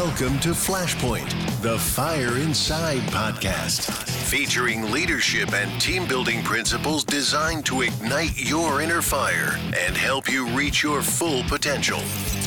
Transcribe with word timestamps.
Welcome 0.00 0.38
to 0.40 0.50
Flashpoint, 0.50 1.60
the 1.60 1.76
Fire 1.76 2.38
Inside 2.38 3.00
podcast, 3.10 3.90
featuring 4.30 4.92
leadership 4.92 5.52
and 5.52 5.80
team 5.80 6.06
building 6.06 6.40
principles 6.44 7.02
designed 7.02 7.66
to 7.66 7.82
ignite 7.82 8.40
your 8.40 8.80
inner 8.80 9.02
fire 9.02 9.58
and 9.76 9.96
help 9.96 10.30
you 10.30 10.46
reach 10.50 10.84
your 10.84 11.02
full 11.02 11.42
potential. 11.48 12.00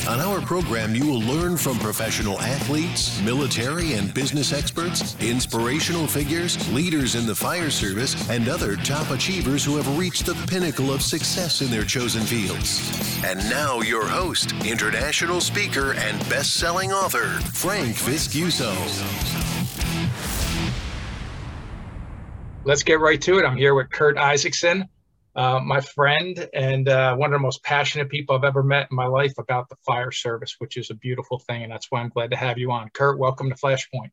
On 0.07 0.19
our 0.19 0.41
program, 0.41 0.95
you 0.95 1.05
will 1.05 1.19
learn 1.19 1.57
from 1.57 1.77
professional 1.77 2.39
athletes, 2.41 3.21
military 3.21 3.93
and 3.93 4.11
business 4.13 4.51
experts, 4.51 5.15
inspirational 5.21 6.07
figures, 6.07 6.57
leaders 6.73 7.15
in 7.15 7.27
the 7.27 7.35
fire 7.35 7.69
service, 7.69 8.29
and 8.29 8.49
other 8.49 8.77
top 8.77 9.11
achievers 9.11 9.63
who 9.63 9.75
have 9.77 9.99
reached 9.99 10.25
the 10.25 10.33
pinnacle 10.47 10.91
of 10.91 11.03
success 11.03 11.61
in 11.61 11.69
their 11.69 11.83
chosen 11.83 12.23
fields. 12.23 13.21
And 13.23 13.37
now, 13.49 13.81
your 13.81 14.07
host, 14.07 14.53
international 14.65 15.39
speaker, 15.39 15.93
and 15.93 16.17
best 16.29 16.55
selling 16.55 16.91
author, 16.91 17.39
Frank 17.43 17.95
Viscuso. 17.95 18.71
Let's 22.63 22.83
get 22.83 22.99
right 22.99 23.21
to 23.21 23.39
it. 23.39 23.45
I'm 23.45 23.57
here 23.57 23.73
with 23.73 23.89
Kurt 23.89 24.17
Isaacson 24.17 24.87
uh, 25.35 25.59
my 25.63 25.79
friend 25.79 26.49
and 26.53 26.89
uh, 26.89 27.15
one 27.15 27.33
of 27.33 27.39
the 27.39 27.43
most 27.43 27.63
passionate 27.63 28.09
people 28.09 28.35
I've 28.35 28.43
ever 28.43 28.63
met 28.63 28.87
in 28.91 28.97
my 28.97 29.05
life 29.05 29.37
about 29.37 29.69
the 29.69 29.77
fire 29.85 30.11
service, 30.11 30.55
which 30.59 30.77
is 30.77 30.89
a 30.89 30.95
beautiful 30.95 31.39
thing. 31.39 31.63
And 31.63 31.71
that's 31.71 31.89
why 31.89 32.01
I'm 32.01 32.09
glad 32.09 32.31
to 32.31 32.37
have 32.37 32.57
you 32.57 32.71
on. 32.71 32.89
Kurt, 32.89 33.17
welcome 33.17 33.49
to 33.49 33.55
Flashpoint. 33.55 34.11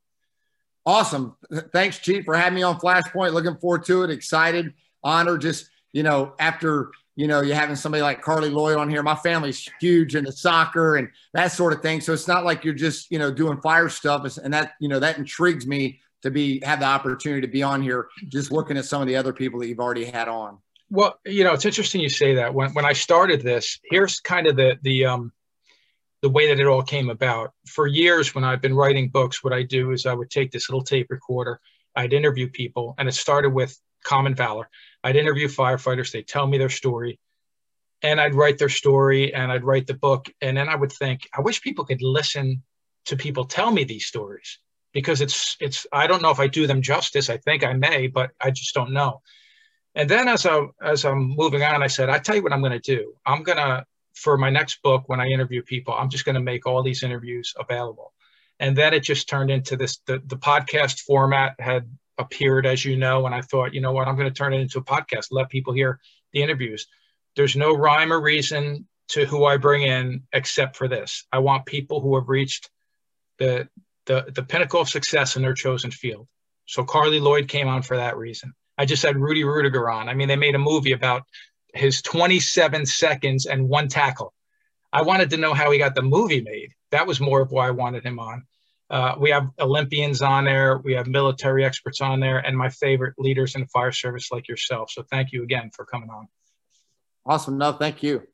Awesome. 0.87 1.37
Thanks, 1.73 1.99
Chief, 1.99 2.25
for 2.25 2.37
having 2.37 2.55
me 2.55 2.63
on 2.63 2.79
Flashpoint. 2.79 3.33
Looking 3.33 3.57
forward 3.57 3.85
to 3.87 4.05
it. 4.05 4.11
Excited, 4.11 4.73
honored. 5.03 5.41
Just, 5.43 5.69
you 5.93 6.03
know, 6.03 6.35
after, 6.39 6.93
you 7.19 7.27
know, 7.27 7.41
you're 7.41 7.57
having 7.57 7.75
somebody 7.75 8.01
like 8.01 8.23
Carli 8.23 8.49
Lloyd 8.49 8.77
on 8.77 8.89
here, 8.89 9.03
my 9.03 9.17
family's 9.17 9.69
huge 9.81 10.15
into 10.15 10.31
soccer 10.31 10.95
and 10.99 11.09
that 11.35 11.51
sort 11.51 11.73
of 11.73 11.83
thing. 11.83 12.01
So 12.01 12.13
it's 12.13 12.29
not 12.29 12.45
like 12.45 12.65
you're 12.65 12.75
just, 12.75 13.11
you 13.11 13.19
know, 13.19 13.33
doing 13.33 13.61
fire 13.61 13.89
stuff. 13.89 14.39
And 14.39 14.55
that, 14.55 14.75
you 14.79 14.89
know, 14.89 15.01
that 15.01 15.19
intrigues 15.19 15.67
me 15.67 15.99
to 16.23 16.31
be, 16.31 16.61
have 16.65 16.79
the 16.79 16.87
opportunity 16.87 17.41
to 17.41 17.49
be 17.49 17.61
on 17.65 17.83
here, 17.83 18.07
just 18.29 18.53
looking 18.53 18.77
at 18.77 18.85
some 18.85 19.03
of 19.03 19.09
the 19.09 19.17
other 19.17 19.33
people 19.33 19.59
that 19.59 19.67
you've 19.67 19.81
already 19.81 20.05
had 20.05 20.29
on. 20.29 20.59
Well, 20.91 21.19
you 21.27 21.43
know, 21.43 21.55
it's 21.55 21.65
interesting 21.65 22.01
you 22.01 22.09
say 22.09 22.37
that. 22.37 22.55
When 22.55 22.73
when 22.73 22.85
I 22.85 22.93
started 22.93 23.43
this, 23.43 23.81
here's 23.91 24.21
kind 24.21 24.47
of 24.47 24.55
the 24.55 24.79
the 24.83 25.07
um 25.07 25.33
the 26.23 26.29
way 26.29 26.47
that 26.47 26.61
it 26.61 26.69
all 26.69 26.85
came 26.85 27.11
about. 27.11 27.53
For 27.67 27.89
years, 27.89 28.33
when 28.33 28.45
I've 28.45 28.63
been 28.63 28.77
writing 28.77 29.09
books, 29.09 29.43
what 29.43 29.53
I 29.53 29.65
do 29.65 29.91
is 29.91 30.07
I 30.07 30.15
would 30.15 30.31
take 30.31 30.53
this 30.53 30.71
little 30.71 30.85
tape 30.85 31.09
recorder, 31.11 31.61
I'd 31.97 32.13
interview 32.13 32.49
people, 32.49 32.95
and 32.97 33.09
it 33.09 33.13
started 33.13 33.51
with 33.51 33.77
Common 34.05 34.37
Valor. 34.37 34.71
I'd 35.05 35.17
interview 35.17 35.49
firefighters, 35.49 36.13
they 36.13 36.23
tell 36.23 36.47
me 36.47 36.59
their 36.59 36.69
story, 36.69 37.19
and 38.03 38.21
I'd 38.21 38.35
write 38.35 38.59
their 38.59 38.69
story 38.69 39.35
and 39.35 39.51
I'd 39.51 39.65
write 39.65 39.87
the 39.87 39.95
book. 39.95 40.31
And 40.41 40.57
then 40.57 40.69
I 40.69 40.77
would 40.77 40.93
think, 40.93 41.29
I 41.37 41.41
wish 41.41 41.63
people 41.63 41.85
could 41.85 42.03
listen 42.03 42.63
to 43.07 43.17
people 43.17 43.45
tell 43.45 43.71
me 43.71 43.85
these 43.85 44.07
stories 44.07 44.59
because 44.93 45.21
it's 45.21 45.57
it's 45.61 45.87
I 45.93 46.07
don't 46.07 46.23
know 46.23 46.31
if 46.31 46.41
I 46.41 46.47
do 46.47 46.67
them 46.67 46.83
justice. 46.83 47.31
I 47.31 47.39
think 47.39 47.65
I 47.65 47.73
may, 47.73 48.07
but 48.07 48.31
I 48.41 48.51
just 48.51 48.75
don't 48.75 48.93
know. 48.93 49.23
And 49.95 50.09
then 50.09 50.29
as 50.29 50.47
I 50.47 50.67
as 50.83 51.05
I'm 51.05 51.29
moving 51.37 51.63
on, 51.63 51.83
I 51.83 51.87
said, 51.89 52.09
I 52.09 52.19
tell 52.19 52.37
you 52.37 52.43
what 52.43 52.53
I'm 52.53 52.61
going 52.61 52.81
to 52.81 52.97
do. 52.97 53.15
I'm 53.27 53.43
going 53.43 53.59
to 53.59 53.85
for 54.15 54.37
my 54.37 54.51
next 54.51 54.83
book 54.83 55.05
when 55.07 55.21
I 55.21 55.27
interview 55.27 55.63
people, 55.63 55.95
I'm 55.95 56.11
just 56.11 56.25
going 56.25 56.35
to 56.35 56.41
make 56.41 56.67
all 56.67 56.83
these 56.83 57.03
interviews 57.03 57.55
available. 57.59 58.13
And 58.61 58.77
then 58.77 58.93
it 58.93 59.01
just 59.01 59.29
turned 59.29 59.51
into 59.51 59.77
this. 59.77 59.99
The 60.07 60.21
the 60.25 60.37
podcast 60.37 61.01
format 61.01 61.55
had 61.59 61.89
appeared, 62.19 62.67
as 62.67 62.85
you 62.85 62.97
know, 62.97 63.27
and 63.27 63.35
I 63.35 63.41
thought, 63.43 63.75
you 63.75 63.81
know 63.81 63.93
what, 63.93 64.09
I'm 64.09 64.17
going 64.17 64.29
to 64.29 64.35
turn 64.35 64.53
it 64.53 64.61
into 64.61 64.79
a 64.79 64.85
podcast. 64.85 65.29
Let 65.31 65.49
people 65.49 65.73
hear 65.73 66.01
the 66.33 66.43
interviews. 66.43 66.87
There's 67.37 67.57
no 67.57 67.73
rhyme 67.75 68.13
or 68.13 68.21
reason 68.21 68.87
to 69.09 69.25
who 69.25 69.45
I 69.45 69.57
bring 69.57 69.83
in 69.83 70.25
except 70.33 70.77
for 70.77 70.89
this. 70.89 71.25
I 71.33 71.39
want 71.39 71.67
people 71.67 72.01
who 72.01 72.17
have 72.17 72.29
reached 72.29 72.71
the 73.39 73.69
the 74.07 74.27
the 74.35 74.43
pinnacle 74.43 74.81
of 74.81 74.89
success 74.89 75.37
in 75.37 75.43
their 75.43 75.55
chosen 75.55 75.91
field. 75.91 76.27
So 76.67 76.85
Carli 76.85 77.21
Lloyd 77.21 77.49
came 77.49 77.69
on 77.69 77.83
for 77.83 77.97
that 77.97 78.17
reason. 78.17 78.53
I 78.77 78.85
just 78.85 79.03
had 79.03 79.17
Rudy 79.17 79.43
Ruettiger 79.43 79.93
on. 79.93 80.09
I 80.09 80.15
mean, 80.15 80.29
they 80.29 80.37
made 80.37 80.55
a 80.55 80.59
movie 80.59 80.93
about 80.93 81.23
his 81.75 82.03
27 82.03 82.87
seconds 82.87 83.47
and 83.47 83.69
one 83.69 83.89
tackle. 83.89 84.35
I 84.93 85.03
wanted 85.03 85.31
to 85.31 85.37
know 85.37 85.55
how 85.55 85.71
he 85.71 85.79
got 85.79 85.95
the 85.95 86.03
movie 86.03 86.41
made. 86.41 86.73
That 86.91 87.07
was 87.07 87.21
more 87.21 87.41
of 87.41 87.51
why 87.51 87.69
I 87.69 87.73
wanted 87.73 88.05
him 88.05 88.19
on. 88.19 88.47
Uh, 88.91 89.15
we 89.19 89.31
have 89.31 89.51
Olympians 89.59 90.23
on 90.23 90.45
there, 90.45 90.79
we 90.79 90.95
have 90.95 91.07
military 91.07 91.65
experts 91.65 92.01
on 92.01 92.21
there, 92.21 92.39
and 92.39 92.57
my 92.57 92.71
favorite 92.71 93.15
leaders 93.19 93.55
in 93.55 93.63
the 93.63 93.67
fire 93.69 93.93
service 93.93 94.33
like 94.33 94.49
yourself. 94.49 94.91
So 94.91 95.03
thank 95.03 95.33
you 95.33 95.43
again 95.43 95.71
for 95.75 95.85
coming 95.85 96.09
on. 96.09 96.29
Awesome. 97.27 97.59
No, 97.59 97.73
thank 97.73 98.03
you. 98.03 98.27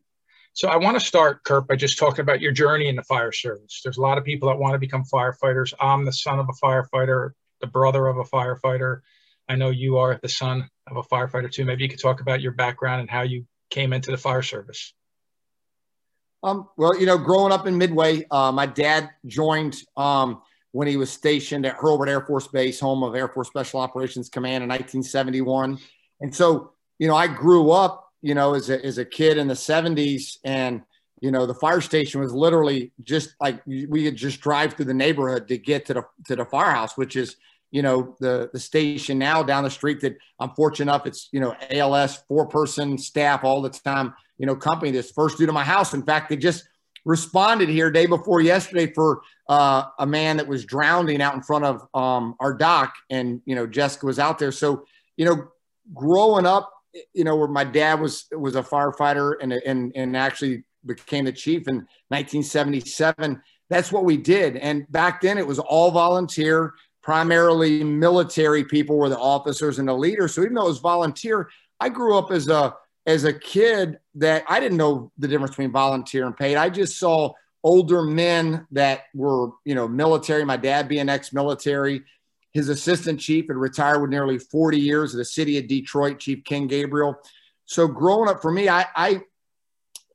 So 0.53 0.69
I 0.69 0.77
want 0.77 0.97
to 0.97 1.05
start, 1.05 1.43
Kurt, 1.43 1.67
by 1.67 1.75
just 1.75 1.99
talking 1.99 2.21
about 2.21 2.41
your 2.41 2.53
journey 2.53 2.89
in 2.89 2.95
the 2.95 3.03
fire 3.03 3.33
service. 3.33 3.81
There's 3.83 3.97
a 3.97 4.01
lot 4.01 4.19
of 4.19 4.25
people 4.25 4.49
that 4.49 4.59
want 4.59 4.75
to 4.75 4.79
become 4.79 5.03
firefighters. 5.03 5.75
I'm 5.81 6.05
the 6.05 6.13
son 6.13 6.39
of 6.39 6.49
a 6.49 6.65
firefighter, 6.65 7.33
the 7.61 7.67
brother 7.67 8.07
of 8.07 8.19
a 8.19 8.23
firefighter. 8.23 9.01
I 9.49 9.57
know 9.57 9.71
you 9.71 9.99
are 9.99 10.21
the 10.23 10.29
son 10.29 10.71
of 10.87 10.97
a 10.97 11.03
firefighter 11.03 11.51
too. 11.51 11.65
Maybe 11.65 11.83
you 11.83 11.89
could 11.89 12.01
talk 12.01 12.21
about 12.21 12.41
your 12.41 12.53
background 12.53 13.01
and 13.01 13.11
how 13.11 13.23
you 13.23 13.47
came 13.71 13.93
into 13.93 14.13
the 14.13 14.17
fire 14.17 14.43
service. 14.43 14.95
Um, 16.45 16.69
well, 16.77 16.97
you 16.99 17.07
know, 17.07 17.17
growing 17.17 17.53
up 17.53 17.67
in 17.67 17.79
Midway, 17.79 18.27
uh, 18.31 18.53
my 18.53 18.67
dad 18.67 19.09
joined 19.27 19.83
um, 19.97 20.43
when 20.73 20.87
he 20.87 20.99
was 20.99 21.11
stationed 21.11 21.65
at 21.65 21.79
Hurlburt 21.79 22.09
Air 22.09 22.21
Force 22.21 22.47
Base, 22.49 22.79
home 22.79 23.03
of 23.03 23.15
Air 23.15 23.29
Force 23.29 23.49
Special 23.49 23.81
Operations 23.81 24.29
Command 24.29 24.63
in 24.63 24.69
1971. 24.69 25.79
And 26.21 26.35
so, 26.35 26.73
you 26.99 27.09
know, 27.09 27.17
I 27.17 27.29
grew 27.29 27.71
up, 27.71 28.13
you 28.21 28.35
know, 28.35 28.53
as 28.53 28.69
a, 28.69 28.85
as 28.85 28.99
a 28.99 29.07
kid 29.07 29.39
in 29.39 29.49
the 29.49 29.55
70s 29.55 30.37
and, 30.45 30.83
you 31.21 31.31
know, 31.31 31.47
the 31.47 31.55
fire 31.55 31.81
station 31.81 32.21
was 32.21 32.35
literally 32.35 32.93
just 33.03 33.35
like 33.41 33.63
we 33.67 34.05
could 34.05 34.17
just 34.17 34.43
drive 34.43 34.75
through 34.75 34.85
the 34.85 34.93
neighborhood 34.93 35.49
to 35.49 35.57
get 35.57 35.87
to 35.87 35.95
the 35.95 36.03
to 36.27 36.37
the 36.37 36.45
firehouse, 36.45 36.99
which 36.99 37.17
is 37.17 37.37
you 37.75 37.83
know 37.83 38.15
the 38.21 38.49
the 38.53 38.61
station 38.61 39.19
now 39.19 39.43
down 39.43 39.65
the 39.65 39.71
street 39.71 40.01
that 40.01 40.17
I'm 40.39 40.51
fortunate 40.51 40.93
enough 40.93 41.07
it's 41.07 41.29
you 41.33 41.41
know 41.41 41.57
ALS 41.71 42.23
four 42.29 42.47
person 42.47 42.97
staff 42.97 43.43
all 43.43 43.61
the 43.61 43.71
time 43.71 44.15
you 44.39 44.47
know 44.47 44.57
company 44.57 44.91
that's 44.91 45.11
first 45.11 45.39
due 45.39 45.47
to 45.47 45.53
my 45.53 45.65
house. 45.65 45.95
In 45.95 46.03
fact, 46.03 46.29
they 46.29 46.37
just 46.37 46.69
responded 47.05 47.69
here 47.69 47.91
day 47.91 48.07
before 48.07 48.41
yesterday 48.41 48.93
for 48.93 49.23
uh, 49.49 49.85
a 49.99 50.07
man 50.07 50.37
that 50.39 50.47
was 50.47 50.65
drowning 50.65 51.21
out 51.21 51.35
in 51.35 51.43
front 51.43 51.65
of 51.65 51.87
um, 51.95 52.35
our 52.41 52.55
dock, 52.55 52.95
and 53.11 53.41
you 53.45 53.55
know 53.55 53.67
Jessica 53.67 54.07
was 54.07 54.19
out 54.19 54.39
there. 54.39 54.53
So 54.53 54.85
you 55.17 55.25
know, 55.25 55.49
growing 55.93 56.47
up, 56.47 56.73
you 57.13 57.25
know, 57.25 57.37
where 57.37 57.49
my 57.49 57.65
dad 57.65 58.01
was 58.01 58.27
was 58.33 58.57
a 58.57 58.63
firefighter 58.63 59.35
and 59.41 59.53
and 59.53 59.93
and 59.95 60.17
actually 60.17 60.65
became 60.87 61.25
the 61.25 61.33
chief 61.33 61.69
in 61.69 61.77
1977. 62.09 63.41
That's 63.71 63.91
what 63.91 64.05
we 64.05 64.17
did, 64.17 64.57
and 64.57 64.91
back 64.91 65.21
then 65.21 65.39
it 65.39 65.47
was 65.47 65.59
all 65.59 65.91
volunteer 65.91 66.75
primarily 67.05 67.85
military 67.85 68.65
people 68.65 68.97
were 68.97 69.11
the 69.11 69.19
officers 69.19 69.79
and 69.79 69.87
the 69.87 69.95
leaders. 69.95 70.35
So 70.35 70.41
even 70.41 70.55
though 70.55 70.65
it 70.65 70.69
was 70.69 70.79
volunteer, 70.79 71.51
I 71.79 71.91
grew 71.91 72.17
up 72.17 72.33
as 72.33 72.49
a 72.49 72.75
as 73.07 73.25
a 73.25 73.33
kid 73.33 73.99
that 74.15 74.45
I 74.49 74.59
didn't 74.59 74.79
know 74.79 75.13
the 75.19 75.29
difference 75.29 75.51
between 75.51 75.71
volunteer 75.71 76.25
and 76.25 76.35
paid. 76.35 76.57
I 76.57 76.71
just 76.71 76.99
saw 76.99 77.35
older 77.63 78.03
men 78.03 78.67
that 78.71 79.03
were, 79.13 79.51
you 79.67 79.75
know, 79.75 79.87
military. 79.87 80.43
My 80.47 80.57
dad 80.57 80.89
being 80.89 81.11
ex-military, 81.11 82.03
his 82.53 82.71
assistant 82.71 83.21
chief 83.21 83.49
had 83.49 83.57
retired 83.57 84.01
with 84.01 84.11
nearly 84.11 84.39
40 84.39 84.79
years 84.79 85.13
of 85.13 85.19
the 85.19 85.25
city 85.27 85.59
of 85.59 85.67
Detroit, 85.67 86.19
Chief 86.19 86.43
Ken 86.45 86.67
Gabriel. 86.67 87.17
So 87.67 87.87
growing 87.87 88.31
up 88.31 88.41
for 88.41 88.51
me, 88.51 88.71
I, 88.71 88.87
I 88.97 89.21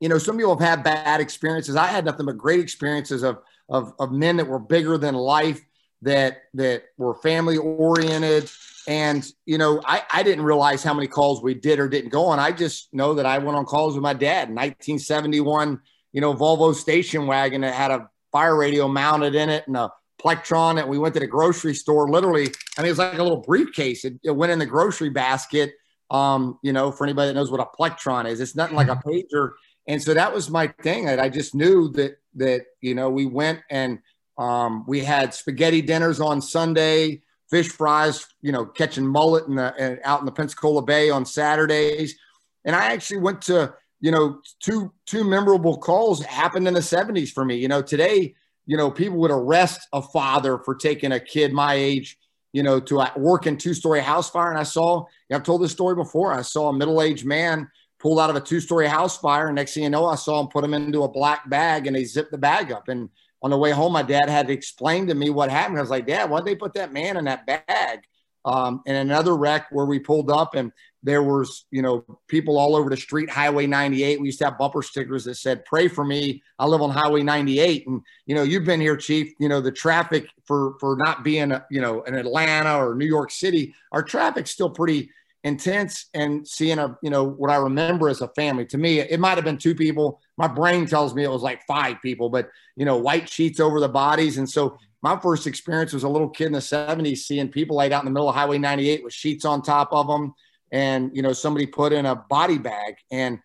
you 0.02 0.10
know, 0.10 0.18
some 0.18 0.38
people 0.38 0.58
have 0.58 0.68
had 0.68 0.84
bad 0.84 1.22
experiences. 1.22 1.76
I 1.76 1.86
had 1.86 2.06
nothing 2.06 2.26
but 2.26 2.40
great 2.40 2.60
experiences 2.60 3.22
of, 3.22 3.38
of, 3.68 3.94
of 4.00 4.12
men 4.12 4.38
that 4.38 4.48
were 4.48 4.58
bigger 4.58 4.98
than 4.98 5.14
life 5.14 5.62
that 6.02 6.44
that 6.54 6.84
were 6.98 7.16
family 7.16 7.58
oriented. 7.58 8.50
And 8.88 9.26
you 9.46 9.58
know 9.58 9.82
I, 9.86 10.04
I 10.12 10.24
didn't 10.24 10.46
realize 10.46 10.84
how 10.84 10.94
many 10.94 11.08
calls 11.08 11.44
we 11.44 11.54
did 11.54 11.80
or 11.80 11.88
didn't 11.88 12.10
go 12.10 12.26
on. 12.26 12.40
I 12.40 12.52
just 12.52 12.94
know 12.94 13.14
that 13.16 13.26
i 13.26 13.38
went 13.38 13.58
on 13.58 13.66
calls 13.66 13.94
with 13.94 14.04
my 14.04 14.14
dad 14.14 14.50
in 14.50 14.56
1971 14.56 15.80
you 16.12 16.22
know 16.22 16.34
volvo 16.34 16.74
station 16.74 17.28
wagon 17.28 17.62
that 17.62 17.76
had 17.76 17.92
a 17.92 18.10
fire 18.32 18.56
radio 18.56 18.88
mounted 18.88 19.36
in 19.36 19.50
it 19.50 19.68
and 19.68 19.78
a 19.78 19.92
plectron. 20.18 20.78
And 20.78 20.90
we 20.90 20.98
went 20.98 21.14
to 21.16 21.20
the 21.20 21.28
grocery 21.28 21.74
store. 21.74 22.10
Literally 22.10 22.48
i 22.78 22.82
mean 22.82 22.88
it 22.88 22.92
was 22.92 23.00
like 23.00 23.20
a 23.20 23.24
little 23.24 23.42
briefcase. 23.42 24.06
It, 24.06 24.20
it 24.24 24.32
went 24.32 24.52
in 24.52 24.60
the 24.60 24.66
grocery 24.66 25.10
basket 25.10 25.74
um, 26.12 26.58
you 26.64 26.74
know 26.74 26.92
for 26.92 27.04
anybody 27.04 27.28
that 27.28 27.36
knows 27.36 27.52
what 27.52 27.62
a 27.62 27.66
plectron 27.66 28.26
is. 28.26 28.40
It's 28.40 28.56
nothing 28.56 28.76
like 28.76 28.88
a 28.88 28.96
pager. 28.96 29.52
And 29.88 30.02
so 30.02 30.14
that 30.14 30.34
was 30.34 30.50
my 30.50 30.68
thing. 30.82 31.06
That 31.06 31.20
i 31.20 31.30
just 31.30 31.54
knew 31.54 31.90
that 31.94 32.18
that 32.36 32.62
you 32.82 32.96
know 32.96 33.10
we 33.10 33.26
went 33.26 33.60
and 33.70 34.00
um, 34.40 34.86
we 34.88 35.02
had 35.02 35.34
spaghetti 35.34 35.82
dinners 35.82 36.22
on 36.22 36.42
Sunday, 36.42 37.22
fish 37.50 37.68
fries, 37.68 38.26
you 38.42 38.54
know, 38.54 38.66
catching 38.66 39.06
mullet 39.06 39.48
in 39.48 39.56
the, 39.56 40.00
out 40.08 40.22
in 40.22 40.26
the 40.26 40.32
Pensacola 40.32 40.82
Bay 40.82 41.10
on 41.10 41.26
Saturdays. 41.26 42.18
And 42.64 42.74
I 42.74 42.94
actually 42.94 43.20
went 43.20 43.42
to, 43.44 43.74
you 44.00 44.12
know, 44.12 44.40
two 44.62 44.94
two 45.06 45.26
memorable 45.26 45.78
calls 45.78 46.24
happened 46.24 46.70
in 46.70 46.74
the 46.74 46.80
70s 46.80 47.32
for 47.32 47.44
me. 47.44 47.58
You 47.58 47.68
know, 47.68 47.82
today, 47.82 48.34
you 48.66 48.78
know, 48.78 48.90
people 48.90 49.18
would 49.18 49.32
arrest 49.32 49.86
a 49.92 50.02
father 50.02 50.58
for 50.60 50.74
taking 50.74 51.12
a 51.12 51.20
kid 51.20 51.52
my 51.52 51.74
age, 51.74 52.18
you 52.54 52.64
know, 52.64 52.80
to 52.80 53.06
work 53.18 53.46
in 53.46 53.58
two-story 53.58 54.00
house 54.00 54.30
fire. 54.30 54.52
And 54.52 54.60
I 54.60 54.64
saw, 54.64 55.06
I've 55.34 55.44
told 55.44 55.62
this 55.62 55.74
story 55.74 55.96
before. 55.96 56.32
I 56.32 56.44
saw 56.44 56.70
a 56.70 56.74
middle-aged 56.74 57.26
man 57.26 57.70
pulled 58.00 58.22
out 58.22 58.30
of 58.30 58.38
a 58.38 58.42
two-story 58.42 58.88
house 58.88 59.18
fire. 59.18 59.48
And 59.48 59.56
next 59.58 59.74
thing 59.74 59.84
you 59.84 59.90
know, 59.90 60.06
I 60.06 60.16
saw 60.16 60.40
him 60.40 60.48
put 60.48 60.64
him 60.64 60.74
into 60.74 61.04
a 61.04 61.12
black 61.12 61.50
bag 61.50 61.88
and 61.88 61.96
they 61.96 62.06
zipped 62.06 62.32
the 62.32 62.38
bag 62.38 62.72
up. 62.72 62.88
And 62.88 63.10
on 63.42 63.52
the 63.52 63.58
way 63.58 63.72
home, 63.72 63.94
my 63.94 64.04
dad 64.04 64.30
had 64.30 64.48
to 64.48 64.54
explain 64.54 65.08
to 65.08 65.16
me 65.16 65.30
what 65.30 65.50
happened. 65.50 65.78
I 65.78 65.82
was 65.82 65.90
like, 65.90 66.08
Dad, 66.08 66.30
why'd 66.30 66.46
they 66.46 66.56
put 66.56 66.74
that 66.74 66.92
man 66.92 67.18
in 67.18 67.26
that 67.26 67.46
bag? 67.46 68.02
Um, 68.46 68.82
and 68.86 68.98
another 68.98 69.36
wreck 69.36 69.68
where 69.72 69.86
we 69.86 70.00
pulled 70.00 70.32
up 70.32 70.56
and 70.56 70.72
there 71.04 71.24
was, 71.24 71.66
you 71.72 71.82
know, 71.82 72.06
people 72.28 72.58
all 72.58 72.76
over 72.76 72.90
the 72.90 72.98
street, 72.98 73.30
Highway 73.30 73.68
98. 73.68 74.20
We 74.20 74.28
used 74.28 74.40
to 74.40 74.46
have 74.46 74.58
bumper 74.58 74.82
stickers 74.82 75.24
that 75.26 75.36
said, 75.36 75.64
pray 75.66 75.88
for 75.88 76.04
me. 76.04 76.44
I 76.58 76.66
live 76.66 76.82
on 76.82 76.90
Highway 76.90 77.24
98. 77.24 77.88
And, 77.88 78.02
you 78.26 78.36
know, 78.36 78.44
you've 78.44 78.66
been 78.66 78.82
here, 78.82 78.98
chief, 78.98 79.34
you 79.40 79.48
know, 79.48 79.62
the 79.62 79.72
traffic 79.72 80.28
for, 80.46 80.76
for 80.80 80.98
not 80.98 81.24
being, 81.24 81.54
you 81.72 81.80
know, 81.80 82.02
in 82.04 82.16
Atlanta 82.16 82.86
or 82.86 82.96
New 82.96 83.06
York 83.06 83.32
City, 83.32 83.74
our 83.92 84.04
traffic's 84.04 84.52
still 84.52 84.70
pretty 84.70 85.10
intense 85.44 86.08
and 86.14 86.48
seeing 86.48 86.80
a, 86.80 86.98
you 87.02 87.10
know, 87.10 87.24
what 87.24 87.50
I 87.50 87.56
remember 87.56 88.10
as 88.10 88.22
a 88.22 88.28
family 88.30 88.66
to 88.68 88.78
me, 88.78 89.00
it 89.00 89.20
might've 89.20 89.46
been 89.46 89.58
two 89.58 89.76
people. 89.76 90.20
My 90.38 90.48
brain 90.48 90.86
tells 90.86 91.14
me 91.14 91.24
it 91.24 91.32
was 91.32 91.42
like 91.42 91.62
five 91.66 92.02
people, 92.02 92.30
but, 92.30 92.50
you 92.76 92.86
know, 92.86 92.98
white 92.98 93.30
sheets 93.30 93.60
over 93.60 93.80
the 93.80 93.88
bodies. 93.88 94.38
And 94.38 94.50
so 94.50 94.78
my 95.02 95.18
first 95.20 95.48
experience 95.48 95.94
was 95.94 96.04
a 96.04 96.10
little 96.10 96.30
kid 96.30 96.48
in 96.48 96.52
the 96.52 96.60
70s 96.60 97.20
seeing 97.20 97.48
people 97.50 97.78
laid 97.78 97.94
out 97.94 98.02
in 98.02 98.06
the 98.06 98.12
middle 98.12 98.30
of 98.30 98.36
Highway 98.36 98.58
98 98.58 99.04
with 99.04 99.14
sheets 99.14 99.46
on 99.46 99.62
top 99.62 99.90
of 99.94 100.08
them 100.08 100.34
and 100.72 101.16
you 101.16 101.22
know 101.22 101.34
somebody 101.34 101.66
put 101.66 101.94
in 101.94 102.06
a 102.06 102.16
body 102.16 102.58
bag 102.58 102.96
and 103.12 103.40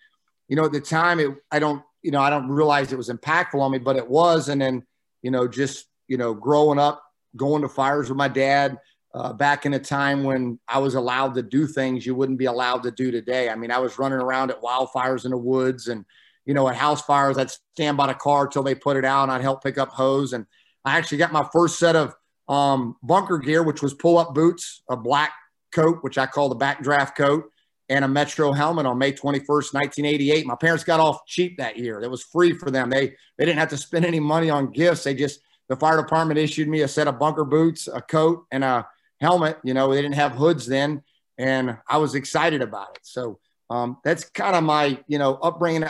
you 0.48 0.56
know 0.56 0.64
at 0.64 0.72
the 0.72 0.80
time 0.80 1.18
it 1.18 1.30
i 1.50 1.58
don't 1.58 1.82
you 2.02 2.10
know 2.10 2.20
i 2.20 2.30
don't 2.30 2.48
realize 2.48 2.92
it 2.92 2.96
was 2.96 3.08
impactful 3.08 3.60
on 3.60 3.72
me 3.72 3.78
but 3.78 3.96
it 3.96 4.08
was 4.08 4.48
and 4.48 4.60
then 4.60 4.82
you 5.22 5.30
know 5.30 5.48
just 5.48 5.86
you 6.08 6.16
know 6.16 6.34
growing 6.34 6.78
up 6.78 7.02
going 7.36 7.62
to 7.62 7.68
fires 7.68 8.08
with 8.08 8.18
my 8.18 8.28
dad 8.28 8.78
uh, 9.14 9.32
back 9.32 9.64
in 9.64 9.74
a 9.74 9.78
time 9.78 10.24
when 10.24 10.58
i 10.68 10.78
was 10.78 10.94
allowed 10.94 11.34
to 11.34 11.42
do 11.42 11.66
things 11.66 12.04
you 12.04 12.14
wouldn't 12.14 12.38
be 12.38 12.46
allowed 12.46 12.82
to 12.82 12.90
do 12.90 13.10
today 13.10 13.48
i 13.48 13.54
mean 13.54 13.70
i 13.70 13.78
was 13.78 13.98
running 13.98 14.18
around 14.18 14.50
at 14.50 14.60
wildfires 14.60 15.24
in 15.24 15.30
the 15.30 15.36
woods 15.36 15.88
and 15.88 16.04
you 16.44 16.52
know 16.52 16.68
at 16.68 16.76
house 16.76 17.02
fires 17.02 17.38
i'd 17.38 17.50
stand 17.50 17.96
by 17.96 18.06
the 18.06 18.14
car 18.14 18.46
till 18.46 18.62
they 18.62 18.74
put 18.74 18.96
it 18.96 19.04
out 19.04 19.24
and 19.24 19.32
i'd 19.32 19.40
help 19.40 19.62
pick 19.62 19.78
up 19.78 19.88
hose 19.90 20.32
and 20.32 20.44
i 20.84 20.96
actually 20.96 21.18
got 21.18 21.32
my 21.32 21.46
first 21.52 21.78
set 21.78 21.96
of 21.96 22.14
um, 22.46 22.96
bunker 23.02 23.38
gear 23.38 23.62
which 23.62 23.80
was 23.80 23.94
pull 23.94 24.18
up 24.18 24.34
boots 24.34 24.82
a 24.90 24.96
black 24.96 25.32
coat, 25.74 25.98
which 26.02 26.16
I 26.16 26.26
call 26.26 26.48
the 26.48 26.56
backdraft 26.56 27.16
coat, 27.16 27.50
and 27.90 28.04
a 28.04 28.08
Metro 28.08 28.52
helmet 28.52 28.86
on 28.86 28.96
May 28.96 29.12
21st, 29.12 29.74
1988. 29.74 30.46
My 30.46 30.54
parents 30.54 30.84
got 30.84 31.00
off 31.00 31.26
cheap 31.26 31.58
that 31.58 31.76
year. 31.76 32.00
It 32.00 32.10
was 32.10 32.22
free 32.22 32.54
for 32.54 32.70
them. 32.70 32.88
They 32.88 33.08
they 33.36 33.44
didn't 33.44 33.58
have 33.58 33.68
to 33.70 33.76
spend 33.76 34.06
any 34.06 34.20
money 34.20 34.48
on 34.48 34.70
gifts. 34.70 35.04
They 35.04 35.14
just 35.14 35.40
the 35.68 35.76
fire 35.76 36.00
department 36.00 36.38
issued 36.38 36.68
me 36.68 36.82
a 36.82 36.88
set 36.88 37.08
of 37.08 37.18
bunker 37.18 37.44
boots, 37.44 37.88
a 37.92 38.00
coat, 38.00 38.46
and 38.50 38.64
a 38.64 38.86
helmet. 39.20 39.58
You 39.64 39.74
know, 39.74 39.92
they 39.92 40.02
didn't 40.02 40.16
have 40.16 40.32
hoods 40.32 40.66
then, 40.66 41.02
and 41.38 41.78
I 41.88 41.98
was 41.98 42.14
excited 42.14 42.62
about 42.62 42.96
it. 42.96 43.00
So 43.02 43.38
um, 43.70 43.98
that's 44.04 44.24
kind 44.24 44.56
of 44.56 44.64
my 44.64 44.98
you 45.06 45.18
know 45.18 45.34
upbringing. 45.34 45.88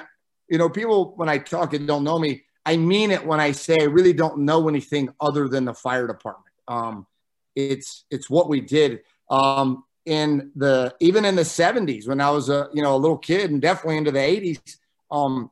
You 0.48 0.58
know, 0.58 0.68
people 0.68 1.14
when 1.16 1.28
I 1.28 1.38
talk 1.38 1.72
and 1.74 1.86
don't 1.86 2.04
know 2.04 2.18
me, 2.18 2.44
I 2.64 2.76
mean 2.76 3.10
it 3.10 3.26
when 3.26 3.40
I 3.40 3.52
say 3.52 3.78
I 3.80 3.84
really 3.84 4.12
don't 4.12 4.40
know 4.40 4.68
anything 4.68 5.10
other 5.20 5.48
than 5.48 5.64
the 5.64 5.74
fire 5.74 6.06
department. 6.06 6.54
Um, 6.68 7.06
it's 7.54 8.04
it's 8.10 8.28
what 8.28 8.48
we 8.48 8.60
did 8.60 9.00
um, 9.30 9.84
in 10.06 10.50
the 10.56 10.94
even 11.00 11.24
in 11.24 11.34
the 11.34 11.42
70s 11.42 12.08
when 12.08 12.20
I 12.20 12.30
was 12.30 12.48
a 12.48 12.68
you 12.72 12.82
know 12.82 12.94
a 12.94 12.98
little 12.98 13.18
kid 13.18 13.50
and 13.50 13.60
definitely 13.60 13.98
into 13.98 14.12
the 14.12 14.18
80s. 14.18 14.76
Um, 15.10 15.50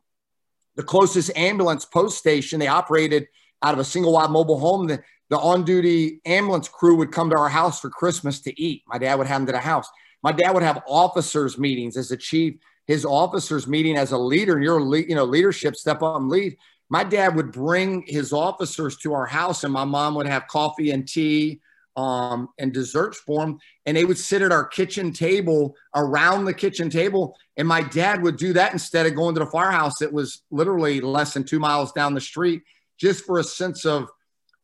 the 0.75 0.83
closest 0.83 1.37
ambulance 1.37 1.85
post 1.85 2.19
station 2.19 2.59
they 2.59 2.67
operated 2.67 3.29
out 3.63 3.75
of 3.75 3.81
a 3.81 3.85
single 3.85 4.13
wide 4.13 4.31
mobile 4.31 4.59
home. 4.59 4.99
The 5.33 5.39
on 5.39 5.65
duty 5.65 6.21
ambulance 6.27 6.69
crew 6.69 6.95
would 6.97 7.11
come 7.11 7.31
to 7.31 7.39
our 7.39 7.49
house 7.49 7.81
for 7.81 7.89
Christmas 7.89 8.39
to 8.43 8.63
eat. 8.63 8.83
My 8.87 8.99
dad 8.99 9.15
would 9.15 9.27
have 9.27 9.41
them 9.41 9.47
to 9.47 9.53
the 9.53 9.59
house. 9.61 9.89
My 10.23 10.31
dad 10.31 10.53
would 10.53 10.63
have 10.63 10.83
officers 10.87 11.57
meetings 11.57 11.97
as 11.97 12.11
a 12.11 12.19
chief. 12.19 12.57
His 12.87 13.07
officers 13.07 13.67
meeting 13.67 13.97
as 13.97 14.13
a 14.13 14.19
leader, 14.19 14.57
and 14.57 14.63
your 14.63 14.79
you 14.99 15.15
know 15.15 15.25
leadership 15.25 15.75
step 15.75 16.03
up 16.03 16.17
and 16.17 16.29
lead. 16.29 16.59
My 16.91 17.03
dad 17.03 17.35
would 17.35 17.51
bring 17.51 18.05
his 18.07 18.35
officers 18.35 18.99
to 18.99 19.15
our 19.15 19.25
house, 19.25 19.65
and 19.65 19.73
my 19.73 19.87
mom 19.87 20.17
would 20.17 20.27
have 20.27 20.49
coffee 20.49 20.91
and 20.91 21.09
tea 21.09 21.63
um, 21.97 22.51
and 22.59 22.71
desserts 22.71 23.19
for 23.19 23.41
them. 23.41 23.59
And 23.87 23.97
they 23.97 24.05
would 24.05 24.19
sit 24.19 24.43
at 24.43 24.53
our 24.53 24.67
kitchen 24.67 25.15
table 25.15 25.75
around 25.97 26.45
the 26.45 26.53
kitchen 26.53 26.91
table. 26.91 27.39
And 27.57 27.67
my 27.67 27.81
dad 27.81 28.23
would 28.23 28.37
do 28.37 28.53
that 28.53 28.75
instead 28.75 29.07
of 29.07 29.15
going 29.15 29.35
to 29.37 29.41
the 29.41 29.47
firehouse 29.47 29.99
that 30.01 30.13
was 30.13 30.43
literally 30.51 31.01
less 31.01 31.33
than 31.33 31.45
two 31.45 31.59
miles 31.59 31.91
down 31.93 32.13
the 32.13 32.21
street, 32.21 32.61
just 32.99 33.25
for 33.25 33.39
a 33.39 33.45
sense 33.45 33.87
of, 33.87 34.11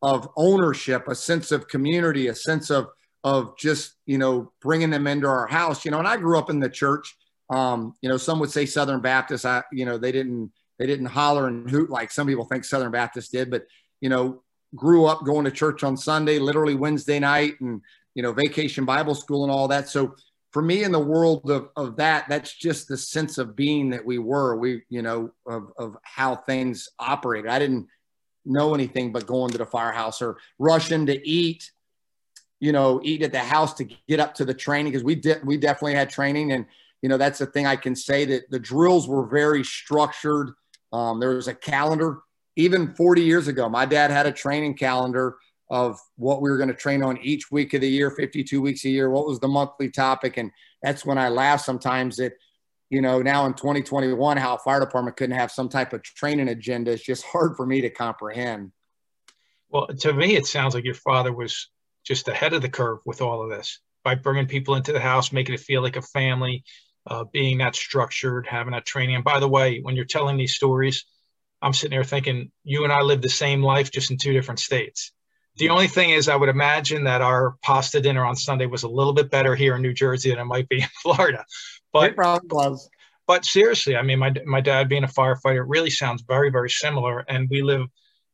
of 0.01 0.29
ownership, 0.37 1.07
a 1.07 1.15
sense 1.15 1.51
of 1.51 1.67
community, 1.67 2.27
a 2.27 2.35
sense 2.35 2.69
of, 2.69 2.87
of 3.23 3.57
just, 3.57 3.95
you 4.05 4.17
know, 4.17 4.51
bringing 4.61 4.89
them 4.89 5.07
into 5.07 5.27
our 5.27 5.47
house, 5.47 5.83
you 5.83 5.91
know, 5.91 5.99
and 5.99 6.07
I 6.07 6.17
grew 6.17 6.37
up 6.37 6.49
in 6.49 6.59
the 6.59 6.69
church. 6.69 7.15
Um, 7.49 7.93
you 8.01 8.09
know, 8.09 8.17
some 8.17 8.39
would 8.39 8.51
say 8.51 8.65
Southern 8.65 9.01
Baptist, 9.01 9.45
I, 9.45 9.63
you 9.71 9.85
know, 9.85 9.97
they 9.97 10.11
didn't, 10.11 10.51
they 10.77 10.87
didn't 10.87 11.07
holler 11.07 11.47
and 11.47 11.69
hoot 11.69 11.89
like 11.89 12.11
some 12.11 12.27
people 12.27 12.45
think 12.45 12.63
Southern 12.63 12.91
Baptist 12.91 13.31
did, 13.31 13.49
but 13.49 13.65
you 14.01 14.09
know, 14.09 14.41
grew 14.75 15.05
up 15.05 15.25
going 15.25 15.45
to 15.45 15.51
church 15.51 15.83
on 15.83 15.97
Sunday, 15.97 16.39
literally 16.39 16.75
Wednesday 16.75 17.19
night, 17.19 17.59
and 17.59 17.81
you 18.15 18.23
know, 18.23 18.31
vacation 18.31 18.85
Bible 18.85 19.15
school 19.15 19.43
and 19.43 19.51
all 19.51 19.67
that. 19.67 19.89
So 19.89 20.15
for 20.51 20.61
me 20.61 20.83
in 20.83 20.91
the 20.91 20.99
world 20.99 21.49
of, 21.51 21.69
of 21.75 21.95
that, 21.97 22.25
that's 22.27 22.53
just 22.55 22.87
the 22.87 22.97
sense 22.97 23.37
of 23.37 23.55
being 23.55 23.89
that 23.91 24.05
we 24.05 24.17
were, 24.17 24.55
we, 24.55 24.83
you 24.89 25.01
know, 25.01 25.31
of, 25.45 25.71
of 25.77 25.95
how 26.03 26.35
things 26.35 26.89
operated. 26.97 27.51
I 27.51 27.59
didn't 27.59 27.87
know 28.49 28.73
anything 28.73 29.11
but 29.11 29.25
going 29.25 29.51
to 29.51 29.57
the 29.57 29.65
firehouse 29.65 30.21
or 30.21 30.37
rushing 30.57 31.05
to 31.05 31.27
eat, 31.27 31.71
you 32.59 32.71
know, 32.71 32.99
eat 33.03 33.21
at 33.21 33.31
the 33.31 33.39
house 33.39 33.73
to 33.75 33.87
get 34.07 34.19
up 34.19 34.33
to 34.35 34.45
the 34.45 34.53
training. 34.53 34.93
Cause 34.93 35.03
we 35.03 35.15
did, 35.15 35.45
we 35.45 35.57
definitely 35.57 35.95
had 35.95 36.09
training. 36.09 36.51
And, 36.51 36.65
you 37.01 37.09
know, 37.09 37.17
that's 37.17 37.39
the 37.39 37.45
thing 37.45 37.65
I 37.65 37.75
can 37.75 37.95
say 37.95 38.25
that 38.25 38.49
the 38.49 38.59
drills 38.59 39.07
were 39.07 39.25
very 39.25 39.63
structured. 39.63 40.51
Um, 40.91 41.19
there 41.19 41.29
was 41.35 41.47
a 41.47 41.53
calendar 41.53 42.19
even 42.59 42.93
40 42.93 43.21
years 43.21 43.47
ago, 43.47 43.69
my 43.69 43.85
dad 43.85 44.11
had 44.11 44.25
a 44.25 44.33
training 44.33 44.75
calendar 44.75 45.37
of 45.69 45.97
what 46.17 46.41
we 46.41 46.49
were 46.49 46.57
going 46.57 46.67
to 46.67 46.75
train 46.75 47.01
on 47.01 47.17
each 47.19 47.49
week 47.51 47.73
of 47.73 47.79
the 47.79 47.87
year, 47.87 48.11
52 48.11 48.61
weeks 48.61 48.83
a 48.83 48.89
year, 48.89 49.09
what 49.09 49.25
was 49.25 49.39
the 49.39 49.47
monthly 49.47 49.89
topic. 49.89 50.35
And 50.35 50.51
that's 50.83 51.05
when 51.05 51.17
I 51.17 51.29
laugh 51.29 51.61
sometimes 51.61 52.17
that, 52.17 52.33
you 52.89 53.01
know, 53.01 53.21
now 53.21 53.45
in 53.45 53.53
2021, 53.53 54.37
how 54.37 54.55
a 54.55 54.59
fire 54.59 54.79
department 54.79 55.17
couldn't 55.17 55.37
have 55.37 55.51
some 55.51 55.69
type 55.69 55.93
of 55.93 56.03
training 56.03 56.49
agenda 56.49 56.91
is 56.91 57.01
just 57.01 57.23
hard 57.31 57.55
for 57.55 57.65
me 57.65 57.81
to 57.81 57.89
comprehend. 57.89 58.71
Well, 59.69 59.87
to 59.87 60.13
me, 60.13 60.35
it 60.35 60.47
sounds 60.47 60.73
like 60.73 60.85
your 60.85 60.95
father 60.95 61.31
was 61.31 61.69
just 62.03 62.27
ahead 62.27 62.53
of 62.53 62.61
the 62.61 62.69
curve 62.69 62.99
with 63.05 63.21
all 63.21 63.43
of 63.43 63.49
this 63.49 63.79
by 64.03 64.15
bringing 64.15 64.47
people 64.47 64.75
into 64.75 64.93
the 64.93 64.99
house, 64.99 65.31
making 65.31 65.53
it 65.53 65.59
feel 65.59 65.83
like 65.83 65.95
a 65.95 66.01
family, 66.01 66.63
uh, 67.05 67.25
being 67.31 67.59
that 67.59 67.75
structured, 67.75 68.47
having 68.47 68.71
that 68.71 68.85
training. 68.85 69.15
And 69.15 69.23
by 69.23 69.39
the 69.39 69.47
way, 69.47 69.79
when 69.79 69.95
you're 69.95 70.05
telling 70.05 70.37
these 70.37 70.55
stories, 70.55 71.05
I'm 71.61 71.73
sitting 71.73 71.95
there 71.95 72.03
thinking, 72.03 72.51
you 72.63 72.83
and 72.83 72.93
I 72.93 73.01
live 73.01 73.21
the 73.21 73.29
same 73.29 73.61
life, 73.61 73.91
just 73.91 74.09
in 74.11 74.17
two 74.17 74.33
different 74.33 74.59
states. 74.59 75.11
The 75.57 75.69
only 75.69 75.87
thing 75.87 76.11
is, 76.11 76.29
I 76.29 76.35
would 76.35 76.49
imagine 76.49 77.03
that 77.03 77.21
our 77.21 77.57
pasta 77.61 77.99
dinner 77.99 78.25
on 78.25 78.35
Sunday 78.35 78.65
was 78.65 78.83
a 78.83 78.89
little 78.89 79.13
bit 79.13 79.29
better 79.29 79.55
here 79.55 79.75
in 79.75 79.81
New 79.81 79.93
Jersey 79.93 80.29
than 80.29 80.39
it 80.39 80.45
might 80.45 80.69
be 80.69 80.81
in 80.81 80.87
Florida. 81.03 81.45
But 81.91 82.11
it 82.11 82.15
probably 82.15 82.47
was. 82.51 82.89
But 83.27 83.45
seriously, 83.45 83.95
I 83.95 84.01
mean, 84.01 84.19
my 84.19 84.33
my 84.45 84.61
dad 84.61 84.89
being 84.89 85.03
a 85.03 85.07
firefighter 85.07 85.63
really 85.67 85.89
sounds 85.89 86.23
very 86.23 86.49
very 86.49 86.69
similar, 86.69 87.19
and 87.19 87.49
we 87.49 87.61
live, 87.61 87.87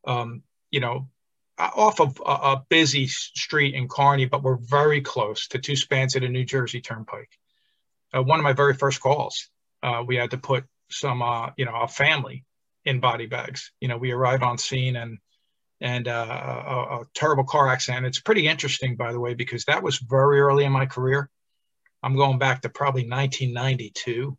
um, 0.05 0.43
you 0.71 0.79
know, 0.79 1.09
off 1.57 1.99
of 1.99 2.21
a, 2.25 2.31
a, 2.31 2.65
busy 2.69 3.07
street 3.07 3.75
in 3.75 3.87
Kearny, 3.87 4.29
but 4.29 4.43
we're 4.43 4.57
very 4.57 5.01
close 5.01 5.47
to 5.49 5.59
two 5.59 5.75
spans 5.75 6.15
of 6.15 6.21
the 6.21 6.29
New 6.29 6.43
Jersey 6.43 6.81
Turnpike. 6.81 7.29
Uh, 8.15 8.23
one 8.23 8.39
of 8.39 8.43
my 8.43 8.53
very 8.53 8.73
first 8.73 9.01
calls, 9.01 9.49
uh, 9.83 10.03
we 10.05 10.15
had 10.15 10.31
to 10.31 10.37
put 10.37 10.65
some, 10.89 11.21
uh, 11.21 11.49
you 11.57 11.65
know, 11.65 11.75
a 11.75 11.87
family 11.87 12.45
in 12.83 12.99
body 12.99 13.25
bags. 13.25 13.71
You 13.79 13.87
know, 13.87 13.97
we 13.97 14.11
arrive 14.11 14.43
on 14.43 14.57
scene 14.57 14.95
and 14.95 15.17
and 15.81 16.07
uh, 16.07 16.63
a, 16.67 17.01
a, 17.01 17.05
terrible 17.13 17.43
car 17.43 17.67
accident. 17.67 18.05
It's 18.05 18.21
pretty 18.21 18.47
interesting, 18.47 18.95
by 18.95 19.11
the 19.11 19.19
way, 19.19 19.33
because 19.33 19.65
that 19.65 19.83
was 19.83 19.97
very 19.97 20.39
early 20.39 20.63
in 20.63 20.71
my 20.71 20.85
career. 20.85 21.29
I'm 22.05 22.15
going 22.15 22.37
back 22.37 22.61
to 22.61 22.69
probably 22.69 23.09
1992, 23.09 24.37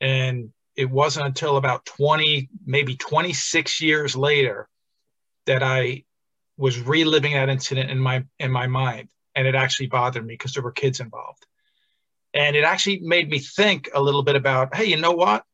and 0.00 0.50
it 0.74 0.90
wasn't 0.90 1.26
until 1.26 1.58
about 1.58 1.84
20, 1.84 2.48
maybe 2.64 2.96
26 2.96 3.82
years 3.82 4.16
later, 4.16 4.66
that 5.44 5.62
I 5.62 6.04
was 6.56 6.80
reliving 6.80 7.34
that 7.34 7.50
incident 7.50 7.90
in 7.90 7.98
my 7.98 8.24
in 8.38 8.50
my 8.50 8.66
mind, 8.66 9.10
and 9.34 9.46
it 9.46 9.54
actually 9.54 9.88
bothered 9.88 10.26
me 10.26 10.32
because 10.32 10.54
there 10.54 10.62
were 10.62 10.72
kids 10.72 11.00
involved, 11.00 11.44
and 12.32 12.56
it 12.56 12.64
actually 12.64 13.00
made 13.00 13.28
me 13.28 13.40
think 13.40 13.90
a 13.94 14.00
little 14.00 14.22
bit 14.22 14.36
about, 14.36 14.74
hey, 14.74 14.86
you 14.86 14.96
know 14.96 15.12
what? 15.12 15.44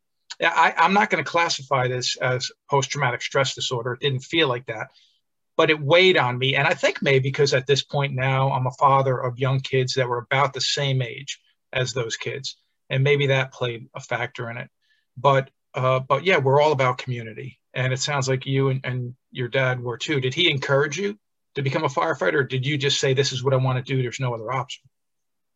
I, 0.40 0.75
I'm 0.76 0.92
not 0.92 1.11
going 1.11 1.25
to 1.25 1.28
classify 1.28 1.88
this 1.88 2.16
as 2.18 2.52
post 2.71 2.90
traumatic 2.90 3.23
stress 3.23 3.52
disorder. 3.56 3.95
It 3.95 4.00
didn't 4.00 4.21
feel 4.21 4.47
like 4.47 4.66
that, 4.66 4.90
but 5.56 5.70
it 5.70 5.80
weighed 5.80 6.16
on 6.16 6.38
me. 6.38 6.54
And 6.54 6.66
I 6.66 6.75
think 6.75 7.00
maybe 7.00 7.30
because 7.30 7.54
at 7.54 7.66
this 7.66 7.82
point 7.82 8.14
now 8.14 8.52
I'm 8.52 8.66
a 8.66 8.72
father 8.72 9.18
of 9.18 9.38
young 9.38 9.60
kids 9.60 9.94
that 9.94 10.08
were 10.08 10.18
about 10.18 10.52
the 10.52 10.60
same 10.60 11.00
age 11.02 11.40
as 11.72 11.92
those 11.92 12.16
kids. 12.16 12.56
And 12.90 13.02
maybe 13.02 13.28
that 13.28 13.52
played 13.52 13.88
a 13.94 14.00
factor 14.00 14.50
in 14.50 14.58
it. 14.58 14.68
But, 15.16 15.50
uh, 15.75 16.00
but 16.00 16.25
yeah, 16.25 16.38
we're 16.38 16.60
all 16.60 16.72
about 16.72 16.98
community. 16.98 17.58
And 17.75 17.92
it 17.92 18.00
sounds 18.00 18.28
like 18.28 18.46
you 18.46 18.68
and, 18.68 18.80
and 18.84 19.14
your 19.32 19.48
dad 19.48 19.80
were 19.80 19.98
too. 19.98 20.20
Did 20.20 20.34
he 20.34 20.50
encourage 20.50 20.98
you 20.98 21.18
to 21.54 21.62
become 21.62 21.84
a 21.84 21.88
firefighter? 21.88 22.34
Or 22.34 22.44
did 22.44 22.66
you 22.66 22.78
just 22.78 23.00
say, 23.00 23.14
this 23.14 23.32
is 23.32 23.42
what 23.42 23.54
I 23.54 23.56
want 23.56 23.78
to 23.78 23.94
do? 23.94 24.02
There's 24.02 24.20
no 24.20 24.34
other 24.34 24.52
option. 24.52 24.84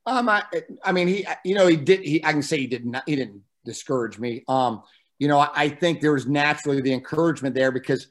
Um, 0.06 0.28
I, 0.28 0.42
I 0.82 0.92
mean, 0.92 1.08
he, 1.08 1.26
you 1.44 1.54
know, 1.54 1.66
he 1.66 1.76
did, 1.76 2.00
he, 2.00 2.24
I 2.24 2.32
can 2.32 2.42
say 2.42 2.58
he 2.58 2.66
did 2.66 2.86
not, 2.86 3.02
he 3.06 3.16
didn't 3.16 3.42
discourage 3.64 4.18
me. 4.18 4.44
Um, 4.48 4.82
you 5.18 5.28
know, 5.28 5.38
I, 5.38 5.50
I 5.54 5.68
think 5.68 6.00
there 6.00 6.12
was 6.12 6.26
naturally 6.26 6.80
the 6.80 6.92
encouragement 6.94 7.54
there 7.54 7.70
because 7.70 8.08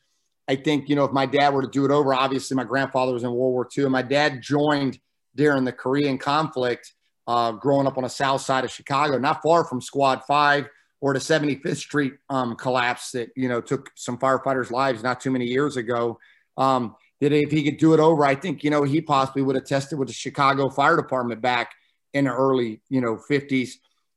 I 0.50 0.56
think, 0.56 0.90
you 0.90 0.96
know, 0.96 1.06
if 1.06 1.12
my 1.12 1.28
dad 1.28 1.54
were 1.54 1.62
to 1.62 1.70
do 1.70 1.86
it 1.86 1.92
over, 1.92 2.12
obviously 2.12 2.56
my 2.56 2.64
grandfather 2.64 3.14
was 3.14 3.24
in 3.24 3.30
World 3.30 3.54
War 3.54 3.70
II 3.78 3.84
and 3.84 3.94
my 3.94 4.02
dad 4.02 4.42
joined 4.42 4.98
during 5.36 5.64
the 5.64 5.72
Korean 5.72 6.18
conflict, 6.18 6.92
uh, 7.28 7.52
growing 7.52 7.86
up 7.86 7.98
on 7.98 8.04
the 8.04 8.10
south 8.10 8.42
side 8.42 8.66
of 8.66 8.72
Chicago, 8.72 9.20
not 9.20 9.44
far 9.44 9.64
from 9.64 9.80
Squad 9.80 10.24
5 10.28 10.68
or 11.02 11.14
the 11.14 11.20
75th 11.20 11.78
Street 11.78 12.14
um, 12.32 12.56
collapse 12.56 13.12
that, 13.12 13.30
you 13.36 13.48
know, 13.48 13.62
took 13.62 13.92
some 13.94 14.18
firefighters' 14.18 14.72
lives 14.72 15.04
not 15.04 15.22
too 15.22 15.30
many 15.30 15.46
years 15.46 15.78
ago. 15.78 16.20
Um, 16.58 16.96
that 17.22 17.32
if 17.32 17.52
he 17.52 17.64
could 17.64 17.78
do 17.78 17.94
it 17.94 18.00
over, 18.00 18.26
I 18.26 18.34
think, 18.34 18.64
you 18.64 18.72
know, 18.72 18.82
he 18.84 19.02
possibly 19.02 19.44
would 19.44 19.56
have 19.56 19.66
tested 19.66 20.00
with 20.00 20.08
the 20.08 20.14
Chicago 20.16 20.70
Fire 20.70 20.96
Department 20.96 21.42
back 21.42 21.74
in 22.14 22.26
the 22.26 22.34
early, 22.34 22.82
you 22.90 23.02
know, 23.02 23.18
50s. 23.30 23.74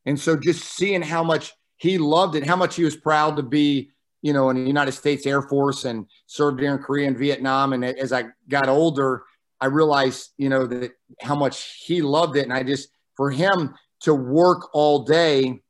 And 0.07 0.19
so 0.19 0.37
just 0.37 0.65
seeing 0.65 1.03
how 1.03 1.23
much 1.23 1.53
he 1.77 1.99
loved 1.99 2.37
it, 2.37 2.47
how 2.47 2.57
much 2.57 2.77
he 2.77 2.85
was 2.85 2.97
proud 2.97 3.37
to 3.37 3.43
be, 3.43 3.92
you 4.23 4.33
know, 4.33 4.51
in 4.51 4.57
the 4.57 4.67
United 4.67 4.93
States 4.93 5.27
Air 5.27 5.43
Force 5.43 5.85
and 5.85 6.07
served 6.27 6.59
during 6.59 6.79
Korea 6.79 7.09
and 7.09 7.19
Vietnam. 7.19 7.73
And 7.73 7.85
as 7.85 8.13
I 8.13 8.27
got 8.49 8.69
older, 8.69 9.25
I 9.61 9.67
realized, 9.67 10.31
you 10.39 10.49
know, 10.49 10.67
that 10.67 10.93
how 11.21 11.35
much 11.35 11.83
he 11.85 12.03
loved 12.03 12.37
it. 12.37 12.45
And 12.45 12.53
I 12.53 12.63
just, 12.63 12.89
for 13.17 13.31
him 13.31 13.75
to 14.01 14.15
work 14.15 14.71
all 14.73 15.05
day, 15.05 15.61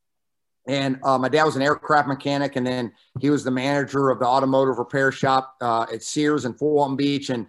and 0.69 1.01
uh, 1.03 1.19
my 1.19 1.29
dad 1.29 1.45
was 1.45 1.57
an 1.57 1.63
aircraft 1.63 2.07
mechanic, 2.07 2.57
and 2.57 2.67
then 2.67 2.93
he 3.21 3.31
was 3.31 3.43
the 3.43 3.51
manager 3.51 4.11
of 4.11 4.21
the 4.21 4.27
automotive 4.27 4.79
repair 4.79 5.11
shop 5.11 5.57
uh, 5.61 5.87
at 5.93 6.03
Sears 6.03 6.45
in 6.45 6.55
Fort 6.55 6.75
Walton 6.75 6.97
Beach. 6.97 7.31
And 7.31 7.47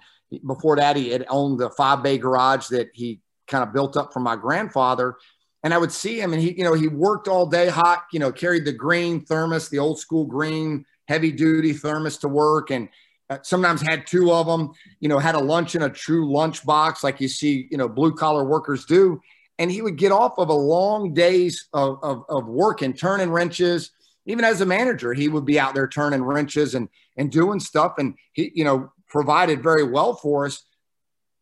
before 0.47 0.75
that, 0.77 0.95
he 0.95 1.09
had 1.09 1.25
owned 1.29 1.59
the 1.59 1.69
five 1.69 2.01
bay 2.01 2.17
garage 2.17 2.67
that 2.69 2.89
he 2.93 3.21
kind 3.47 3.63
of 3.63 3.71
built 3.71 3.97
up 3.97 4.11
from 4.11 4.23
my 4.23 4.35
grandfather. 4.35 5.17
And 5.63 5.73
I 5.73 5.77
would 5.77 5.91
see 5.91 6.19
him, 6.19 6.33
and 6.33 6.41
he, 6.41 6.53
you 6.57 6.63
know, 6.63 6.73
he 6.73 6.87
worked 6.87 7.27
all 7.27 7.45
day 7.45 7.69
hot, 7.69 8.05
you 8.11 8.19
know, 8.19 8.31
carried 8.31 8.65
the 8.65 8.73
green 8.73 9.23
thermos, 9.23 9.69
the 9.69 9.79
old 9.79 9.99
school 9.99 10.25
green 10.25 10.85
heavy 11.13 11.31
duty 11.31 11.73
thermos 11.73 12.17
to 12.17 12.27
work, 12.27 12.71
and 12.71 12.89
uh, 13.29 13.37
sometimes 13.43 13.81
had 13.81 14.07
two 14.07 14.31
of 14.31 14.47
them. 14.47 14.71
You 14.99 15.09
know, 15.09 15.19
had 15.19 15.35
a 15.35 15.39
lunch 15.39 15.75
in 15.75 15.83
a 15.83 15.89
true 15.89 16.31
lunch 16.31 16.65
box 16.65 17.03
like 17.03 17.21
you 17.21 17.27
see, 17.27 17.67
you 17.69 17.77
know, 17.77 17.87
blue 17.87 18.13
collar 18.13 18.43
workers 18.43 18.85
do. 18.85 19.21
And 19.59 19.69
he 19.71 19.83
would 19.83 19.97
get 19.97 20.11
off 20.11 20.39
of 20.39 20.49
a 20.49 20.53
long 20.53 21.13
days 21.13 21.67
of, 21.73 21.99
of, 22.01 22.23
of 22.27 22.47
work 22.47 22.81
and 22.81 22.97
turning 22.97 23.29
wrenches. 23.29 23.91
Even 24.25 24.43
as 24.43 24.61
a 24.61 24.65
manager, 24.65 25.13
he 25.13 25.27
would 25.27 25.45
be 25.45 25.59
out 25.59 25.75
there 25.75 25.87
turning 25.87 26.23
wrenches 26.23 26.75
and 26.75 26.89
and 27.15 27.31
doing 27.31 27.59
stuff, 27.59 27.93
and 27.99 28.15
he, 28.31 28.51
you 28.55 28.63
know, 28.63 28.91
provided 29.07 29.61
very 29.61 29.83
well 29.83 30.15
for 30.15 30.47
us 30.47 30.63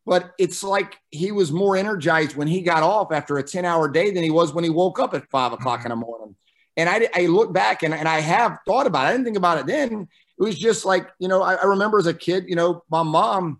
but 0.05 0.33
it's 0.39 0.63
like 0.63 0.97
he 1.11 1.31
was 1.31 1.51
more 1.51 1.77
energized 1.77 2.35
when 2.35 2.47
he 2.47 2.61
got 2.61 2.83
off 2.83 3.11
after 3.11 3.37
a 3.37 3.43
10 3.43 3.65
hour 3.65 3.87
day 3.87 4.11
than 4.11 4.23
he 4.23 4.31
was 4.31 4.53
when 4.53 4.63
he 4.63 4.69
woke 4.69 4.99
up 4.99 5.13
at 5.13 5.29
five 5.29 5.53
o'clock 5.53 5.81
mm-hmm. 5.81 5.91
in 5.91 5.99
the 5.99 6.05
morning. 6.05 6.35
And 6.77 6.89
I, 6.89 7.09
I 7.13 7.25
look 7.25 7.53
back 7.53 7.83
and, 7.83 7.93
and 7.93 8.07
I 8.07 8.19
have 8.21 8.59
thought 8.65 8.87
about 8.87 9.05
it. 9.05 9.09
I 9.09 9.11
didn't 9.11 9.25
think 9.25 9.37
about 9.37 9.59
it 9.59 9.65
then. 9.65 10.07
It 10.39 10.43
was 10.43 10.57
just 10.57 10.85
like, 10.85 11.09
you 11.19 11.27
know, 11.27 11.41
I, 11.41 11.55
I 11.55 11.65
remember 11.65 11.99
as 11.99 12.07
a 12.07 12.13
kid, 12.13 12.45
you 12.47 12.55
know, 12.55 12.83
my 12.89 13.03
mom 13.03 13.59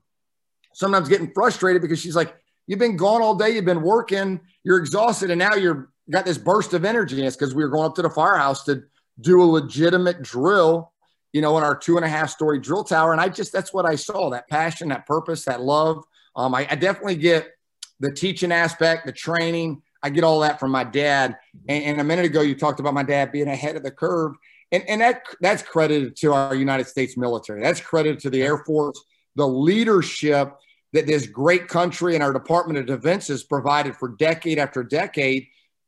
sometimes 0.74 1.10
getting 1.10 1.32
frustrated 1.34 1.82
because 1.82 2.00
she's 2.00 2.16
like, 2.16 2.34
you've 2.68 2.80
been 2.80 2.98
gone 2.98 3.22
all 3.22 3.36
day. 3.36 3.50
You've 3.52 3.66
been 3.66 3.82
working, 3.82 4.40
you're 4.64 4.78
exhausted. 4.78 5.30
And 5.30 5.40
now 5.40 5.56
you're 5.56 5.90
got 6.10 6.26
this 6.26 6.38
burst 6.38 6.74
of 6.74 6.86
energy. 6.86 7.18
And 7.18 7.28
it's 7.28 7.36
because 7.36 7.54
we 7.54 7.64
were 7.64 7.70
going 7.70 7.86
up 7.86 7.96
to 7.96 8.02
the 8.02 8.10
firehouse 8.10 8.64
to 8.66 8.84
do 9.20 9.42
a 9.42 9.46
legitimate 9.46 10.22
drill, 10.22 10.92
you 11.34 11.42
know, 11.42 11.58
in 11.58 11.64
our 11.64 11.76
two 11.76 11.98
and 11.98 12.06
a 12.06 12.10
half 12.10 12.30
story 12.30 12.60
drill 12.60 12.84
tower. 12.84 13.12
And 13.12 13.22
I 13.22 13.30
just, 13.30 13.52
that's 13.52 13.74
what 13.74 13.86
I 13.86 13.96
saw 13.96 14.30
that 14.32 14.50
passion, 14.50 14.90
that 14.90 15.06
purpose, 15.06 15.46
that 15.46 15.62
love 15.62 16.04
um, 16.36 16.56
I, 16.56 16.68
I, 16.70 16.76
definitely 16.76 17.16
get 17.16 17.52
the 18.00 18.12
teaching 18.12 18.52
aspect, 18.52 19.06
the 19.06 19.12
training. 19.12 19.82
I 20.04 20.10
get 20.10 20.24
all 20.24 20.40
that 20.42 20.60
from 20.60 20.72
my 20.72 20.84
dad. 20.84 21.32
Mm-hmm. 21.32 21.66
And, 21.70 21.84
and, 21.84 22.02
a 22.02 22.04
minute 22.04 22.26
ago, 22.26 22.42
you 22.42 22.56
talked 22.56 22.80
about 22.80 22.94
my 22.94 23.04
dad 23.04 23.32
being 23.32 23.48
ahead 23.48 23.76
of 23.76 23.84
the 23.84 23.92
curve, 23.92 24.34
and, 24.72 24.84
and 24.88 25.02
that 25.02 25.24
that's 25.42 25.64
credited 25.64 26.16
to 26.18 26.34
our 26.34 26.56
United 26.56 26.88
States 26.88 27.18
military. 27.18 27.62
That's 27.62 27.82
credited 27.82 28.20
to 28.22 28.30
the 28.30 28.42
Air 28.42 28.60
Force, 28.60 29.04
the 29.36 29.48
leadership 29.48 30.54
that 30.94 31.08
this 31.08 31.26
great 31.28 31.68
country 31.68 32.16
and 32.16 32.24
our 32.24 32.34
Department 32.34 32.80
of 32.80 32.86
Defense 32.86 33.28
has 33.28 33.44
provided 33.44 33.96
for 33.96 34.10
decade 34.10 34.60
after 34.60 34.84
decade. 34.84 35.48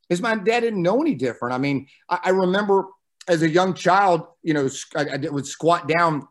Is 0.09 0.21
my 0.21 0.35
dad 0.35 0.61
didn't 0.61 0.81
know 0.81 1.01
any 1.01 1.15
different. 1.15 1.55
I 1.55 1.57
mean, 1.57 1.87
I, 2.09 2.19
I 2.25 2.29
remember 2.29 2.87
as 3.27 3.41
a 3.41 3.49
young 3.49 3.73
child, 3.73 4.27
you 4.41 4.53
know, 4.53 4.69
I, 4.95 5.05
I 5.13 5.17
would 5.29 5.47
squat 5.47 5.87
down, 5.87 6.27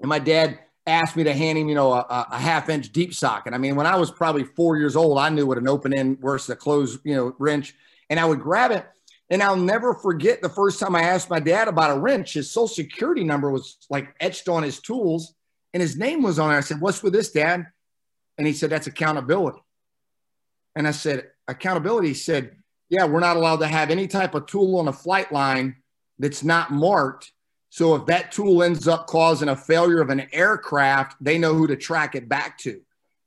and 0.00 0.08
my 0.08 0.18
dad 0.18 0.58
asked 0.86 1.16
me 1.16 1.24
to 1.24 1.32
hand 1.32 1.58
him, 1.58 1.68
you 1.68 1.74
know, 1.74 1.92
a, 1.92 2.26
a, 2.30 2.38
half 2.38 2.68
inch 2.68 2.92
deep 2.92 3.14
socket. 3.14 3.54
I 3.54 3.58
mean, 3.58 3.74
when 3.74 3.86
I 3.86 3.96
was 3.96 4.10
probably 4.10 4.44
four 4.44 4.76
years 4.76 4.96
old, 4.96 5.18
I 5.18 5.30
knew 5.30 5.46
what 5.46 5.58
an 5.58 5.68
open 5.68 5.96
end 5.96 6.20
versus 6.20 6.50
a 6.50 6.56
closed, 6.56 7.00
you 7.04 7.14
know, 7.14 7.34
wrench. 7.38 7.74
And 8.10 8.20
I 8.20 8.24
would 8.26 8.40
grab 8.40 8.70
it. 8.70 8.86
And 9.30 9.42
I'll 9.42 9.56
never 9.56 9.94
forget 9.94 10.42
the 10.42 10.50
first 10.50 10.78
time 10.78 10.94
I 10.94 11.02
asked 11.02 11.30
my 11.30 11.40
dad 11.40 11.68
about 11.68 11.96
a 11.96 11.98
wrench. 11.98 12.34
His 12.34 12.50
social 12.50 12.68
security 12.68 13.24
number 13.24 13.50
was 13.50 13.78
like 13.88 14.14
etched 14.20 14.48
on 14.48 14.62
his 14.62 14.80
tools 14.80 15.34
and 15.72 15.80
his 15.80 15.96
name 15.96 16.22
was 16.22 16.38
on 16.38 16.52
it. 16.52 16.58
I 16.58 16.60
said, 16.60 16.80
What's 16.80 17.02
with 17.02 17.14
this, 17.14 17.32
dad? 17.32 17.66
And 18.36 18.46
he 18.46 18.52
said, 18.52 18.70
That's 18.70 18.86
accountability. 18.86 19.62
And 20.76 20.86
I 20.86 20.90
said, 20.90 21.30
Accountability? 21.48 22.08
He 22.08 22.14
said, 22.14 22.56
Yeah, 22.90 23.06
we're 23.06 23.20
not 23.20 23.36
allowed 23.36 23.60
to 23.60 23.66
have 23.66 23.90
any 23.90 24.06
type 24.06 24.34
of 24.34 24.46
tool 24.46 24.78
on 24.78 24.88
a 24.88 24.92
flight 24.92 25.32
line 25.32 25.76
that's 26.18 26.44
not 26.44 26.70
marked 26.70 27.32
so 27.74 27.96
if 27.96 28.06
that 28.06 28.30
tool 28.30 28.62
ends 28.62 28.86
up 28.86 29.08
causing 29.08 29.48
a 29.48 29.56
failure 29.56 30.00
of 30.00 30.08
an 30.08 30.28
aircraft, 30.32 31.16
they 31.20 31.38
know 31.38 31.54
who 31.54 31.66
to 31.66 31.74
track 31.74 32.14
it 32.14 32.28
back 32.28 32.56
to. 32.58 32.80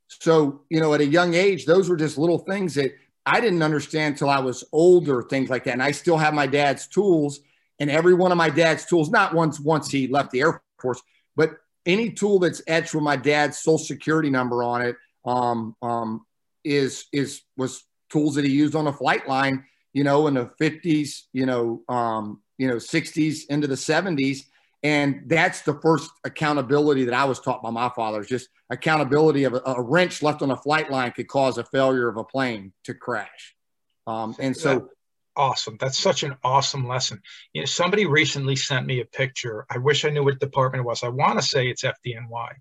So, 0.06 0.62
you 0.70 0.80
know, 0.80 0.94
at 0.94 1.02
a 1.02 1.06
young 1.06 1.34
age, 1.34 1.66
those 1.66 1.90
were 1.90 1.98
just 1.98 2.16
little 2.16 2.38
things 2.38 2.74
that 2.76 2.94
I 3.26 3.42
didn't 3.42 3.62
understand 3.62 4.14
until 4.14 4.30
I 4.30 4.38
was 4.38 4.64
older, 4.72 5.22
things 5.22 5.50
like 5.50 5.64
that. 5.64 5.74
And 5.74 5.82
I 5.82 5.90
still 5.90 6.16
have 6.16 6.32
my 6.32 6.46
dad's 6.46 6.86
tools 6.86 7.40
and 7.78 7.90
every 7.90 8.14
one 8.14 8.32
of 8.32 8.38
my 8.38 8.48
dad's 8.48 8.86
tools, 8.86 9.10
not 9.10 9.34
once 9.34 9.60
once 9.60 9.90
he 9.90 10.08
left 10.08 10.30
the 10.30 10.40
Air 10.40 10.62
Force, 10.80 11.02
but 11.36 11.58
any 11.84 12.08
tool 12.08 12.38
that's 12.38 12.62
etched 12.66 12.94
with 12.94 13.04
my 13.04 13.16
dad's 13.16 13.58
social 13.58 13.76
security 13.76 14.30
number 14.30 14.62
on 14.62 14.80
it 14.80 14.96
um, 15.26 15.76
um, 15.82 16.24
is 16.64 17.04
is 17.12 17.42
was 17.58 17.84
tools 18.08 18.36
that 18.36 18.46
he 18.46 18.50
used 18.50 18.74
on 18.74 18.86
a 18.86 18.92
flight 18.94 19.28
line, 19.28 19.66
you 19.92 20.04
know, 20.04 20.26
in 20.26 20.32
the 20.32 20.46
50s, 20.58 21.24
you 21.34 21.44
know, 21.44 21.82
um, 21.90 22.40
you 22.58 22.68
know 22.68 22.76
60s 22.76 23.46
into 23.48 23.66
the 23.66 23.74
70s 23.74 24.40
and 24.82 25.22
that's 25.26 25.62
the 25.62 25.80
first 25.80 26.10
accountability 26.24 27.04
that 27.04 27.14
i 27.14 27.24
was 27.24 27.40
taught 27.40 27.62
by 27.62 27.70
my 27.70 27.88
father 27.88 28.20
is 28.20 28.26
just 28.26 28.48
accountability 28.70 29.44
of 29.44 29.54
a, 29.54 29.62
a, 29.64 29.82
wrench 29.82 30.22
left 30.22 30.42
on 30.42 30.50
a 30.50 30.56
flight 30.56 30.90
line 30.90 31.12
could 31.12 31.28
cause 31.28 31.58
a 31.58 31.64
failure 31.64 32.08
of 32.08 32.16
a 32.16 32.24
plane 32.24 32.72
to 32.84 32.94
crash. 32.94 33.54
Um, 34.06 34.34
and 34.38 34.56
so 34.56 34.88
awesome. 35.36 35.76
That's 35.80 35.98
such 35.98 36.22
an 36.22 36.36
awesome 36.42 36.86
lesson. 36.86 37.22
You 37.52 37.62
know 37.62 37.66
somebody 37.66 38.06
recently 38.06 38.56
sent 38.56 38.86
me 38.86 39.00
a 39.00 39.04
picture. 39.04 39.66
I 39.70 39.78
wish 39.78 40.04
i 40.04 40.10
knew 40.10 40.24
what 40.24 40.40
department 40.40 40.82
it 40.82 40.86
was. 40.86 41.02
I 41.02 41.08
want 41.08 41.38
to 41.38 41.46
say 41.46 41.68
it's 41.68 41.82
fdny 41.82 42.54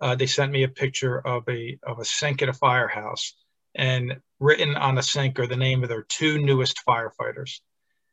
uh, 0.00 0.14
they 0.14 0.26
sent 0.26 0.52
me 0.52 0.62
a 0.62 0.68
picture 0.68 1.18
of 1.26 1.48
a 1.48 1.78
of 1.82 1.98
a 1.98 2.04
sink 2.04 2.42
at 2.42 2.48
a 2.48 2.52
firehouse 2.52 3.34
and 3.74 4.20
written 4.40 4.76
on 4.76 4.94
the 4.94 5.02
sink 5.02 5.38
are 5.38 5.46
the 5.46 5.56
name 5.56 5.82
of 5.82 5.88
their 5.88 6.02
two 6.02 6.38
newest 6.38 6.82
firefighters. 6.86 7.60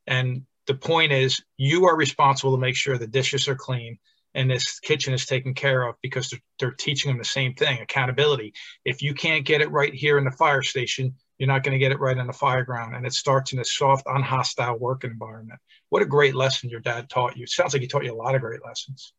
And 0.07 0.43
the 0.67 0.75
point 0.75 1.11
is 1.11 1.41
you 1.57 1.85
are 1.85 1.95
responsible 1.95 2.55
to 2.55 2.61
make 2.61 2.75
sure 2.75 2.97
the 2.97 3.07
dishes 3.07 3.47
are 3.47 3.55
clean 3.55 3.97
and 4.33 4.51
this 4.51 4.79
kitchen 4.79 5.13
is 5.13 5.25
taken 5.25 5.53
care 5.53 5.83
of 5.83 5.95
because 6.01 6.29
they're, 6.29 6.39
they're, 6.59 6.71
teaching 6.71 7.09
them 7.09 7.17
the 7.17 7.25
same 7.25 7.53
thing 7.53 7.79
accountability. 7.81 8.53
If 8.83 9.01
you 9.01 9.13
can't 9.13 9.45
get 9.45 9.61
it 9.61 9.71
right 9.71 9.93
here 9.93 10.17
in 10.17 10.25
the 10.25 10.31
fire 10.31 10.61
station 10.61 11.15
you're 11.37 11.47
not 11.47 11.63
going 11.63 11.73
to 11.73 11.79
get 11.79 11.91
it 11.91 11.99
right 11.99 12.17
on 12.17 12.27
the 12.27 12.33
fire 12.33 12.63
ground 12.63 12.95
and 12.95 13.05
it 13.05 13.13
starts 13.13 13.53
in 13.53 13.59
a 13.59 13.65
soft 13.65 14.05
unhostile 14.07 14.77
work 14.77 15.03
environment. 15.03 15.59
What 15.89 16.01
a 16.01 16.05
great 16.05 16.35
lesson 16.35 16.69
your 16.69 16.79
dad 16.79 17.09
taught 17.09 17.35
you. 17.35 17.43
It 17.43 17.49
sounds 17.49 17.73
like 17.73 17.81
he 17.81 17.87
taught 17.87 18.05
you 18.05 18.13
a 18.13 18.15
lot 18.15 18.35
of 18.35 18.41
great 18.41 18.63
lessons. 18.65 19.13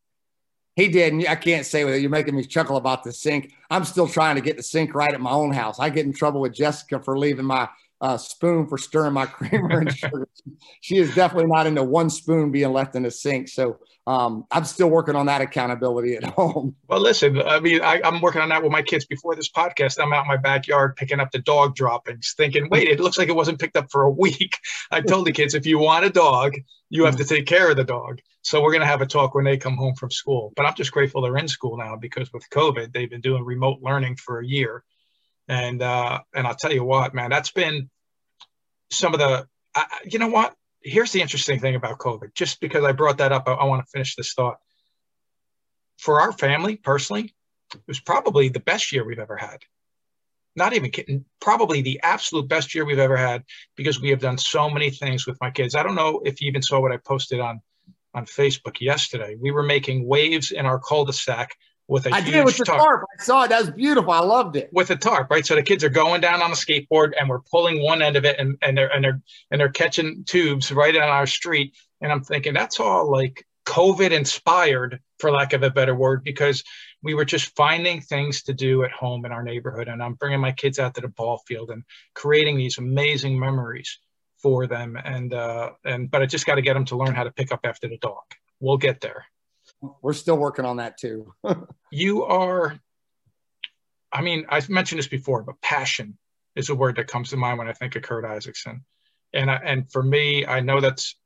He 0.76 0.88
did 0.88 1.14
and 1.14 1.26
i 1.26 1.34
can't 1.34 1.64
say 1.64 1.84
that 1.84 2.00
you're 2.00 2.10
making 2.10 2.36
me 2.36 2.44
chuckle 2.44 2.76
about 2.76 3.02
the 3.02 3.12
sink. 3.12 3.52
I'm 3.70 3.84
still 3.84 4.08
trying 4.08 4.36
to 4.36 4.42
get 4.42 4.56
the 4.56 4.62
sink 4.62 4.94
right 4.94 5.12
at 5.12 5.20
my 5.20 5.30
own 5.30 5.52
house. 5.52 5.78
I 5.78 5.90
get 5.90 6.06
in 6.06 6.12
trouble 6.12 6.40
with 6.40 6.54
jessica 6.54 7.00
for 7.00 7.18
leaving 7.18 7.46
my 7.46 7.68
uh, 8.00 8.16
spoon 8.16 8.66
for 8.66 8.78
stirring 8.78 9.12
my 9.12 9.26
creamer 9.26 9.80
and 9.80 9.96
sugar. 9.96 10.28
she 10.80 10.98
is 10.98 11.14
definitely 11.14 11.50
not 11.50 11.66
into 11.66 11.82
one 11.82 12.10
spoon 12.10 12.50
being 12.50 12.72
left 12.72 12.94
in 12.94 13.02
the 13.02 13.10
sink. 13.10 13.48
So 13.48 13.78
um, 14.06 14.44
I'm 14.52 14.64
still 14.64 14.88
working 14.88 15.16
on 15.16 15.26
that 15.26 15.40
accountability 15.40 16.14
at 16.14 16.24
home. 16.34 16.76
Well, 16.88 17.00
listen, 17.00 17.40
I 17.42 17.58
mean, 17.58 17.80
I, 17.82 18.00
am 18.04 18.20
working 18.20 18.40
on 18.40 18.50
that 18.50 18.62
with 18.62 18.70
my 18.70 18.82
kids 18.82 19.04
before 19.04 19.34
this 19.34 19.50
podcast. 19.50 20.00
I'm 20.00 20.12
out 20.12 20.22
in 20.22 20.28
my 20.28 20.36
backyard 20.36 20.96
picking 20.96 21.18
up 21.18 21.32
the 21.32 21.40
dog 21.40 21.74
droppings, 21.74 22.34
thinking, 22.36 22.68
wait, 22.70 22.88
it 22.88 23.00
looks 23.00 23.18
like 23.18 23.28
it 23.28 23.36
wasn't 23.36 23.58
picked 23.58 23.76
up 23.76 23.90
for 23.90 24.02
a 24.02 24.10
week. 24.10 24.58
I 24.90 25.00
told 25.00 25.26
the 25.26 25.32
kids, 25.32 25.54
if 25.54 25.66
you 25.66 25.78
want 25.78 26.04
a 26.04 26.10
dog, 26.10 26.54
you 26.88 27.04
have 27.04 27.16
to 27.16 27.24
take 27.24 27.46
care 27.46 27.70
of 27.70 27.76
the 27.76 27.84
dog. 27.84 28.20
So 28.42 28.62
we're 28.62 28.70
going 28.70 28.82
to 28.82 28.86
have 28.86 29.00
a 29.00 29.06
talk 29.06 29.34
when 29.34 29.44
they 29.44 29.56
come 29.56 29.76
home 29.76 29.96
from 29.96 30.12
school. 30.12 30.52
But 30.54 30.66
I'm 30.66 30.74
just 30.76 30.92
grateful 30.92 31.20
they're 31.20 31.36
in 31.36 31.48
school 31.48 31.76
now 31.76 31.96
because 31.96 32.32
with 32.32 32.48
COVID, 32.50 32.92
they've 32.92 33.10
been 33.10 33.20
doing 33.20 33.44
remote 33.44 33.80
learning 33.82 34.16
for 34.16 34.38
a 34.38 34.46
year. 34.46 34.84
And 35.48 35.82
uh, 35.82 36.20
and 36.34 36.46
I'll 36.46 36.54
tell 36.56 36.72
you 36.72 36.84
what, 36.84 37.14
man, 37.14 37.30
that's 37.30 37.52
been 37.52 37.88
some 38.90 39.14
of 39.14 39.20
the. 39.20 39.46
You 40.04 40.18
know 40.18 40.28
what? 40.28 40.54
Here's 40.82 41.12
the 41.12 41.20
interesting 41.20 41.60
thing 41.60 41.74
about 41.74 41.98
COVID. 41.98 42.34
Just 42.34 42.60
because 42.60 42.84
I 42.84 42.92
brought 42.92 43.18
that 43.18 43.32
up, 43.32 43.44
I, 43.46 43.52
I 43.52 43.64
want 43.64 43.84
to 43.84 43.90
finish 43.90 44.16
this 44.16 44.32
thought. 44.32 44.56
For 45.98 46.20
our 46.20 46.32
family, 46.32 46.76
personally, 46.76 47.34
it 47.74 47.80
was 47.86 48.00
probably 48.00 48.48
the 48.48 48.60
best 48.60 48.92
year 48.92 49.04
we've 49.04 49.18
ever 49.18 49.36
had. 49.36 49.58
Not 50.54 50.72
even 50.72 50.90
kidding, 50.90 51.26
probably 51.40 51.82
the 51.82 52.00
absolute 52.02 52.48
best 52.48 52.74
year 52.74 52.86
we've 52.86 52.98
ever 52.98 53.16
had 53.16 53.44
because 53.76 54.00
we 54.00 54.08
have 54.10 54.20
done 54.20 54.38
so 54.38 54.70
many 54.70 54.90
things 54.90 55.26
with 55.26 55.36
my 55.40 55.50
kids. 55.50 55.74
I 55.74 55.82
don't 55.82 55.94
know 55.94 56.22
if 56.24 56.40
you 56.40 56.48
even 56.48 56.62
saw 56.62 56.80
what 56.80 56.92
I 56.92 56.96
posted 56.96 57.40
on 57.40 57.60
on 58.14 58.24
Facebook 58.24 58.80
yesterday. 58.80 59.36
We 59.38 59.50
were 59.50 59.62
making 59.62 60.06
waves 60.06 60.50
in 60.50 60.64
our 60.64 60.78
cul-de-sac 60.78 61.54
with 61.88 62.06
a 62.06 62.14
I 62.14 62.20
did 62.20 62.44
with 62.44 62.56
the 62.56 62.64
tarp. 62.64 62.80
tarp. 62.80 63.04
I 63.18 63.22
saw 63.22 63.44
it. 63.44 63.48
That 63.48 63.60
was 63.60 63.70
beautiful. 63.70 64.10
I 64.10 64.20
loved 64.20 64.56
it. 64.56 64.70
With 64.72 64.90
a 64.90 64.96
tarp, 64.96 65.30
right? 65.30 65.46
So 65.46 65.54
the 65.54 65.62
kids 65.62 65.84
are 65.84 65.88
going 65.88 66.20
down 66.20 66.42
on 66.42 66.50
the 66.50 66.56
skateboard 66.56 67.12
and 67.18 67.28
we're 67.28 67.40
pulling 67.40 67.82
one 67.82 68.02
end 68.02 68.16
of 68.16 68.24
it 68.24 68.38
and, 68.38 68.58
and 68.62 68.76
they're 68.76 68.92
and 68.92 69.04
they're 69.04 69.22
and 69.50 69.60
they're 69.60 69.68
catching 69.68 70.24
tubes 70.24 70.72
right 70.72 70.96
on 70.96 71.08
our 71.08 71.26
street. 71.26 71.74
And 72.00 72.10
I'm 72.10 72.22
thinking 72.24 72.54
that's 72.54 72.80
all 72.80 73.10
like 73.10 73.46
COVID 73.66 74.12
inspired, 74.12 75.00
for 75.18 75.30
lack 75.30 75.52
of 75.52 75.62
a 75.62 75.70
better 75.70 75.94
word, 75.94 76.22
because 76.24 76.62
we 77.02 77.14
were 77.14 77.24
just 77.24 77.54
finding 77.56 78.00
things 78.00 78.42
to 78.44 78.54
do 78.54 78.84
at 78.84 78.92
home 78.92 79.24
in 79.24 79.32
our 79.32 79.42
neighborhood. 79.42 79.88
And 79.88 80.02
I'm 80.02 80.14
bringing 80.14 80.40
my 80.40 80.52
kids 80.52 80.78
out 80.78 80.94
to 80.94 81.00
the 81.00 81.08
ball 81.08 81.42
field 81.46 81.70
and 81.70 81.82
creating 82.14 82.56
these 82.56 82.78
amazing 82.78 83.38
memories 83.38 83.98
for 84.40 84.66
them. 84.66 84.96
And, 85.02 85.34
uh, 85.34 85.70
and, 85.84 86.10
but 86.10 86.22
I 86.22 86.26
just 86.26 86.46
got 86.46 86.56
to 86.56 86.62
get 86.62 86.74
them 86.74 86.84
to 86.86 86.96
learn 86.96 87.14
how 87.14 87.24
to 87.24 87.32
pick 87.32 87.52
up 87.52 87.60
after 87.64 87.88
the 87.88 87.98
dog. 87.98 88.22
We'll 88.60 88.76
get 88.76 89.00
there. 89.00 89.26
We're 90.02 90.12
still 90.12 90.36
working 90.36 90.64
on 90.64 90.76
that 90.78 90.98
too. 90.98 91.32
you 91.90 92.24
are, 92.24 92.78
I 94.12 94.22
mean, 94.22 94.46
I've 94.48 94.68
mentioned 94.68 94.98
this 94.98 95.08
before, 95.08 95.42
but 95.42 95.60
passion 95.60 96.18
is 96.54 96.68
a 96.70 96.74
word 96.74 96.96
that 96.96 97.06
comes 97.06 97.30
to 97.30 97.36
mind 97.36 97.58
when 97.58 97.68
I 97.68 97.72
think 97.72 97.96
of 97.96 98.02
Kurt 98.02 98.24
Isaacson. 98.24 98.84
And, 99.32 99.50
I, 99.50 99.56
and 99.56 99.90
for 99.90 100.02
me, 100.02 100.46
I 100.46 100.60
know 100.60 100.80
that's, 100.80 101.16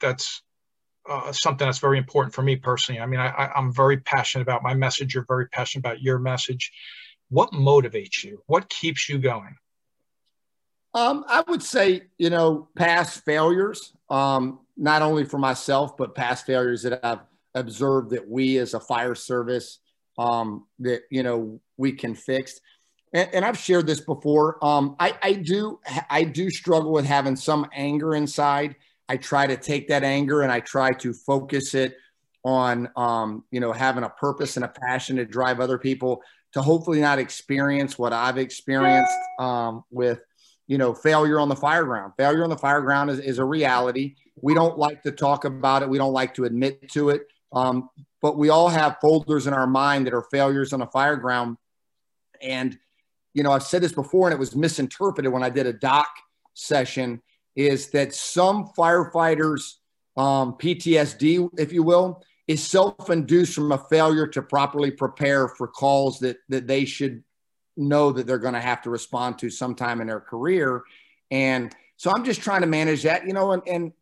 that's 0.00 0.42
uh, 1.08 1.32
something 1.32 1.66
that's 1.66 1.78
very 1.78 1.98
important 1.98 2.34
for 2.34 2.42
me 2.42 2.56
personally. 2.56 3.00
I 3.00 3.06
mean, 3.06 3.20
I, 3.20 3.50
I'm 3.54 3.72
very 3.72 3.98
passionate 3.98 4.42
about 4.42 4.62
my 4.62 4.74
message. 4.74 5.14
You're 5.14 5.26
very 5.28 5.48
passionate 5.48 5.80
about 5.80 6.00
your 6.00 6.18
message. 6.18 6.72
What 7.28 7.52
motivates 7.52 8.24
you? 8.24 8.42
What 8.46 8.68
keeps 8.68 9.08
you 9.08 9.18
going? 9.18 9.56
Um, 10.94 11.24
I 11.28 11.42
would 11.48 11.62
say, 11.62 12.02
you 12.18 12.30
know, 12.30 12.68
past 12.76 13.24
failures, 13.24 13.92
um, 14.08 14.60
not 14.76 15.02
only 15.02 15.24
for 15.24 15.38
myself, 15.38 15.96
but 15.96 16.14
past 16.14 16.46
failures 16.46 16.82
that 16.82 17.04
I've 17.04 17.18
observed 17.54 18.10
that 18.10 18.28
we 18.28 18.58
as 18.58 18.74
a 18.74 18.80
fire 18.80 19.14
service, 19.14 19.78
um, 20.18 20.66
that, 20.80 21.02
you 21.10 21.22
know, 21.22 21.60
we 21.76 21.92
can 21.92 22.14
fix. 22.14 22.60
And, 23.12 23.28
and 23.32 23.44
I've 23.44 23.58
shared 23.58 23.86
this 23.86 24.00
before. 24.00 24.64
Um, 24.64 24.96
I, 24.98 25.14
I 25.22 25.32
do, 25.34 25.80
I 26.10 26.24
do 26.24 26.50
struggle 26.50 26.92
with 26.92 27.04
having 27.04 27.36
some 27.36 27.66
anger 27.72 28.14
inside 28.14 28.76
I 29.08 29.16
try 29.16 29.46
to 29.46 29.56
take 29.56 29.88
that 29.88 30.02
anger 30.02 30.42
and 30.42 30.50
I 30.50 30.60
try 30.60 30.92
to 30.92 31.12
focus 31.12 31.74
it 31.74 31.96
on, 32.44 32.88
um, 32.96 33.44
you 33.50 33.60
know, 33.60 33.72
having 33.72 34.04
a 34.04 34.08
purpose 34.08 34.56
and 34.56 34.64
a 34.64 34.68
passion 34.68 35.16
to 35.16 35.24
drive 35.24 35.60
other 35.60 35.78
people 35.78 36.22
to 36.52 36.62
hopefully 36.62 37.00
not 37.00 37.18
experience 37.18 37.98
what 37.98 38.12
I've 38.12 38.38
experienced 38.38 39.12
um, 39.38 39.84
with, 39.90 40.22
you 40.66 40.78
know, 40.78 40.94
failure 40.94 41.40
on 41.40 41.48
the 41.48 41.56
fire 41.56 41.84
ground. 41.84 42.12
Failure 42.16 42.44
on 42.44 42.50
the 42.50 42.56
fire 42.56 42.80
ground 42.80 43.10
is, 43.10 43.18
is 43.18 43.38
a 43.38 43.44
reality. 43.44 44.14
We 44.40 44.54
don't 44.54 44.78
like 44.78 45.02
to 45.02 45.10
talk 45.10 45.44
about 45.44 45.82
it. 45.82 45.88
We 45.88 45.98
don't 45.98 46.12
like 46.12 46.34
to 46.34 46.44
admit 46.44 46.90
to 46.92 47.10
it. 47.10 47.26
Um, 47.54 47.88
but 48.20 48.36
we 48.36 48.48
all 48.48 48.68
have 48.68 48.98
folders 49.00 49.46
in 49.46 49.54
our 49.54 49.66
mind 49.66 50.06
that 50.06 50.14
are 50.14 50.26
failures 50.30 50.72
on 50.72 50.80
the 50.80 50.86
fire 50.86 51.16
ground. 51.16 51.56
And, 52.40 52.78
you 53.32 53.42
know, 53.42 53.52
I've 53.52 53.62
said 53.62 53.82
this 53.82 53.92
before 53.92 54.28
and 54.28 54.34
it 54.34 54.38
was 54.38 54.56
misinterpreted 54.56 55.32
when 55.32 55.42
I 55.42 55.50
did 55.50 55.66
a 55.66 55.72
doc 55.72 56.08
session 56.54 57.22
is 57.56 57.90
that 57.90 58.14
some 58.14 58.68
firefighters 58.76 59.74
um, 60.16 60.54
PTSD, 60.54 61.50
if 61.58 61.72
you 61.72 61.82
will, 61.82 62.22
is 62.46 62.62
self-induced 62.62 63.54
from 63.54 63.72
a 63.72 63.78
failure 63.78 64.26
to 64.26 64.42
properly 64.42 64.90
prepare 64.90 65.48
for 65.48 65.66
calls 65.66 66.18
that 66.20 66.36
that 66.48 66.66
they 66.66 66.84
should 66.84 67.24
know 67.76 68.12
that 68.12 68.26
they're 68.26 68.38
going 68.38 68.54
to 68.54 68.60
have 68.60 68.82
to 68.82 68.90
respond 68.90 69.38
to 69.38 69.50
sometime 69.50 70.00
in 70.00 70.06
their 70.06 70.20
career. 70.20 70.82
And 71.30 71.74
so 71.96 72.12
I'm 72.14 72.24
just 72.24 72.42
trying 72.42 72.60
to 72.60 72.66
manage 72.66 73.02
that, 73.02 73.26
you 73.26 73.32
know, 73.32 73.52
and, 73.52 73.62
and 73.66 73.92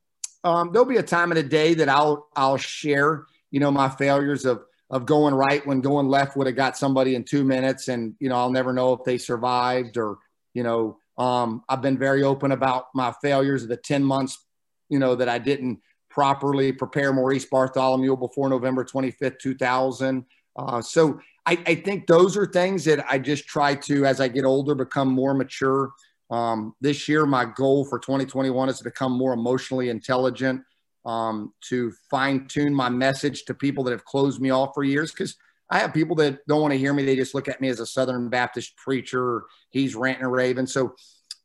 um, 0.44 0.72
there'll 0.72 0.88
be 0.88 0.96
a 0.96 1.02
time 1.02 1.30
in 1.30 1.36
the 1.36 1.42
day 1.42 1.74
that 1.74 1.88
I'll 1.88 2.28
I'll 2.34 2.56
share, 2.56 3.26
you 3.52 3.60
know, 3.60 3.70
my 3.70 3.88
failures 3.88 4.44
of 4.44 4.64
of 4.90 5.06
going 5.06 5.34
right 5.34 5.66
when 5.66 5.80
going 5.80 6.06
left 6.06 6.36
would 6.36 6.46
have 6.46 6.56
got 6.56 6.76
somebody 6.76 7.14
in 7.14 7.22
two 7.22 7.44
minutes, 7.44 7.86
and 7.86 8.14
you 8.18 8.28
know 8.28 8.34
I'll 8.34 8.50
never 8.50 8.72
know 8.72 8.92
if 8.92 9.04
they 9.04 9.18
survived 9.18 9.96
or 9.96 10.18
you 10.54 10.64
know 10.64 10.98
um, 11.18 11.62
I've 11.68 11.82
been 11.82 11.98
very 11.98 12.22
open 12.22 12.52
about 12.52 12.86
my 12.94 13.12
failures 13.22 13.62
of 13.62 13.68
the 13.68 13.76
10 13.76 14.02
months, 14.02 14.44
you 14.88 14.98
know, 14.98 15.14
that 15.14 15.28
I 15.28 15.38
didn't 15.38 15.80
properly 16.10 16.72
prepare 16.72 17.12
Maurice 17.12 17.46
Bartholomew 17.46 18.16
before 18.16 18.48
November 18.48 18.84
25th, 18.84 19.38
2000. 19.38 20.24
Uh, 20.56 20.82
so 20.82 21.20
I, 21.46 21.58
I, 21.66 21.74
think 21.76 22.06
those 22.06 22.36
are 22.36 22.44
things 22.44 22.84
that 22.84 23.04
I 23.10 23.18
just 23.18 23.46
try 23.46 23.74
to, 23.74 24.04
as 24.04 24.20
I 24.20 24.28
get 24.28 24.44
older, 24.44 24.74
become 24.74 25.08
more 25.08 25.32
mature. 25.32 25.92
Um, 26.30 26.74
this 26.80 27.08
year, 27.08 27.24
my 27.24 27.46
goal 27.46 27.84
for 27.86 27.98
2021 27.98 28.68
is 28.68 28.78
to 28.78 28.84
become 28.84 29.12
more 29.12 29.32
emotionally 29.32 29.88
intelligent, 29.88 30.62
um, 31.04 31.52
to 31.68 31.92
fine 32.10 32.46
tune 32.46 32.74
my 32.74 32.88
message 32.88 33.44
to 33.44 33.54
people 33.54 33.84
that 33.84 33.90
have 33.90 34.04
closed 34.04 34.40
me 34.40 34.50
off 34.50 34.70
for 34.74 34.84
years. 34.84 35.10
Because 35.10 35.36
I 35.70 35.78
have 35.78 35.94
people 35.94 36.16
that 36.16 36.46
don't 36.46 36.60
want 36.60 36.72
to 36.72 36.78
hear 36.78 36.92
me. 36.92 37.04
They 37.04 37.16
just 37.16 37.34
look 37.34 37.48
at 37.48 37.60
me 37.60 37.68
as 37.68 37.80
a 37.80 37.86
Southern 37.86 38.28
Baptist 38.28 38.76
preacher. 38.76 39.44
He's 39.70 39.94
ranting 39.94 40.24
and 40.24 40.32
raving. 40.32 40.66
So, 40.66 40.94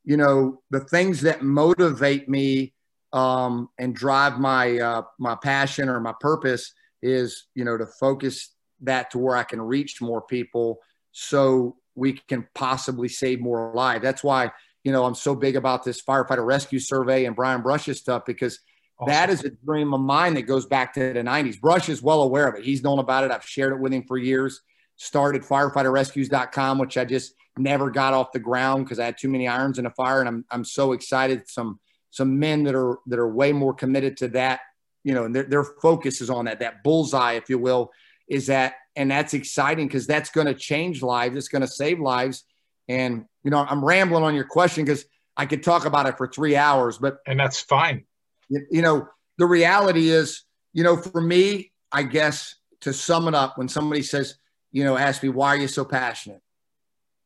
you 0.03 0.17
know, 0.17 0.61
the 0.69 0.81
things 0.81 1.21
that 1.21 1.43
motivate 1.43 2.27
me 2.27 2.73
um, 3.13 3.69
and 3.79 3.95
drive 3.95 4.37
my 4.37 4.77
uh, 4.77 5.01
my 5.17 5.35
passion 5.35 5.87
or 5.87 5.99
my 5.99 6.13
purpose 6.19 6.73
is, 7.01 7.47
you 7.55 7.63
know, 7.63 7.77
to 7.77 7.85
focus 7.85 8.53
that 8.81 9.11
to 9.11 9.17
where 9.17 9.35
I 9.35 9.43
can 9.43 9.61
reach 9.61 10.01
more 10.01 10.21
people, 10.21 10.79
so 11.13 11.77
we 11.95 12.13
can 12.13 12.47
possibly 12.53 13.07
save 13.07 13.39
more 13.39 13.73
lives. 13.73 14.03
That's 14.03 14.23
why, 14.23 14.51
you 14.83 14.91
know, 14.91 15.05
I'm 15.05 15.15
so 15.15 15.35
big 15.35 15.55
about 15.55 15.83
this 15.83 16.01
firefighter 16.01 16.45
rescue 16.45 16.79
survey 16.79 17.25
and 17.25 17.35
Brian 17.35 17.61
Brush's 17.61 17.97
stuff 17.97 18.23
because 18.25 18.59
Awesome. 18.99 19.11
That 19.11 19.29
is 19.29 19.43
a 19.43 19.49
dream 19.49 19.93
of 19.93 20.01
mine 20.01 20.33
that 20.35 20.43
goes 20.43 20.65
back 20.65 20.93
to 20.95 21.13
the 21.13 21.19
90s. 21.21 21.59
Brush 21.59 21.87
is 21.87 22.01
well 22.01 22.23
aware 22.23 22.47
of 22.47 22.55
it. 22.55 22.63
He's 22.63 22.83
known 22.83 22.99
about 22.99 23.23
it. 23.23 23.31
I've 23.31 23.45
shared 23.45 23.73
it 23.73 23.79
with 23.79 23.93
him 23.93 24.03
for 24.03 24.17
years. 24.17 24.61
Started 24.95 25.43
firefighterrescues.com, 25.43 26.79
which 26.79 26.97
I 26.97 27.05
just 27.05 27.33
never 27.57 27.91
got 27.91 28.13
off 28.13 28.31
the 28.31 28.39
ground 28.39 28.85
because 28.85 28.99
I 28.99 29.05
had 29.05 29.17
too 29.17 29.29
many 29.29 29.47
irons 29.47 29.77
in 29.77 29.83
the 29.83 29.91
fire. 29.91 30.19
And 30.19 30.27
I'm, 30.27 30.45
I'm 30.49 30.65
so 30.65 30.93
excited. 30.93 31.47
Some 31.47 31.79
some 32.09 32.39
men 32.39 32.63
that 32.63 32.73
are 32.73 32.97
that 33.05 33.19
are 33.19 33.27
way 33.31 33.51
more 33.51 33.73
committed 33.73 34.17
to 34.17 34.29
that, 34.29 34.61
you 35.03 35.13
know, 35.13 35.25
and 35.25 35.35
their, 35.35 35.43
their 35.43 35.63
focus 35.63 36.19
is 36.21 36.31
on 36.31 36.45
that, 36.45 36.59
that 36.61 36.83
bullseye, 36.83 37.33
if 37.33 37.49
you 37.49 37.59
will, 37.59 37.91
is 38.27 38.47
that, 38.47 38.75
and 38.95 39.11
that's 39.11 39.35
exciting 39.35 39.87
because 39.87 40.07
that's 40.07 40.31
going 40.31 40.47
to 40.47 40.55
change 40.55 41.03
lives. 41.03 41.35
It's 41.35 41.49
going 41.49 41.61
to 41.61 41.67
save 41.67 41.99
lives. 41.99 42.43
And, 42.87 43.25
you 43.43 43.51
know, 43.51 43.59
I'm 43.59 43.85
rambling 43.85 44.23
on 44.23 44.33
your 44.33 44.45
question 44.45 44.85
because 44.85 45.05
I 45.35 45.45
could 45.45 45.61
talk 45.61 45.85
about 45.85 46.07
it 46.07 46.17
for 46.17 46.27
three 46.27 46.55
hours, 46.55 46.97
but 46.97 47.19
and 47.27 47.39
that's 47.39 47.59
fine 47.59 48.06
you, 48.49 48.65
you 48.71 48.81
know, 48.81 49.07
the 49.37 49.45
reality 49.45 50.09
is, 50.09 50.43
you 50.73 50.83
know, 50.83 50.97
for 50.97 51.21
me, 51.21 51.71
I 51.91 52.03
guess 52.03 52.55
to 52.81 52.93
sum 52.93 53.27
it 53.27 53.35
up, 53.35 53.57
when 53.57 53.67
somebody 53.67 54.01
says, 54.01 54.35
you 54.71 54.83
know, 54.83 54.97
ask 54.97 55.23
me, 55.23 55.29
why 55.29 55.49
are 55.49 55.57
you 55.57 55.67
so 55.67 55.83
passionate? 55.83 56.41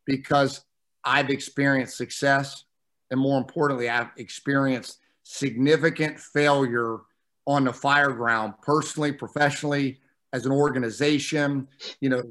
Because 0.05 0.63
I've 1.03 1.29
experienced 1.29 1.97
success. 1.97 2.65
And 3.09 3.19
more 3.19 3.37
importantly, 3.37 3.89
I've 3.89 4.11
experienced 4.17 4.99
significant 5.23 6.19
failure 6.19 6.99
on 7.45 7.65
the 7.65 7.73
fire 7.73 8.11
ground, 8.11 8.53
personally, 8.61 9.11
professionally, 9.11 9.99
as 10.33 10.45
an 10.45 10.51
organization, 10.51 11.67
you 11.99 12.09
know, 12.09 12.23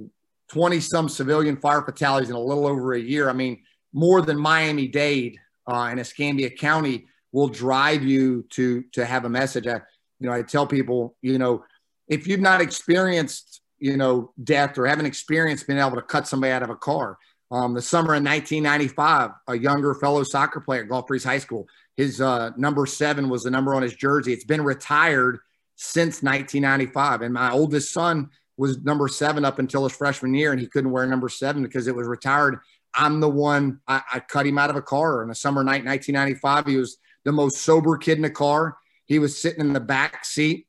20 0.48 0.81
some 0.81 1.09
civilian 1.09 1.57
fire 1.57 1.83
fatalities 1.83 2.31
in 2.31 2.37
a 2.37 2.40
little 2.40 2.66
over 2.66 2.94
a 2.94 3.00
year. 3.00 3.29
I 3.29 3.33
mean, 3.33 3.62
more 3.92 4.22
than 4.22 4.38
Miami 4.38 4.88
Dade 4.88 5.38
uh, 5.66 5.90
in 5.92 5.98
Escambia 5.98 6.50
County 6.50 7.07
will 7.32 7.48
drive 7.48 8.02
you 8.02 8.44
to 8.50 8.82
to 8.92 9.04
have 9.04 9.24
a 9.24 9.28
message. 9.28 9.66
I, 9.66 9.80
you 10.18 10.28
know, 10.28 10.32
I 10.32 10.42
tell 10.42 10.66
people, 10.66 11.16
you 11.22 11.38
know, 11.38 11.64
if 12.08 12.26
you've 12.26 12.40
not 12.40 12.60
experienced, 12.60 13.62
you 13.78 13.96
know, 13.96 14.32
death 14.42 14.76
or 14.76 14.86
haven't 14.86 15.06
experienced 15.06 15.66
being 15.66 15.78
able 15.78 15.96
to 15.96 16.02
cut 16.02 16.28
somebody 16.28 16.52
out 16.52 16.62
of 16.62 16.70
a 16.70 16.76
car. 16.76 17.18
Um, 17.52 17.74
the 17.74 17.82
summer 17.82 18.14
of 18.14 18.22
1995, 18.22 19.30
a 19.48 19.58
younger 19.58 19.94
fellow 19.94 20.22
soccer 20.22 20.60
player 20.60 20.82
at 20.82 20.88
Gulf 20.88 21.08
Breeze 21.08 21.24
High 21.24 21.38
School, 21.38 21.66
his 21.96 22.20
uh, 22.20 22.50
number 22.56 22.86
seven 22.86 23.28
was 23.28 23.42
the 23.42 23.50
number 23.50 23.74
on 23.74 23.82
his 23.82 23.94
jersey. 23.94 24.32
It's 24.32 24.44
been 24.44 24.62
retired 24.62 25.40
since 25.74 26.22
1995. 26.22 27.22
And 27.22 27.34
my 27.34 27.50
oldest 27.50 27.92
son 27.92 28.30
was 28.56 28.78
number 28.82 29.08
seven 29.08 29.44
up 29.44 29.58
until 29.58 29.84
his 29.84 29.96
freshman 29.96 30.34
year, 30.34 30.52
and 30.52 30.60
he 30.60 30.66
couldn't 30.66 30.90
wear 30.90 31.06
number 31.06 31.28
seven 31.28 31.62
because 31.62 31.86
it 31.88 31.94
was 31.94 32.06
retired. 32.06 32.58
I'm 32.94 33.18
the 33.18 33.28
one, 33.28 33.80
I, 33.88 34.02
I 34.12 34.20
cut 34.20 34.46
him 34.46 34.58
out 34.58 34.70
of 34.70 34.76
a 34.76 34.82
car 34.82 35.22
in 35.22 35.30
a 35.30 35.34
summer 35.34 35.64
night, 35.64 35.84
1995. 35.84 36.66
He 36.66 36.76
was 36.76 36.98
the 37.24 37.33
most 37.33 37.59
sober 37.59 37.96
kid 37.96 38.16
in 38.16 38.22
the 38.22 38.30
car. 38.30 38.76
He 39.06 39.18
was 39.18 39.40
sitting 39.40 39.61
in 39.61 39.72
the 39.72 39.80
back 39.80 40.24
seat. 40.24 40.66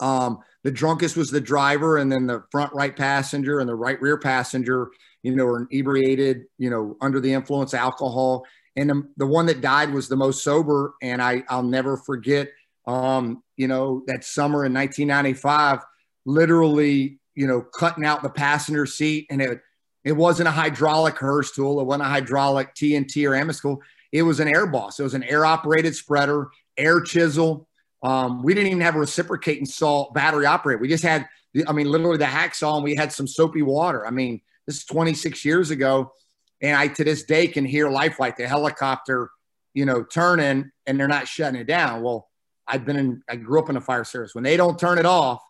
Um, 0.00 0.38
the 0.62 0.70
drunkest 0.70 1.16
was 1.16 1.30
the 1.30 1.40
driver, 1.40 1.98
and 1.98 2.10
then 2.10 2.26
the 2.26 2.44
front 2.50 2.72
right 2.74 2.94
passenger 2.94 3.60
and 3.60 3.68
the 3.68 3.74
right 3.74 4.00
rear 4.00 4.18
passenger, 4.18 4.88
you 5.22 5.34
know, 5.34 5.46
were 5.46 5.66
inebriated, 5.70 6.44
you 6.58 6.70
know, 6.70 6.96
under 7.00 7.20
the 7.20 7.32
influence 7.32 7.72
of 7.72 7.80
alcohol. 7.80 8.44
And 8.76 8.88
the, 8.88 9.08
the 9.16 9.26
one 9.26 9.46
that 9.46 9.60
died 9.60 9.92
was 9.92 10.08
the 10.08 10.16
most 10.16 10.42
sober. 10.42 10.94
And 11.02 11.20
I, 11.22 11.44
I'll 11.48 11.62
never 11.62 11.96
forget, 11.96 12.48
um, 12.86 13.42
you 13.56 13.68
know, 13.68 14.02
that 14.06 14.24
summer 14.24 14.64
in 14.64 14.72
1995, 14.72 15.80
literally, 16.24 17.18
you 17.34 17.46
know, 17.46 17.62
cutting 17.62 18.04
out 18.04 18.22
the 18.22 18.30
passenger 18.30 18.86
seat. 18.86 19.26
And 19.30 19.42
it, 19.42 19.60
it 20.04 20.12
wasn't 20.12 20.48
a 20.48 20.52
hydraulic 20.52 21.18
Hurst 21.18 21.54
tool. 21.54 21.80
It 21.80 21.84
wasn't 21.84 22.04
a 22.04 22.10
hydraulic 22.10 22.74
TNT 22.74 23.28
or 23.28 23.32
Amkus. 23.32 23.78
It 24.12 24.22
was 24.22 24.40
an 24.40 24.48
air 24.48 24.66
boss. 24.66 24.98
It 24.98 25.02
was 25.02 25.14
an 25.14 25.22
air 25.22 25.44
operated 25.44 25.94
spreader, 25.94 26.50
air 26.76 27.00
chisel. 27.00 27.68
Um, 28.02 28.42
we 28.42 28.54
didn't 28.54 28.68
even 28.68 28.80
have 28.80 28.96
a 28.96 29.00
reciprocating 29.00 29.66
saw 29.66 30.10
battery 30.12 30.46
operated. 30.46 30.80
We 30.80 30.88
just 30.88 31.04
had, 31.04 31.28
the, 31.54 31.66
I 31.68 31.72
mean, 31.72 31.90
literally 31.90 32.16
the 32.16 32.24
hacksaw, 32.24 32.76
and 32.76 32.84
we 32.84 32.94
had 32.94 33.12
some 33.12 33.26
soapy 33.26 33.62
water. 33.62 34.06
I 34.06 34.10
mean, 34.10 34.40
this 34.66 34.78
is 34.78 34.84
26 34.84 35.44
years 35.44 35.70
ago, 35.70 36.12
and 36.60 36.76
I 36.76 36.88
to 36.88 37.04
this 37.04 37.24
day 37.24 37.46
can 37.46 37.64
hear 37.64 37.88
life 37.88 38.18
like 38.18 38.36
the 38.36 38.48
helicopter, 38.48 39.30
you 39.74 39.84
know, 39.84 40.02
turning, 40.02 40.70
and 40.86 40.98
they're 40.98 41.08
not 41.08 41.28
shutting 41.28 41.60
it 41.60 41.66
down. 41.66 42.02
Well, 42.02 42.28
I've 42.66 42.84
been 42.84 42.96
in, 42.96 43.22
I 43.28 43.36
grew 43.36 43.60
up 43.60 43.70
in 43.70 43.76
a 43.76 43.80
fire 43.80 44.04
service. 44.04 44.34
When 44.34 44.44
they 44.44 44.56
don't 44.56 44.78
turn 44.78 44.98
it 44.98 45.06
off, 45.06 45.42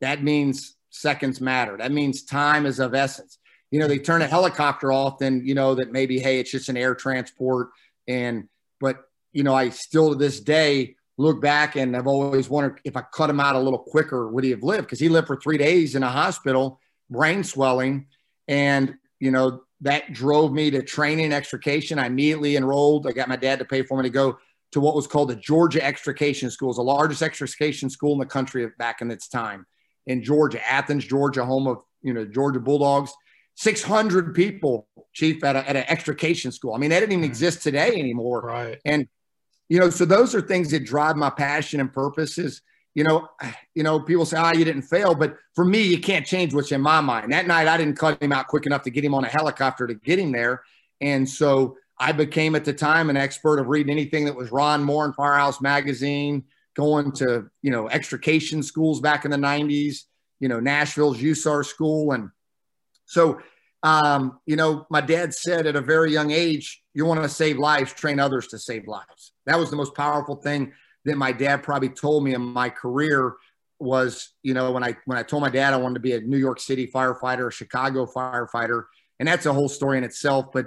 that 0.00 0.22
means 0.22 0.76
seconds 0.90 1.40
matter. 1.40 1.76
That 1.76 1.92
means 1.92 2.24
time 2.24 2.66
is 2.66 2.78
of 2.78 2.94
essence. 2.94 3.38
You 3.70 3.80
know, 3.80 3.88
they 3.88 3.98
turn 3.98 4.22
a 4.22 4.26
helicopter 4.26 4.92
off, 4.92 5.18
then 5.18 5.42
you 5.44 5.54
know 5.54 5.74
that 5.74 5.92
maybe, 5.92 6.18
hey, 6.18 6.38
it's 6.40 6.50
just 6.50 6.68
an 6.68 6.76
air 6.76 6.94
transport. 6.94 7.70
And 8.06 8.48
but 8.80 9.04
you 9.32 9.42
know, 9.42 9.54
I 9.54 9.70
still 9.70 10.10
to 10.10 10.14
this 10.14 10.40
day 10.40 10.96
look 11.18 11.40
back 11.40 11.76
and 11.76 11.96
I've 11.96 12.06
always 12.06 12.48
wondered 12.48 12.80
if 12.84 12.96
I 12.96 13.02
cut 13.02 13.30
him 13.30 13.40
out 13.40 13.56
a 13.56 13.60
little 13.60 13.78
quicker, 13.78 14.28
would 14.28 14.44
he 14.44 14.50
have 14.50 14.62
lived? 14.62 14.84
Because 14.84 15.00
he 15.00 15.08
lived 15.08 15.26
for 15.26 15.36
three 15.36 15.58
days 15.58 15.94
in 15.94 16.02
a 16.02 16.10
hospital, 16.10 16.80
brain 17.10 17.42
swelling. 17.42 18.06
And, 18.48 18.96
you 19.18 19.30
know, 19.30 19.62
that 19.80 20.12
drove 20.12 20.52
me 20.52 20.70
to 20.70 20.82
training 20.82 21.32
extrication. 21.32 21.98
I 21.98 22.06
immediately 22.06 22.56
enrolled. 22.56 23.06
I 23.06 23.12
got 23.12 23.28
my 23.28 23.36
dad 23.36 23.58
to 23.58 23.64
pay 23.64 23.82
for 23.82 23.96
me 23.98 24.04
to 24.04 24.10
go 24.10 24.38
to 24.72 24.80
what 24.80 24.94
was 24.94 25.06
called 25.06 25.30
the 25.30 25.36
Georgia 25.36 25.84
Extrication 25.84 26.50
School. 26.50 26.72
The 26.72 26.82
largest 26.82 27.22
extrication 27.22 27.88
school 27.88 28.12
in 28.12 28.18
the 28.18 28.26
country 28.26 28.68
back 28.78 29.00
in 29.00 29.10
its 29.10 29.28
time 29.28 29.66
in 30.06 30.22
Georgia, 30.22 30.60
Athens, 30.70 31.04
Georgia, 31.04 31.44
home 31.44 31.66
of, 31.66 31.78
you 32.02 32.12
know, 32.12 32.24
Georgia 32.24 32.60
Bulldogs. 32.60 33.12
600 33.56 34.34
people, 34.34 34.88
chief, 35.12 35.42
at, 35.44 35.56
a, 35.56 35.68
at 35.68 35.76
an 35.76 35.84
extrication 35.88 36.52
school. 36.52 36.74
I 36.74 36.78
mean, 36.78 36.90
that 36.90 37.00
didn't 37.00 37.12
even 37.12 37.24
mm. 37.24 37.28
exist 37.28 37.62
today 37.62 37.88
anymore. 37.88 38.42
Right. 38.42 38.78
And 38.84 39.08
you 39.68 39.80
know, 39.80 39.90
so 39.90 40.04
those 40.04 40.34
are 40.34 40.40
things 40.40 40.70
that 40.70 40.84
drive 40.84 41.16
my 41.16 41.30
passion 41.30 41.80
and 41.80 41.92
purpose 41.92 42.38
is, 42.38 42.62
you 42.94 43.04
know, 43.04 43.28
you 43.74 43.82
know, 43.82 44.00
people 44.00 44.24
say, 44.24 44.36
ah, 44.36 44.52
oh, 44.54 44.56
you 44.56 44.64
didn't 44.64 44.82
fail. 44.82 45.14
But 45.14 45.36
for 45.54 45.64
me, 45.64 45.82
you 45.82 45.98
can't 45.98 46.24
change 46.24 46.54
what's 46.54 46.72
in 46.72 46.80
my 46.80 47.00
mind. 47.00 47.32
That 47.32 47.46
night, 47.46 47.68
I 47.68 47.76
didn't 47.76 47.98
cut 47.98 48.22
him 48.22 48.32
out 48.32 48.46
quick 48.46 48.66
enough 48.66 48.82
to 48.82 48.90
get 48.90 49.04
him 49.04 49.14
on 49.14 49.24
a 49.24 49.28
helicopter 49.28 49.86
to 49.86 49.94
get 49.94 50.18
him 50.18 50.32
there. 50.32 50.62
And 51.00 51.28
so 51.28 51.76
I 51.98 52.12
became 52.12 52.54
at 52.54 52.64
the 52.64 52.72
time 52.72 53.10
an 53.10 53.16
expert 53.16 53.58
of 53.58 53.68
reading 53.68 53.90
anything 53.90 54.24
that 54.26 54.36
was 54.36 54.52
Ron 54.52 54.84
Moore 54.84 55.04
and 55.04 55.14
Firehouse 55.14 55.60
Magazine, 55.60 56.44
going 56.74 57.12
to, 57.12 57.50
you 57.62 57.70
know, 57.70 57.88
extrication 57.88 58.62
schools 58.62 59.00
back 59.00 59.24
in 59.24 59.30
the 59.30 59.36
90s, 59.36 60.02
you 60.40 60.48
know, 60.48 60.60
Nashville's 60.60 61.18
USAR 61.18 61.64
school. 61.64 62.12
And 62.12 62.30
so, 63.06 63.40
um, 63.82 64.40
you 64.46 64.56
know, 64.56 64.86
my 64.90 65.00
dad 65.00 65.32
said 65.32 65.66
at 65.66 65.76
a 65.76 65.80
very 65.80 66.12
young 66.12 66.30
age, 66.30 66.82
you 66.92 67.04
want 67.04 67.22
to 67.22 67.28
save 67.28 67.58
lives, 67.58 67.92
train 67.92 68.18
others 68.18 68.48
to 68.48 68.58
save 68.58 68.86
lives. 68.86 69.32
That 69.46 69.58
was 69.58 69.70
the 69.70 69.76
most 69.76 69.94
powerful 69.94 70.36
thing 70.36 70.72
that 71.04 71.16
my 71.16 71.32
dad 71.32 71.62
probably 71.62 71.88
told 71.88 72.24
me 72.24 72.34
in 72.34 72.40
my 72.40 72.68
career 72.68 73.34
was, 73.78 74.30
you 74.42 74.54
know, 74.54 74.72
when 74.72 74.82
I 74.82 74.96
when 75.04 75.18
I 75.18 75.22
told 75.22 75.42
my 75.42 75.50
dad 75.50 75.72
I 75.72 75.76
wanted 75.76 75.94
to 75.94 76.00
be 76.00 76.12
a 76.12 76.20
New 76.20 76.38
York 76.38 76.60
City 76.60 76.86
firefighter, 76.86 77.48
a 77.48 77.52
Chicago 77.52 78.06
firefighter, 78.06 78.84
and 79.20 79.28
that's 79.28 79.46
a 79.46 79.52
whole 79.52 79.68
story 79.68 79.98
in 79.98 80.04
itself. 80.04 80.46
But 80.52 80.66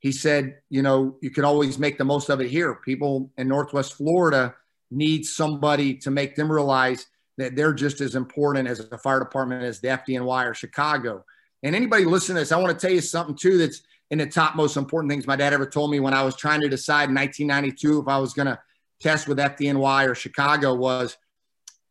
he 0.00 0.12
said, 0.12 0.58
you 0.68 0.82
know, 0.82 1.16
you 1.22 1.30
could 1.30 1.44
always 1.44 1.78
make 1.78 1.98
the 1.98 2.04
most 2.04 2.28
of 2.28 2.40
it 2.40 2.48
here. 2.48 2.74
People 2.74 3.30
in 3.38 3.48
Northwest 3.48 3.94
Florida 3.94 4.54
need 4.90 5.24
somebody 5.24 5.94
to 5.94 6.10
make 6.10 6.34
them 6.34 6.50
realize 6.50 7.06
that 7.38 7.56
they're 7.56 7.72
just 7.72 8.00
as 8.00 8.16
important 8.16 8.68
as 8.68 8.80
a 8.80 8.98
fire 8.98 9.20
department 9.20 9.62
as 9.62 9.80
the 9.80 9.88
FDNY 9.88 10.46
or 10.46 10.54
Chicago. 10.54 11.24
And 11.62 11.76
anybody 11.76 12.04
listening 12.04 12.36
to 12.36 12.40
this, 12.40 12.52
I 12.52 12.58
want 12.58 12.78
to 12.78 12.86
tell 12.86 12.94
you 12.94 13.00
something 13.00 13.36
too 13.36 13.58
that's 13.58 13.82
in 14.10 14.18
the 14.18 14.26
top 14.26 14.56
most 14.56 14.76
important 14.76 15.10
things 15.10 15.26
my 15.26 15.36
dad 15.36 15.52
ever 15.52 15.66
told 15.66 15.90
me 15.90 16.00
when 16.00 16.14
I 16.14 16.22
was 16.22 16.36
trying 16.36 16.60
to 16.62 16.68
decide 16.68 17.08
in 17.08 17.14
1992 17.14 18.00
if 18.00 18.08
I 18.08 18.18
was 18.18 18.32
going 18.32 18.46
to 18.46 18.58
test 19.00 19.28
with 19.28 19.38
FDNY 19.38 20.08
or 20.08 20.14
Chicago 20.14 20.74
was, 20.74 21.16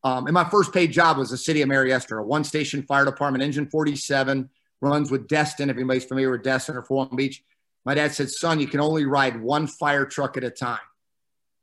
um, 0.04 0.26
and 0.28 0.34
my 0.34 0.48
first 0.50 0.74
paid 0.74 0.92
job 0.92 1.18
was 1.18 1.30
the 1.30 1.38
city 1.38 1.62
of 1.62 1.68
Mary 1.68 1.92
Esther, 1.94 2.20
a 2.20 2.24
one 2.24 2.44
station 2.44 2.84
fire 2.84 3.06
department, 3.06 3.44
engine 3.44 3.68
47, 3.68 4.50
runs 4.82 5.12
with 5.12 5.28
Destin. 5.28 5.70
If 5.70 5.76
anybody's 5.76 6.06
familiar 6.06 6.32
with 6.32 6.44
Destin 6.44 6.76
or 6.76 6.86
Long 6.90 7.16
Beach, 7.16 7.44
my 7.86 7.94
dad 7.94 8.14
said, 8.14 8.30
son, 8.30 8.60
you 8.60 8.68
can 8.68 8.80
only 8.80 9.06
ride 9.06 9.42
one 9.42 9.68
fire 9.68 10.06
truck 10.06 10.38
at 10.38 10.44
a 10.44 10.50
time. 10.50 10.80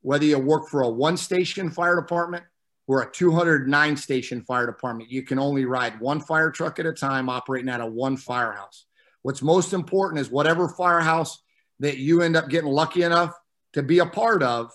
Whether 0.02 0.26
you 0.26 0.38
work 0.38 0.68
for 0.68 0.82
a 0.82 0.88
one 0.88 1.16
station 1.16 1.70
fire 1.70 1.96
department 1.96 2.44
or 2.86 3.02
a 3.02 3.10
209 3.10 3.96
station 3.96 4.42
fire 4.42 4.66
department, 4.66 5.10
you 5.10 5.22
can 5.22 5.38
only 5.38 5.64
ride 5.64 5.98
one 6.00 6.20
fire 6.20 6.50
truck 6.50 6.78
at 6.78 6.86
a 6.86 6.92
time 6.92 7.28
operating 7.28 7.68
out 7.68 7.80
of 7.80 7.92
one 7.92 8.16
firehouse. 8.16 8.86
What's 9.22 9.42
most 9.42 9.72
important 9.72 10.20
is 10.20 10.30
whatever 10.30 10.68
firehouse 10.68 11.42
that 11.80 11.98
you 11.98 12.22
end 12.22 12.36
up 12.36 12.48
getting 12.48 12.70
lucky 12.70 13.02
enough 13.02 13.34
to 13.72 13.82
be 13.82 13.98
a 13.98 14.06
part 14.06 14.42
of, 14.42 14.72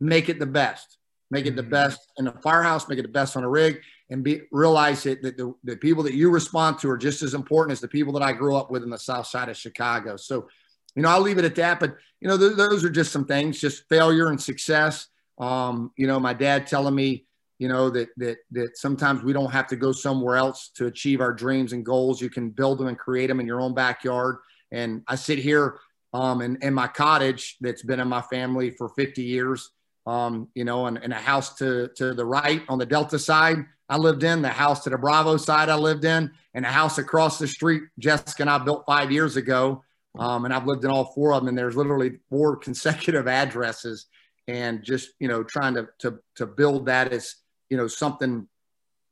make 0.00 0.28
it 0.28 0.38
the 0.38 0.46
best. 0.46 0.96
Make 1.30 1.46
it 1.46 1.54
the 1.54 1.62
mm-hmm. 1.62 1.70
best 1.70 2.00
in 2.18 2.26
a 2.26 2.32
firehouse, 2.40 2.88
make 2.88 2.98
it 2.98 3.02
the 3.02 3.08
best 3.08 3.36
on 3.36 3.44
a 3.44 3.48
rig, 3.48 3.80
and 4.10 4.24
be 4.24 4.42
realize 4.50 5.04
that, 5.04 5.22
that 5.22 5.36
the, 5.36 5.54
the 5.62 5.76
people 5.76 6.02
that 6.02 6.14
you 6.14 6.30
respond 6.30 6.78
to 6.80 6.90
are 6.90 6.98
just 6.98 7.22
as 7.22 7.34
important 7.34 7.72
as 7.72 7.80
the 7.80 7.88
people 7.88 8.12
that 8.14 8.22
I 8.22 8.32
grew 8.32 8.56
up 8.56 8.70
with 8.70 8.82
in 8.82 8.90
the 8.90 8.98
south 8.98 9.28
side 9.28 9.48
of 9.48 9.56
Chicago. 9.56 10.16
So, 10.16 10.48
you 10.96 11.02
know, 11.02 11.08
I'll 11.08 11.20
leave 11.20 11.38
it 11.38 11.44
at 11.44 11.54
that. 11.54 11.78
But, 11.78 11.94
you 12.20 12.26
know, 12.26 12.36
th- 12.36 12.56
those 12.56 12.84
are 12.84 12.90
just 12.90 13.12
some 13.12 13.26
things, 13.26 13.60
just 13.60 13.88
failure 13.88 14.28
and 14.28 14.40
success. 14.40 15.06
Um, 15.38 15.92
you 15.96 16.08
know, 16.08 16.18
my 16.18 16.34
dad 16.34 16.66
telling 16.66 16.94
me, 16.94 17.26
you 17.60 17.68
know 17.68 17.90
that 17.90 18.08
that 18.16 18.38
that 18.50 18.78
sometimes 18.78 19.22
we 19.22 19.34
don't 19.34 19.52
have 19.52 19.66
to 19.68 19.76
go 19.76 19.92
somewhere 19.92 20.36
else 20.36 20.70
to 20.76 20.86
achieve 20.86 21.20
our 21.20 21.32
dreams 21.32 21.74
and 21.74 21.84
goals. 21.84 22.20
You 22.20 22.30
can 22.30 22.48
build 22.48 22.78
them 22.78 22.88
and 22.88 22.98
create 22.98 23.26
them 23.26 23.38
in 23.38 23.46
your 23.46 23.60
own 23.60 23.74
backyard. 23.74 24.38
And 24.72 25.02
i 25.06 25.14
sit 25.14 25.38
here 25.38 25.78
um, 26.12 26.40
in, 26.40 26.58
in 26.62 26.74
my 26.74 26.88
cottage 26.88 27.56
that's 27.60 27.82
been 27.82 28.00
in 28.00 28.08
my 28.08 28.22
family 28.22 28.70
for 28.70 28.88
50 28.88 29.22
years 29.22 29.70
um, 30.06 30.48
you 30.54 30.64
know 30.64 30.86
and, 30.86 31.12
a 31.12 31.16
house 31.16 31.54
to 31.56 31.88
to 31.96 32.14
the 32.14 32.24
right 32.24 32.62
on 32.68 32.78
the 32.78 32.86
delta 32.86 33.18
side 33.18 33.58
i 33.88 33.96
lived 33.96 34.22
in 34.22 34.42
the 34.42 34.48
house 34.48 34.82
to 34.84 34.90
the 34.90 34.98
bravo 34.98 35.36
side 35.36 35.68
i 35.68 35.74
lived 35.74 36.04
in 36.04 36.30
and 36.54 36.64
a 36.64 36.68
house 36.68 36.98
across 36.98 37.38
the 37.38 37.46
street 37.46 37.82
jessica 37.98 38.42
and 38.42 38.50
i 38.50 38.58
built 38.58 38.84
five 38.86 39.12
years 39.12 39.36
ago. 39.36 39.82
Um, 40.18 40.44
and 40.44 40.54
i've 40.54 40.66
lived 40.66 40.84
in 40.84 40.90
all 40.90 41.12
four 41.14 41.32
of 41.34 41.40
them 41.40 41.48
and 41.48 41.58
there's 41.58 41.76
literally 41.76 42.18
four 42.30 42.56
consecutive 42.66 43.28
addresses. 43.28 44.06
And 44.48 44.82
just 44.82 45.10
you 45.20 45.28
know 45.28 45.44
trying 45.44 45.74
to 45.74 45.88
to, 46.00 46.18
to 46.36 46.46
build 46.46 46.86
that 46.86 47.12
as 47.12 47.36
you 47.70 47.76
know, 47.76 47.86
something 47.86 48.46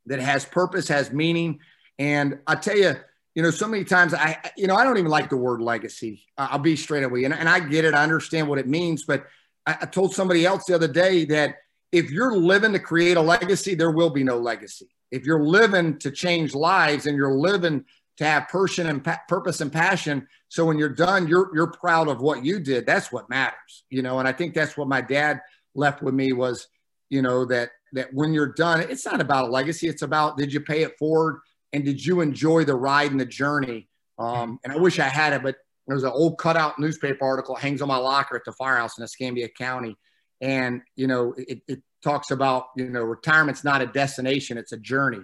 that 0.07 0.21
has 0.21 0.45
purpose, 0.45 0.89
has 0.89 1.13
meaning. 1.13 1.61
And 1.99 2.39
I 2.47 2.57
tell 2.57 2.77
you, 2.77 2.95
you 3.35 3.43
know, 3.43 3.51
so 3.51 3.69
many 3.69 3.85
times 3.85 4.13
I, 4.15 4.39
you 4.57 4.67
know, 4.67 4.75
I 4.75 4.85
don't 4.85 4.99
even 4.99 5.11
like 5.11 5.31
the 5.31 5.37
word 5.37 5.63
legacy. 5.63 6.25
I'll 6.37 6.59
be 6.59 6.77
straight 6.77 7.05
away. 7.05 7.25
And, 7.25 7.33
and 7.33 7.49
I 7.49 7.61
get 7.61 7.85
it. 7.85 7.95
I 7.95 8.03
understand 8.03 8.49
what 8.49 8.59
it 8.59 8.67
means. 8.67 9.05
But 9.05 9.27
I, 9.67 9.77
I 9.83 9.87
told 9.87 10.13
somebody 10.13 10.45
else 10.45 10.65
the 10.65 10.75
other 10.75 10.89
day 10.89 11.25
that 11.27 11.57
if 11.93 12.11
you're 12.11 12.37
living 12.37 12.73
to 12.73 12.79
create 12.79 13.17
a 13.17 13.23
legacy, 13.23 13.75
there 13.75 13.91
will 13.91 14.11
be 14.11 14.25
no 14.25 14.39
legacy. 14.39 14.89
If 15.11 15.25
you're 15.25 15.45
living 15.45 15.99
to 16.01 16.11
change 16.11 16.55
lives 16.55 17.07
and 17.07 17.17
you're 17.17 17.35
living 17.35 17.85
to 18.19 18.25
have 18.25 18.49
person 18.49 18.89
and 18.89 19.03
pa- 19.03 19.21
purpose 19.29 19.61
and 19.61 19.73
passion, 19.73 20.27
so 20.49 20.65
when 20.65 20.79
you're 20.79 20.89
done, 20.89 21.29
you're 21.29 21.51
you're 21.55 21.71
proud 21.71 22.09
of 22.09 22.21
what 22.21 22.45
you 22.45 22.59
did. 22.59 22.87
That's 22.87 23.13
what 23.13 23.31
matters, 23.31 23.85
you 23.91 24.03
know. 24.03 24.19
And 24.19 24.27
I 24.27 24.33
think 24.33 24.55
that's 24.55 24.77
what 24.77 24.89
my 24.89 25.01
dad 25.01 25.41
left 25.75 26.03
with 26.03 26.15
me 26.15 26.33
was, 26.33 26.69
you 27.09 27.23
know, 27.23 27.45
that 27.47 27.71
that 27.93 28.13
when 28.13 28.33
you're 28.33 28.53
done, 28.53 28.81
it's 28.81 29.05
not 29.05 29.21
about 29.21 29.49
a 29.49 29.51
legacy. 29.51 29.89
It's 29.89 30.03
about 30.03 30.37
did 30.37 30.53
you 30.53 30.61
pay 30.61 30.83
it 30.83 30.99
forward 30.99 31.41
and 31.73 31.85
did 31.85 32.05
you 32.05 32.21
enjoy 32.21 32.65
the 32.65 32.75
ride 32.75 33.11
and 33.11 33.21
the 33.21 33.27
journey? 33.27 33.89
Um, 34.19 34.59
and 34.65 34.73
I 34.73 34.77
wish 34.77 34.99
I 34.99 35.05
had 35.05 35.33
it, 35.33 35.43
but 35.43 35.57
there's 35.87 36.05
an 36.05 36.13
old 36.13 36.39
cutout 36.39 36.79
newspaper 36.79 37.25
article 37.25 37.55
that 37.55 37.63
hangs 37.63 37.81
on 37.81 37.89
my 37.89 37.97
locker 37.97 38.37
at 38.37 38.45
the 38.45 38.53
firehouse 38.53 38.99
in 38.99 39.05
Escambia 39.05 39.49
County. 39.49 39.97
And, 40.41 40.83
you 40.97 41.07
know, 41.07 41.35
it, 41.37 41.63
it 41.67 41.83
talks 42.03 42.31
about, 42.31 42.67
you 42.77 42.91
know, 42.91 43.03
retirement's 43.03 43.65
not 43.65 43.83
a 43.83 43.87
destination, 43.87 44.59
it's 44.59 44.73
a 44.73 44.77
journey. 44.77 45.21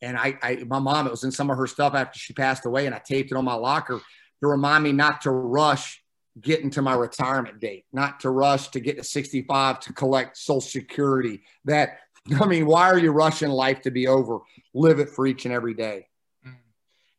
And 0.00 0.16
I, 0.16 0.38
I, 0.42 0.64
my 0.66 0.78
mom, 0.78 1.06
it 1.06 1.10
was 1.10 1.24
in 1.24 1.32
some 1.32 1.50
of 1.50 1.58
her 1.58 1.66
stuff 1.66 1.94
after 1.94 2.18
she 2.18 2.32
passed 2.32 2.64
away, 2.66 2.86
and 2.86 2.94
I 2.94 3.00
taped 3.04 3.32
it 3.32 3.36
on 3.36 3.44
my 3.44 3.54
locker 3.54 4.00
to 4.40 4.46
remind 4.46 4.84
me 4.84 4.92
not 4.92 5.22
to 5.22 5.30
rush 5.30 6.02
getting 6.40 6.70
to 6.70 6.82
my 6.82 6.94
retirement 6.94 7.60
date, 7.60 7.84
not 7.92 8.20
to 8.20 8.30
rush 8.30 8.68
to 8.68 8.80
get 8.80 8.96
to 8.98 9.04
65 9.04 9.80
to 9.80 9.92
collect 9.92 10.36
Social 10.36 10.60
Security. 10.60 11.42
That, 11.64 11.98
I 12.40 12.46
mean, 12.46 12.66
why 12.66 12.88
are 12.88 12.98
you 12.98 13.12
rushing 13.12 13.50
life 13.50 13.82
to 13.82 13.90
be 13.90 14.06
over? 14.06 14.38
Live 14.74 15.00
it 15.00 15.10
for 15.10 15.26
each 15.26 15.44
and 15.44 15.54
every 15.54 15.74
day. 15.74 16.06
Mm. 16.46 16.56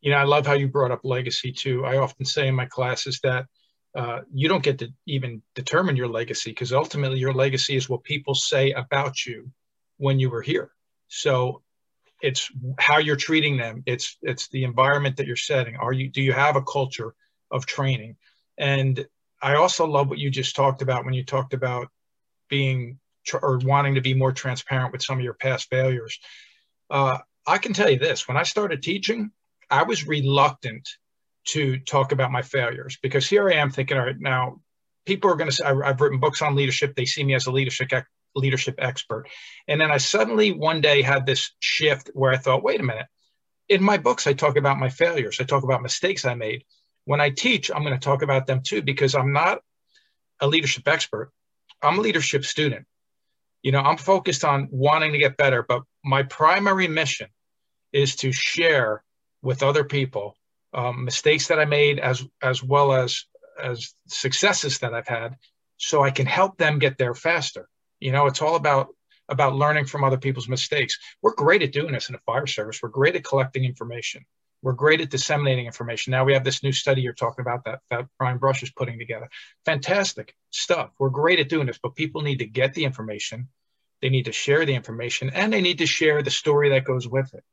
You 0.01 0.11
know, 0.11 0.17
I 0.17 0.23
love 0.23 0.45
how 0.45 0.53
you 0.53 0.67
brought 0.67 0.91
up 0.91 1.01
legacy 1.03 1.51
too. 1.51 1.85
I 1.85 1.97
often 1.97 2.25
say 2.25 2.47
in 2.47 2.55
my 2.55 2.65
classes 2.65 3.19
that 3.23 3.45
uh, 3.95 4.19
you 4.33 4.47
don't 4.47 4.63
get 4.63 4.79
to 4.79 4.89
even 5.07 5.41
determine 5.55 5.95
your 5.95 6.07
legacy 6.07 6.51
because 6.51 6.71
ultimately 6.71 7.19
your 7.19 7.33
legacy 7.33 7.75
is 7.75 7.89
what 7.89 8.03
people 8.03 8.35
say 8.35 8.71
about 8.71 9.25
you 9.25 9.51
when 9.97 10.19
you 10.19 10.29
were 10.29 10.41
here. 10.43 10.71
So 11.07 11.63
it's 12.21 12.51
how 12.77 12.99
you're 12.99 13.15
treating 13.15 13.57
them. 13.57 13.83
It's 13.85 14.17
it's 14.21 14.47
the 14.49 14.63
environment 14.63 15.17
that 15.17 15.27
you're 15.27 15.35
setting. 15.35 15.75
Are 15.77 15.93
you 15.93 16.09
do 16.09 16.21
you 16.21 16.33
have 16.33 16.55
a 16.55 16.61
culture 16.61 17.15
of 17.51 17.65
training? 17.65 18.17
And 18.59 19.07
I 19.41 19.55
also 19.55 19.87
love 19.87 20.09
what 20.09 20.19
you 20.19 20.29
just 20.29 20.55
talked 20.55 20.81
about 20.81 21.05
when 21.05 21.13
you 21.13 21.23
talked 21.23 21.53
about 21.53 21.87
being 22.49 22.99
or 23.41 23.59
wanting 23.63 23.95
to 23.95 24.01
be 24.01 24.13
more 24.13 24.31
transparent 24.31 24.91
with 24.91 25.03
some 25.03 25.17
of 25.17 25.23
your 25.23 25.33
past 25.33 25.69
failures. 25.69 26.19
Uh, 26.89 27.19
I 27.47 27.57
can 27.57 27.73
tell 27.73 27.89
you 27.89 27.99
this 27.99 28.27
when 28.27 28.37
I 28.37 28.43
started 28.43 28.83
teaching, 28.83 29.31
I 29.69 29.83
was 29.83 30.07
reluctant 30.07 30.87
to 31.45 31.79
talk 31.79 32.11
about 32.11 32.31
my 32.31 32.41
failures 32.41 32.97
because 33.01 33.27
here 33.27 33.49
I 33.49 33.55
am 33.55 33.71
thinking, 33.71 33.97
all 33.97 34.05
right, 34.05 34.19
now 34.19 34.61
people 35.05 35.31
are 35.31 35.35
going 35.35 35.49
to 35.49 35.55
say, 35.55 35.65
I've 35.65 36.01
written 36.01 36.19
books 36.19 36.41
on 36.41 36.55
leadership. 36.55 36.95
They 36.95 37.05
see 37.05 37.23
me 37.23 37.35
as 37.35 37.47
a 37.47 37.51
leadership 37.51 37.89
leadership 38.35 38.75
expert. 38.77 39.27
And 39.67 39.81
then 39.81 39.91
I 39.91 39.97
suddenly 39.97 40.51
one 40.51 40.81
day 40.81 41.01
had 41.01 41.25
this 41.25 41.51
shift 41.59 42.11
where 42.13 42.31
I 42.31 42.37
thought, 42.37 42.63
wait 42.63 42.79
a 42.79 42.83
minute. 42.83 43.07
In 43.67 43.83
my 43.83 43.97
books, 43.97 44.27
I 44.27 44.33
talk 44.33 44.57
about 44.57 44.77
my 44.77 44.89
failures. 44.89 45.37
I 45.39 45.43
talk 45.43 45.63
about 45.63 45.81
mistakes 45.81 46.25
I 46.25 46.35
made. 46.35 46.63
When 47.09 47.21
I 47.21 47.31
teach, 47.31 47.71
I'm 47.71 47.81
going 47.81 47.99
to 47.99 48.05
talk 48.05 48.21
about 48.21 48.45
them 48.45 48.61
too 48.61 48.83
because 48.83 49.15
I'm 49.15 49.33
not 49.33 49.63
a 50.39 50.47
leadership 50.47 50.87
expert. 50.87 51.31
I'm 51.81 51.97
a 51.97 52.01
leadership 52.01 52.45
student. 52.45 52.85
You 53.63 53.71
know, 53.71 53.79
I'm 53.79 53.97
focused 53.97 54.45
on 54.45 54.67
wanting 54.69 55.13
to 55.13 55.17
get 55.17 55.35
better, 55.35 55.65
but 55.67 55.81
my 56.05 56.21
primary 56.21 56.87
mission 56.87 57.29
is 57.91 58.15
to 58.17 58.31
share 58.31 59.03
with 59.41 59.63
other 59.63 59.83
people 59.83 60.37
um, 60.71 61.03
mistakes 61.03 61.47
that 61.47 61.57
I 61.57 61.65
made 61.65 61.97
as 61.97 62.23
as 62.43 62.61
well 62.63 62.93
as 62.93 63.25
as 63.59 63.91
successes 64.07 64.77
that 64.77 64.93
I've 64.93 65.07
had, 65.07 65.35
so 65.77 66.03
I 66.03 66.11
can 66.11 66.27
help 66.27 66.59
them 66.59 66.77
get 66.77 66.99
there 66.99 67.15
faster. 67.15 67.67
You 67.99 68.11
know, 68.11 68.27
it's 68.27 68.43
all 68.43 68.55
about 68.55 68.89
about 69.27 69.55
learning 69.55 69.85
from 69.85 70.03
other 70.03 70.19
people's 70.19 70.47
mistakes. 70.47 70.95
We're 71.23 71.33
great 71.33 71.63
at 71.63 71.71
doing 71.71 71.93
this 71.93 72.09
in 72.09 72.13
the 72.13 72.21
fire 72.27 72.45
service. 72.45 72.81
We're 72.83 72.89
great 72.89 73.15
at 73.15 73.23
collecting 73.23 73.63
information. 73.65 74.27
We're 74.61 74.73
great 74.73 75.01
at 75.01 75.09
disseminating 75.09 75.65
information. 75.65 76.11
Now 76.11 76.25
we 76.25 76.33
have 76.33 76.43
this 76.43 76.63
new 76.63 76.71
study 76.71 77.01
you're 77.01 77.13
talking 77.13 77.41
about 77.41 77.65
that, 77.65 77.79
that 77.89 78.07
Brian 78.17 78.37
Brush 78.37 78.61
is 78.61 78.71
putting 78.71 78.99
together. 78.99 79.29
Fantastic 79.65 80.35
stuff. 80.49 80.91
We're 80.99 81.09
great 81.09 81.39
at 81.39 81.49
doing 81.49 81.67
this, 81.67 81.79
but 81.81 81.95
people 81.95 82.21
need 82.21 82.39
to 82.39 82.45
get 82.45 82.73
the 82.73 82.85
information. 82.85 83.47
They 84.01 84.09
need 84.09 84.25
to 84.25 84.31
share 84.31 84.65
the 84.65 84.75
information 84.75 85.29
and 85.29 85.51
they 85.51 85.61
need 85.61 85.79
to 85.79 85.85
share 85.85 86.21
the 86.21 86.31
story 86.31 86.69
that 86.69 86.85
goes 86.85 87.07
with 87.07 87.33
it. 87.33 87.43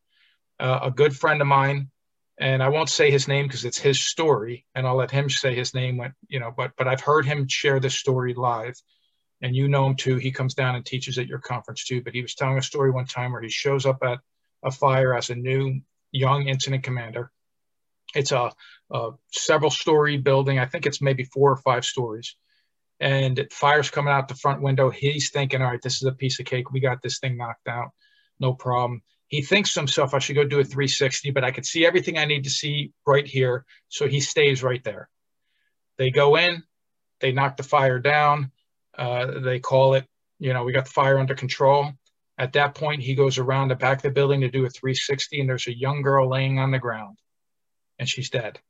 Uh, 0.58 0.80
a 0.84 0.90
good 0.90 1.16
friend 1.16 1.40
of 1.40 1.46
mine 1.46 1.90
and 2.38 2.62
I 2.62 2.68
won't 2.68 2.90
say 2.90 3.10
his 3.10 3.28
name 3.28 3.46
because 3.46 3.64
it's 3.64 3.78
his 3.78 4.00
story, 4.00 4.66
and 4.74 4.86
I'll 4.86 4.96
let 4.96 5.10
him 5.10 5.30
say 5.30 5.54
his 5.54 5.72
name 5.74 5.96
when 5.96 6.14
you 6.28 6.38
know. 6.38 6.52
But 6.54 6.72
but 6.76 6.86
I've 6.86 7.00
heard 7.00 7.24
him 7.24 7.48
share 7.48 7.80
this 7.80 7.94
story 7.94 8.34
live, 8.34 8.74
and 9.40 9.56
you 9.56 9.68
know 9.68 9.86
him 9.86 9.96
too. 9.96 10.16
He 10.16 10.32
comes 10.32 10.54
down 10.54 10.74
and 10.74 10.84
teaches 10.84 11.18
at 11.18 11.28
your 11.28 11.38
conference 11.38 11.84
too. 11.84 12.02
But 12.02 12.14
he 12.14 12.22
was 12.22 12.34
telling 12.34 12.58
a 12.58 12.62
story 12.62 12.90
one 12.90 13.06
time 13.06 13.32
where 13.32 13.40
he 13.40 13.48
shows 13.48 13.86
up 13.86 13.98
at 14.02 14.18
a 14.62 14.70
fire 14.70 15.14
as 15.14 15.30
a 15.30 15.34
new 15.34 15.80
young 16.12 16.48
incident 16.48 16.84
commander. 16.84 17.30
It's 18.14 18.32
a, 18.32 18.52
a 18.90 19.10
several 19.32 19.70
story 19.70 20.16
building. 20.16 20.58
I 20.58 20.66
think 20.66 20.86
it's 20.86 21.02
maybe 21.02 21.24
four 21.24 21.50
or 21.50 21.56
five 21.56 21.84
stories, 21.84 22.36
and 23.00 23.46
fire's 23.52 23.90
coming 23.90 24.12
out 24.12 24.28
the 24.28 24.34
front 24.34 24.62
window. 24.62 24.90
He's 24.90 25.30
thinking, 25.30 25.62
all 25.62 25.70
right, 25.70 25.82
this 25.82 25.96
is 25.96 26.04
a 26.04 26.12
piece 26.12 26.40
of 26.40 26.46
cake. 26.46 26.70
We 26.70 26.80
got 26.80 27.02
this 27.02 27.18
thing 27.18 27.36
knocked 27.36 27.68
out, 27.68 27.90
no 28.40 28.54
problem 28.54 29.02
he 29.28 29.42
thinks 29.42 29.74
to 29.74 29.80
himself, 29.80 30.14
I 30.14 30.18
should 30.18 30.36
go 30.36 30.44
do 30.44 30.60
a 30.60 30.64
360, 30.64 31.30
but 31.32 31.44
I 31.44 31.50
could 31.50 31.66
see 31.66 31.84
everything 31.84 32.18
I 32.18 32.26
need 32.26 32.44
to 32.44 32.50
see 32.50 32.92
right 33.06 33.26
here. 33.26 33.64
So 33.88 34.06
he 34.06 34.20
stays 34.20 34.62
right 34.62 34.82
there. 34.84 35.08
They 35.98 36.10
go 36.10 36.36
in, 36.36 36.62
they 37.20 37.32
knock 37.32 37.56
the 37.56 37.62
fire 37.62 37.98
down. 37.98 38.52
Uh, 38.96 39.40
they 39.40 39.58
call 39.58 39.94
it, 39.94 40.06
you 40.38 40.52
know, 40.52 40.64
we 40.64 40.72
got 40.72 40.84
the 40.84 40.90
fire 40.90 41.18
under 41.18 41.34
control. 41.34 41.90
At 42.38 42.52
that 42.52 42.74
point, 42.74 43.02
he 43.02 43.14
goes 43.14 43.38
around 43.38 43.68
the 43.68 43.76
back 43.76 43.98
of 43.98 44.02
the 44.02 44.10
building 44.10 44.42
to 44.42 44.50
do 44.50 44.64
a 44.64 44.70
360, 44.70 45.40
and 45.40 45.48
there's 45.48 45.66
a 45.66 45.76
young 45.76 46.02
girl 46.02 46.28
laying 46.28 46.58
on 46.58 46.70
the 46.70 46.78
ground, 46.78 47.18
and 47.98 48.08
she's 48.08 48.30
dead. 48.30 48.60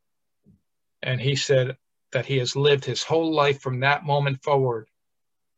And 1.02 1.20
he 1.20 1.37
said 1.37 1.76
that 2.12 2.26
he 2.26 2.38
has 2.38 2.55
lived 2.57 2.85
his 2.85 3.02
whole 3.02 3.35
life 3.35 3.61
from 3.61 3.81
that 3.81 4.05
moment 4.05 4.42
forward, 4.42 4.88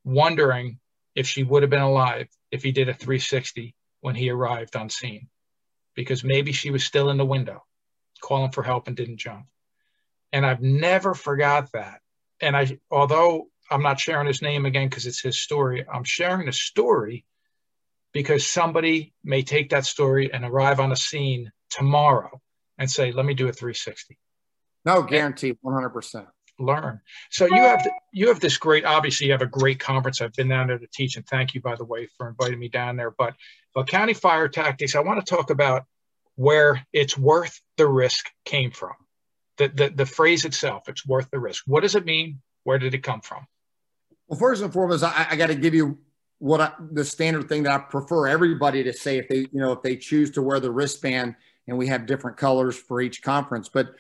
wondering 0.04 0.80
if 1.14 1.26
she 1.26 1.42
would 1.42 1.62
have 1.62 1.70
been 1.70 1.80
alive 1.80 2.28
if 2.50 2.62
he 2.62 2.72
did 2.72 2.88
a 2.88 2.94
360 2.94 3.74
when 4.00 4.14
he 4.14 4.30
arrived 4.30 4.76
on 4.76 4.88
scene 4.88 5.28
because 5.98 6.22
maybe 6.22 6.52
she 6.52 6.70
was 6.70 6.84
still 6.84 7.10
in 7.10 7.16
the 7.16 7.26
window 7.26 7.64
calling 8.20 8.52
for 8.52 8.62
help 8.62 8.86
and 8.86 8.96
didn't 8.96 9.16
jump. 9.16 9.46
And 10.32 10.46
I've 10.46 10.62
never 10.62 11.12
forgot 11.12 11.72
that. 11.72 12.00
And 12.40 12.56
I, 12.56 12.78
although 12.88 13.48
I'm 13.68 13.82
not 13.82 13.98
sharing 13.98 14.28
his 14.28 14.40
name 14.40 14.64
again 14.64 14.88
because 14.88 15.06
it's 15.06 15.20
his 15.20 15.40
story, 15.40 15.84
I'm 15.92 16.04
sharing 16.04 16.46
the 16.46 16.52
story 16.52 17.24
because 18.12 18.46
somebody 18.46 19.12
may 19.22 19.42
take 19.42 19.70
that 19.70 19.86
story 19.86 20.32
and 20.32 20.44
arrive 20.44 20.80
on 20.80 20.92
a 20.92 20.96
scene 20.96 21.52
tomorrow 21.70 22.40
and 22.78 22.90
say, 22.90 23.12
let 23.12 23.26
me 23.26 23.34
do 23.34 23.48
a 23.48 23.52
360. 23.52 24.18
No, 24.84 25.02
guarantee, 25.02 25.56
100% 25.64 26.26
learn. 26.58 27.00
So 27.30 27.46
you 27.46 27.62
have 27.62 27.86
you 28.12 28.28
have 28.28 28.40
this 28.40 28.58
great. 28.58 28.84
Obviously, 28.84 29.26
you 29.26 29.32
have 29.32 29.42
a 29.42 29.46
great 29.46 29.78
conference. 29.78 30.20
I've 30.20 30.32
been 30.32 30.48
down 30.48 30.68
there 30.68 30.78
to 30.78 30.86
teach, 30.92 31.16
and 31.16 31.26
thank 31.26 31.54
you, 31.54 31.60
by 31.60 31.76
the 31.76 31.84
way, 31.84 32.08
for 32.16 32.28
inviting 32.28 32.58
me 32.58 32.68
down 32.68 32.96
there. 32.96 33.10
But 33.10 33.34
for 33.72 33.84
county 33.84 34.14
fire 34.14 34.48
tactics, 34.48 34.94
I 34.94 35.00
want 35.00 35.24
to 35.24 35.34
talk 35.34 35.50
about 35.50 35.84
where 36.36 36.86
it's 36.92 37.16
worth 37.16 37.60
the 37.76 37.86
risk 37.86 38.26
came 38.44 38.70
from. 38.70 38.94
The, 39.56 39.68
the 39.68 39.88
the 39.90 40.06
phrase 40.06 40.44
itself, 40.44 40.88
it's 40.88 41.06
worth 41.06 41.30
the 41.30 41.40
risk. 41.40 41.64
What 41.66 41.82
does 41.82 41.94
it 41.94 42.04
mean? 42.04 42.40
Where 42.64 42.78
did 42.78 42.94
it 42.94 43.02
come 43.02 43.20
from? 43.20 43.46
Well, 44.26 44.38
first 44.38 44.62
and 44.62 44.72
foremost, 44.72 45.04
I, 45.04 45.28
I 45.30 45.36
got 45.36 45.46
to 45.46 45.54
give 45.54 45.74
you 45.74 45.98
what 46.38 46.60
I, 46.60 46.72
the 46.92 47.04
standard 47.04 47.48
thing 47.48 47.64
that 47.64 47.72
I 47.72 47.78
prefer 47.78 48.28
everybody 48.28 48.82
to 48.84 48.92
say 48.92 49.18
if 49.18 49.28
they 49.28 49.38
you 49.38 49.48
know 49.52 49.72
if 49.72 49.82
they 49.82 49.96
choose 49.96 50.30
to 50.32 50.42
wear 50.42 50.60
the 50.60 50.70
wristband, 50.70 51.34
and 51.66 51.76
we 51.76 51.86
have 51.88 52.06
different 52.06 52.36
colors 52.36 52.76
for 52.76 53.00
each 53.00 53.22
conference, 53.22 53.68
but 53.68 53.94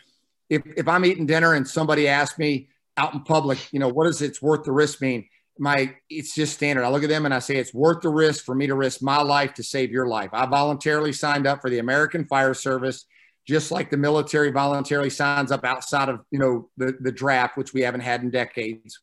if, 0.50 0.62
if 0.76 0.88
I'm 0.88 1.04
eating 1.04 1.26
dinner 1.26 1.54
and 1.54 1.68
somebody 1.68 2.08
asks 2.08 2.38
me 2.38 2.68
out 2.96 3.14
in 3.14 3.20
public, 3.20 3.72
you 3.72 3.78
know, 3.78 3.88
what 3.88 4.06
does 4.06 4.22
it's 4.22 4.42
worth 4.42 4.64
the 4.64 4.72
risk 4.72 5.00
mean? 5.00 5.28
My, 5.58 5.94
it's 6.08 6.34
just 6.34 6.54
standard. 6.54 6.84
I 6.84 6.88
look 6.88 7.02
at 7.02 7.08
them 7.08 7.24
and 7.24 7.34
I 7.34 7.40
say, 7.40 7.56
it's 7.56 7.74
worth 7.74 8.00
the 8.00 8.08
risk 8.08 8.44
for 8.44 8.54
me 8.54 8.66
to 8.66 8.74
risk 8.74 9.02
my 9.02 9.20
life 9.20 9.54
to 9.54 9.62
save 9.62 9.90
your 9.90 10.06
life. 10.06 10.30
I 10.32 10.46
voluntarily 10.46 11.12
signed 11.12 11.46
up 11.46 11.60
for 11.60 11.68
the 11.68 11.80
American 11.80 12.24
Fire 12.24 12.54
Service, 12.54 13.04
just 13.46 13.70
like 13.70 13.90
the 13.90 13.96
military 13.96 14.50
voluntarily 14.50 15.10
signs 15.10 15.52
up 15.52 15.64
outside 15.64 16.08
of, 16.08 16.20
you 16.30 16.38
know, 16.38 16.70
the, 16.76 16.96
the 17.00 17.12
draft, 17.12 17.56
which 17.56 17.74
we 17.74 17.82
haven't 17.82 18.00
had 18.00 18.22
in 18.22 18.30
decades, 18.30 19.00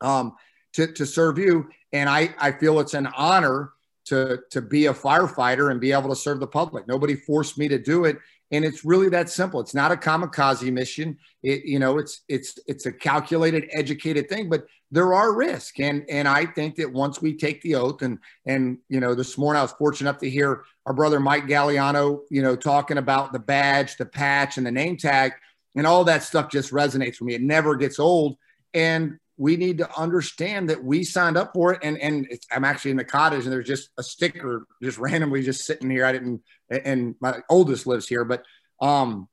um, 0.00 0.34
to, 0.74 0.86
to 0.92 1.06
serve 1.06 1.38
you. 1.38 1.68
And 1.92 2.08
I, 2.08 2.34
I 2.38 2.52
feel 2.52 2.80
it's 2.80 2.94
an 2.94 3.08
honor 3.16 3.72
to, 4.06 4.40
to 4.50 4.60
be 4.60 4.86
a 4.86 4.94
firefighter 4.94 5.70
and 5.70 5.80
be 5.80 5.92
able 5.92 6.08
to 6.08 6.16
serve 6.16 6.40
the 6.40 6.46
public. 6.46 6.88
Nobody 6.88 7.14
forced 7.14 7.58
me 7.58 7.68
to 7.68 7.78
do 7.78 8.04
it. 8.04 8.18
And 8.50 8.64
it's 8.64 8.84
really 8.84 9.08
that 9.10 9.30
simple. 9.30 9.60
It's 9.60 9.74
not 9.74 9.92
a 9.92 9.96
kamikaze 9.96 10.70
mission. 10.70 11.16
It 11.42 11.64
you 11.64 11.78
know 11.78 11.98
it's 11.98 12.20
it's 12.28 12.58
it's 12.66 12.84
a 12.84 12.92
calculated 12.92 13.68
educated 13.72 14.28
thing 14.28 14.50
but 14.50 14.66
there 14.90 15.14
are 15.14 15.34
risks. 15.34 15.80
And 15.80 16.04
and 16.10 16.28
i 16.28 16.44
think 16.44 16.76
that 16.76 16.92
once 16.92 17.22
we 17.22 17.34
take 17.34 17.62
the 17.62 17.76
oath 17.76 18.02
and 18.02 18.18
and 18.44 18.76
you 18.90 19.00
know 19.00 19.14
this 19.14 19.38
morning 19.38 19.58
i 19.58 19.62
was 19.62 19.72
fortunate 19.72 20.10
enough 20.10 20.20
to 20.20 20.28
hear 20.28 20.64
our 20.84 20.92
brother 20.92 21.18
mike 21.18 21.46
gagliano 21.46 22.20
you 22.30 22.42
know 22.42 22.54
talking 22.54 22.98
about 22.98 23.32
the 23.32 23.38
badge 23.38 23.96
the 23.96 24.04
patch 24.04 24.58
and 24.58 24.66
the 24.66 24.70
name 24.70 24.98
tag 24.98 25.32
and 25.74 25.86
all 25.86 26.04
that 26.04 26.22
stuff 26.22 26.50
just 26.50 26.72
resonates 26.72 27.20
with 27.20 27.22
me. 27.22 27.34
It 27.34 27.42
never 27.42 27.76
gets 27.76 27.98
old. 27.98 28.36
And 28.74 29.18
we 29.42 29.56
need 29.56 29.78
to 29.78 29.98
understand 29.98 30.70
that 30.70 30.82
we 30.84 31.02
signed 31.02 31.36
up 31.36 31.50
for 31.52 31.72
it 31.72 31.80
and 31.82 31.98
and 31.98 32.28
i'm 32.52 32.64
actually 32.64 32.92
in 32.92 32.96
the 32.96 33.04
cottage 33.04 33.44
and 33.44 33.52
there's 33.52 33.66
just 33.66 33.90
a 33.98 34.02
sticker 34.02 34.66
just 34.82 34.98
randomly 34.98 35.42
just 35.42 35.64
sitting 35.64 35.90
here 35.90 36.04
i 36.04 36.12
didn't 36.12 36.40
and 36.84 37.14
my 37.20 37.40
oldest 37.48 37.86
lives 37.86 38.08
here, 38.08 38.24
but 38.24 38.44
um, 38.80 39.28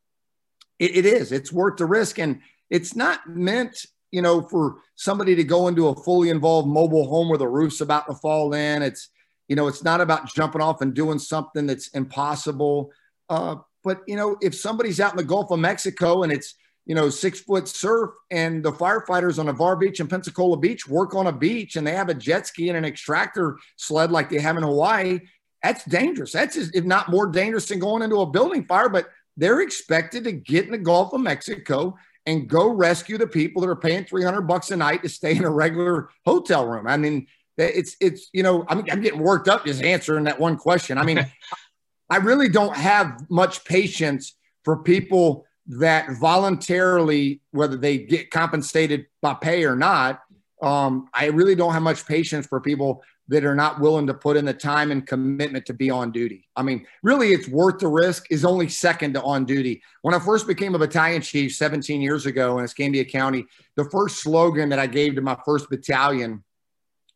it, 0.77 0.97
it 0.97 1.05
is. 1.05 1.31
It's 1.31 1.51
worth 1.51 1.77
the 1.77 1.85
risk, 1.85 2.19
and 2.19 2.41
it's 2.69 2.95
not 2.95 3.27
meant, 3.27 3.85
you 4.11 4.21
know, 4.21 4.41
for 4.41 4.77
somebody 4.95 5.35
to 5.35 5.43
go 5.43 5.67
into 5.67 5.87
a 5.87 5.95
fully 5.95 6.29
involved 6.29 6.67
mobile 6.67 7.07
home 7.07 7.29
where 7.29 7.37
the 7.37 7.47
roof's 7.47 7.81
about 7.81 8.07
to 8.07 8.15
fall 8.15 8.53
in. 8.53 8.81
It's, 8.81 9.09
you 9.47 9.55
know, 9.55 9.67
it's 9.67 9.83
not 9.83 10.01
about 10.01 10.33
jumping 10.33 10.61
off 10.61 10.81
and 10.81 10.93
doing 10.93 11.19
something 11.19 11.65
that's 11.65 11.89
impossible. 11.89 12.91
Uh, 13.29 13.57
but 13.83 14.01
you 14.07 14.15
know, 14.15 14.37
if 14.41 14.53
somebody's 14.53 14.99
out 14.99 15.13
in 15.13 15.17
the 15.17 15.23
Gulf 15.23 15.51
of 15.51 15.59
Mexico 15.59 16.23
and 16.23 16.31
it's 16.31 16.55
you 16.89 16.95
know, 16.95 17.09
six 17.09 17.39
foot 17.39 17.69
surf, 17.69 18.09
and 18.31 18.61
the 18.61 18.73
firefighters 18.73 19.39
on 19.39 19.45
Navarre 19.45 19.77
Beach 19.77 20.01
and 20.01 20.09
Pensacola 20.09 20.57
Beach 20.57 20.85
work 20.89 21.15
on 21.15 21.27
a 21.27 21.31
beach 21.31 21.77
and 21.77 21.87
they 21.87 21.95
have 21.95 22.09
a 22.09 22.13
jet 22.13 22.47
ski 22.47 22.67
and 22.67 22.77
an 22.77 22.83
extractor 22.83 23.57
sled 23.77 24.11
like 24.11 24.29
they 24.29 24.39
have 24.39 24.57
in 24.57 24.63
Hawaii 24.63 25.21
that's 25.63 25.83
dangerous. 25.85 26.31
That's 26.31 26.55
if 26.55 26.85
not 26.85 27.09
more 27.09 27.27
dangerous 27.27 27.67
than 27.67 27.79
going 27.79 28.01
into 28.01 28.21
a 28.21 28.25
building 28.25 28.65
fire. 28.65 28.89
But 28.89 29.09
they're 29.37 29.61
expected 29.61 30.23
to 30.25 30.31
get 30.31 30.65
in 30.65 30.71
the 30.71 30.77
Gulf 30.77 31.13
of 31.13 31.21
Mexico 31.21 31.97
and 32.25 32.47
go 32.47 32.69
rescue 32.69 33.17
the 33.17 33.27
people 33.27 33.61
that 33.61 33.69
are 33.69 33.75
paying 33.75 34.05
300 34.05 34.41
bucks 34.41 34.71
a 34.71 34.77
night 34.77 35.03
to 35.03 35.09
stay 35.09 35.35
in 35.35 35.43
a 35.43 35.49
regular 35.49 36.09
hotel 36.25 36.65
room. 36.65 36.87
I 36.87 36.97
mean, 36.97 37.27
it's 37.57 37.97
it's 37.99 38.29
you 38.33 38.43
know 38.43 38.65
I'm, 38.69 38.85
I'm 38.89 39.01
getting 39.01 39.19
worked 39.19 39.47
up 39.47 39.65
just 39.65 39.83
answering 39.83 40.25
that 40.25 40.39
one 40.39 40.57
question. 40.57 40.97
I 40.97 41.03
mean, 41.03 41.25
I 42.09 42.17
really 42.17 42.49
don't 42.49 42.75
have 42.75 43.29
much 43.29 43.65
patience 43.65 44.35
for 44.63 44.77
people 44.77 45.45
that 45.69 46.09
voluntarily, 46.19 47.41
whether 47.51 47.77
they 47.77 47.99
get 47.99 48.31
compensated 48.31 49.05
by 49.21 49.35
pay 49.35 49.63
or 49.63 49.75
not. 49.75 50.21
Um, 50.61 51.07
I 51.13 51.27
really 51.27 51.55
don't 51.55 51.73
have 51.73 51.83
much 51.83 52.05
patience 52.05 52.47
for 52.47 52.59
people 52.59 53.03
that 53.29 53.45
are 53.45 53.55
not 53.55 53.79
willing 53.79 54.07
to 54.07 54.13
put 54.13 54.35
in 54.35 54.43
the 54.43 54.53
time 54.53 54.89
and 54.91 55.05
commitment 55.05 55.63
to 55.67 55.73
be 55.73 55.91
on 55.91 56.11
duty. 56.11 56.49
I 56.55 56.63
mean, 56.63 56.87
really, 57.03 57.31
it's 57.31 57.47
worth 57.47 57.77
the 57.77 57.87
risk 57.87 58.25
is 58.31 58.43
only 58.43 58.67
second 58.67 59.13
to 59.13 59.21
on 59.21 59.45
duty. 59.45 59.83
When 60.01 60.15
I 60.15 60.19
first 60.19 60.47
became 60.47 60.73
a 60.73 60.79
battalion 60.79 61.21
chief 61.21 61.53
17 61.53 62.01
years 62.01 62.25
ago 62.25 62.57
in 62.57 62.65
Escambia 62.65 63.05
County, 63.05 63.45
the 63.75 63.87
first 63.91 64.17
slogan 64.17 64.69
that 64.69 64.79
I 64.79 64.87
gave 64.87 65.13
to 65.15 65.21
my 65.21 65.37
first 65.45 65.69
battalion 65.69 66.43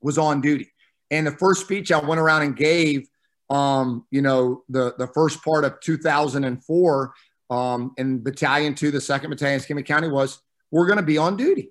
was 0.01 0.19
on 0.19 0.39
duty. 0.39 0.71
And 1.09 1.25
the 1.25 1.31
first 1.31 1.61
speech 1.61 1.91
I 1.91 1.97
went 1.97 2.21
around 2.21 2.43
and 2.43 2.55
gave, 2.55 3.07
um, 3.49 4.05
you 4.11 4.21
know, 4.21 4.61
the, 4.69 4.93
the 4.99 5.07
first 5.07 5.43
part 5.43 5.65
of 5.65 5.79
2004 5.79 7.13
um, 7.53 7.93
in 7.97 8.23
Battalion 8.23 8.73
2, 8.73 8.89
the 8.89 8.97
2nd 8.97 9.29
Battalion, 9.29 9.59
Escambia 9.59 9.83
County 9.85 10.09
was, 10.09 10.41
we're 10.71 10.87
going 10.87 10.97
to 10.97 11.03
be 11.03 11.19
on 11.19 11.37
duty. 11.37 11.69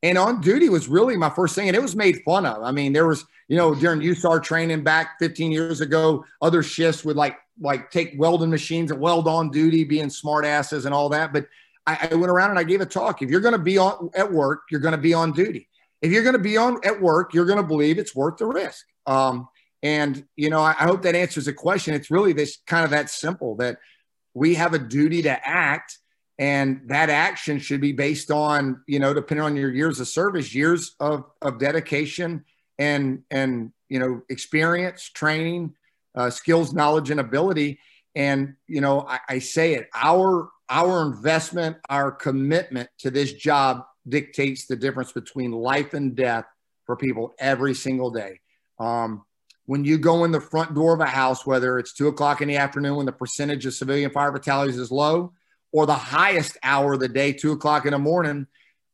And 0.00 0.16
on 0.16 0.40
duty 0.40 0.68
was 0.68 0.86
really 0.86 1.16
my 1.16 1.30
first 1.30 1.56
thing, 1.56 1.66
and 1.66 1.76
it 1.76 1.82
was 1.82 1.96
made 1.96 2.22
fun 2.24 2.46
of. 2.46 2.62
I 2.62 2.70
mean, 2.70 2.92
there 2.92 3.06
was, 3.06 3.24
you 3.48 3.56
know, 3.56 3.74
during 3.74 4.00
USAR 4.00 4.40
training 4.42 4.84
back 4.84 5.16
15 5.18 5.50
years 5.50 5.80
ago, 5.80 6.24
other 6.40 6.62
shifts 6.62 7.04
would 7.04 7.16
like 7.16 7.36
like 7.60 7.90
take 7.90 8.12
welding 8.16 8.50
machines 8.50 8.90
and 8.90 9.00
weld 9.00 9.26
on 9.26 9.50
duty, 9.50 9.82
being 9.84 10.06
smartasses 10.06 10.86
and 10.86 10.94
all 10.94 11.08
that. 11.08 11.32
But 11.32 11.46
I, 11.86 12.08
I 12.10 12.14
went 12.14 12.30
around 12.30 12.50
and 12.50 12.58
I 12.58 12.64
gave 12.64 12.80
a 12.80 12.86
talk. 12.86 13.22
If 13.22 13.30
you're 13.30 13.40
going 13.40 13.52
to 13.52 13.58
be 13.58 13.78
on 13.78 14.10
at 14.14 14.30
work, 14.30 14.62
you're 14.70 14.80
going 14.80 14.92
to 14.92 14.98
be 14.98 15.14
on 15.14 15.32
duty. 15.32 15.68
If 16.02 16.12
you're 16.12 16.22
going 16.22 16.34
to 16.34 16.38
be 16.38 16.56
on 16.56 16.78
at 16.84 17.00
work, 17.00 17.32
you're 17.32 17.46
going 17.46 17.60
to 17.60 17.66
believe 17.66 17.98
it's 17.98 18.14
worth 18.14 18.36
the 18.36 18.46
risk. 18.46 18.84
Um, 19.06 19.48
and 19.82 20.24
you 20.36 20.50
know, 20.50 20.60
I, 20.60 20.74
I 20.78 20.84
hope 20.84 21.02
that 21.02 21.14
answers 21.14 21.46
the 21.46 21.52
question. 21.52 21.94
It's 21.94 22.10
really 22.10 22.32
this 22.32 22.58
kind 22.66 22.84
of 22.84 22.90
that 22.90 23.08
simple 23.08 23.56
that 23.56 23.78
we 24.34 24.54
have 24.54 24.74
a 24.74 24.78
duty 24.78 25.22
to 25.22 25.48
act 25.48 25.98
and 26.38 26.80
that 26.86 27.10
action 27.10 27.60
should 27.60 27.80
be 27.80 27.92
based 27.92 28.30
on 28.30 28.82
you 28.86 28.98
know 28.98 29.14
depending 29.14 29.44
on 29.44 29.56
your 29.56 29.72
years 29.72 30.00
of 30.00 30.08
service 30.08 30.54
years 30.54 30.94
of, 31.00 31.24
of 31.40 31.58
dedication 31.58 32.44
and 32.78 33.22
and 33.30 33.72
you 33.88 33.98
know 33.98 34.22
experience 34.28 35.08
training 35.08 35.74
uh, 36.14 36.30
skills 36.30 36.72
knowledge 36.72 37.10
and 37.10 37.20
ability. 37.20 37.78
And 38.14 38.54
you 38.66 38.80
know 38.80 39.06
I, 39.08 39.20
I 39.28 39.38
say 39.40 39.74
it 39.74 39.88
our 39.94 40.50
our 40.68 41.06
investment 41.06 41.76
our 41.88 42.10
commitment 42.10 42.88
to 43.00 43.10
this 43.10 43.32
job 43.32 43.84
dictates 44.08 44.66
the 44.66 44.76
difference 44.76 45.12
between 45.12 45.50
life 45.50 45.94
and 45.94 46.14
death 46.14 46.44
for 46.86 46.96
people 46.96 47.34
every 47.38 47.74
single 47.74 48.10
day. 48.10 48.40
Um, 48.78 49.24
when 49.66 49.84
you 49.84 49.98
go 49.98 50.24
in 50.24 50.32
the 50.32 50.40
front 50.40 50.74
door 50.74 50.94
of 50.94 51.00
a 51.00 51.06
house 51.06 51.46
whether 51.46 51.78
it's 51.78 51.92
two 51.92 52.08
o'clock 52.08 52.40
in 52.40 52.48
the 52.48 52.56
afternoon 52.56 52.96
when 52.96 53.06
the 53.06 53.12
percentage 53.12 53.64
of 53.66 53.74
civilian 53.74 54.10
fire 54.10 54.32
fatalities 54.32 54.78
is 54.78 54.90
low 54.90 55.32
or 55.74 55.86
the 55.86 55.92
highest 55.92 56.56
hour 56.62 56.92
of 56.92 57.00
the 57.00 57.08
day, 57.08 57.32
two 57.32 57.50
o'clock 57.50 57.84
in 57.84 57.90
the 57.90 57.98
morning, 57.98 58.46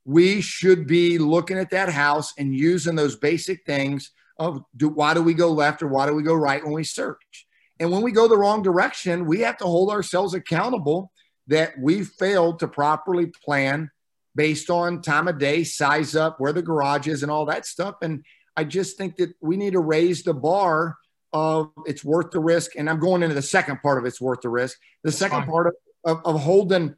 we 0.07 0.41
should 0.41 0.87
be 0.87 1.19
looking 1.19 1.59
at 1.59 1.69
that 1.69 1.91
house 1.91 2.33
and 2.39 2.57
using 2.57 2.95
those 2.95 3.17
basic 3.17 3.67
things 3.67 4.13
of 4.39 4.65
do, 4.75 4.89
why 4.89 5.13
do 5.13 5.21
we 5.21 5.35
go 5.35 5.53
left 5.53 5.83
or 5.83 5.89
why 5.89 6.07
do 6.07 6.15
we 6.15 6.23
go 6.23 6.33
right 6.33 6.65
when 6.65 6.73
we 6.73 6.83
search? 6.83 7.47
And 7.79 7.93
when 7.93 8.01
we 8.01 8.13
go 8.13 8.29
the 8.29 8.39
wrong 8.39 8.63
direction, 8.63 9.27
we 9.27 9.41
have 9.41 9.59
to 9.59 9.65
hold 9.65 9.91
ourselves 9.91 10.33
accountable 10.33 11.13
that 11.49 11.79
we 11.79 12.03
failed 12.03 12.61
to 12.61 12.69
properly 12.69 13.27
plan 13.45 13.91
based 14.35 14.71
on 14.71 15.03
time 15.03 15.29
of 15.29 15.39
day, 15.39 15.65
size 15.65 16.17
up, 16.17 16.41
where 16.41 16.55
the 16.55 16.63
garage 16.63 17.09
is, 17.09 17.23
and 17.23 17.31
all 17.31 17.45
that 17.45 17.67
stuff. 17.67 17.97
And 18.01 18.25
I 18.57 18.65
just 18.65 18.97
think 18.97 19.17
that 19.17 19.35
we 19.41 19.57
need 19.57 19.73
to 19.73 19.81
raise 19.81 20.23
the 20.23 20.35
bar 20.35 20.97
of 21.33 21.71
it's 21.87 22.05
worth 22.05 22.33
the 22.33 22.41
risk. 22.41 22.73
And 22.77 22.91
I'm 22.91 22.99
going 22.99 23.23
into 23.23 23.35
the 23.35 23.43
second 23.43 23.81
part 23.83 23.99
of 23.99 24.05
it's 24.05 24.21
worth 24.21 24.41
the 24.41 24.49
risk. 24.49 24.79
The 25.05 25.13
second 25.13 25.47
part 25.47 25.69
of 25.69 25.75
of, 26.05 26.21
of 26.25 26.41
holding 26.41 26.95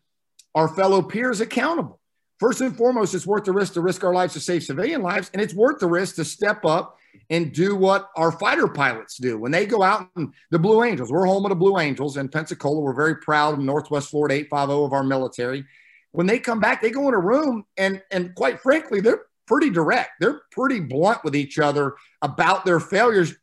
our 0.54 0.68
fellow 0.68 1.02
peers 1.02 1.40
accountable. 1.40 2.00
First 2.38 2.60
and 2.60 2.76
foremost, 2.76 3.14
it's 3.14 3.26
worth 3.26 3.44
the 3.44 3.52
risk 3.52 3.74
to 3.74 3.80
risk 3.80 4.02
our 4.04 4.12
lives 4.12 4.32
to 4.34 4.40
save 4.40 4.64
civilian 4.64 5.02
lives, 5.02 5.30
and 5.32 5.40
it's 5.40 5.54
worth 5.54 5.78
the 5.78 5.86
risk 5.86 6.16
to 6.16 6.24
step 6.24 6.64
up 6.64 6.96
and 7.30 7.52
do 7.52 7.76
what 7.76 8.08
our 8.16 8.32
fighter 8.32 8.66
pilots 8.66 9.16
do 9.16 9.38
when 9.38 9.52
they 9.52 9.66
go 9.66 9.82
out 9.82 10.08
and 10.16 10.32
the 10.50 10.58
Blue 10.58 10.82
Angels. 10.82 11.12
We're 11.12 11.26
home 11.26 11.44
of 11.44 11.50
the 11.50 11.56
Blue 11.56 11.78
Angels 11.78 12.16
in 12.16 12.28
Pensacola. 12.28 12.80
We're 12.80 12.94
very 12.94 13.16
proud 13.16 13.54
of 13.54 13.60
Northwest 13.60 14.10
Florida 14.10 14.34
850 14.34 14.84
of 14.86 14.92
our 14.92 15.04
military. 15.04 15.64
When 16.12 16.26
they 16.26 16.38
come 16.38 16.58
back, 16.58 16.82
they 16.82 16.90
go 16.90 17.08
in 17.08 17.14
a 17.14 17.18
room 17.18 17.64
and 17.76 18.02
and 18.10 18.34
quite 18.34 18.60
frankly, 18.60 19.00
they're 19.00 19.22
pretty 19.46 19.70
direct. 19.70 20.12
They're 20.20 20.42
pretty 20.50 20.80
blunt 20.80 21.24
with 21.24 21.36
each 21.36 21.58
other 21.58 21.96
about 22.20 22.64
their 22.64 22.80
failures. 22.80 23.34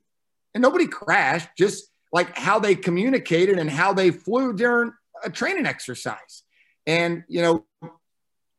And 0.54 0.62
nobody 0.62 0.88
crashed, 0.88 1.50
just 1.58 1.90
like 2.12 2.36
how 2.38 2.60
they 2.60 2.76
communicated 2.76 3.60
and 3.60 3.70
how 3.70 3.94
they 3.94 4.12
flew 4.12 4.54
during 4.54 4.92
a 5.24 5.30
training 5.30 5.66
exercise. 5.66 6.44
And, 6.88 7.24
you 7.28 7.42
know, 7.42 7.66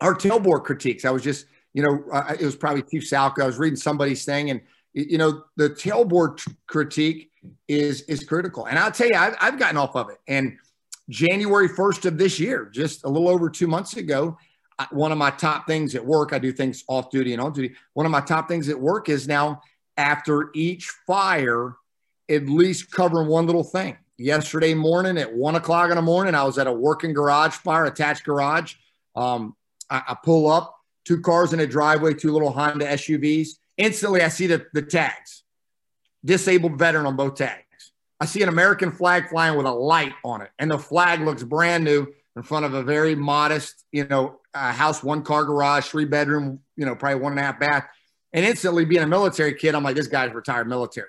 our 0.00 0.14
tailboard 0.14 0.64
critiques, 0.64 1.04
I 1.04 1.10
was 1.10 1.22
just, 1.22 1.46
you 1.74 1.82
know, 1.82 2.04
uh, 2.12 2.36
it 2.38 2.44
was 2.44 2.56
probably 2.56 2.82
Chief 2.82 3.02
Salka. 3.02 3.42
I 3.42 3.46
was 3.46 3.58
reading 3.58 3.76
somebody's 3.76 4.24
thing 4.24 4.50
and, 4.50 4.60
you 4.92 5.18
know, 5.18 5.44
the 5.56 5.70
tailboard 5.70 6.38
t- 6.38 6.52
critique 6.66 7.30
is, 7.68 8.02
is 8.02 8.24
critical. 8.24 8.66
And 8.66 8.78
I'll 8.78 8.90
tell 8.90 9.08
you, 9.08 9.16
I've, 9.16 9.36
I've 9.40 9.58
gotten 9.58 9.76
off 9.76 9.96
of 9.96 10.10
it. 10.10 10.18
And 10.28 10.58
January 11.08 11.68
1st 11.68 12.06
of 12.06 12.18
this 12.18 12.38
year, 12.38 12.70
just 12.72 13.04
a 13.04 13.08
little 13.08 13.28
over 13.28 13.50
two 13.50 13.66
months 13.66 13.96
ago, 13.96 14.38
one 14.90 15.12
of 15.12 15.18
my 15.18 15.30
top 15.30 15.66
things 15.66 15.94
at 15.94 16.04
work, 16.04 16.32
I 16.32 16.38
do 16.38 16.52
things 16.52 16.84
off 16.88 17.10
duty 17.10 17.32
and 17.32 17.40
on 17.40 17.52
duty. 17.52 17.74
One 17.94 18.06
of 18.06 18.12
my 18.12 18.20
top 18.20 18.48
things 18.48 18.68
at 18.68 18.78
work 18.78 19.08
is 19.08 19.28
now 19.28 19.62
after 19.96 20.50
each 20.54 20.88
fire, 21.06 21.76
at 22.28 22.48
least 22.48 22.90
covering 22.90 23.28
one 23.28 23.46
little 23.46 23.64
thing 23.64 23.96
yesterday 24.20 24.74
morning 24.74 25.16
at 25.16 25.32
one 25.32 25.56
o'clock 25.56 25.90
in 25.90 25.96
the 25.96 26.02
morning. 26.02 26.34
I 26.34 26.44
was 26.44 26.58
at 26.58 26.66
a 26.66 26.72
working 26.72 27.14
garage 27.14 27.54
fire, 27.54 27.86
attached 27.86 28.24
garage. 28.24 28.74
Um, 29.16 29.56
I, 29.88 30.02
I, 30.08 30.16
pull 30.22 30.50
up, 30.50 30.76
two 31.04 31.20
cars 31.20 31.52
in 31.52 31.60
a 31.60 31.66
driveway, 31.66 32.14
two 32.14 32.32
little 32.32 32.52
Honda 32.52 32.86
SUVs. 32.86 33.56
Instantly, 33.78 34.22
I 34.22 34.28
see 34.28 34.46
the, 34.46 34.66
the 34.74 34.82
tags, 34.82 35.42
disabled 36.24 36.78
veteran 36.78 37.06
on 37.06 37.16
both 37.16 37.36
tags. 37.36 37.64
I 38.20 38.26
see 38.26 38.42
an 38.42 38.50
American 38.50 38.92
flag 38.92 39.30
flying 39.30 39.56
with 39.56 39.66
a 39.66 39.72
light 39.72 40.12
on 40.22 40.42
it, 40.42 40.50
and 40.58 40.70
the 40.70 40.78
flag 40.78 41.20
looks 41.20 41.42
brand 41.42 41.84
new 41.84 42.06
in 42.36 42.42
front 42.42 42.66
of 42.66 42.74
a 42.74 42.82
very 42.82 43.14
modest, 43.14 43.84
you 43.90 44.06
know, 44.06 44.39
uh, 44.54 44.72
house, 44.72 45.02
one 45.02 45.22
car 45.22 45.44
garage, 45.44 45.86
three 45.86 46.04
bedroom, 46.04 46.60
you 46.76 46.86
know, 46.86 46.94
probably 46.94 47.20
one 47.20 47.32
and 47.32 47.40
a 47.40 47.42
half 47.42 47.60
bath. 47.60 47.86
And 48.32 48.44
instantly, 48.44 48.84
being 48.84 49.02
a 49.02 49.06
military 49.06 49.54
kid, 49.54 49.74
I'm 49.74 49.82
like, 49.82 49.96
this 49.96 50.06
guy's 50.06 50.32
retired 50.32 50.68
military. 50.68 51.08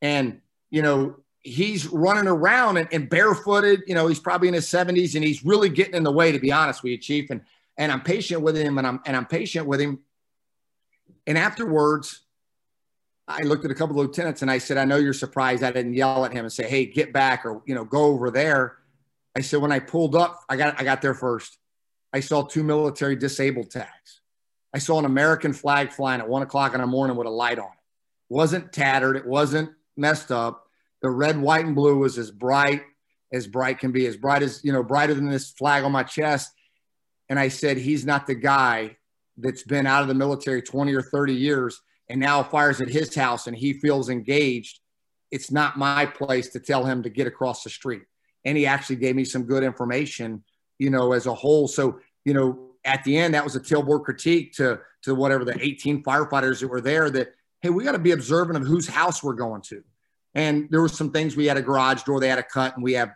And, 0.00 0.40
you 0.70 0.82
know, 0.82 1.16
he's 1.42 1.86
running 1.86 2.26
around 2.26 2.78
and, 2.78 2.88
and, 2.90 3.08
barefooted. 3.08 3.82
You 3.86 3.94
know, 3.94 4.06
he's 4.06 4.18
probably 4.18 4.48
in 4.48 4.54
his 4.54 4.66
70s 4.66 5.14
and 5.14 5.22
he's 5.22 5.44
really 5.44 5.68
getting 5.68 5.94
in 5.94 6.02
the 6.02 6.12
way, 6.12 6.32
to 6.32 6.38
be 6.38 6.50
honest 6.50 6.82
with 6.82 6.92
you, 6.92 6.98
Chief. 6.98 7.30
And 7.30 7.42
and 7.76 7.90
I'm 7.90 8.02
patient 8.02 8.40
with 8.40 8.56
him 8.56 8.78
and 8.78 8.86
I'm 8.86 9.00
and 9.04 9.16
I'm 9.16 9.26
patient 9.26 9.66
with 9.66 9.80
him. 9.80 10.00
And 11.26 11.36
afterwards, 11.36 12.22
I 13.26 13.42
looked 13.42 13.64
at 13.64 13.70
a 13.70 13.74
couple 13.74 13.98
of 13.98 14.06
lieutenants 14.06 14.42
and 14.42 14.50
I 14.50 14.58
said, 14.58 14.76
I 14.76 14.84
know 14.84 14.96
you're 14.96 15.12
surprised 15.12 15.62
I 15.62 15.70
didn't 15.70 15.94
yell 15.94 16.24
at 16.24 16.32
him 16.32 16.44
and 16.44 16.52
say, 16.52 16.68
hey, 16.68 16.86
get 16.86 17.12
back 17.12 17.44
or 17.44 17.62
you 17.66 17.74
know, 17.74 17.84
go 17.84 18.04
over 18.04 18.30
there. 18.30 18.76
I 19.36 19.40
said, 19.40 19.60
when 19.60 19.72
I 19.72 19.80
pulled 19.80 20.14
up, 20.14 20.40
I 20.48 20.56
got 20.56 20.80
I 20.80 20.84
got 20.84 21.02
there 21.02 21.14
first. 21.14 21.58
I 22.14 22.20
saw 22.20 22.42
two 22.42 22.62
military 22.62 23.16
disabled 23.16 23.70
tags. 23.70 24.20
I 24.72 24.78
saw 24.78 24.98
an 24.98 25.04
American 25.04 25.52
flag 25.52 25.92
flying 25.92 26.20
at 26.20 26.28
one 26.28 26.42
o'clock 26.42 26.72
in 26.74 26.80
the 26.80 26.86
morning 26.86 27.16
with 27.16 27.26
a 27.26 27.30
light 27.30 27.58
on 27.58 27.66
it. 27.66 28.30
it 28.30 28.34
wasn't 28.34 28.72
tattered, 28.72 29.16
it 29.16 29.26
wasn't 29.26 29.70
messed 29.96 30.30
up 30.30 30.64
the 31.04 31.10
red, 31.10 31.38
white, 31.38 31.66
and 31.66 31.74
blue 31.74 31.98
was 31.98 32.16
as 32.16 32.30
bright 32.30 32.82
as 33.30 33.46
bright 33.46 33.78
can 33.78 33.92
be, 33.92 34.06
as 34.06 34.16
bright 34.16 34.42
as, 34.42 34.64
you 34.64 34.72
know, 34.72 34.82
brighter 34.82 35.12
than 35.12 35.28
this 35.28 35.50
flag 35.50 35.84
on 35.84 35.92
my 35.92 36.02
chest. 36.02 36.50
And 37.28 37.38
I 37.38 37.48
said, 37.48 37.76
he's 37.76 38.06
not 38.06 38.26
the 38.26 38.34
guy 38.34 38.96
that's 39.36 39.64
been 39.64 39.86
out 39.86 40.00
of 40.00 40.08
the 40.08 40.14
military 40.14 40.62
20 40.62 40.94
or 40.94 41.02
30 41.02 41.34
years 41.34 41.82
and 42.08 42.20
now 42.20 42.42
fires 42.42 42.80
at 42.80 42.88
his 42.88 43.14
house 43.14 43.46
and 43.48 43.56
he 43.56 43.74
feels 43.74 44.08
engaged. 44.08 44.80
It's 45.30 45.50
not 45.50 45.76
my 45.76 46.06
place 46.06 46.48
to 46.50 46.60
tell 46.60 46.84
him 46.84 47.02
to 47.02 47.10
get 47.10 47.26
across 47.26 47.64
the 47.64 47.70
street. 47.70 48.02
And 48.44 48.56
he 48.56 48.64
actually 48.64 48.96
gave 48.96 49.16
me 49.16 49.24
some 49.26 49.42
good 49.42 49.62
information, 49.62 50.44
you 50.84 50.90
know, 50.90 51.12
as 51.14 51.26
a 51.26 51.34
whole. 51.34 51.66
So, 51.66 51.98
you 52.24 52.34
know, 52.34 52.70
at 52.84 53.02
the 53.04 53.16
end, 53.16 53.32
that 53.32 53.42
was 53.42 53.56
a 53.56 53.60
tailboard 53.60 54.04
critique 54.04 54.52
to, 54.56 54.80
to 55.02 55.14
whatever 55.14 55.44
the 55.44 55.56
18 55.58 56.02
firefighters 56.02 56.60
that 56.60 56.68
were 56.68 56.82
there 56.82 57.08
that, 57.10 57.32
hey, 57.62 57.70
we 57.70 57.82
got 57.82 57.92
to 57.92 57.98
be 57.98 58.12
observant 58.12 58.58
of 58.58 58.66
whose 58.66 58.86
house 58.86 59.22
we're 59.22 59.32
going 59.32 59.62
to. 59.62 59.82
And 60.34 60.68
there 60.70 60.82
were 60.82 60.88
some 60.88 61.10
things 61.10 61.36
we 61.36 61.46
had 61.46 61.56
a 61.56 61.62
garage 61.62 62.02
door 62.02 62.20
they 62.20 62.28
had 62.28 62.38
a 62.38 62.42
cut, 62.42 62.74
and 62.74 62.84
we 62.84 62.92
have 62.92 63.12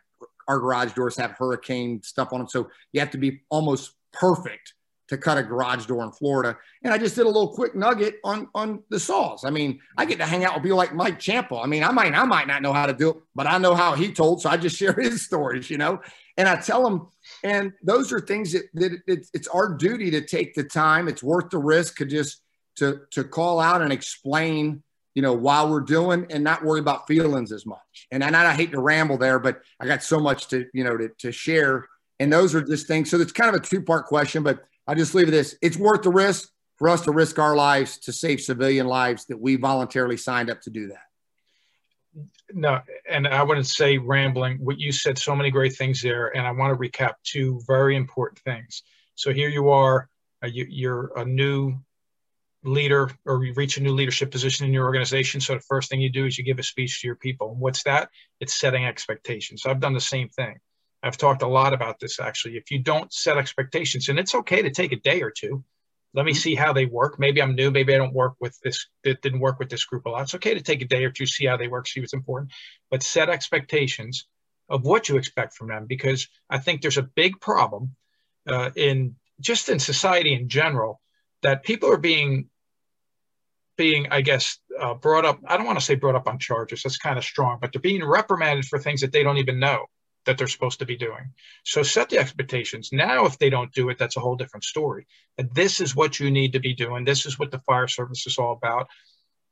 our 0.46 0.58
garage 0.58 0.92
doors 0.92 1.16
have 1.18 1.32
hurricane 1.32 2.02
stuff 2.02 2.32
on 2.32 2.38
them. 2.40 2.48
So 2.48 2.70
you 2.92 3.00
have 3.00 3.10
to 3.10 3.18
be 3.18 3.42
almost 3.50 3.92
perfect 4.12 4.72
to 5.08 5.16
cut 5.16 5.38
a 5.38 5.42
garage 5.42 5.86
door 5.86 6.04
in 6.04 6.12
Florida. 6.12 6.56
And 6.82 6.92
I 6.92 6.98
just 6.98 7.16
did 7.16 7.24
a 7.24 7.28
little 7.28 7.48
quick 7.48 7.74
nugget 7.74 8.16
on 8.24 8.48
on 8.54 8.82
the 8.90 9.00
saws. 9.00 9.44
I 9.44 9.50
mean, 9.50 9.80
I 9.96 10.04
get 10.04 10.18
to 10.18 10.26
hang 10.26 10.44
out 10.44 10.54
with 10.54 10.62
people 10.62 10.78
like 10.78 10.94
Mike 10.94 11.18
Ciampo. 11.18 11.62
I 11.62 11.66
mean, 11.66 11.82
I 11.82 11.90
might 11.90 12.14
I 12.14 12.24
might 12.24 12.46
not 12.46 12.62
know 12.62 12.72
how 12.72 12.86
to 12.86 12.92
do 12.92 13.10
it, 13.10 13.16
but 13.34 13.46
I 13.46 13.58
know 13.58 13.74
how 13.74 13.94
he 13.94 14.12
told, 14.12 14.42
so 14.42 14.50
I 14.50 14.56
just 14.56 14.76
share 14.78 14.92
his 14.92 15.24
stories, 15.24 15.70
you 15.70 15.78
know. 15.78 16.00
And 16.36 16.48
I 16.48 16.56
tell 16.56 16.84
them, 16.84 17.08
and 17.42 17.72
those 17.82 18.12
are 18.12 18.20
things 18.20 18.52
that, 18.52 18.64
that 18.74 18.92
it's, 19.08 19.28
it's 19.34 19.48
our 19.48 19.74
duty 19.74 20.12
to 20.12 20.20
take 20.20 20.54
the 20.54 20.62
time. 20.62 21.08
It's 21.08 21.22
worth 21.22 21.50
the 21.50 21.58
risk 21.58 21.96
to 21.98 22.06
just 22.06 22.42
to 22.76 23.00
to 23.10 23.24
call 23.24 23.60
out 23.60 23.82
and 23.82 23.92
explain 23.92 24.82
you 25.18 25.22
know, 25.22 25.32
while 25.32 25.68
we're 25.68 25.80
doing 25.80 26.26
and 26.30 26.44
not 26.44 26.64
worry 26.64 26.78
about 26.78 27.08
feelings 27.08 27.50
as 27.50 27.66
much. 27.66 28.06
And 28.12 28.22
I, 28.22 28.50
I 28.50 28.54
hate 28.54 28.70
to 28.70 28.80
ramble 28.80 29.18
there, 29.18 29.40
but 29.40 29.62
I 29.80 29.86
got 29.86 30.04
so 30.04 30.20
much 30.20 30.46
to, 30.50 30.66
you 30.72 30.84
know, 30.84 30.96
to, 30.96 31.08
to 31.18 31.32
share. 31.32 31.88
And 32.20 32.32
those 32.32 32.54
are 32.54 32.62
just 32.62 32.86
things. 32.86 33.10
So 33.10 33.20
it's 33.20 33.32
kind 33.32 33.52
of 33.52 33.60
a 33.60 33.64
two 33.64 33.82
part 33.82 34.06
question, 34.06 34.44
but 34.44 34.60
I 34.88 34.94
just 34.94 35.14
leave 35.14 35.28
it 35.28 35.32
this. 35.32 35.54
It's 35.60 35.76
worth 35.76 36.02
the 36.02 36.10
risk 36.10 36.48
for 36.76 36.88
us 36.88 37.02
to 37.02 37.12
risk 37.12 37.38
our 37.38 37.54
lives 37.54 37.98
to 37.98 38.12
save 38.12 38.40
civilian 38.40 38.86
lives 38.86 39.26
that 39.26 39.38
we 39.38 39.56
voluntarily 39.56 40.16
signed 40.16 40.48
up 40.48 40.62
to 40.62 40.70
do 40.70 40.88
that. 40.88 42.26
No, 42.52 42.80
and 43.08 43.28
I 43.28 43.42
wouldn't 43.42 43.66
say 43.66 43.98
rambling. 43.98 44.56
What 44.64 44.78
you 44.78 44.90
said, 44.90 45.18
so 45.18 45.36
many 45.36 45.50
great 45.50 45.76
things 45.76 46.00
there, 46.00 46.34
and 46.34 46.46
I 46.46 46.52
want 46.52 46.72
to 46.72 46.80
recap 46.80 47.14
two 47.22 47.60
very 47.66 47.96
important 47.96 48.38
things. 48.40 48.82
So 49.14 49.32
here 49.32 49.50
you 49.50 49.68
are, 49.68 50.08
uh, 50.42 50.46
you, 50.46 50.66
you're 50.68 51.12
a 51.16 51.24
new 51.24 51.78
leader 52.64 53.10
or 53.26 53.44
you 53.44 53.52
reach 53.54 53.76
a 53.76 53.82
new 53.82 53.92
leadership 53.92 54.30
position 54.30 54.66
in 54.66 54.72
your 54.72 54.86
organization. 54.86 55.40
So 55.40 55.54
the 55.54 55.60
first 55.60 55.90
thing 55.90 56.00
you 56.00 56.10
do 56.10 56.24
is 56.24 56.38
you 56.38 56.44
give 56.44 56.58
a 56.58 56.62
speech 56.62 57.02
to 57.02 57.06
your 57.06 57.16
people. 57.16 57.54
What's 57.54 57.82
that? 57.82 58.08
It's 58.40 58.54
setting 58.54 58.86
expectations. 58.86 59.62
So 59.62 59.70
I've 59.70 59.80
done 59.80 59.94
the 59.94 60.00
same 60.00 60.28
thing. 60.30 60.58
I've 61.02 61.16
talked 61.16 61.42
a 61.42 61.48
lot 61.48 61.72
about 61.74 62.00
this 62.00 62.18
actually. 62.20 62.56
If 62.56 62.70
you 62.70 62.80
don't 62.80 63.12
set 63.12 63.38
expectations, 63.38 64.08
and 64.08 64.18
it's 64.18 64.34
okay 64.34 64.62
to 64.62 64.70
take 64.70 64.92
a 64.92 64.96
day 64.96 65.22
or 65.22 65.30
two, 65.30 65.64
Let 66.14 66.24
me 66.24 66.32
mm-hmm. 66.32 66.38
see 66.38 66.54
how 66.54 66.72
they 66.72 66.86
work. 66.86 67.18
Maybe 67.18 67.42
I'm 67.42 67.54
new. 67.54 67.70
Maybe 67.70 67.94
I 67.94 67.98
don't 67.98 68.14
work 68.14 68.34
with 68.40 68.58
this. 68.64 68.86
That 69.04 69.20
didn't 69.22 69.40
work 69.40 69.58
with 69.58 69.68
this 69.68 69.84
group 69.84 70.06
a 70.06 70.10
lot. 70.10 70.22
It's 70.22 70.34
okay 70.34 70.54
to 70.54 70.62
take 70.62 70.82
a 70.82 70.86
day 70.86 71.04
or 71.04 71.10
two, 71.10 71.26
see 71.26 71.46
how 71.46 71.56
they 71.56 71.68
work, 71.68 71.86
see 71.86 72.00
what's 72.00 72.14
important, 72.14 72.52
but 72.90 73.02
set 73.02 73.28
expectations 73.28 74.26
of 74.68 74.84
what 74.84 75.08
you 75.08 75.16
expect 75.16 75.54
from 75.54 75.68
them 75.68 75.86
because 75.86 76.28
I 76.50 76.58
think 76.58 76.82
there's 76.82 76.98
a 76.98 77.02
big 77.02 77.40
problem 77.40 77.94
uh, 78.46 78.70
in 78.76 79.16
just 79.40 79.68
in 79.68 79.78
society 79.78 80.34
in 80.34 80.48
general 80.48 81.00
that 81.42 81.62
people 81.62 81.90
are 81.92 81.98
being 81.98 82.48
being, 83.76 84.08
I 84.10 84.22
guess, 84.22 84.58
uh, 84.80 84.94
brought 84.94 85.24
up. 85.24 85.38
I 85.46 85.56
don't 85.56 85.66
want 85.66 85.78
to 85.78 85.84
say 85.84 85.94
brought 85.94 86.16
up 86.16 86.26
on 86.26 86.40
charges. 86.40 86.82
That's 86.82 86.98
kind 86.98 87.16
of 87.16 87.24
strong, 87.24 87.58
but 87.60 87.72
they're 87.72 87.80
being 87.80 88.04
reprimanded 88.04 88.64
for 88.66 88.78
things 88.78 89.02
that 89.02 89.12
they 89.12 89.22
don't 89.22 89.38
even 89.38 89.60
know 89.60 89.86
that 90.26 90.36
they're 90.36 90.46
supposed 90.46 90.80
to 90.80 90.86
be 90.86 90.96
doing. 90.96 91.32
So 91.64 91.82
set 91.82 92.10
the 92.10 92.18
expectations. 92.18 92.90
Now, 92.92 93.26
if 93.26 93.38
they 93.38 93.50
don't 93.50 93.72
do 93.72 93.88
it, 93.88 93.98
that's 93.98 94.16
a 94.16 94.20
whole 94.20 94.36
different 94.36 94.64
story. 94.64 95.06
But 95.36 95.54
this 95.54 95.80
is 95.80 95.96
what 95.96 96.20
you 96.20 96.30
need 96.30 96.52
to 96.52 96.60
be 96.60 96.74
doing. 96.74 97.04
This 97.04 97.24
is 97.26 97.38
what 97.38 97.50
the 97.50 97.60
fire 97.60 97.88
service 97.88 98.26
is 98.26 98.38
all 98.38 98.52
about. 98.52 98.88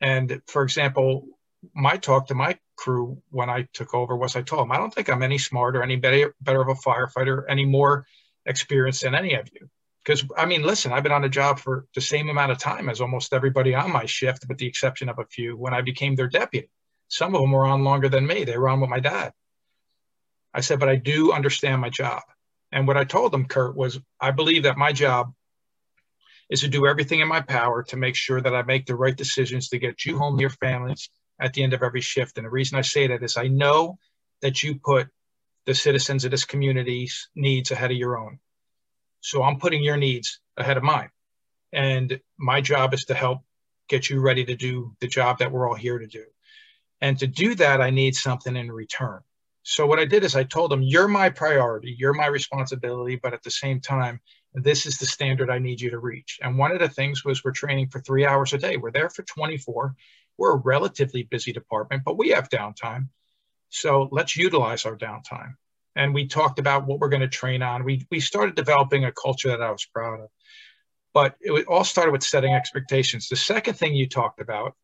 And 0.01 0.43
for 0.47 0.63
example, 0.63 1.29
my 1.75 1.97
talk 1.97 2.29
to 2.29 2.35
my 2.35 2.59
crew 2.77 3.23
when 3.31 3.49
I 3.49 3.67
took 3.73 3.95
over 3.95 4.17
was 4.17 4.37
I 4.37 4.43
told 4.43 4.63
them, 4.63 4.73
I 4.73 4.77
don't 4.77 4.93
think 4.93 5.09
I'm 5.09 5.23
any 5.23 5.39
smarter, 5.39 5.83
any 5.83 5.97
better, 5.97 6.35
better 6.41 6.61
of 6.61 6.69
a 6.69 6.75
firefighter, 6.75 7.45
any 7.49 7.65
more 7.65 8.07
experienced 8.45 9.03
than 9.03 9.15
any 9.15 9.35
of 9.35 9.49
you. 9.53 9.69
Because 10.05 10.25
I 10.37 10.47
mean, 10.47 10.63
listen, 10.63 10.93
I've 10.93 11.03
been 11.03 11.13
on 11.13 11.25
a 11.25 11.29
job 11.29 11.59
for 11.59 11.87
the 11.95 12.01
same 12.01 12.29
amount 12.29 12.53
of 12.53 12.59
time 12.59 12.89
as 12.89 13.01
almost 13.01 13.33
everybody 13.33 13.75
on 13.75 13.91
my 13.91 14.07
shift, 14.07 14.45
with 14.49 14.59
the 14.59 14.67
exception 14.67 15.09
of 15.09 15.19
a 15.19 15.25
few 15.25 15.57
when 15.57 15.75
I 15.75 15.81
became 15.81 16.15
their 16.15 16.29
deputy. 16.29 16.71
Some 17.09 17.35
of 17.35 17.41
them 17.41 17.53
were 17.53 17.67
on 17.67 17.83
longer 17.83 18.09
than 18.09 18.27
me. 18.27 18.45
They 18.45 18.57
were 18.57 18.69
on 18.69 18.81
with 18.81 18.91
my 18.91 19.01
dad. 19.01 19.33
I 20.57 20.61
said, 20.61 20.81
but 20.81 20.89
I 20.89 20.97
do 20.97 21.33
understand 21.33 21.83
my 21.83 21.91
job. 21.91 22.23
And 22.73 22.87
what 22.87 22.97
I 22.97 23.05
told 23.05 23.31
them, 23.31 23.45
Kurt, 23.45 23.77
was 23.77 24.01
I 24.19 24.31
believe 24.31 24.63
that 24.63 24.79
my 24.79 24.91
job 24.91 25.35
is 26.49 26.63
to 26.63 26.69
do 26.69 26.87
everything 26.87 27.21
in 27.21 27.29
my 27.29 27.43
power 27.43 27.83
to 27.83 27.97
make 27.99 28.15
sure 28.15 28.41
that 28.41 28.55
I 28.55 28.63
make 28.63 28.87
the 28.87 28.97
right 28.97 29.15
decisions 29.15 29.69
to 29.69 29.79
get 29.79 30.07
you 30.07 30.17
home 30.17 30.39
to 30.39 30.41
your 30.41 30.51
families 30.51 31.11
at 31.39 31.53
the 31.53 31.63
end 31.63 31.75
of 31.75 31.83
every 31.83 32.01
shift. 32.01 32.39
And 32.39 32.47
the 32.47 32.51
reason 32.51 32.79
I 32.79 32.83
say 32.83 33.07
that 33.09 33.23
is 33.23 33.37
I 33.37 33.49
know 33.49 33.99
that 34.41 34.63
you 34.63 34.77
put 34.83 35.09
the 35.67 35.75
citizens 35.75 36.25
of 36.25 36.31
this 36.31 36.47
community's 36.47 37.29
needs 37.35 37.71
ahead 37.71 37.91
of 37.91 37.99
your 37.99 38.17
own. 38.17 38.39
So 39.21 39.43
I'm 39.43 39.59
putting 39.59 39.83
your 39.83 39.99
needs 39.99 40.41
ahead 40.57 40.79
of 40.79 40.83
mine. 40.83 41.11
And 41.71 42.19
my 42.39 42.63
job 42.63 42.95
is 42.95 43.05
to 43.07 43.15
help 43.15 43.41
get 43.89 44.09
you 44.09 44.21
ready 44.21 44.47
to 44.47 44.57
do 44.57 44.97
the 45.01 45.09
job 45.09 45.41
that 45.41 45.53
we're 45.53 45.69
all 45.69 45.75
here 45.75 45.99
to 45.99 46.07
do. 46.07 46.25
And 47.03 47.19
to 47.19 47.27
do 47.27 47.57
that, 47.57 47.83
I 47.83 47.91
need 47.91 48.15
something 48.15 48.57
in 48.57 48.73
return. 48.73 49.21
So 49.69 49.85
what 49.85 49.99
I 49.99 50.05
did 50.05 50.23
is 50.23 50.37
I 50.37 50.45
told 50.45 50.71
them, 50.71 50.81
you're 50.81 51.09
my 51.09 51.29
priority, 51.29 51.97
you're 51.99 52.13
my 52.13 52.27
responsibility, 52.27 53.17
but 53.21 53.35
at 53.35 53.43
the 53.43 53.51
same 53.51 53.81
time, 53.81 54.21
this 54.55 54.87
is 54.87 54.97
the 54.97 55.07
standard 55.07 55.51
I 55.51 55.59
need 55.59 55.81
you 55.81 55.91
to 55.91 55.99
reach. 55.99 56.39
And 56.41 56.57
one 56.57 56.71
of 56.71 56.79
the 56.79 56.89
things 56.89 57.25
was 57.25 57.43
we're 57.43 57.51
training 57.51 57.89
for 57.89 58.01
three 58.01 58.25
hours 58.25 58.53
a 58.53 58.59
day. 58.59 58.77
We're 58.77 58.93
there 58.93 59.11
for 59.11 59.25
24. 59.25 59.97
We're 60.39 60.53
a 60.53 60.59
relatively 60.59 61.25
busy 61.25 61.53
department, 61.53 62.05
but 62.05 62.17
we 62.17 62.29
have 62.29 62.49
downtime. 62.49 63.09
So 63.69 64.09
let's 64.13 64.37
utilize 64.37 64.87
our 64.87 64.97
downtime. 64.97 65.55
And 65.97 66.15
we 66.15 66.29
talked 66.29 66.61
about 66.61 66.87
what 66.87 67.01
we're 67.01 67.09
going 67.09 67.23
to 67.23 67.29
train 67.29 67.61
on. 67.61 67.83
We, 67.83 68.07
we 68.09 68.21
started 68.21 68.55
developing 68.55 69.05
a 69.05 69.11
culture 69.11 69.49
that 69.49 69.63
I 69.63 69.73
was 69.73 69.85
proud 69.85 70.21
of. 70.21 70.29
But 71.13 71.35
it 71.41 71.67
all 71.67 71.83
started 71.83 72.13
with 72.13 72.23
setting 72.23 72.55
expectations. 72.55 73.29
The 73.29 73.35
second 73.35 73.75
thing 73.75 73.97
you 73.97 74.09
talked 74.09 74.41
about 74.41 74.77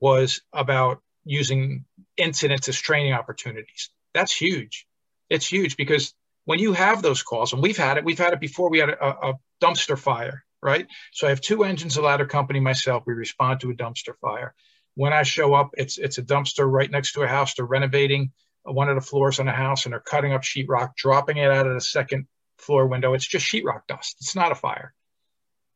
was 0.00 0.40
about 0.54 1.02
using 1.30 1.84
incidents 2.16 2.68
as 2.68 2.76
training 2.76 3.12
opportunities. 3.12 3.90
That's 4.14 4.32
huge. 4.32 4.86
It's 5.28 5.46
huge 5.46 5.76
because 5.76 6.12
when 6.44 6.58
you 6.58 6.72
have 6.72 7.02
those 7.02 7.22
calls, 7.22 7.52
and 7.52 7.62
we've 7.62 7.76
had 7.76 7.98
it, 7.98 8.04
we've 8.04 8.18
had 8.18 8.32
it 8.32 8.40
before. 8.40 8.68
We 8.68 8.80
had 8.80 8.88
a, 8.88 9.28
a 9.28 9.34
dumpster 9.62 9.96
fire, 9.96 10.44
right? 10.60 10.88
So 11.12 11.28
I 11.28 11.30
have 11.30 11.40
two 11.40 11.62
engines, 11.62 11.96
a 11.96 12.02
ladder 12.02 12.26
company, 12.26 12.58
myself. 12.58 13.04
We 13.06 13.14
respond 13.14 13.60
to 13.60 13.70
a 13.70 13.74
dumpster 13.74 14.16
fire. 14.20 14.54
When 14.96 15.12
I 15.12 15.22
show 15.22 15.54
up, 15.54 15.70
it's 15.74 15.98
it's 15.98 16.18
a 16.18 16.22
dumpster 16.22 16.68
right 16.68 16.90
next 16.90 17.12
to 17.12 17.22
a 17.22 17.28
house. 17.28 17.54
They're 17.54 17.64
renovating 17.64 18.32
one 18.64 18.88
of 18.88 18.96
the 18.96 19.00
floors 19.00 19.38
on 19.38 19.46
a 19.46 19.52
house, 19.52 19.86
and 19.86 19.92
they're 19.92 20.00
cutting 20.00 20.32
up 20.32 20.42
sheetrock, 20.42 20.96
dropping 20.96 21.36
it 21.36 21.50
out 21.52 21.68
of 21.68 21.74
the 21.74 21.80
second 21.80 22.26
floor 22.58 22.88
window. 22.88 23.14
It's 23.14 23.24
just 23.26 23.46
sheetrock 23.46 23.86
dust. 23.86 24.16
It's 24.20 24.34
not 24.34 24.50
a 24.50 24.56
fire. 24.56 24.92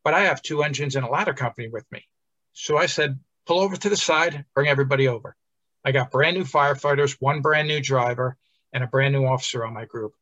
But 0.02 0.14
I 0.14 0.22
have 0.22 0.42
two 0.42 0.64
engines 0.64 0.96
and 0.96 1.06
a 1.06 1.08
ladder 1.08 1.32
company 1.32 1.68
with 1.68 1.86
me. 1.92 2.02
So 2.54 2.76
I 2.76 2.86
said, 2.86 3.20
pull 3.46 3.60
over 3.60 3.76
to 3.76 3.88
the 3.88 3.96
side, 3.96 4.44
bring 4.54 4.68
everybody 4.68 5.06
over. 5.06 5.36
I 5.84 5.92
got 5.92 6.10
brand 6.10 6.36
new 6.36 6.44
firefighters, 6.44 7.16
one 7.20 7.42
brand 7.42 7.68
new 7.68 7.80
driver, 7.80 8.36
and 8.72 8.82
a 8.82 8.88
brand 8.88 9.12
new 9.12 9.26
officer 9.26 9.64
on 9.64 9.74
my 9.74 9.84
group. 9.84 10.14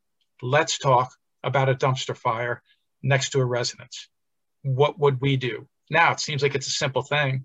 Let's 0.43 0.79
talk 0.79 1.15
about 1.45 1.69
a 1.69 1.75
dumpster 1.75 2.17
fire 2.17 2.63
next 3.03 3.31
to 3.31 3.41
a 3.41 3.45
residence. 3.45 4.09
What 4.63 4.99
would 4.99 5.21
we 5.21 5.37
do? 5.37 5.69
Now, 5.91 6.13
it 6.13 6.21
seems 6.21 6.43
like 6.43 6.55
it's 6.55 6.67
a 6.67 6.71
simple 6.71 7.03
thing, 7.03 7.45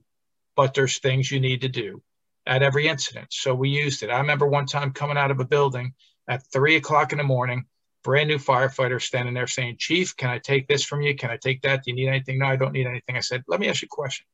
but 0.56 0.74
there's 0.74 0.98
things 0.98 1.32
you 1.32 1.40
need 1.40 1.62
to 1.62 1.70
do 1.70 2.02
at 2.46 2.64
every 2.64 2.88
incident. 2.88 3.28
So 3.32 3.54
we 3.54 3.70
used 3.70 4.04
it. 4.04 4.10
I 4.10 4.20
remember 4.20 4.48
one 4.48 4.66
time 4.66 4.94
coming 4.94 5.18
out 5.18 5.32
of 5.32 5.40
a 5.40 5.46
building 5.46 5.94
at 6.28 6.46
three 6.52 6.76
o'clock 6.76 7.12
in 7.12 7.18
the 7.18 7.24
morning, 7.24 7.66
brand 8.04 8.30
new 8.30 8.38
firefighter 8.38 9.02
standing 9.02 9.34
there 9.34 9.48
saying, 9.48 9.76
Chief, 9.80 10.16
can 10.16 10.30
I 10.30 10.40
take 10.40 10.68
this 10.68 10.84
from 10.84 11.02
you? 11.02 11.16
Can 11.16 11.30
I 11.30 11.38
take 11.38 11.62
that? 11.62 11.84
Do 11.84 11.92
you 11.92 11.96
need 11.96 12.08
anything? 12.08 12.40
No, 12.40 12.46
I 12.48 12.56
don't 12.56 12.74
need 12.74 12.88
anything. 12.88 13.16
I 13.16 13.22
said, 13.22 13.44
Let 13.48 13.60
me 13.60 13.68
ask 13.68 13.82
you 13.82 13.88
a 13.92 13.96
question. 13.96 14.26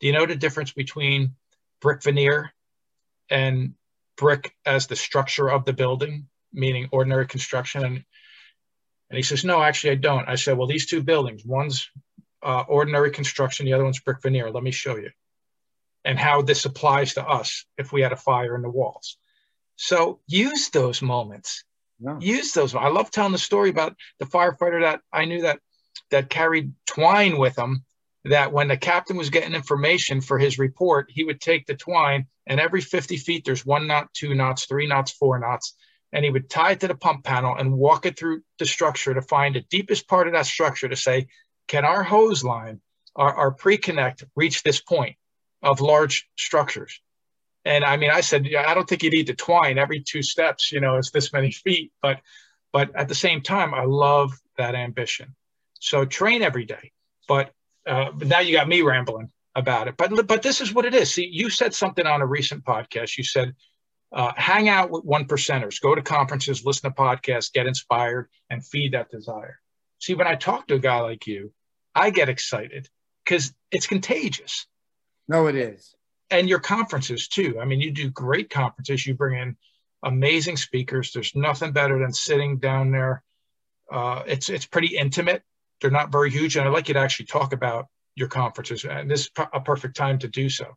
Do 0.00 0.06
you 0.06 0.12
know 0.12 0.26
the 0.26 0.36
difference 0.36 0.72
between 0.72 1.36
brick 1.80 2.02
veneer 2.02 2.52
and 3.30 3.74
brick 4.16 4.54
as 4.64 4.86
the 4.86 4.96
structure 4.96 5.50
of 5.50 5.64
the 5.64 5.72
building, 5.72 6.28
meaning 6.52 6.88
ordinary 6.92 7.26
construction. 7.26 7.84
And, 7.84 8.04
and 9.10 9.16
he 9.16 9.22
says, 9.22 9.44
no, 9.44 9.62
actually, 9.62 9.92
I 9.92 9.96
don't. 9.96 10.28
I 10.28 10.36
said, 10.36 10.56
well, 10.56 10.66
these 10.66 10.86
two 10.86 11.02
buildings, 11.02 11.44
one's 11.44 11.90
uh, 12.42 12.64
ordinary 12.68 13.10
construction, 13.10 13.66
the 13.66 13.72
other 13.72 13.84
one's 13.84 14.00
brick 14.00 14.22
veneer. 14.22 14.50
Let 14.50 14.62
me 14.62 14.70
show 14.70 14.96
you. 14.96 15.10
And 16.04 16.18
how 16.18 16.42
this 16.42 16.64
applies 16.64 17.14
to 17.14 17.26
us 17.26 17.64
if 17.78 17.92
we 17.92 18.02
had 18.02 18.12
a 18.12 18.16
fire 18.16 18.54
in 18.54 18.62
the 18.62 18.70
walls. 18.70 19.16
So 19.76 20.20
use 20.26 20.70
those 20.70 21.02
moments. 21.02 21.64
Yeah. 21.98 22.18
Use 22.20 22.52
those. 22.52 22.74
I 22.74 22.88
love 22.88 23.10
telling 23.10 23.32
the 23.32 23.38
story 23.38 23.70
about 23.70 23.96
the 24.18 24.26
firefighter 24.26 24.82
that 24.82 25.00
I 25.12 25.24
knew 25.24 25.42
that 25.42 25.60
that 26.10 26.28
carried 26.28 26.72
twine 26.86 27.38
with 27.38 27.56
him 27.58 27.84
that 28.24 28.52
when 28.52 28.68
the 28.68 28.76
captain 28.76 29.16
was 29.16 29.30
getting 29.30 29.54
information 29.54 30.20
for 30.20 30.38
his 30.38 30.58
report, 30.58 31.06
he 31.08 31.24
would 31.24 31.40
take 31.40 31.66
the 31.66 31.74
twine 31.74 32.26
and 32.46 32.60
every 32.60 32.80
50 32.80 33.16
feet, 33.16 33.44
there's 33.44 33.64
one 33.64 33.86
knot, 33.86 34.12
two 34.12 34.34
knots, 34.34 34.66
three 34.66 34.86
knots, 34.86 35.12
four 35.12 35.38
knots. 35.38 35.74
And 36.12 36.24
he 36.24 36.30
would 36.30 36.48
tie 36.48 36.72
it 36.72 36.80
to 36.80 36.88
the 36.88 36.94
pump 36.94 37.24
panel 37.24 37.56
and 37.56 37.72
walk 37.72 38.06
it 38.06 38.18
through 38.18 38.42
the 38.58 38.66
structure 38.66 39.14
to 39.14 39.22
find 39.22 39.54
the 39.54 39.62
deepest 39.62 40.06
part 40.06 40.26
of 40.26 40.34
that 40.34 40.46
structure 40.46 40.88
to 40.88 40.96
say, 40.96 41.26
can 41.66 41.84
our 41.84 42.02
hose 42.02 42.44
line, 42.44 42.80
our, 43.16 43.34
our 43.34 43.50
pre-connect 43.50 44.24
reach 44.36 44.62
this 44.62 44.80
point 44.80 45.16
of 45.62 45.80
large 45.80 46.28
structures? 46.36 47.00
And 47.64 47.82
I 47.82 47.96
mean, 47.96 48.10
I 48.10 48.20
said, 48.20 48.46
yeah, 48.46 48.68
I 48.68 48.74
don't 48.74 48.88
think 48.88 49.02
you 49.02 49.10
need 49.10 49.28
to 49.28 49.34
twine 49.34 49.78
every 49.78 50.02
two 50.02 50.22
steps, 50.22 50.70
you 50.70 50.80
know, 50.80 50.96
it's 50.96 51.10
this 51.10 51.32
many 51.32 51.50
feet, 51.50 51.92
but, 52.02 52.20
but 52.72 52.94
at 52.94 53.08
the 53.08 53.14
same 53.14 53.40
time, 53.40 53.72
I 53.72 53.84
love 53.84 54.32
that 54.58 54.74
ambition. 54.74 55.34
So 55.80 56.04
train 56.04 56.42
every 56.42 56.66
day, 56.66 56.92
but 57.26 57.52
uh, 57.86 58.10
but 58.12 58.28
now 58.28 58.40
you 58.40 58.56
got 58.56 58.68
me 58.68 58.82
rambling 58.82 59.30
about 59.54 59.88
it. 59.88 59.96
But 59.96 60.26
but 60.26 60.42
this 60.42 60.60
is 60.60 60.72
what 60.72 60.84
it 60.84 60.94
is. 60.94 61.12
See, 61.12 61.28
you 61.30 61.50
said 61.50 61.74
something 61.74 62.06
on 62.06 62.22
a 62.22 62.26
recent 62.26 62.64
podcast. 62.64 63.16
You 63.16 63.24
said 63.24 63.54
uh, 64.12 64.32
hang 64.36 64.68
out 64.68 64.90
with 64.90 65.04
one 65.04 65.26
percenters, 65.26 65.80
go 65.80 65.94
to 65.94 66.02
conferences, 66.02 66.64
listen 66.64 66.90
to 66.90 66.96
podcasts, 66.96 67.52
get 67.52 67.66
inspired, 67.66 68.28
and 68.50 68.64
feed 68.64 68.92
that 68.92 69.10
desire. 69.10 69.58
See, 69.98 70.14
when 70.14 70.26
I 70.26 70.34
talk 70.34 70.66
to 70.68 70.74
a 70.74 70.78
guy 70.78 71.00
like 71.00 71.26
you, 71.26 71.52
I 71.94 72.10
get 72.10 72.28
excited 72.28 72.88
because 73.24 73.52
it's 73.70 73.86
contagious. 73.86 74.66
No, 75.28 75.46
it 75.46 75.56
is. 75.56 75.94
And 76.30 76.48
your 76.48 76.60
conferences 76.60 77.28
too. 77.28 77.58
I 77.60 77.64
mean, 77.64 77.80
you 77.80 77.92
do 77.92 78.10
great 78.10 78.50
conferences. 78.50 79.06
You 79.06 79.14
bring 79.14 79.40
in 79.40 79.56
amazing 80.02 80.56
speakers. 80.56 81.12
There's 81.12 81.34
nothing 81.34 81.72
better 81.72 81.98
than 81.98 82.12
sitting 82.12 82.58
down 82.58 82.90
there. 82.90 83.22
Uh, 83.90 84.22
it's 84.26 84.48
it's 84.48 84.66
pretty 84.66 84.96
intimate 84.96 85.42
they're 85.84 85.90
not 85.90 86.10
very 86.10 86.30
huge. 86.30 86.56
And 86.56 86.66
I'd 86.66 86.72
like 86.72 86.88
you 86.88 86.94
to 86.94 87.00
actually 87.00 87.26
talk 87.26 87.52
about 87.52 87.88
your 88.16 88.28
conferences. 88.28 88.84
And 88.84 89.10
this 89.10 89.22
is 89.22 89.30
a 89.52 89.60
perfect 89.60 89.96
time 89.96 90.18
to 90.20 90.28
do 90.28 90.48
so. 90.48 90.76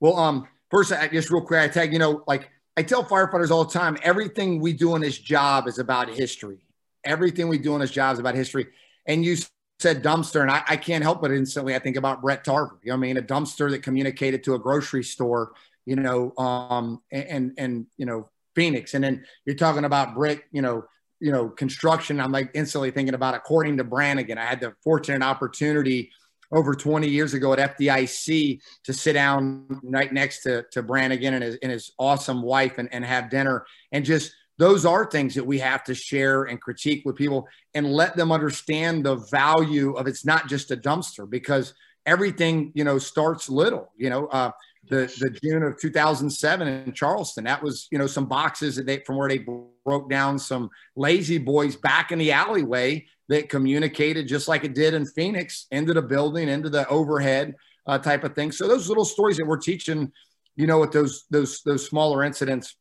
Well, 0.00 0.16
um, 0.16 0.48
first, 0.70 0.92
I, 0.92 1.08
just 1.08 1.30
real 1.30 1.42
quick, 1.42 1.60
I 1.60 1.68
tag, 1.68 1.92
you 1.92 1.98
know, 1.98 2.24
like 2.26 2.50
I 2.76 2.82
tell 2.82 3.04
firefighters 3.04 3.50
all 3.50 3.64
the 3.64 3.72
time, 3.72 3.96
everything 4.02 4.60
we 4.60 4.72
do 4.72 4.94
in 4.96 5.02
this 5.02 5.18
job 5.18 5.68
is 5.68 5.78
about 5.78 6.08
history. 6.08 6.64
Everything 7.04 7.48
we 7.48 7.58
do 7.58 7.74
in 7.74 7.80
this 7.80 7.90
job 7.90 8.14
is 8.14 8.18
about 8.18 8.34
history. 8.34 8.68
And 9.06 9.24
you 9.24 9.36
said 9.78 10.02
dumpster, 10.02 10.40
and 10.40 10.50
I, 10.50 10.62
I 10.68 10.76
can't 10.76 11.02
help 11.02 11.20
but 11.20 11.32
instantly 11.32 11.74
I 11.74 11.78
think 11.78 11.96
about 11.96 12.22
Bret 12.22 12.44
Tarver. 12.44 12.78
You 12.82 12.90
know, 12.90 12.94
I 12.94 12.98
mean, 12.98 13.16
a 13.16 13.22
dumpster 13.22 13.70
that 13.70 13.82
communicated 13.82 14.44
to 14.44 14.54
a 14.54 14.58
grocery 14.58 15.04
store, 15.04 15.52
you 15.84 15.96
know, 15.96 16.32
um, 16.38 17.02
and, 17.10 17.24
and, 17.24 17.52
and 17.58 17.86
you 17.96 18.06
know, 18.06 18.28
Phoenix. 18.54 18.94
And 18.94 19.02
then 19.02 19.24
you're 19.44 19.56
talking 19.56 19.84
about 19.84 20.14
Brick, 20.14 20.44
you 20.52 20.62
know, 20.62 20.84
you 21.22 21.30
know, 21.30 21.48
construction, 21.48 22.20
I'm 22.20 22.32
like 22.32 22.50
instantly 22.52 22.90
thinking 22.90 23.14
about 23.14 23.34
according 23.34 23.76
to 23.76 23.84
Brannigan. 23.84 24.38
I 24.38 24.44
had 24.44 24.60
the 24.60 24.74
fortunate 24.82 25.22
opportunity 25.22 26.10
over 26.50 26.74
20 26.74 27.08
years 27.08 27.32
ago 27.32 27.52
at 27.52 27.78
FDIC 27.78 28.60
to 28.84 28.92
sit 28.92 29.12
down 29.12 29.80
right 29.84 30.12
next 30.12 30.42
to, 30.42 30.64
to 30.72 30.82
Brannigan 30.82 31.34
and 31.34 31.44
his, 31.44 31.56
and 31.62 31.70
his 31.70 31.92
awesome 31.98 32.42
wife 32.42 32.78
and, 32.78 32.92
and 32.92 33.04
have 33.04 33.30
dinner 33.30 33.64
and 33.92 34.04
just 34.04 34.34
those 34.58 34.84
are 34.84 35.06
things 35.06 35.34
that 35.34 35.46
we 35.46 35.58
have 35.58 35.82
to 35.84 35.94
share 35.94 36.44
and 36.44 36.60
critique 36.60 37.02
with 37.04 37.16
people 37.16 37.48
and 37.74 37.90
let 37.90 38.16
them 38.16 38.30
understand 38.30 39.04
the 39.04 39.16
value 39.16 39.94
of 39.94 40.06
it's 40.06 40.26
not 40.26 40.46
just 40.46 40.70
a 40.70 40.76
dumpster 40.76 41.28
because 41.28 41.72
everything 42.04 42.70
you 42.74 42.84
know 42.84 42.98
starts 42.98 43.48
little 43.48 43.90
you 43.96 44.10
know 44.10 44.26
uh, 44.26 44.50
the 44.88 45.12
the 45.20 45.30
june 45.42 45.62
of 45.62 45.78
2007 45.80 46.68
in 46.68 46.92
charleston. 46.92 47.44
That 47.44 47.62
was 47.62 47.88
you 47.90 47.98
know 47.98 48.06
some 48.06 48.26
boxes 48.26 48.76
that 48.76 48.86
they 48.86 48.98
from 48.98 49.16
where 49.16 49.28
they 49.28 49.44
broke 49.84 50.10
down 50.10 50.38
some 50.38 50.70
lazy 50.96 51.38
boys 51.38 51.76
back 51.76 52.12
in 52.12 52.18
the 52.18 52.32
alleyway 52.32 53.06
that 53.28 53.48
communicated 53.48 54.28
just 54.28 54.48
like 54.48 54.64
it 54.64 54.74
did 54.74 54.94
in 54.94 55.06
phoenix 55.06 55.66
into 55.70 55.94
the 55.94 56.02
building 56.02 56.48
into 56.48 56.68
the 56.68 56.88
overhead 56.88 57.54
uh, 57.86 57.98
type 57.98 58.24
of 58.24 58.34
thing. 58.34 58.52
So 58.52 58.68
those 58.68 58.88
little 58.88 59.04
stories 59.04 59.36
that 59.36 59.46
we're 59.46 59.58
teaching 59.58 60.12
you 60.56 60.66
know 60.66 60.80
with 60.80 60.92
those 60.92 61.24
those 61.30 61.62
those 61.62 61.86
smaller 61.86 62.24
incidents 62.24 62.76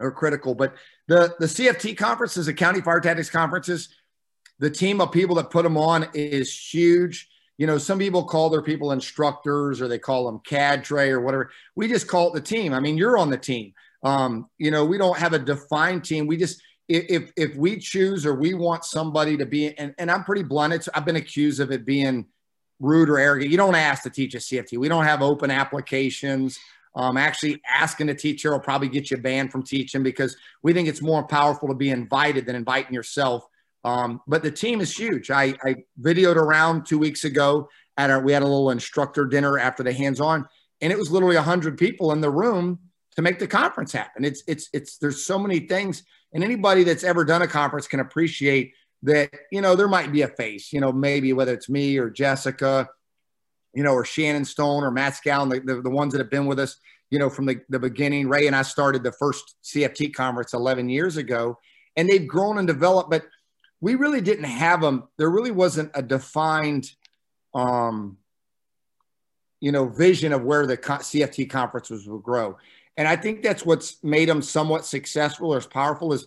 are 0.00 0.12
critical. 0.12 0.54
But 0.54 0.74
the 1.08 1.34
the 1.38 1.46
cft 1.46 1.96
conferences 1.96 2.46
the 2.46 2.54
county 2.54 2.80
fire 2.80 3.00
tactics 3.00 3.30
conferences 3.30 3.88
the 4.58 4.70
team 4.70 5.00
of 5.00 5.12
people 5.12 5.36
that 5.36 5.50
put 5.50 5.64
them 5.64 5.76
on 5.76 6.06
is 6.14 6.56
huge 6.56 7.28
you 7.56 7.66
know, 7.66 7.78
some 7.78 7.98
people 7.98 8.24
call 8.24 8.50
their 8.50 8.62
people 8.62 8.92
instructors 8.92 9.80
or 9.80 9.88
they 9.88 9.98
call 9.98 10.26
them 10.26 10.40
cadre 10.44 11.10
or 11.10 11.20
whatever. 11.20 11.50
We 11.76 11.88
just 11.88 12.08
call 12.08 12.28
it 12.28 12.34
the 12.34 12.40
team. 12.40 12.72
I 12.72 12.80
mean, 12.80 12.98
you're 12.98 13.16
on 13.16 13.30
the 13.30 13.38
team. 13.38 13.74
Um, 14.02 14.48
you 14.58 14.70
know, 14.70 14.84
we 14.84 14.98
don't 14.98 15.18
have 15.18 15.32
a 15.32 15.38
defined 15.38 16.04
team. 16.04 16.26
We 16.26 16.36
just 16.36 16.60
if 16.88 17.32
if 17.36 17.56
we 17.56 17.78
choose 17.78 18.26
or 18.26 18.34
we 18.34 18.52
want 18.52 18.84
somebody 18.84 19.38
to 19.38 19.46
be 19.46 19.76
and, 19.78 19.94
and 19.98 20.10
I'm 20.10 20.24
pretty 20.24 20.42
blunt, 20.42 20.74
it's 20.74 20.88
I've 20.94 21.06
been 21.06 21.16
accused 21.16 21.60
of 21.60 21.70
it 21.70 21.86
being 21.86 22.26
rude 22.80 23.08
or 23.08 23.18
arrogant. 23.18 23.50
You 23.50 23.56
don't 23.56 23.74
ask 23.74 24.02
to 24.02 24.10
teach 24.10 24.34
a 24.34 24.38
CFT. 24.38 24.76
We 24.78 24.88
don't 24.88 25.04
have 25.04 25.22
open 25.22 25.50
applications. 25.50 26.58
Um, 26.96 27.16
actually, 27.16 27.60
asking 27.68 28.08
a 28.10 28.14
teacher 28.14 28.52
will 28.52 28.60
probably 28.60 28.88
get 28.88 29.10
you 29.10 29.16
banned 29.16 29.50
from 29.50 29.62
teaching 29.62 30.02
because 30.02 30.36
we 30.62 30.72
think 30.72 30.88
it's 30.88 31.02
more 31.02 31.26
powerful 31.26 31.68
to 31.68 31.74
be 31.74 31.90
invited 31.90 32.46
than 32.46 32.54
inviting 32.54 32.94
yourself. 32.94 33.46
Um, 33.84 34.22
but 34.26 34.42
the 34.42 34.50
team 34.50 34.80
is 34.80 34.96
huge. 34.96 35.30
I, 35.30 35.54
I 35.62 35.76
videoed 36.00 36.36
around 36.36 36.86
two 36.86 36.98
weeks 36.98 37.24
ago 37.24 37.68
at 37.96 38.10
our, 38.10 38.20
we 38.22 38.32
had 38.32 38.42
a 38.42 38.46
little 38.46 38.70
instructor 38.70 39.26
dinner 39.26 39.58
after 39.58 39.82
the 39.82 39.92
hands-on, 39.92 40.48
and 40.80 40.92
it 40.92 40.98
was 40.98 41.10
literally 41.10 41.36
hundred 41.36 41.78
people 41.78 42.12
in 42.12 42.20
the 42.20 42.30
room 42.30 42.78
to 43.16 43.22
make 43.22 43.38
the 43.38 43.46
conference 43.46 43.92
happen. 43.92 44.24
It's 44.24 44.42
it's 44.46 44.68
it's 44.72 44.98
there's 44.98 45.24
so 45.24 45.38
many 45.38 45.60
things, 45.60 46.02
and 46.32 46.42
anybody 46.42 46.82
that's 46.82 47.04
ever 47.04 47.24
done 47.24 47.42
a 47.42 47.46
conference 47.46 47.86
can 47.86 48.00
appreciate 48.00 48.72
that. 49.02 49.30
You 49.52 49.60
know, 49.60 49.76
there 49.76 49.88
might 49.88 50.12
be 50.12 50.22
a 50.22 50.28
face. 50.28 50.72
You 50.72 50.80
know, 50.80 50.92
maybe 50.92 51.32
whether 51.32 51.52
it's 51.52 51.68
me 51.68 51.98
or 51.98 52.10
Jessica, 52.10 52.88
you 53.74 53.82
know, 53.82 53.92
or 53.92 54.04
Shannon 54.04 54.44
Stone 54.44 54.82
or 54.82 54.90
Matt 54.90 55.14
Scallon, 55.14 55.50
the, 55.50 55.74
the, 55.74 55.82
the 55.82 55.90
ones 55.90 56.12
that 56.12 56.20
have 56.20 56.30
been 56.30 56.46
with 56.46 56.58
us, 56.58 56.76
you 57.10 57.18
know, 57.18 57.28
from 57.28 57.46
the, 57.46 57.60
the 57.68 57.78
beginning. 57.78 58.28
Ray 58.28 58.46
and 58.46 58.56
I 58.56 58.62
started 58.62 59.02
the 59.02 59.12
first 59.12 59.56
CFT 59.62 60.14
conference 60.14 60.54
11 60.54 60.88
years 60.88 61.16
ago, 61.16 61.58
and 61.96 62.08
they've 62.08 62.26
grown 62.26 62.58
and 62.58 62.66
developed, 62.66 63.10
but 63.10 63.24
we 63.84 63.96
really 63.96 64.22
didn't 64.22 64.44
have 64.44 64.80
them. 64.80 65.06
There 65.18 65.28
really 65.28 65.50
wasn't 65.50 65.90
a 65.92 66.00
defined, 66.00 66.90
um, 67.52 68.16
you 69.60 69.72
know, 69.72 69.88
vision 69.88 70.32
of 70.32 70.42
where 70.42 70.66
the 70.66 70.78
CFT 70.78 71.50
conferences 71.50 72.08
would 72.08 72.22
grow. 72.22 72.56
And 72.96 73.06
I 73.06 73.16
think 73.16 73.42
that's 73.42 73.66
what's 73.66 74.02
made 74.02 74.30
them 74.30 74.40
somewhat 74.40 74.86
successful 74.86 75.52
or 75.52 75.58
as 75.58 75.66
powerful 75.66 76.14
is 76.14 76.26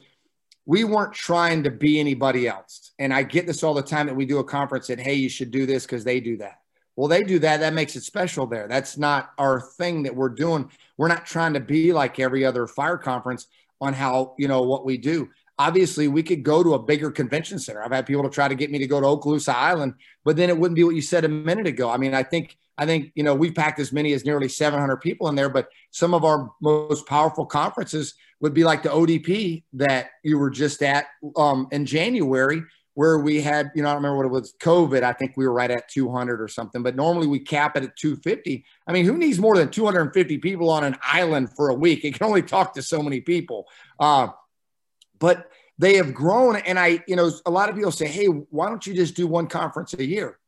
we 0.68 0.84
weren't 0.84 1.14
trying 1.14 1.64
to 1.64 1.72
be 1.72 2.00
anybody 2.00 2.48
else. 2.48 2.92
And 3.00 3.12
I 3.12 3.24
get 3.24 3.48
this 3.48 3.64
all 3.64 3.74
the 3.74 3.82
time 3.82 4.06
that 4.06 4.16
we 4.16 4.28
do 4.28 4.38
a 4.38 4.44
conference 4.44 4.92
and 4.92 5.02
hey, 5.02 5.16
you 5.16 5.28
should 5.28 5.50
do 5.50 5.66
this 5.66 5.84
because 5.84 6.04
they 6.04 6.20
do 6.20 6.38
that. 6.38 6.60
Well, 6.96 7.08
they 7.08 7.24
do 7.24 7.40
that. 7.40 7.62
That 7.62 7.74
makes 7.74 7.96
it 7.96 8.04
special 8.04 8.46
there. 8.46 8.68
That's 8.68 9.00
not 9.00 9.32
our 9.40 9.62
thing 9.62 10.04
that 10.04 10.16
we're 10.16 10.30
doing. 10.30 10.70
We're 10.96 11.08
not 11.08 11.26
trying 11.26 11.54
to 11.54 11.60
be 11.60 11.92
like 11.92 12.20
every 12.20 12.46
other 12.46 12.68
fire 12.68 12.98
conference 12.98 13.48
on 13.82 13.94
how, 13.94 14.36
you 14.38 14.48
know, 14.48 14.62
what 14.62 14.86
we 14.86 15.00
do 15.00 15.30
obviously 15.60 16.08
we 16.08 16.24
could 16.24 16.44
go 16.44 16.64
to 16.64 16.74
a 16.74 16.80
bigger 16.80 17.12
convention 17.12 17.60
center. 17.60 17.84
I've 17.84 17.92
had 17.92 18.06
people 18.06 18.24
to 18.24 18.30
try 18.30 18.48
to 18.48 18.56
get 18.56 18.72
me 18.72 18.78
to 18.80 18.88
go 18.88 19.02
to 19.02 19.08
Okaloosa 19.08 19.54
Island, 19.54 19.96
but 20.24 20.36
then 20.36 20.50
it 20.50 20.58
wouldn't 20.58 20.76
be 20.76 20.84
what 20.84 20.96
you 20.96 21.02
said 21.02 21.26
a 21.26 21.30
minute 21.30 21.68
ago. 21.68 21.90
I 21.90 21.98
mean, 21.98 22.14
I 22.14 22.24
think 22.24 22.58
I 22.78 22.86
think 22.86 23.12
you 23.16 23.24
know 23.24 23.34
we've 23.34 23.56
packed 23.56 23.80
as 23.80 23.92
many 23.92 24.14
as 24.14 24.26
nearly 24.26 24.48
700 24.48 24.98
people 24.98 25.28
in 25.30 25.36
there, 25.36 25.50
but 25.50 25.70
some 25.92 26.14
of 26.14 26.24
our 26.24 26.52
most 26.62 27.08
powerful 27.08 27.46
conferences 27.46 28.14
would 28.40 28.54
be 28.54 28.64
like 28.64 28.84
the 28.84 28.90
ODP 28.90 29.64
that 29.74 30.10
you 30.24 30.38
were 30.38 30.52
just 30.52 30.84
at 30.84 31.08
um, 31.36 31.68
in 31.72 31.88
January, 31.88 32.62
where 32.94 33.18
we 33.18 33.42
had 33.42 33.72
you 33.74 33.82
know 33.82 33.90
I 33.90 33.94
don't 33.94 34.04
remember 34.04 34.18
what 34.18 34.26
it 34.28 34.42
was 34.42 34.54
COVID. 34.62 35.02
I 35.02 35.14
think 35.14 35.34
we 35.36 35.48
were 35.48 35.54
right 35.54 35.72
at 35.72 35.90
200 35.90 36.40
or 36.40 36.48
something, 36.48 36.84
but 36.84 36.96
normally 36.96 37.26
we 37.26 37.40
cap 37.40 37.76
it 37.78 37.84
at 37.84 37.96
250. 37.96 38.64
I 38.86 38.92
mean, 38.92 39.06
who 39.06 39.18
needs 39.18 39.40
more 39.40 39.58
than 39.58 39.72
250 39.72 40.38
people 40.38 40.70
on 40.70 40.84
an 40.84 40.98
island 41.02 41.50
for 41.56 41.70
a 41.70 41.74
week? 41.74 42.06
It 42.06 42.14
can 42.14 42.28
only 42.28 42.44
talk 42.44 42.76
to 42.76 42.84
so 42.84 43.02
many 43.02 43.22
people. 43.22 43.66
Uh, 44.00 44.28
but 45.20 45.50
they 45.78 45.96
have 45.98 46.14
grown. 46.14 46.56
And 46.58 46.80
I, 46.80 47.04
you 47.08 47.16
know, 47.16 47.32
a 47.46 47.52
lot 47.52 47.70
of 47.70 47.76
people 47.76 47.92
say, 47.92 48.08
hey, 48.08 48.26
why 48.26 48.70
don't 48.70 48.86
you 48.86 48.94
just 48.94 49.16
do 49.16 49.28
one 49.28 49.48
conference 49.48 49.94
a 49.94 50.04
year? 50.04 50.40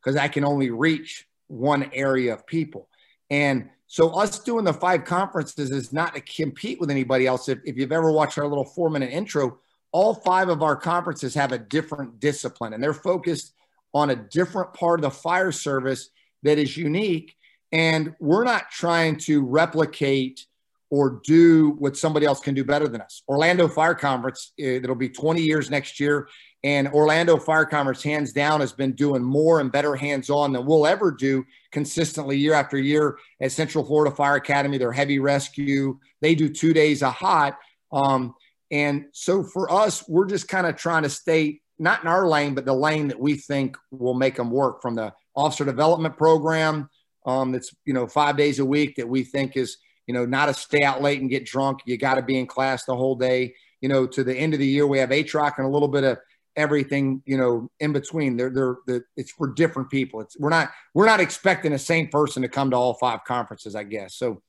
Because 0.00 0.16
I 0.16 0.28
can 0.28 0.44
only 0.44 0.70
reach 0.70 1.26
one 1.46 1.90
area 1.92 2.34
of 2.34 2.46
people. 2.46 2.88
And 3.30 3.70
so 3.86 4.10
us 4.10 4.40
doing 4.40 4.64
the 4.64 4.72
five 4.72 5.04
conferences 5.04 5.70
is 5.70 5.92
not 5.92 6.14
to 6.14 6.20
compete 6.20 6.80
with 6.80 6.90
anybody 6.90 7.26
else. 7.26 7.48
If, 7.48 7.60
if 7.64 7.76
you've 7.76 7.92
ever 7.92 8.10
watched 8.10 8.38
our 8.38 8.48
little 8.48 8.64
four 8.64 8.90
minute 8.90 9.10
intro, 9.10 9.58
all 9.92 10.14
five 10.14 10.48
of 10.48 10.62
our 10.62 10.74
conferences 10.74 11.34
have 11.34 11.52
a 11.52 11.58
different 11.58 12.18
discipline 12.18 12.72
and 12.72 12.82
they're 12.82 12.92
focused 12.92 13.54
on 13.92 14.10
a 14.10 14.16
different 14.16 14.74
part 14.74 14.98
of 14.98 15.02
the 15.02 15.10
fire 15.10 15.52
service 15.52 16.10
that 16.42 16.58
is 16.58 16.76
unique. 16.76 17.36
And 17.70 18.14
we're 18.18 18.44
not 18.44 18.70
trying 18.70 19.16
to 19.18 19.44
replicate 19.44 20.46
or 20.94 21.20
do 21.24 21.70
what 21.80 21.96
somebody 21.96 22.24
else 22.24 22.38
can 22.38 22.54
do 22.54 22.62
better 22.62 22.86
than 22.86 23.00
us. 23.00 23.24
Orlando 23.28 23.66
Fire 23.66 23.96
Conference, 23.96 24.52
it'll 24.56 24.92
eh, 24.92 24.94
be 24.94 25.08
20 25.08 25.42
years 25.42 25.68
next 25.68 25.98
year. 25.98 26.28
And 26.62 26.86
Orlando 26.86 27.36
Fire 27.36 27.64
Conference, 27.64 28.00
hands 28.00 28.32
down, 28.32 28.60
has 28.60 28.72
been 28.72 28.92
doing 28.92 29.20
more 29.20 29.58
and 29.58 29.72
better 29.72 29.96
hands 29.96 30.30
on 30.30 30.52
than 30.52 30.64
we'll 30.64 30.86
ever 30.86 31.10
do 31.10 31.44
consistently 31.72 32.38
year 32.38 32.54
after 32.54 32.78
year 32.78 33.18
at 33.40 33.50
Central 33.50 33.84
Florida 33.84 34.14
Fire 34.14 34.36
Academy. 34.36 34.78
Their 34.78 34.92
heavy 34.92 35.18
rescue, 35.18 35.98
they 36.20 36.36
do 36.36 36.48
two 36.48 36.72
days 36.72 37.02
a 37.02 37.10
hot. 37.10 37.58
Um, 37.90 38.36
and 38.70 39.06
so 39.10 39.42
for 39.42 39.72
us, 39.72 40.08
we're 40.08 40.26
just 40.26 40.46
kind 40.46 40.64
of 40.64 40.76
trying 40.76 41.02
to 41.02 41.10
stay 41.10 41.60
not 41.76 42.02
in 42.02 42.06
our 42.06 42.28
lane, 42.28 42.54
but 42.54 42.66
the 42.66 42.72
lane 42.72 43.08
that 43.08 43.18
we 43.18 43.34
think 43.34 43.76
will 43.90 44.14
make 44.14 44.36
them 44.36 44.52
work 44.52 44.80
from 44.80 44.94
the 44.94 45.12
officer 45.34 45.64
development 45.64 46.16
program 46.16 46.88
um, 47.26 47.50
that's, 47.50 47.74
you 47.84 47.94
know, 47.94 48.06
five 48.06 48.36
days 48.36 48.60
a 48.60 48.64
week 48.64 48.94
that 48.94 49.08
we 49.08 49.24
think 49.24 49.56
is 49.56 49.78
you 50.06 50.14
know, 50.14 50.26
not 50.26 50.46
to 50.46 50.54
stay 50.54 50.82
out 50.82 51.02
late 51.02 51.20
and 51.20 51.30
get 51.30 51.46
drunk. 51.46 51.80
You 51.86 51.96
got 51.96 52.14
to 52.14 52.22
be 52.22 52.38
in 52.38 52.46
class 52.46 52.84
the 52.84 52.96
whole 52.96 53.16
day. 53.16 53.54
You 53.80 53.88
know, 53.88 54.06
to 54.06 54.24
the 54.24 54.34
end 54.34 54.54
of 54.54 54.60
the 54.60 54.66
year, 54.66 54.86
we 54.86 54.98
have 54.98 55.10
ATROC 55.10 55.58
and 55.58 55.66
a 55.66 55.70
little 55.70 55.88
bit 55.88 56.04
of 56.04 56.18
everything, 56.56 57.22
you 57.26 57.36
know, 57.36 57.70
in 57.80 57.92
between. 57.92 58.36
They're, 58.36 58.50
they're, 58.50 58.76
they're, 58.86 59.06
it's 59.16 59.32
for 59.32 59.48
different 59.48 59.90
people. 59.90 60.20
It's, 60.20 60.38
we're 60.38 60.50
not, 60.50 60.70
we're 60.94 61.06
not 61.06 61.20
expecting 61.20 61.72
the 61.72 61.78
same 61.78 62.08
person 62.08 62.42
to 62.42 62.48
come 62.48 62.70
to 62.70 62.76
all 62.76 62.94
five 62.94 63.24
conferences, 63.24 63.74
I 63.74 63.84
guess. 63.84 64.14
So 64.14 64.42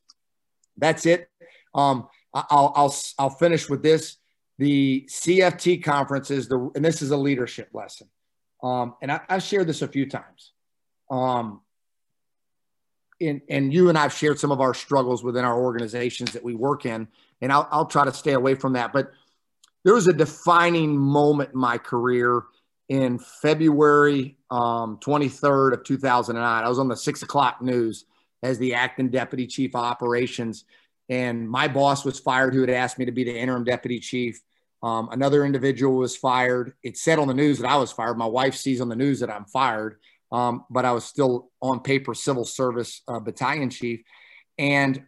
that's 0.78 1.06
it. 1.06 1.30
Um, 1.74 2.08
I'll, 2.34 2.74
I'll, 2.76 2.96
I'll 3.18 3.30
finish 3.30 3.70
with 3.70 3.82
this. 3.82 4.18
The 4.58 5.06
CFT 5.10 5.84
conferences, 5.84 6.48
the, 6.48 6.72
and 6.76 6.86
this 6.86 7.02
is 7.02 7.12
a 7.12 7.18
leadership 7.18 7.70
lesson. 7.74 8.08
Um, 8.64 8.96
and 9.02 9.12
I, 9.12 9.22
I've 9.28 9.44
shared 9.44 9.68
this 9.68 9.82
a 9.82 9.88
few 9.88 10.10
times. 10.10 10.54
Um, 11.12 11.62
and, 13.22 13.42
and 13.50 13.74
you 13.74 13.90
and 13.90 13.98
I've 13.98 14.14
shared 14.14 14.40
some 14.40 14.52
of 14.52 14.62
our 14.62 14.74
struggles 14.74 15.24
within 15.24 15.46
our 15.46 15.58
organizations 15.58 16.34
that 16.34 16.44
we 16.44 16.56
work 16.56 16.86
in, 16.86 17.08
and 17.42 17.52
I'll, 17.52 17.68
I'll 17.72 17.86
try 17.86 18.06
to 18.06 18.14
stay 18.14 18.34
away 18.34 18.56
from 18.56 18.74
that. 18.74 18.94
But 18.94 19.12
there 19.84 19.94
was 19.94 20.08
a 20.08 20.14
defining 20.14 20.98
moment 20.98 21.52
in 21.54 21.60
my 21.60 21.78
career 21.78 22.44
in 22.90 23.20
February 23.20 24.38
um, 24.52 25.00
23rd 25.04 25.74
of 25.74 25.84
2009. 25.84 26.64
I 26.64 26.70
was 26.70 26.80
on 26.80 26.88
the 26.88 26.98
six 26.98 27.24
o'clock 27.24 27.62
news 27.62 28.06
as 28.44 28.58
the 28.60 28.76
acting 28.76 29.10
deputy 29.10 29.48
chief 29.48 29.76
of 29.76 29.84
operations, 29.84 30.66
and 31.10 31.50
my 31.50 31.68
boss 31.68 32.04
was 32.04 32.20
fired 32.20 32.54
who 32.54 32.62
had 32.62 32.70
asked 32.70 33.00
me 33.00 33.06
to 33.06 33.12
be 33.12 33.24
the 33.24 33.38
interim 33.38 33.64
deputy 33.64 34.00
chief. 34.00 34.42
Um, 34.84 35.10
another 35.12 35.46
individual 35.46 35.98
was 35.98 36.16
fired. 36.16 36.74
It 36.84 36.98
said 36.98 37.18
on 37.18 37.28
the 37.28 37.34
news 37.34 37.60
that 37.60 37.70
I 37.70 37.78
was 37.78 37.92
fired. 37.92 38.18
My 38.18 38.26
wife 38.26 38.56
sees 38.56 38.82
on 38.82 38.90
the 38.90 38.96
news 38.96 39.20
that 39.22 39.32
I'm 39.32 39.46
fired 39.46 39.98
um, 40.36 40.66
but 40.70 40.84
I 40.84 40.92
was 40.92 41.06
still 41.06 41.50
on 41.62 41.80
paper 41.80 42.14
civil 42.14 42.44
service 42.44 43.02
uh, 43.08 43.20
battalion 43.20 43.70
chief. 43.70 44.02
And 44.58 45.02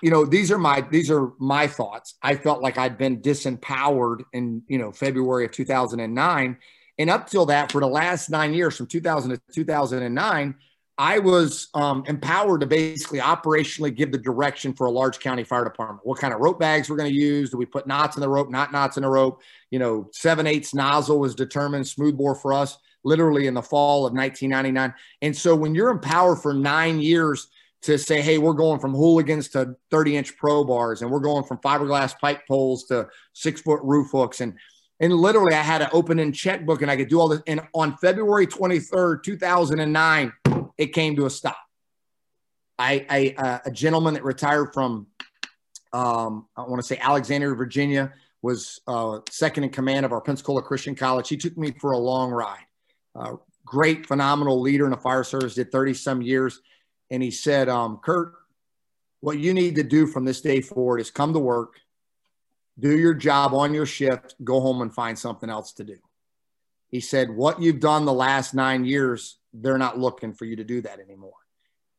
you 0.00 0.10
know, 0.10 0.24
these 0.24 0.52
are 0.52 0.58
my 0.58 0.80
these 0.80 1.10
are 1.10 1.32
my 1.40 1.66
thoughts. 1.66 2.14
I 2.22 2.36
felt 2.36 2.62
like 2.62 2.78
I'd 2.78 2.96
been 2.96 3.20
disempowered 3.20 4.22
in 4.32 4.62
you 4.68 4.78
know 4.78 4.92
February 4.92 5.44
of 5.44 5.50
2009, 5.50 6.56
and 6.98 7.10
up 7.10 7.28
till 7.28 7.46
that, 7.46 7.72
for 7.72 7.80
the 7.80 7.88
last 7.88 8.30
nine 8.30 8.54
years, 8.54 8.76
from 8.76 8.86
2000 8.86 9.30
to 9.30 9.40
2009. 9.52 10.54
I 10.98 11.18
was 11.18 11.68
um, 11.72 12.04
empowered 12.06 12.60
to 12.60 12.66
basically 12.66 13.20
operationally 13.20 13.94
give 13.94 14.12
the 14.12 14.18
direction 14.18 14.74
for 14.74 14.86
a 14.86 14.90
large 14.90 15.18
county 15.18 15.44
fire 15.44 15.64
department. 15.64 16.00
What 16.04 16.18
kind 16.18 16.34
of 16.34 16.40
rope 16.40 16.60
bags 16.60 16.90
we're 16.90 16.98
going 16.98 17.08
to 17.08 17.16
use? 17.16 17.48
Do 17.50 17.56
we 17.56 17.64
put 17.64 17.86
knots 17.86 18.18
in 18.18 18.20
the 18.20 18.28
rope? 18.28 18.50
Not 18.50 18.70
knots 18.70 18.98
in 18.98 19.04
the 19.04 19.08
rope. 19.08 19.40
You 19.70 19.78
know, 19.78 20.10
seven 20.12 20.46
eighths 20.46 20.74
nozzle 20.74 21.18
was 21.18 21.34
determined. 21.34 21.88
smooth 21.88 22.18
bore 22.18 22.34
for 22.34 22.52
us 22.52 22.76
literally 23.04 23.46
in 23.46 23.54
the 23.54 23.62
fall 23.62 24.06
of 24.06 24.12
1999. 24.12 24.94
And 25.22 25.36
so 25.36 25.54
when 25.54 25.74
you're 25.74 25.90
in 25.90 25.98
power 25.98 26.36
for 26.36 26.52
nine 26.52 27.00
years 27.00 27.48
to 27.82 27.98
say, 27.98 28.20
hey, 28.20 28.38
we're 28.38 28.52
going 28.52 28.78
from 28.78 28.92
Halligans 28.92 29.50
to 29.52 29.74
30 29.90 30.16
inch 30.16 30.36
pro 30.36 30.64
bars 30.64 31.02
and 31.02 31.10
we're 31.10 31.20
going 31.20 31.44
from 31.44 31.58
fiberglass 31.58 32.18
pipe 32.18 32.42
poles 32.46 32.84
to 32.84 33.08
six 33.32 33.60
foot 33.62 33.80
roof 33.82 34.10
hooks. 34.12 34.40
And, 34.40 34.54
and 35.00 35.14
literally, 35.14 35.54
I 35.54 35.62
had 35.62 35.80
an 35.80 35.88
open 35.92 36.18
in 36.18 36.32
checkbook 36.32 36.82
and 36.82 36.90
I 36.90 36.96
could 36.96 37.08
do 37.08 37.18
all 37.18 37.28
this. 37.28 37.40
And 37.46 37.62
on 37.72 37.96
February 37.96 38.46
23rd, 38.46 39.22
2009, 39.22 40.32
it 40.76 40.88
came 40.88 41.16
to 41.16 41.26
a 41.26 41.30
stop. 41.30 41.56
I, 42.78 43.06
I 43.08 43.34
uh, 43.36 43.58
a 43.66 43.70
gentleman 43.70 44.14
that 44.14 44.24
retired 44.24 44.72
from, 44.72 45.06
um, 45.92 46.46
I 46.56 46.62
want 46.62 46.76
to 46.76 46.82
say 46.82 46.98
Alexandria, 46.98 47.54
Virginia, 47.54 48.12
was 48.42 48.80
uh, 48.86 49.20
second 49.28 49.64
in 49.64 49.70
command 49.70 50.06
of 50.06 50.12
our 50.12 50.20
Pensacola 50.20 50.62
Christian 50.62 50.94
College. 50.94 51.28
He 51.28 51.36
took 51.36 51.56
me 51.56 51.72
for 51.72 51.92
a 51.92 51.98
long 51.98 52.30
ride. 52.30 52.64
Uh, 53.14 53.36
great, 53.64 54.06
phenomenal 54.06 54.60
leader 54.60 54.84
in 54.84 54.90
the 54.90 54.96
fire 54.96 55.24
service, 55.24 55.54
did 55.54 55.72
30 55.72 55.94
some 55.94 56.22
years. 56.22 56.60
And 57.10 57.22
he 57.22 57.30
said, 57.30 57.68
um, 57.68 57.98
Kurt, 58.02 58.34
what 59.20 59.38
you 59.38 59.52
need 59.52 59.74
to 59.76 59.82
do 59.82 60.06
from 60.06 60.24
this 60.24 60.40
day 60.40 60.60
forward 60.60 61.00
is 61.00 61.10
come 61.10 61.32
to 61.32 61.38
work, 61.38 61.74
do 62.78 62.96
your 62.96 63.14
job 63.14 63.52
on 63.54 63.74
your 63.74 63.86
shift, 63.86 64.34
go 64.42 64.60
home 64.60 64.80
and 64.80 64.94
find 64.94 65.18
something 65.18 65.50
else 65.50 65.72
to 65.74 65.84
do. 65.84 65.98
He 66.88 67.00
said, 67.00 67.30
What 67.30 67.60
you've 67.60 67.80
done 67.80 68.04
the 68.04 68.12
last 68.12 68.54
nine 68.54 68.84
years, 68.84 69.38
they're 69.52 69.78
not 69.78 69.98
looking 69.98 70.32
for 70.32 70.44
you 70.44 70.56
to 70.56 70.64
do 70.64 70.80
that 70.82 70.98
anymore. 70.98 71.34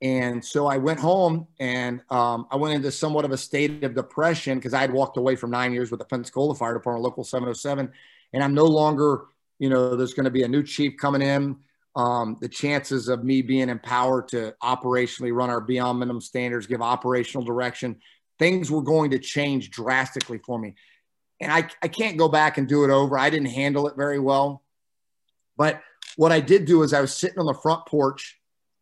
And 0.01 0.43
so 0.43 0.66
I 0.66 0.78
went 0.78 0.99
home 0.99 1.47
and 1.59 2.01
um, 2.09 2.47
I 2.49 2.55
went 2.55 2.74
into 2.74 2.91
somewhat 2.91 3.24
of 3.24 3.32
a 3.32 3.38
state 3.38 3.84
of 3.84 3.93
depression 3.93 4.57
because 4.57 4.74
I 4.74 4.82
had 4.82 4.91
walked 4.91 5.18
away 5.18 5.36
from 5.36 5.51
nine 5.51 5.74
years 5.74 5.91
with 5.91 5.99
the 5.99 6.05
Pensacola 6.05 6.55
Fire 6.55 6.74
Department, 6.74 7.03
Local 7.03 7.24
707. 7.24 7.91
And 8.34 8.43
I'm 8.43 8.55
no 8.55 8.66
longer, 8.66 9.26
you 9.62 9.70
know, 9.70 9.95
there's 9.95 10.16
going 10.16 10.24
to 10.24 10.32
be 10.32 10.41
a 10.41 10.47
new 10.47 10.64
chief 10.64 10.97
coming 10.97 11.22
in. 11.22 11.55
Um, 11.95 12.36
the 12.41 12.49
chances 12.49 13.07
of 13.09 13.24
me 13.24 13.43
being 13.43 13.70
empowered 13.70 14.28
to 14.30 14.55
operationally 14.64 15.32
run 15.32 15.51
our 15.51 15.62
beyond 15.62 15.99
minimum 15.99 16.20
standards, 16.20 16.66
give 16.66 16.82
operational 16.82 17.45
direction, 17.45 17.97
things 18.39 18.72
were 18.72 18.82
going 18.82 19.12
to 19.12 19.20
change 19.20 19.70
drastically 19.70 20.39
for 20.39 20.57
me. 20.57 20.74
And 21.39 21.51
I, 21.51 21.68
I 21.84 21.89
can't 21.89 22.18
go 22.18 22.28
back 22.28 22.57
and 22.57 22.68
do 22.68 22.84
it 22.86 22.89
over. 22.89 23.20
I 23.20 23.30
didn't 23.30 23.49
handle 23.49 23.88
it 23.88 23.95
very 23.95 24.18
well. 24.18 24.64
But 25.57 25.80
what 26.16 26.32
I 26.32 26.39
did 26.39 26.66
do 26.66 26.82
is 26.82 26.91
I 26.91 27.01
was 27.01 27.16
sitting 27.16 27.38
on 27.38 27.45
the 27.45 27.53
front 27.53 27.86
porch 27.86 28.39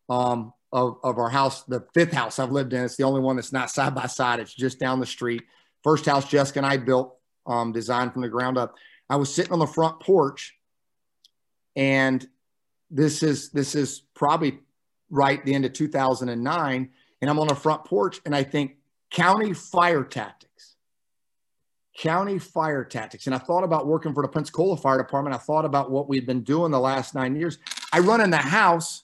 um, 0.07 0.53
of, 0.71 0.95
of 1.03 1.17
our 1.17 1.29
house, 1.29 1.63
the 1.63 1.85
fifth 1.93 2.13
house 2.13 2.39
I've 2.39 2.53
lived 2.53 2.71
in. 2.71 2.85
It's 2.85 2.95
the 2.95 3.03
only 3.03 3.19
one 3.19 3.35
that's 3.35 3.51
not 3.51 3.69
side 3.69 3.93
by 3.93 4.05
side. 4.05 4.39
It's 4.39 4.55
just 4.55 4.79
down 4.79 5.01
the 5.01 5.05
street. 5.05 5.43
First 5.83 6.05
house 6.05 6.29
Jessica 6.29 6.59
and 6.59 6.65
I 6.65 6.77
built, 6.77 7.17
um, 7.45 7.73
designed 7.73 8.13
from 8.13 8.21
the 8.21 8.29
ground 8.29 8.57
up. 8.57 8.75
I 9.09 9.17
was 9.17 9.33
sitting 9.33 9.51
on 9.51 9.59
the 9.59 9.67
front 9.67 9.99
porch, 9.99 10.55
and 11.75 12.27
this 12.91 13.23
is 13.23 13.49
this 13.49 13.75
is 13.75 14.01
probably 14.13 14.59
right 15.09 15.43
the 15.45 15.53
end 15.53 15.65
of 15.65 15.73
2009, 15.73 16.89
and 17.21 17.29
I'm 17.29 17.39
on 17.39 17.47
the 17.47 17.55
front 17.55 17.85
porch, 17.85 18.19
and 18.25 18.35
I 18.35 18.43
think 18.43 18.77
county 19.11 19.53
fire 19.53 20.03
tactics, 20.03 20.75
county 21.97 22.39
fire 22.39 22.83
tactics, 22.83 23.25
and 23.25 23.35
I 23.35 23.39
thought 23.39 23.63
about 23.63 23.87
working 23.87 24.13
for 24.13 24.23
the 24.23 24.29
Pensacola 24.29 24.77
Fire 24.77 24.97
Department. 24.97 25.35
I 25.35 25.39
thought 25.39 25.65
about 25.65 25.91
what 25.91 26.07
we'd 26.09 26.25
been 26.25 26.41
doing 26.41 26.71
the 26.71 26.79
last 26.79 27.15
nine 27.15 27.35
years. 27.35 27.57
I 27.91 27.99
run 27.99 28.21
in 28.21 28.29
the 28.29 28.37
house. 28.37 29.03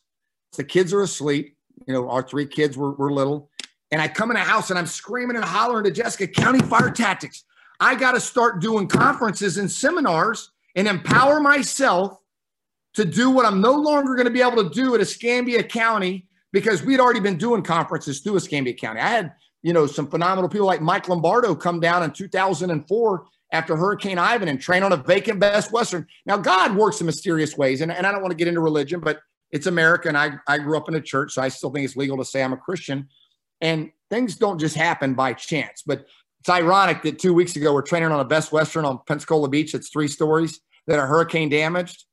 The 0.55 0.63
kids 0.63 0.93
are 0.93 1.01
asleep 1.01 1.55
you 1.87 1.93
know, 1.93 2.09
our 2.09 2.23
three 2.23 2.45
kids 2.45 2.77
were, 2.77 2.91
were 2.91 3.11
little. 3.11 3.49
And 3.91 4.01
I 4.01 4.07
come 4.07 4.31
in 4.31 4.35
the 4.35 4.41
house 4.41 4.69
and 4.69 4.79
I'm 4.79 4.87
screaming 4.87 5.35
and 5.35 5.45
hollering 5.45 5.85
to 5.85 5.91
Jessica, 5.91 6.27
County 6.27 6.59
Fire 6.59 6.91
Tactics. 6.91 7.43
I 7.79 7.95
got 7.95 8.13
to 8.13 8.19
start 8.19 8.61
doing 8.61 8.87
conferences 8.87 9.57
and 9.57 9.69
seminars 9.69 10.51
and 10.75 10.87
empower 10.87 11.39
myself 11.39 12.19
to 12.95 13.05
do 13.05 13.29
what 13.29 13.45
I'm 13.45 13.61
no 13.61 13.73
longer 13.73 14.15
going 14.15 14.25
to 14.25 14.31
be 14.31 14.41
able 14.41 14.63
to 14.63 14.69
do 14.69 14.95
at 14.95 15.01
Escambia 15.01 15.63
County 15.63 16.27
because 16.51 16.83
we'd 16.83 16.99
already 16.99 17.19
been 17.19 17.37
doing 17.37 17.61
conferences 17.61 18.21
through 18.21 18.37
Escambia 18.37 18.73
County. 18.73 19.01
I 19.01 19.09
had, 19.09 19.33
you 19.61 19.73
know, 19.73 19.85
some 19.85 20.07
phenomenal 20.07 20.49
people 20.49 20.67
like 20.67 20.81
Mike 20.81 21.09
Lombardo 21.09 21.53
come 21.55 21.79
down 21.79 22.03
in 22.03 22.11
2004 22.11 23.25
after 23.51 23.75
Hurricane 23.75 24.17
Ivan 24.17 24.47
and 24.47 24.59
train 24.59 24.83
on 24.83 24.93
a 24.93 24.97
vacant 24.97 25.39
Best 25.39 25.71
Western. 25.71 26.07
Now, 26.25 26.37
God 26.37 26.75
works 26.75 26.99
in 26.99 27.05
mysterious 27.05 27.57
ways, 27.57 27.81
and, 27.81 27.91
and 27.91 28.07
I 28.07 28.11
don't 28.11 28.21
want 28.21 28.31
to 28.31 28.37
get 28.37 28.47
into 28.47 28.61
religion, 28.61 28.99
but 28.99 29.19
it's 29.51 29.67
America, 29.67 30.07
and 30.07 30.17
I, 30.17 30.37
I 30.47 30.57
grew 30.57 30.77
up 30.77 30.89
in 30.89 30.95
a 30.95 31.01
church, 31.01 31.33
so 31.33 31.41
I 31.41 31.49
still 31.49 31.69
think 31.69 31.85
it's 31.85 31.95
legal 31.95 32.17
to 32.17 32.25
say 32.25 32.43
I'm 32.43 32.53
a 32.53 32.57
Christian. 32.57 33.09
And 33.61 33.91
things 34.09 34.35
don't 34.35 34.59
just 34.59 34.75
happen 34.75 35.13
by 35.13 35.33
chance. 35.33 35.83
But 35.85 36.05
it's 36.39 36.49
ironic 36.49 37.01
that 37.03 37.19
two 37.19 37.33
weeks 37.33 37.55
ago 37.55 37.73
we're 37.73 37.81
training 37.81 38.11
on 38.11 38.19
a 38.19 38.25
Best 38.25 38.51
Western 38.51 38.85
on 38.85 38.99
Pensacola 39.07 39.49
Beach. 39.49 39.73
It's 39.73 39.89
three 39.89 40.07
stories 40.07 40.59
that 40.87 40.99
are 40.99 41.07
hurricane 41.07 41.49
damaged. 41.49 42.05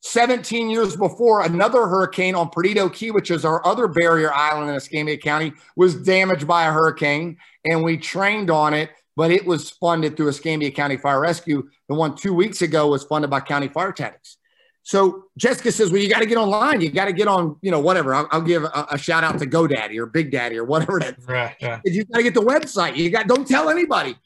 17 0.00 0.70
years 0.70 0.96
before, 0.96 1.42
another 1.42 1.86
hurricane 1.86 2.34
on 2.34 2.50
Perdido 2.50 2.88
Key, 2.88 3.10
which 3.10 3.30
is 3.30 3.44
our 3.44 3.64
other 3.66 3.88
barrier 3.88 4.32
island 4.32 4.70
in 4.70 4.76
Escambia 4.76 5.16
County, 5.16 5.52
was 5.76 5.96
damaged 5.96 6.46
by 6.46 6.66
a 6.66 6.72
hurricane, 6.72 7.36
and 7.64 7.82
we 7.82 7.96
trained 7.96 8.50
on 8.50 8.74
it. 8.74 8.90
But 9.16 9.32
it 9.32 9.44
was 9.44 9.70
funded 9.70 10.16
through 10.16 10.28
Escambia 10.28 10.70
County 10.70 10.96
Fire 10.96 11.20
Rescue. 11.20 11.68
The 11.88 11.94
one 11.96 12.14
two 12.14 12.32
weeks 12.32 12.62
ago 12.62 12.86
was 12.86 13.02
funded 13.02 13.30
by 13.30 13.40
County 13.40 13.66
Fire 13.66 13.90
Tactics. 13.90 14.36
So 14.84 15.24
Jessica 15.36 15.72
says, 15.72 15.90
well, 15.90 16.00
you 16.00 16.08
got 16.08 16.20
to 16.20 16.26
get 16.26 16.38
online. 16.38 16.80
You 16.80 16.90
got 16.90 17.06
to 17.06 17.12
get 17.12 17.26
on, 17.26 17.56
you 17.60 17.70
know, 17.70 17.80
whatever. 17.80 18.14
I'll, 18.14 18.28
I'll 18.30 18.40
give 18.40 18.62
a, 18.62 18.86
a, 18.92 18.96
shout 18.96 19.24
out 19.24 19.38
to 19.40 19.46
GoDaddy 19.46 19.98
or 19.98 20.06
Big 20.06 20.30
Daddy 20.30 20.56
or 20.56 20.64
whatever 20.64 20.98
is. 21.02 21.12
Right. 21.26 21.54
You 21.84 22.04
got 22.04 22.18
to 22.18 22.22
get 22.22 22.32
the 22.32 22.40
website. 22.40 22.96
You 22.96 23.10
got, 23.10 23.26
don't 23.26 23.46
tell 23.46 23.68
anybody. 23.68 24.16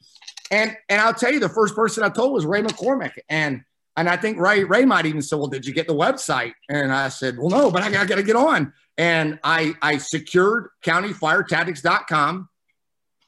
And, 0.53 0.77
and 0.89 1.01
I'll 1.01 1.15
tell 1.15 1.33
you, 1.33 1.41
the 1.41 1.49
first 1.49 1.75
person 1.75 2.05
I 2.05 2.11
told 2.11 2.33
was 2.33 2.45
Ray 2.45 2.63
McCormick. 2.63 3.19
And, 3.29 3.65
and 3.97 4.09
I 4.09 4.17
think 4.17 4.39
Ray, 4.39 4.65
Ray 4.65 4.85
might 4.85 5.07
even 5.07 5.23
say, 5.23 5.37
well, 5.37 5.49
did 5.49 5.67
you 5.67 5.75
get 5.75 5.87
the 5.87 5.95
website? 5.95 6.53
And 6.69 6.93
I 6.93 7.09
said, 7.09 7.37
well, 7.39 7.51
no, 7.51 7.71
but 7.71 7.83
I, 7.83 7.89
I 7.89 8.07
got 8.07 8.17
to 8.17 8.23
get 8.23 8.37
on. 8.37 8.73
And 8.97 9.39
I, 9.45 9.75
I 9.83 9.99
secured 9.99 10.69
countyfiretactics.com. 10.85 12.49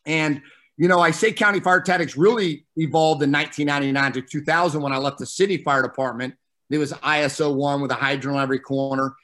And, 0.06 0.42
you 0.76 0.88
know, 0.88 1.00
I 1.00 1.10
say 1.10 1.32
County 1.32 1.60
Fire 1.60 1.80
Tactics 1.80 2.16
really 2.16 2.66
evolved 2.76 3.22
in 3.22 3.32
1999 3.32 4.12
to 4.12 4.22
2000 4.22 4.82
when 4.82 4.92
I 4.92 4.98
left 4.98 5.18
the 5.18 5.26
city 5.26 5.58
fire 5.58 5.82
department 5.82 6.34
it 6.70 6.78
was 6.78 6.92
ISO 6.92 7.54
one 7.54 7.80
with 7.80 7.90
a 7.90 7.94
hydrant 7.94 8.36
on 8.36 8.42
every 8.42 8.58
corner. 8.58 9.14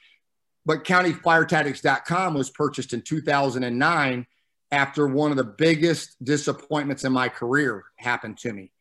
But 0.65 0.83
countyfiretactics.com 0.83 2.33
was 2.33 2.49
purchased 2.49 2.93
in 2.93 3.01
2009 3.01 4.27
after 4.71 5.07
one 5.07 5.31
of 5.31 5.37
the 5.37 5.43
biggest 5.43 6.23
disappointments 6.23 7.03
in 7.03 7.11
my 7.11 7.29
career 7.29 7.83
happened 7.97 8.37
to 8.39 8.53
me. 8.53 8.71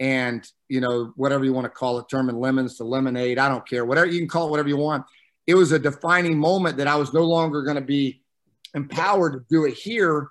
And, 0.00 0.46
you 0.68 0.80
know, 0.80 1.12
whatever 1.16 1.44
you 1.44 1.52
want 1.52 1.64
to 1.64 1.70
call 1.70 1.98
it, 1.98 2.06
turning 2.08 2.38
lemons 2.38 2.76
to 2.76 2.84
lemonade, 2.84 3.38
I 3.38 3.48
don't 3.48 3.68
care. 3.68 3.84
Whatever 3.84 4.06
you 4.06 4.20
can 4.20 4.28
call 4.28 4.46
it, 4.46 4.50
whatever 4.50 4.68
you 4.68 4.76
want. 4.76 5.04
It 5.46 5.54
was 5.54 5.72
a 5.72 5.78
defining 5.78 6.38
moment 6.38 6.76
that 6.76 6.86
I 6.86 6.96
was 6.96 7.12
no 7.12 7.24
longer 7.24 7.62
going 7.62 7.76
to 7.76 7.82
be 7.82 8.22
empowered 8.74 9.32
to 9.32 9.44
do 9.48 9.64
it 9.64 9.74
here. 9.74 10.28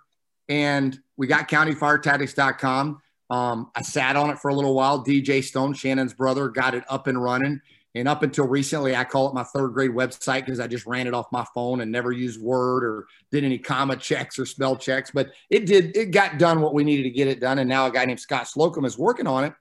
And 0.48 0.98
we 1.18 1.28
got 1.28 1.50
countyfiretactics.com. 1.50 3.02
Um, 3.30 3.72
I 3.76 3.82
sat 3.82 4.16
on 4.16 4.30
it 4.30 4.40
for 4.40 4.50
a 4.50 4.54
little 4.56 4.74
while. 4.74 5.04
DJ 5.04 5.44
Stone, 5.44 5.74
Shannon's 5.74 6.14
brother, 6.14 6.48
got 6.48 6.76
it 6.76 6.84
up 6.88 7.08
and 7.08 7.22
running. 7.22 7.62
And 8.00 8.08
up 8.08 8.24
until 8.24 8.48
recently, 8.48 8.96
I 8.96 9.04
call 9.04 9.28
it 9.28 9.34
my 9.34 9.44
third 9.44 9.70
grade 9.70 9.92
website 9.92 10.46
because 10.46 10.60
I 10.60 10.68
just 10.68 10.86
ran 10.86 11.08
it 11.08 11.14
off 11.14 11.32
my 11.32 11.46
phone 11.54 11.82
and 11.82 11.92
never 11.92 12.12
used 12.12 12.42
Word 12.42 12.84
or 12.84 13.08
did 13.32 13.44
any 13.44 13.58
comma 13.58 13.96
checks 13.96 14.38
or 14.38 14.46
spell 14.46 14.76
checks. 14.76 15.12
But 15.12 15.32
it 15.50 15.66
did, 15.66 15.96
it 15.96 16.12
got 16.12 16.38
done 16.38 16.62
what 16.62 16.74
we 16.74 16.84
needed 16.84 17.04
to 17.04 17.10
get 17.10 17.28
it 17.28 17.40
done. 17.40 17.60
And 17.60 17.70
now 17.70 17.88
a 17.88 17.92
guy 17.92 18.06
named 18.06 18.20
Scott 18.20 18.48
Slocum 18.48 18.86
is 18.86 18.98
working 18.98 19.28
on 19.28 19.44
it. 19.46 19.54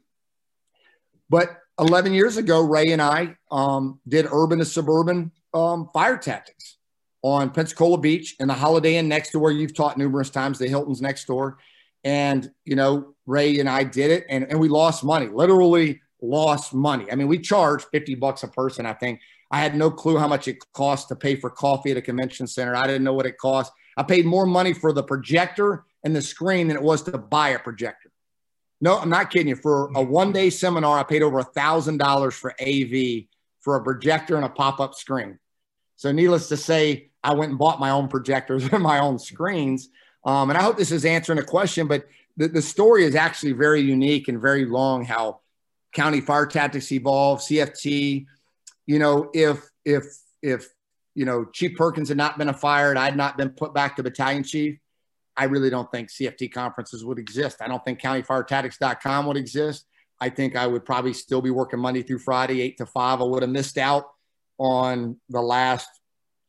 But 1.29 1.57
11 1.79 2.15
years 2.15 2.37
ago, 2.37 2.63
Ray 2.63 2.93
and 2.93 3.03
I 3.03 3.37
um, 3.51 4.01
did 4.07 4.27
urban 4.31 4.59
to 4.61 4.65
suburban 4.65 5.33
um, 5.53 5.91
fire 5.93 6.17
tactics 6.17 6.79
on 7.23 7.51
Pensacola 7.51 7.99
Beach 7.99 8.37
and 8.39 8.49
the 8.49 8.55
Holiday 8.55 8.97
Inn 8.97 9.09
next 9.09 9.31
to 9.31 9.39
where 9.39 9.53
you've 9.53 9.75
taught 9.75 9.99
numerous 9.99 10.31
times, 10.31 10.59
the 10.59 10.69
Hilton's 10.69 11.03
next 11.03 11.27
door. 11.27 11.59
And, 12.05 12.51
you 12.65 12.77
know, 12.77 13.15
Ray 13.27 13.59
and 13.59 13.69
I 13.69 13.83
did 13.83 14.11
it 14.11 14.27
and, 14.29 14.47
and 14.49 14.61
we 14.61 14.69
lost 14.69 15.03
money, 15.03 15.27
literally 15.27 16.01
lost 16.23 16.75
money. 16.75 17.11
I 17.11 17.15
mean, 17.15 17.29
we 17.29 17.39
charged 17.39 17.87
50 17.93 18.15
bucks 18.17 18.43
a 18.43 18.49
person, 18.49 18.87
I 18.87 18.95
think. 18.95 19.21
I 19.51 19.61
had 19.61 19.77
no 19.77 19.91
clue 19.91 20.19
how 20.19 20.29
much 20.29 20.49
it 20.49 20.59
cost 20.73 21.09
to 21.09 21.17
pay 21.17 21.37
for 21.37 21.51
coffee 21.51 21.93
at 21.93 21.97
a 21.97 22.03
convention 22.03 22.47
center. 22.47 22.75
I 22.75 22.87
didn't 22.87 23.05
know 23.05 23.13
what 23.13 23.27
it 23.27 23.39
cost. 23.39 23.73
I 23.97 24.03
paid 24.03 24.27
more 24.27 24.47
money 24.47 24.73
for 24.73 24.93
the 24.93 25.03
projector 25.03 25.85
and 26.05 26.15
the 26.15 26.23
screen 26.23 26.69
than 26.69 26.77
it 26.77 26.83
was 26.83 27.03
to 27.03 27.17
buy 27.17 27.51
a 27.51 27.59
projector. 27.59 28.11
No, 28.81 28.99
I'm 28.99 29.09
not 29.09 29.31
kidding 29.31 29.49
you. 29.49 29.57
For 29.57 29.91
a 29.95 30.03
one 30.03 30.33
day 30.33 30.51
seminar, 30.51 30.99
I 30.99 31.03
paid 31.03 31.23
over 31.23 31.39
a 31.39 31.45
thousand 31.45 31.99
dollars 31.99 32.35
for 32.35 32.55
AV 32.61 33.25
for 33.61 33.77
a 33.77 33.83
projector 33.83 34.37
and 34.37 34.45
a 34.45 34.49
pop 34.49 34.81
up 34.81 34.95
screen. 34.95 35.39
So, 35.97 36.13
needless 36.13 36.49
to 36.49 36.57
say, 36.57 37.11
I 37.25 37.35
went 37.35 37.51
and 37.51 37.59
bought 37.59 37.81
my 37.81 37.91
own 37.91 38.09
projectors 38.09 38.65
and 38.73 38.83
my 38.83 38.99
own 38.99 39.19
screens. 39.19 39.89
Um, 40.25 40.51
and 40.51 40.59
I 40.59 40.63
hope 40.63 40.77
this 40.77 40.93
is 40.93 41.05
answering 41.05 41.39
a 41.39 41.45
question, 41.45 41.87
but 41.87 42.07
the, 42.37 42.49
the 42.49 42.63
story 42.63 43.05
is 43.05 43.15
actually 43.15 43.53
very 43.53 43.81
unique 43.81 44.29
and 44.29 44.41
very 44.41 44.67
long. 44.67 45.05
How 45.05 45.41
county 45.97 46.21
fire 46.21 46.47
tactics 46.47 46.93
evolve, 46.93 47.41
CFT. 47.41 48.27
You 48.87 48.99
know, 48.99 49.31
if 49.33 49.69
if 49.85 50.05
if 50.43 50.69
you 51.15 51.25
know 51.25 51.47
Chief 51.47 51.77
Perkins 51.77 52.09
had 52.09 52.19
not 52.19 52.39
been 52.39 52.53
fired, 52.53 52.99
I'd 52.99 53.17
not 53.17 53.39
been 53.39 53.51
put 53.51 53.75
back 53.75 53.97
to 53.97 54.03
battalion 54.03 54.45
chief. 54.45 54.79
I 55.37 55.45
really 55.45 55.71
don't 55.71 55.91
think 55.91 56.11
CFT 56.11 56.53
conferences 56.53 57.05
would 57.05 57.19
exist. 57.19 57.61
I 57.61 57.69
don't 57.69 57.85
think 57.85 58.01
countyfiretactics.com 58.01 59.27
would 59.27 59.37
exist. 59.37 59.87
I 60.21 60.31
think 60.31 60.57
I 60.57 60.67
would 60.67 60.85
probably 60.85 61.13
still 61.13 61.43
be 61.43 61.51
working 61.51 61.81
Monday 61.81 62.03
through 62.03 62.21
Friday, 62.21 62.63
eight 62.63 62.79
to 62.79 62.87
five. 62.87 63.21
I 63.21 63.25
would 63.25 63.43
have 63.43 63.51
missed 63.51 63.77
out 63.77 64.05
on 64.59 65.19
the 65.29 65.43
last 65.43 65.89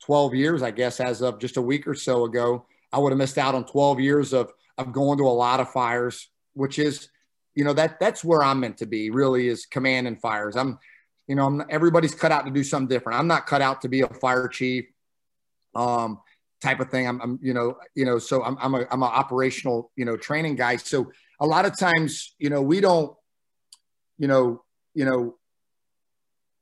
12 0.06 0.36
years, 0.36 0.64
I 0.64 0.72
guess, 0.72 1.02
as 1.02 1.22
of 1.22 1.40
just 1.40 1.58
a 1.58 1.62
week 1.62 1.86
or 1.86 1.96
so 1.96 2.24
ago. 2.24 2.66
I 2.94 3.00
would 3.00 3.12
have 3.12 3.18
missed 3.18 3.38
out 3.38 3.56
on 3.56 3.66
12 3.66 4.00
years 4.00 4.32
of, 4.32 4.54
of 4.78 4.94
going 4.94 5.18
to 5.18 5.26
a 5.26 5.30
lot 5.30 5.60
of 5.60 5.70
fires, 5.70 6.30
which 6.54 6.80
is, 6.80 7.10
you 7.58 7.64
know, 7.64 7.74
that 7.74 8.00
that's 8.00 8.24
where 8.24 8.44
I'm 8.44 8.60
meant 8.60 8.78
to 8.78 8.86
be 8.86 9.10
really 9.10 9.48
is 9.48 9.66
command 9.66 10.06
and 10.06 10.22
fires. 10.22 10.56
I'm, 10.56 10.78
you 11.26 11.34
know, 11.34 11.48
I'm, 11.48 11.64
everybody's 11.72 12.14
cut 12.14 12.32
out 12.32 12.46
to 12.46 12.52
do 12.52 12.64
something 12.64 12.88
different. 12.88 13.18
I'm 13.20 13.26
not 13.26 13.48
cut 13.48 13.64
out 13.64 13.82
to 13.82 13.90
be 13.90 14.02
a 14.02 14.08
fire 14.08 14.48
chief, 14.48 14.86
um, 15.74 16.22
type 16.62 16.80
of 16.80 16.92
thing. 16.92 17.08
I'm, 17.08 17.20
I'm 17.20 17.40
you 17.42 17.56
know, 17.56 17.80
you 17.96 18.06
know, 18.06 18.20
so 18.20 18.44
I'm, 18.44 18.58
I'm 18.62 18.76
a, 18.76 18.86
I'm 18.92 19.02
an 19.02 19.10
operational, 19.10 19.92
you 19.96 20.06
know, 20.06 20.16
training 20.16 20.56
guy. 20.56 20.78
So 20.78 21.12
a 21.40 21.48
lot 21.48 21.66
of 21.66 21.76
times, 21.76 22.36
you 22.38 22.52
know, 22.52 22.62
we 22.62 22.80
don't, 22.80 23.18
you 24.20 24.28
know, 24.28 24.64
you 24.94 25.06
know, 25.06 25.36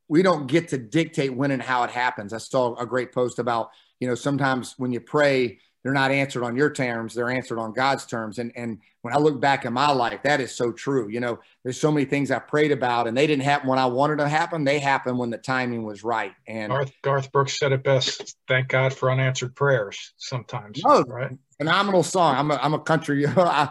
we 0.08 0.22
don't 0.22 0.48
get 0.48 0.70
to 0.70 0.78
dictate 0.78 1.36
when 1.36 1.52
and 1.52 1.62
how 1.62 1.84
it 1.84 1.92
happens. 1.92 2.32
I 2.32 2.38
saw 2.38 2.74
a 2.78 2.86
great 2.86 3.12
post 3.12 3.38
about, 3.38 3.72
you 4.00 4.08
know, 4.08 4.16
sometimes 4.16 4.76
when 4.78 4.94
you 4.94 5.02
pray, 5.02 5.60
they're 5.86 5.94
not 5.94 6.10
answered 6.10 6.44
on 6.44 6.56
your 6.56 6.72
terms, 6.72 7.14
they're 7.14 7.30
answered 7.30 7.60
on 7.60 7.72
God's 7.72 8.08
terms. 8.08 8.40
And 8.40 8.52
and 8.56 8.80
when 9.04 9.14
I 9.14 9.20
look 9.20 9.40
back 9.40 9.66
in 9.66 9.74
my 9.74 9.92
life, 9.92 10.24
that 10.24 10.42
is 10.42 10.52
so 10.52 10.72
true. 10.72 11.10
You 11.10 11.20
know, 11.20 11.38
there's 11.64 11.80
so 11.80 11.92
many 11.92 12.08
things 12.08 12.32
I 12.32 12.40
prayed 12.40 12.72
about 12.72 13.08
and 13.08 13.16
they 13.16 13.28
didn't 13.28 13.44
happen 13.44 13.70
when 13.70 13.78
I 13.78 13.86
wanted 13.86 14.18
to 14.18 14.28
happen. 14.28 14.64
They 14.64 14.80
happened 14.80 15.20
when 15.20 15.30
the 15.30 15.38
timing 15.38 15.84
was 15.84 16.04
right. 16.04 16.34
And 16.48 16.72
Garth, 16.72 16.92
Garth 17.04 17.32
Brooks 17.32 17.60
said 17.60 17.72
it 17.72 17.84
best. 17.84 18.36
Thank 18.48 18.70
God 18.70 18.96
for 18.96 19.12
unanswered 19.12 19.56
prayers 19.56 20.14
sometimes. 20.18 20.82
No, 20.84 21.04
right. 21.04 21.38
Phenomenal 21.60 22.02
song. 22.02 22.36
I'm 22.36 22.50
a, 22.50 22.56
I'm 22.56 22.74
a 22.74 22.80
country. 22.80 23.24
I, 23.38 23.70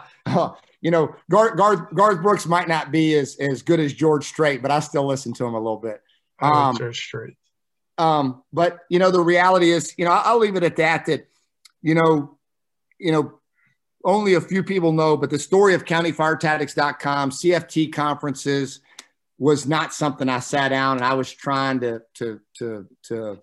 you 0.79 0.91
know, 0.91 1.13
Garth, 1.29 1.57
Garth, 1.57 1.93
Garth 1.93 2.21
Brooks 2.21 2.45
might 2.45 2.69
not 2.69 2.93
be 2.93 3.15
as, 3.15 3.35
as 3.41 3.61
good 3.61 3.81
as 3.81 3.91
George 3.91 4.23
Strait, 4.23 4.61
but 4.61 4.71
I 4.71 4.79
still 4.79 5.05
listen 5.05 5.33
to 5.33 5.45
him 5.45 5.53
a 5.53 5.59
little 5.59 5.79
bit. 5.79 6.01
Um, 6.39 6.77
George 6.77 6.97
Strait. 6.97 7.33
Um, 7.97 8.41
but 8.53 8.79
you 8.89 8.99
know, 8.99 9.11
the 9.11 9.19
reality 9.19 9.71
is, 9.71 9.93
you 9.97 10.05
know, 10.05 10.11
I'll 10.11 10.39
leave 10.39 10.55
it 10.55 10.63
at 10.63 10.77
that. 10.77 11.07
That 11.07 11.27
you 11.85 11.93
know, 11.93 12.39
you 12.99 13.11
know, 13.11 13.39
only 14.03 14.33
a 14.33 14.41
few 14.41 14.63
people 14.63 14.91
know, 14.91 15.15
but 15.15 15.29
the 15.29 15.37
story 15.37 15.75
of 15.75 15.85
countyfiretactics.com, 15.85 17.29
CFT 17.29 17.93
conferences 17.93 18.81
was 19.37 19.67
not 19.67 19.93
something 19.93 20.27
I 20.27 20.39
sat 20.39 20.69
down 20.69 20.97
and 20.97 21.05
I 21.05 21.13
was 21.13 21.31
trying 21.31 21.79
to 21.81 22.01
to 22.15 22.39
to 22.57 22.87
to 23.03 23.39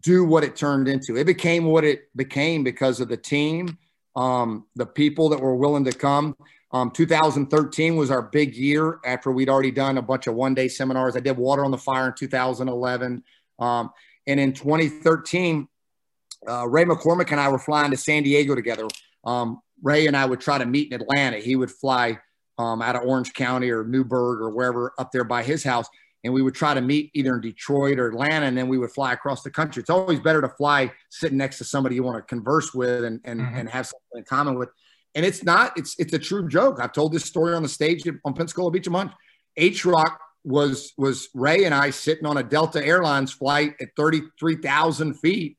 do 0.00 0.24
what 0.24 0.42
it 0.42 0.56
turned 0.56 0.88
into. 0.88 1.16
It 1.16 1.24
became 1.24 1.66
what 1.66 1.84
it 1.84 2.08
became 2.16 2.64
because 2.64 3.00
of 3.00 3.08
the 3.08 3.16
team, 3.16 3.78
um, 4.16 4.66
the 4.74 4.86
people 4.86 5.28
that 5.28 5.40
were 5.40 5.54
willing 5.54 5.84
to 5.84 5.92
come. 5.92 6.36
Um, 6.72 6.90
2013 6.90 7.94
was 7.94 8.10
our 8.10 8.22
big 8.22 8.56
year 8.56 8.98
after 9.04 9.30
we'd 9.30 9.48
already 9.48 9.70
done 9.70 9.98
a 9.98 10.02
bunch 10.02 10.26
of 10.26 10.34
one 10.34 10.52
day 10.52 10.66
seminars. 10.66 11.14
I 11.14 11.20
did 11.20 11.36
Water 11.36 11.64
on 11.64 11.70
the 11.70 11.78
Fire 11.78 12.08
in 12.08 12.14
2011. 12.14 13.22
Um, 13.60 13.90
and 14.26 14.40
in 14.40 14.52
2013, 14.52 15.68
uh, 16.48 16.66
Ray 16.66 16.84
McCormick 16.84 17.30
and 17.30 17.40
I 17.40 17.48
were 17.48 17.58
flying 17.58 17.90
to 17.90 17.96
San 17.96 18.22
Diego 18.22 18.54
together. 18.54 18.88
Um, 19.24 19.60
Ray 19.82 20.06
and 20.06 20.16
I 20.16 20.24
would 20.24 20.40
try 20.40 20.58
to 20.58 20.66
meet 20.66 20.92
in 20.92 21.00
Atlanta. 21.00 21.38
He 21.38 21.56
would 21.56 21.70
fly 21.70 22.18
um, 22.58 22.82
out 22.82 22.96
of 22.96 23.02
Orange 23.02 23.32
County 23.34 23.70
or 23.70 23.84
Newburgh 23.84 24.40
or 24.40 24.50
wherever 24.50 24.92
up 24.98 25.12
there 25.12 25.24
by 25.24 25.42
his 25.42 25.62
house. 25.62 25.86
And 26.24 26.34
we 26.34 26.42
would 26.42 26.54
try 26.54 26.74
to 26.74 26.80
meet 26.80 27.10
either 27.14 27.36
in 27.36 27.40
Detroit 27.40 28.00
or 28.00 28.08
Atlanta, 28.08 28.46
and 28.46 28.58
then 28.58 28.66
we 28.66 28.76
would 28.76 28.90
fly 28.90 29.12
across 29.12 29.44
the 29.44 29.50
country. 29.50 29.80
It's 29.80 29.90
always 29.90 30.18
better 30.18 30.40
to 30.40 30.48
fly 30.48 30.90
sitting 31.10 31.38
next 31.38 31.58
to 31.58 31.64
somebody 31.64 31.94
you 31.94 32.02
want 32.02 32.16
to 32.16 32.22
converse 32.22 32.74
with 32.74 33.04
and, 33.04 33.20
and, 33.24 33.40
mm-hmm. 33.40 33.56
and 33.56 33.68
have 33.68 33.86
something 33.86 34.18
in 34.18 34.24
common 34.24 34.58
with 34.58 34.70
and 35.14 35.26
it's 35.26 35.42
not 35.42 35.76
it's 35.76 35.96
it's 35.98 36.12
a 36.12 36.18
true 36.18 36.48
joke 36.48 36.78
i've 36.80 36.92
told 36.92 37.12
this 37.12 37.24
story 37.24 37.54
on 37.54 37.62
the 37.62 37.68
stage 37.68 38.02
on 38.24 38.34
pensacola 38.34 38.70
beach 38.70 38.86
a 38.86 38.90
month 38.90 39.12
h 39.56 39.84
rock 39.84 40.20
was 40.44 40.92
was 40.96 41.28
ray 41.34 41.64
and 41.64 41.74
i 41.74 41.90
sitting 41.90 42.24
on 42.24 42.38
a 42.38 42.42
delta 42.42 42.84
airlines 42.84 43.32
flight 43.32 43.74
at 43.80 43.88
33000 43.96 45.14
feet 45.14 45.56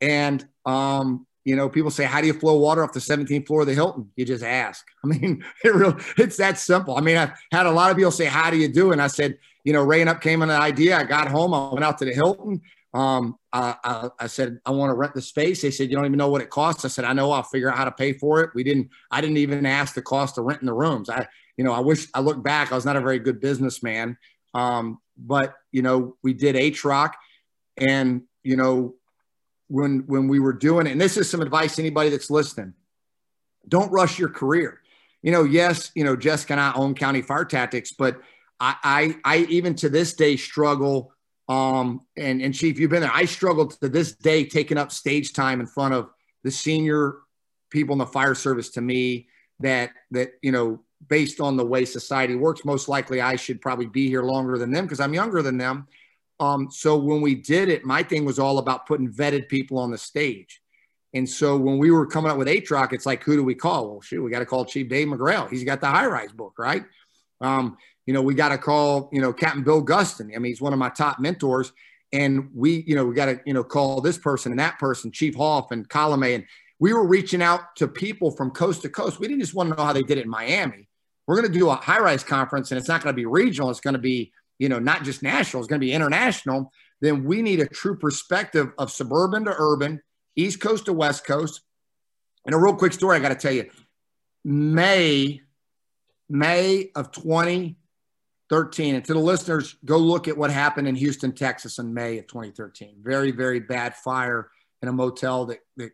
and 0.00 0.46
um 0.64 1.26
you 1.44 1.56
know 1.56 1.68
people 1.68 1.90
say 1.90 2.04
how 2.04 2.20
do 2.20 2.26
you 2.26 2.34
flow 2.34 2.58
water 2.58 2.82
off 2.82 2.92
the 2.92 3.00
17th 3.00 3.46
floor 3.46 3.62
of 3.62 3.66
the 3.66 3.74
hilton 3.74 4.10
you 4.16 4.24
just 4.24 4.44
ask 4.44 4.86
i 5.04 5.06
mean 5.06 5.44
it 5.64 5.74
really 5.74 5.94
it's 6.18 6.36
that 6.36 6.58
simple 6.58 6.96
i 6.96 7.00
mean 7.00 7.16
i 7.16 7.32
had 7.52 7.66
a 7.66 7.70
lot 7.70 7.90
of 7.90 7.96
people 7.96 8.10
say 8.10 8.26
how 8.26 8.50
do 8.50 8.56
you 8.56 8.68
do 8.68 8.92
and 8.92 9.00
i 9.00 9.06
said 9.06 9.38
you 9.64 9.72
know 9.72 9.82
ray 9.82 10.00
and 10.00 10.10
up 10.10 10.20
came 10.20 10.42
on 10.42 10.50
an 10.50 10.60
idea 10.60 10.96
i 10.96 11.04
got 11.04 11.28
home 11.28 11.54
i 11.54 11.72
went 11.72 11.84
out 11.84 11.98
to 11.98 12.04
the 12.04 12.12
hilton 12.12 12.60
um, 12.96 13.36
I, 13.52 13.74
I, 13.84 14.08
I, 14.20 14.26
said, 14.26 14.58
I 14.64 14.70
want 14.70 14.88
to 14.88 14.94
rent 14.94 15.12
the 15.12 15.20
space. 15.20 15.60
They 15.60 15.70
said, 15.70 15.90
you 15.90 15.96
don't 15.96 16.06
even 16.06 16.16
know 16.16 16.30
what 16.30 16.40
it 16.40 16.48
costs. 16.48 16.82
I 16.86 16.88
said, 16.88 17.04
I 17.04 17.12
know, 17.12 17.30
I'll 17.30 17.42
figure 17.42 17.70
out 17.70 17.76
how 17.76 17.84
to 17.84 17.92
pay 17.92 18.14
for 18.14 18.40
it. 18.40 18.52
We 18.54 18.64
didn't, 18.64 18.88
I 19.10 19.20
didn't 19.20 19.36
even 19.36 19.66
ask 19.66 19.94
the 19.94 20.00
cost 20.00 20.38
of 20.38 20.44
renting 20.44 20.64
the 20.64 20.72
rooms. 20.72 21.10
I, 21.10 21.26
you 21.58 21.64
know, 21.64 21.72
I 21.72 21.80
wish 21.80 22.06
I 22.14 22.20
look 22.20 22.42
back, 22.42 22.72
I 22.72 22.74
was 22.74 22.86
not 22.86 22.96
a 22.96 23.02
very 23.02 23.18
good 23.18 23.38
businessman. 23.38 24.16
Um, 24.54 24.98
but 25.18 25.56
you 25.72 25.82
know, 25.82 26.16
we 26.22 26.32
did 26.32 26.56
H 26.56 26.86
rock 26.86 27.18
and, 27.76 28.22
you 28.42 28.56
know, 28.56 28.94
when, 29.68 30.00
when 30.06 30.28
we 30.28 30.40
were 30.40 30.52
doing 30.52 30.86
it, 30.86 30.92
and 30.92 31.00
this 31.00 31.16
is 31.16 31.28
some 31.28 31.40
advice, 31.40 31.78
anybody 31.78 32.10
that's 32.10 32.30
listening, 32.30 32.74
don't 33.68 33.90
rush 33.90 34.18
your 34.18 34.28
career. 34.28 34.80
You 35.22 35.32
know, 35.32 35.44
yes, 35.44 35.90
you 35.94 36.04
know, 36.04 36.14
Jessica 36.14 36.52
and 36.52 36.60
I 36.60 36.72
own 36.74 36.94
county 36.94 37.22
fire 37.22 37.44
tactics, 37.44 37.92
but 37.92 38.20
I, 38.60 38.76
I, 38.82 39.16
I 39.24 39.38
even 39.48 39.74
to 39.76 39.88
this 39.88 40.14
day 40.14 40.36
struggle 40.36 41.12
um, 41.48 42.02
and, 42.16 42.42
and 42.42 42.52
Chief, 42.52 42.78
you've 42.78 42.90
been 42.90 43.02
there. 43.02 43.10
I 43.12 43.24
struggled 43.24 43.80
to 43.80 43.88
this 43.88 44.16
day 44.16 44.44
taking 44.44 44.78
up 44.78 44.90
stage 44.90 45.32
time 45.32 45.60
in 45.60 45.66
front 45.66 45.94
of 45.94 46.10
the 46.42 46.50
senior 46.50 47.16
people 47.70 47.92
in 47.92 47.98
the 47.98 48.06
fire 48.06 48.34
service 48.34 48.70
to 48.70 48.80
me 48.80 49.28
that, 49.60 49.90
that, 50.10 50.32
you 50.42 50.52
know, 50.52 50.82
based 51.08 51.40
on 51.40 51.56
the 51.56 51.64
way 51.64 51.84
society 51.84 52.34
works, 52.34 52.64
most 52.64 52.88
likely 52.88 53.20
I 53.20 53.36
should 53.36 53.60
probably 53.60 53.86
be 53.86 54.08
here 54.08 54.22
longer 54.22 54.58
than 54.58 54.72
them 54.72 54.84
because 54.84 55.00
I'm 55.00 55.14
younger 55.14 55.42
than 55.42 55.56
them. 55.56 55.86
Um, 56.38 56.70
so 56.70 56.96
when 56.98 57.20
we 57.20 57.34
did 57.34 57.68
it, 57.68 57.84
my 57.84 58.02
thing 58.02 58.24
was 58.24 58.38
all 58.38 58.58
about 58.58 58.86
putting 58.86 59.10
vetted 59.10 59.48
people 59.48 59.78
on 59.78 59.90
the 59.90 59.98
stage. 59.98 60.60
And 61.14 61.28
so 61.28 61.56
when 61.56 61.78
we 61.78 61.90
were 61.90 62.06
coming 62.06 62.30
up 62.30 62.36
with 62.36 62.70
Rock, 62.70 62.92
it's 62.92 63.06
like, 63.06 63.22
who 63.22 63.36
do 63.36 63.44
we 63.44 63.54
call? 63.54 63.90
Well, 63.90 64.00
shoot, 64.02 64.22
we 64.22 64.30
got 64.30 64.40
to 64.40 64.46
call 64.46 64.66
Chief 64.66 64.88
Dave 64.88 65.08
McGrail. 65.08 65.48
He's 65.48 65.64
got 65.64 65.80
the 65.80 65.86
high 65.86 66.06
rise 66.06 66.32
book, 66.32 66.54
right? 66.58 66.84
Um, 67.40 67.78
you 68.04 68.12
know, 68.12 68.22
we 68.22 68.34
got 68.34 68.50
to 68.50 68.58
call, 68.58 69.08
you 69.12 69.20
know, 69.20 69.32
Captain 69.32 69.64
Bill 69.64 69.84
Gustin. 69.84 70.34
I 70.34 70.38
mean, 70.38 70.50
he's 70.50 70.60
one 70.60 70.72
of 70.72 70.78
my 70.78 70.90
top 70.90 71.18
mentors. 71.18 71.72
And 72.12 72.50
we, 72.54 72.84
you 72.86 72.94
know, 72.94 73.04
we 73.06 73.14
got 73.14 73.26
to, 73.26 73.40
you 73.46 73.54
know, 73.54 73.64
call 73.64 74.00
this 74.00 74.18
person 74.18 74.52
and 74.52 74.58
that 74.58 74.78
person, 74.78 75.10
Chief 75.10 75.34
Hoff 75.34 75.70
and 75.70 75.88
Columay. 75.88 76.34
And 76.34 76.44
we 76.78 76.92
were 76.92 77.06
reaching 77.06 77.42
out 77.42 77.74
to 77.76 77.88
people 77.88 78.30
from 78.30 78.50
coast 78.50 78.82
to 78.82 78.88
coast. 78.88 79.18
We 79.18 79.26
didn't 79.26 79.40
just 79.40 79.54
want 79.54 79.70
to 79.70 79.76
know 79.76 79.84
how 79.84 79.92
they 79.92 80.02
did 80.02 80.18
it 80.18 80.24
in 80.24 80.30
Miami. 80.30 80.88
We're 81.26 81.40
going 81.40 81.52
to 81.52 81.58
do 81.58 81.70
a 81.70 81.74
high 81.74 81.98
rise 81.98 82.22
conference 82.22 82.70
and 82.70 82.78
it's 82.78 82.88
not 82.88 83.02
going 83.02 83.12
to 83.12 83.16
be 83.16 83.26
regional. 83.26 83.70
It's 83.70 83.80
going 83.80 83.94
to 83.94 84.00
be, 84.00 84.32
you 84.58 84.68
know, 84.68 84.78
not 84.78 85.04
just 85.04 85.22
national, 85.22 85.62
it's 85.62 85.68
going 85.68 85.80
to 85.80 85.86
be 85.86 85.92
international. 85.92 86.72
Then 87.00 87.24
we 87.24 87.42
need 87.42 87.60
a 87.60 87.66
true 87.66 87.96
perspective 87.96 88.72
of 88.78 88.90
suburban 88.90 89.44
to 89.44 89.54
urban, 89.56 90.00
East 90.34 90.60
Coast 90.60 90.86
to 90.86 90.92
West 90.92 91.26
Coast. 91.26 91.60
And 92.46 92.54
a 92.54 92.58
real 92.58 92.74
quick 92.74 92.92
story 92.92 93.16
I 93.16 93.20
got 93.20 93.28
to 93.30 93.34
tell 93.34 93.52
you 93.52 93.68
May, 94.44 95.42
May 96.28 96.90
of 96.94 97.10
2013, 97.12 98.94
And 98.94 99.04
to 99.04 99.12
the 99.12 99.18
listeners, 99.18 99.76
go 99.84 99.98
look 99.98 100.28
at 100.28 100.38
what 100.38 100.50
happened 100.50 100.88
in 100.88 100.94
Houston, 100.94 101.32
Texas 101.32 101.78
in 101.78 101.92
May 101.92 102.18
of 102.18 102.26
2013. 102.28 102.96
Very, 103.02 103.32
very 103.32 103.60
bad 103.60 103.94
fire 103.96 104.50
in 104.82 104.88
a 104.88 104.92
motel 104.92 105.46
that, 105.46 105.58
that 105.76 105.90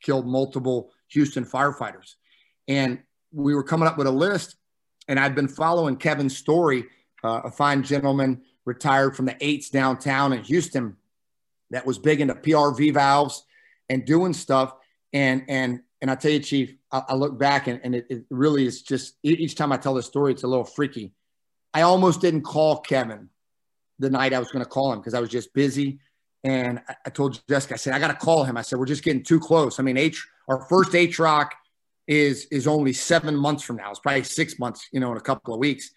killed 0.00 0.26
multiple 0.26 0.92
Houston 1.08 1.44
firefighters. 1.44 2.14
And 2.68 3.00
we 3.32 3.54
were 3.54 3.62
coming 3.62 3.88
up 3.88 3.98
with 3.98 4.06
a 4.06 4.12
list, 4.12 4.56
and 5.08 5.18
I'd 5.18 5.34
been 5.34 5.48
following 5.48 5.96
Kevin's 5.96 6.36
story, 6.36 6.86
uh, 7.24 7.42
a 7.44 7.50
fine 7.50 7.82
gentleman 7.82 8.42
retired 8.64 9.16
from 9.16 9.26
the 9.26 9.36
eights 9.40 9.70
downtown 9.70 10.32
in 10.32 10.42
Houston 10.44 10.96
that 11.70 11.86
was 11.86 11.98
big 11.98 12.20
into 12.20 12.34
PRV 12.34 12.94
valves 12.94 13.44
and 13.88 14.04
doing 14.04 14.32
stuff. 14.32 14.74
And 15.12 15.44
and 15.48 15.80
and 16.00 16.10
I 16.10 16.14
tell 16.14 16.30
you, 16.30 16.40
Chief, 16.40 16.74
I, 16.92 17.02
I 17.08 17.14
look 17.14 17.38
back 17.38 17.68
and, 17.68 17.80
and 17.82 17.94
it, 17.94 18.06
it 18.10 18.24
really 18.30 18.66
is 18.66 18.82
just 18.82 19.16
each 19.22 19.54
time 19.54 19.72
I 19.72 19.76
tell 19.76 19.94
this 19.94 20.06
story, 20.06 20.32
it's 20.32 20.42
a 20.42 20.48
little 20.48 20.64
freaky 20.64 21.12
I 21.76 21.82
almost 21.82 22.22
didn't 22.22 22.40
call 22.40 22.78
Kevin 22.78 23.28
the 23.98 24.08
night 24.08 24.32
I 24.32 24.38
was 24.38 24.50
going 24.50 24.64
to 24.64 24.70
call 24.70 24.94
him 24.94 25.00
because 25.00 25.12
I 25.12 25.20
was 25.20 25.28
just 25.28 25.52
busy. 25.52 25.98
And 26.42 26.80
I, 26.88 26.96
I 27.04 27.10
told 27.10 27.38
Jessica, 27.46 27.74
I 27.74 27.76
said, 27.76 27.92
I 27.92 27.98
got 27.98 28.08
to 28.08 28.14
call 28.14 28.44
him. 28.44 28.56
I 28.56 28.62
said, 28.62 28.78
we're 28.78 28.86
just 28.86 29.02
getting 29.02 29.22
too 29.22 29.38
close. 29.38 29.78
I 29.78 29.82
mean, 29.82 29.98
H, 29.98 30.26
our 30.48 30.62
first 30.70 30.94
H 30.94 31.18
Rock 31.18 31.54
is 32.06 32.46
is 32.46 32.66
only 32.66 32.94
seven 32.94 33.36
months 33.36 33.62
from 33.62 33.76
now. 33.76 33.90
It's 33.90 34.00
probably 34.00 34.22
six 34.22 34.58
months, 34.58 34.88
you 34.90 35.00
know, 35.00 35.10
in 35.12 35.18
a 35.18 35.20
couple 35.20 35.52
of 35.52 35.60
weeks. 35.60 35.90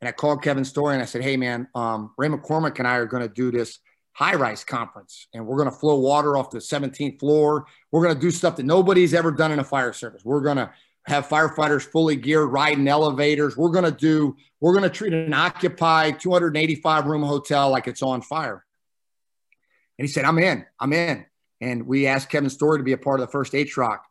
And 0.00 0.08
I 0.08 0.12
called 0.12 0.42
Kevin 0.42 0.64
Story 0.64 0.94
and 0.94 1.02
I 1.02 1.06
said, 1.06 1.22
Hey 1.22 1.36
man, 1.36 1.68
um, 1.74 2.12
Ray 2.16 2.28
McCormick 2.28 2.78
and 2.78 2.86
I 2.86 2.96
are 2.96 3.06
going 3.06 3.22
to 3.22 3.28
do 3.28 3.50
this 3.50 3.78
high 4.12 4.34
rise 4.34 4.64
conference 4.64 5.28
and 5.32 5.46
we're 5.46 5.56
going 5.56 5.70
to 5.70 5.76
flow 5.76 5.98
water 5.98 6.36
off 6.36 6.50
the 6.50 6.58
17th 6.58 7.20
floor. 7.20 7.66
We're 7.92 8.02
going 8.02 8.14
to 8.14 8.20
do 8.20 8.30
stuff 8.30 8.56
that 8.56 8.66
nobody's 8.66 9.14
ever 9.14 9.30
done 9.30 9.52
in 9.52 9.58
a 9.58 9.64
fire 9.64 9.92
service. 9.92 10.24
We're 10.24 10.40
going 10.40 10.56
to 10.56 10.70
have 11.06 11.28
firefighters 11.28 11.82
fully 11.82 12.16
geared, 12.16 12.50
riding 12.50 12.86
elevators. 12.86 13.56
We're 13.56 13.70
going 13.70 13.84
to 13.84 13.90
do, 13.90 14.36
we're 14.60 14.72
going 14.72 14.84
to 14.84 14.90
treat 14.90 15.12
an 15.12 15.32
occupied 15.32 16.20
285 16.20 17.06
room 17.06 17.22
hotel 17.22 17.70
like 17.70 17.86
it's 17.86 18.02
on 18.02 18.22
fire. 18.22 18.64
And 19.98 20.06
he 20.06 20.12
said, 20.12 20.24
I'm 20.24 20.38
in, 20.38 20.64
I'm 20.78 20.92
in. 20.92 21.24
And 21.60 21.86
we 21.86 22.06
asked 22.06 22.28
Kevin 22.28 22.50
Story 22.50 22.78
to 22.78 22.84
be 22.84 22.92
a 22.92 22.98
part 22.98 23.20
of 23.20 23.26
the 23.26 23.32
first 23.32 23.54
H 23.54 23.76
Rock. 23.76 24.04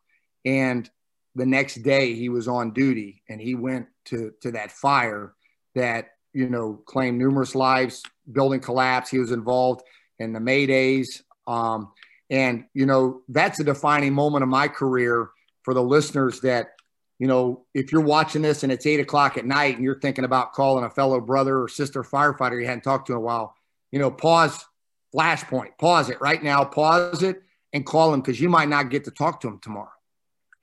And 0.44 0.90
the 1.36 1.46
next 1.46 1.76
day 1.76 2.14
he 2.14 2.30
was 2.30 2.48
on 2.48 2.72
duty 2.72 3.24
and 3.30 3.40
he 3.40 3.56
went 3.56 3.88
to, 4.06 4.34
to 4.42 4.52
that 4.52 4.72
fire 4.72 5.34
that, 5.78 6.10
you 6.34 6.50
know, 6.50 6.74
claimed 6.86 7.18
numerous 7.18 7.56
lives, 7.56 8.04
building 8.32 8.60
collapse. 8.60 9.10
He 9.10 9.18
was 9.18 9.32
involved 9.32 9.82
in 10.20 10.34
the 10.34 10.40
Maydays. 10.40 11.24
Um, 11.48 11.94
And, 12.30 12.66
you 12.74 12.86
know, 12.86 13.22
that's 13.30 13.60
a 13.62 13.64
defining 13.64 14.14
moment 14.14 14.44
of 14.44 14.50
my 14.50 14.68
career 14.68 15.30
for 15.64 15.74
the 15.74 15.82
listeners 15.82 16.42
that, 16.42 16.72
you 17.20 17.28
know, 17.28 17.66
if 17.74 17.92
you're 17.92 18.02
watching 18.02 18.42
this 18.42 18.64
and 18.64 18.72
it's 18.72 18.86
eight 18.86 19.00
o'clock 19.00 19.38
at 19.38 19.46
night 19.46 19.76
and 19.76 19.84
you're 19.84 20.00
thinking 20.02 20.26
about 20.26 20.52
calling 20.52 20.84
a 20.84 20.90
fellow 20.90 21.22
brother 21.22 21.62
or 21.62 21.70
sister 21.70 22.04
firefighter 22.04 22.60
you 22.60 22.68
hadn't 22.68 22.84
talked 22.84 23.08
to 23.08 23.14
in 23.14 23.18
a 23.18 23.22
while, 23.22 23.56
you 23.92 24.00
know, 24.00 24.12
pause, 24.12 24.66
flashpoint, 25.16 25.78
pause 25.80 26.10
it 26.10 26.20
right 26.20 26.44
now, 26.44 26.66
pause 26.66 27.24
it 27.24 27.42
and 27.72 27.86
call 27.86 28.14
him 28.14 28.20
because 28.20 28.42
you 28.42 28.50
might 28.50 28.68
not 28.68 28.90
get 28.90 29.06
to 29.06 29.12
talk 29.12 29.40
to 29.40 29.48
him 29.48 29.60
tomorrow. 29.60 29.98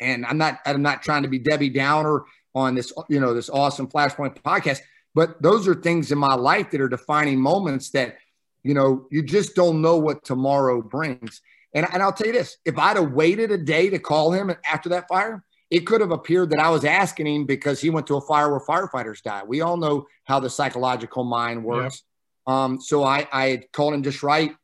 And 0.00 0.26
I'm 0.26 0.36
not, 0.36 0.60
I'm 0.66 0.82
not 0.82 1.02
trying 1.02 1.22
to 1.22 1.30
be 1.30 1.38
Debbie 1.38 1.70
Downer 1.70 2.24
on 2.54 2.74
this, 2.74 2.92
you 3.08 3.20
know, 3.20 3.32
this 3.32 3.48
awesome 3.48 3.88
flashpoint 3.88 4.36
podcast, 4.42 4.80
but 5.14 5.40
those 5.40 5.68
are 5.68 5.74
things 5.74 6.10
in 6.10 6.18
my 6.18 6.34
life 6.34 6.70
that 6.70 6.80
are 6.80 6.88
defining 6.88 7.40
moments 7.40 7.90
that, 7.90 8.16
you 8.62 8.74
know, 8.74 9.06
you 9.10 9.22
just 9.22 9.54
don't 9.54 9.80
know 9.80 9.96
what 9.96 10.24
tomorrow 10.24 10.82
brings. 10.82 11.40
And, 11.72 11.86
and 11.92 12.02
I'll 12.02 12.12
tell 12.12 12.26
you 12.26 12.32
this 12.32 12.56
if 12.64 12.78
I'd 12.78 12.96
have 12.96 13.12
waited 13.12 13.50
a 13.50 13.58
day 13.58 13.90
to 13.90 13.98
call 13.98 14.32
him 14.32 14.54
after 14.70 14.88
that 14.90 15.08
fire, 15.08 15.44
it 15.70 15.86
could 15.86 16.00
have 16.00 16.10
appeared 16.12 16.50
that 16.50 16.60
I 16.60 16.70
was 16.70 16.84
asking 16.84 17.26
him 17.26 17.46
because 17.46 17.80
he 17.80 17.90
went 17.90 18.06
to 18.08 18.16
a 18.16 18.20
fire 18.20 18.50
where 18.50 18.60
firefighters 18.60 19.22
die. 19.22 19.42
We 19.44 19.60
all 19.60 19.76
know 19.76 20.06
how 20.24 20.40
the 20.40 20.50
psychological 20.50 21.24
mind 21.24 21.64
works. 21.64 22.02
Yep. 22.46 22.54
Um, 22.54 22.80
so 22.80 23.02
I, 23.02 23.26
I 23.32 23.62
called 23.72 23.94
him 23.94 24.02
just 24.02 24.22
right. 24.22 24.54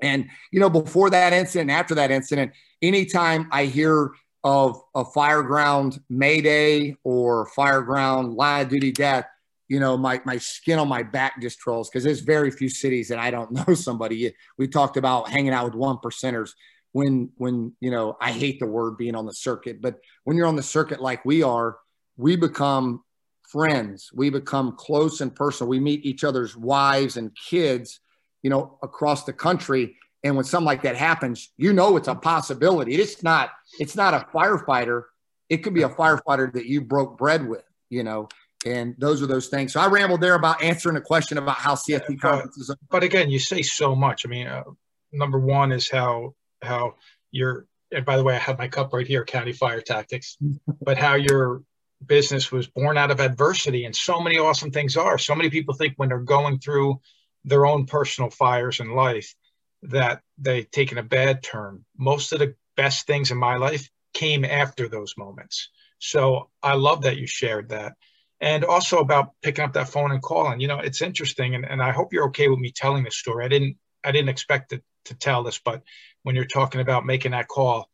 And, 0.00 0.28
you 0.52 0.60
know, 0.60 0.70
before 0.70 1.10
that 1.10 1.32
incident, 1.32 1.70
after 1.70 1.94
that 1.96 2.10
incident, 2.10 2.52
anytime 2.82 3.48
I 3.50 3.64
hear 3.64 4.12
of 4.44 4.80
a 4.94 5.04
fireground 5.04 6.00
mayday 6.08 6.96
or 7.02 7.48
fireground 7.56 8.36
line 8.36 8.66
of 8.66 8.68
duty 8.68 8.92
death, 8.92 9.26
you 9.68 9.80
know, 9.80 9.96
my, 9.96 10.20
my 10.24 10.38
skin 10.38 10.78
on 10.78 10.88
my 10.88 11.02
back 11.02 11.40
just 11.40 11.58
trolls 11.58 11.88
because 11.88 12.02
there's 12.02 12.20
very 12.20 12.50
few 12.50 12.68
cities 12.68 13.08
that 13.08 13.18
I 13.18 13.30
don't 13.30 13.52
know 13.68 13.74
somebody. 13.74 14.34
We 14.56 14.68
talked 14.68 14.96
about 14.96 15.28
hanging 15.28 15.52
out 15.52 15.66
with 15.66 15.74
one 15.74 15.98
percenters 15.98 16.50
when, 16.92 17.30
when, 17.36 17.72
you 17.80 17.90
know, 17.90 18.16
I 18.20 18.32
hate 18.32 18.60
the 18.60 18.66
word 18.66 18.96
being 18.96 19.14
on 19.14 19.26
the 19.26 19.34
circuit, 19.34 19.80
but 19.82 20.00
when 20.24 20.36
you're 20.36 20.46
on 20.46 20.56
the 20.56 20.62
circuit 20.62 21.00
like 21.00 21.24
we 21.24 21.42
are, 21.42 21.76
we 22.16 22.34
become 22.36 23.02
friends. 23.48 24.10
We 24.12 24.30
become 24.30 24.72
close 24.76 25.20
and 25.20 25.34
personal. 25.34 25.68
We 25.68 25.80
meet 25.80 26.04
each 26.04 26.24
other's 26.24 26.56
wives 26.56 27.16
and 27.16 27.36
kids, 27.36 28.00
you 28.42 28.50
know, 28.50 28.78
across 28.82 29.24
the 29.24 29.32
country. 29.32 29.96
And 30.24 30.34
when 30.34 30.44
something 30.44 30.66
like 30.66 30.82
that 30.82 30.96
happens, 30.96 31.50
you 31.56 31.72
know, 31.72 31.96
it's 31.96 32.08
a 32.08 32.14
possibility. 32.14 32.94
It's 32.94 33.22
not, 33.22 33.50
it's 33.78 33.96
not 33.96 34.14
a 34.14 34.26
firefighter. 34.34 35.04
It 35.48 35.58
could 35.58 35.74
be 35.74 35.82
a 35.82 35.88
firefighter 35.88 36.52
that 36.52 36.66
you 36.66 36.80
broke 36.80 37.16
bread 37.16 37.46
with, 37.46 37.64
you 37.88 38.02
know, 38.02 38.28
and 38.66 38.94
those 38.98 39.22
are 39.22 39.26
those 39.26 39.48
things. 39.48 39.72
So 39.72 39.80
I 39.80 39.86
rambled 39.86 40.20
there 40.20 40.34
about 40.34 40.62
answering 40.62 40.96
a 40.96 41.00
question 41.00 41.38
about 41.38 41.56
how 41.56 41.74
CFT 41.74 42.20
conferences. 42.20 42.68
But, 42.68 42.78
but 42.90 43.02
again, 43.02 43.30
you 43.30 43.38
say 43.38 43.62
so 43.62 43.94
much. 43.94 44.26
I 44.26 44.28
mean, 44.28 44.46
uh, 44.46 44.64
number 45.12 45.38
one 45.38 45.72
is 45.72 45.90
how 45.90 46.34
how 46.62 46.94
your 47.30 47.66
and 47.90 48.04
by 48.04 48.16
the 48.16 48.24
way, 48.24 48.34
I 48.34 48.38
have 48.38 48.58
my 48.58 48.68
cup 48.68 48.92
right 48.92 49.06
here, 49.06 49.24
County 49.24 49.52
Fire 49.52 49.80
Tactics, 49.80 50.36
but 50.82 50.98
how 50.98 51.14
your 51.14 51.62
business 52.04 52.52
was 52.52 52.66
born 52.66 52.98
out 52.98 53.10
of 53.10 53.20
adversity, 53.20 53.84
and 53.84 53.94
so 53.94 54.20
many 54.20 54.38
awesome 54.38 54.70
things 54.70 54.96
are. 54.96 55.18
So 55.18 55.34
many 55.34 55.50
people 55.50 55.74
think 55.74 55.94
when 55.96 56.08
they're 56.08 56.18
going 56.18 56.58
through 56.58 57.00
their 57.44 57.66
own 57.66 57.86
personal 57.86 58.30
fires 58.30 58.80
in 58.80 58.90
life 58.90 59.34
that 59.82 60.22
they've 60.38 60.70
taken 60.70 60.98
a 60.98 61.02
bad 61.02 61.42
turn. 61.42 61.84
Most 61.96 62.32
of 62.32 62.40
the 62.40 62.54
best 62.76 63.06
things 63.06 63.30
in 63.30 63.38
my 63.38 63.56
life 63.56 63.88
came 64.12 64.44
after 64.44 64.88
those 64.88 65.14
moments. 65.16 65.70
So 65.98 66.50
I 66.62 66.74
love 66.74 67.02
that 67.02 67.16
you 67.16 67.26
shared 67.26 67.70
that 67.70 67.94
and 68.40 68.64
also 68.64 68.98
about 68.98 69.32
picking 69.42 69.64
up 69.64 69.72
that 69.72 69.88
phone 69.88 70.12
and 70.12 70.22
calling. 70.22 70.60
You 70.60 70.68
know, 70.68 70.78
it's 70.78 71.02
interesting, 71.02 71.54
and, 71.54 71.64
and 71.64 71.82
I 71.82 71.92
hope 71.92 72.12
you're 72.12 72.28
okay 72.28 72.48
with 72.48 72.58
me 72.58 72.72
telling 72.72 73.04
this 73.04 73.16
story. 73.16 73.44
I 73.44 73.48
didn't 73.48 73.76
I 74.04 74.12
didn't 74.12 74.28
expect 74.28 74.70
to, 74.70 74.82
to 75.06 75.14
tell 75.14 75.42
this, 75.42 75.58
but 75.58 75.82
when 76.22 76.36
you're 76.36 76.44
talking 76.44 76.80
about 76.80 77.04
making 77.04 77.32
that 77.32 77.48
call, 77.48 77.88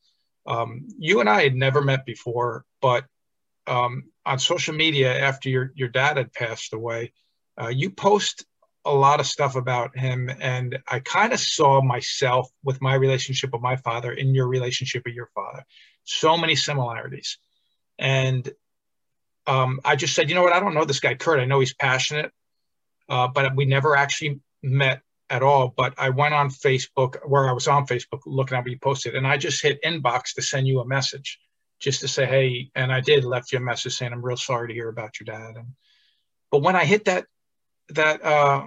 um, 0.46 0.86
you 0.98 1.20
and 1.20 1.28
I 1.28 1.42
had 1.42 1.54
never 1.54 1.80
met 1.80 2.04
before, 2.04 2.64
but 2.82 3.04
um, 3.66 4.04
on 4.26 4.38
social 4.38 4.74
media 4.74 5.18
after 5.18 5.48
your 5.48 5.72
your 5.74 5.88
dad 5.88 6.18
had 6.18 6.32
passed 6.32 6.74
away, 6.74 7.12
uh, 7.60 7.68
you 7.68 7.90
post 7.90 8.44
a 8.84 8.94
lot 8.94 9.20
of 9.20 9.26
stuff 9.26 9.56
about 9.56 9.96
him, 9.96 10.30
and 10.40 10.78
I 10.86 11.00
kind 11.00 11.32
of 11.32 11.40
saw 11.40 11.80
myself 11.80 12.50
with 12.62 12.82
my 12.82 12.94
relationship 12.94 13.52
with 13.52 13.62
my 13.62 13.76
father 13.76 14.12
in 14.12 14.34
your 14.34 14.46
relationship 14.46 15.04
with 15.06 15.14
your 15.14 15.30
father. 15.34 15.64
So 16.04 16.36
many 16.36 16.54
similarities, 16.54 17.38
and 17.98 18.46
um, 19.46 19.80
I 19.84 19.96
just 19.96 20.14
said, 20.14 20.28
you 20.28 20.34
know 20.34 20.42
what? 20.42 20.52
I 20.52 20.60
don't 20.60 20.74
know 20.74 20.84
this 20.84 21.00
guy 21.00 21.14
Kurt. 21.14 21.40
I 21.40 21.44
know 21.44 21.60
he's 21.60 21.74
passionate, 21.74 22.32
uh, 23.08 23.28
but 23.28 23.54
we 23.54 23.64
never 23.64 23.96
actually 23.96 24.40
met 24.62 25.02
at 25.28 25.42
all. 25.42 25.72
But 25.76 25.94
I 25.98 26.10
went 26.10 26.34
on 26.34 26.50
Facebook, 26.50 27.16
where 27.26 27.48
I 27.48 27.52
was 27.52 27.68
on 27.68 27.86
Facebook, 27.86 28.20
looking 28.26 28.56
at 28.56 28.64
what 28.64 28.70
you 28.70 28.78
posted, 28.78 29.14
and 29.14 29.26
I 29.26 29.36
just 29.36 29.62
hit 29.62 29.82
inbox 29.82 30.34
to 30.34 30.42
send 30.42 30.66
you 30.66 30.80
a 30.80 30.86
message, 30.86 31.38
just 31.78 32.00
to 32.00 32.08
say, 32.08 32.26
hey. 32.26 32.70
And 32.74 32.92
I 32.92 33.00
did 33.00 33.24
left 33.24 33.52
you 33.52 33.58
a 33.58 33.62
message 33.62 33.96
saying, 33.96 34.12
I'm 34.12 34.24
real 34.24 34.36
sorry 34.36 34.68
to 34.68 34.74
hear 34.74 34.88
about 34.88 35.20
your 35.20 35.26
dad. 35.26 35.56
And 35.56 35.68
but 36.50 36.62
when 36.62 36.76
I 36.76 36.84
hit 36.84 37.06
that 37.06 37.26
that 37.90 38.24
uh, 38.24 38.66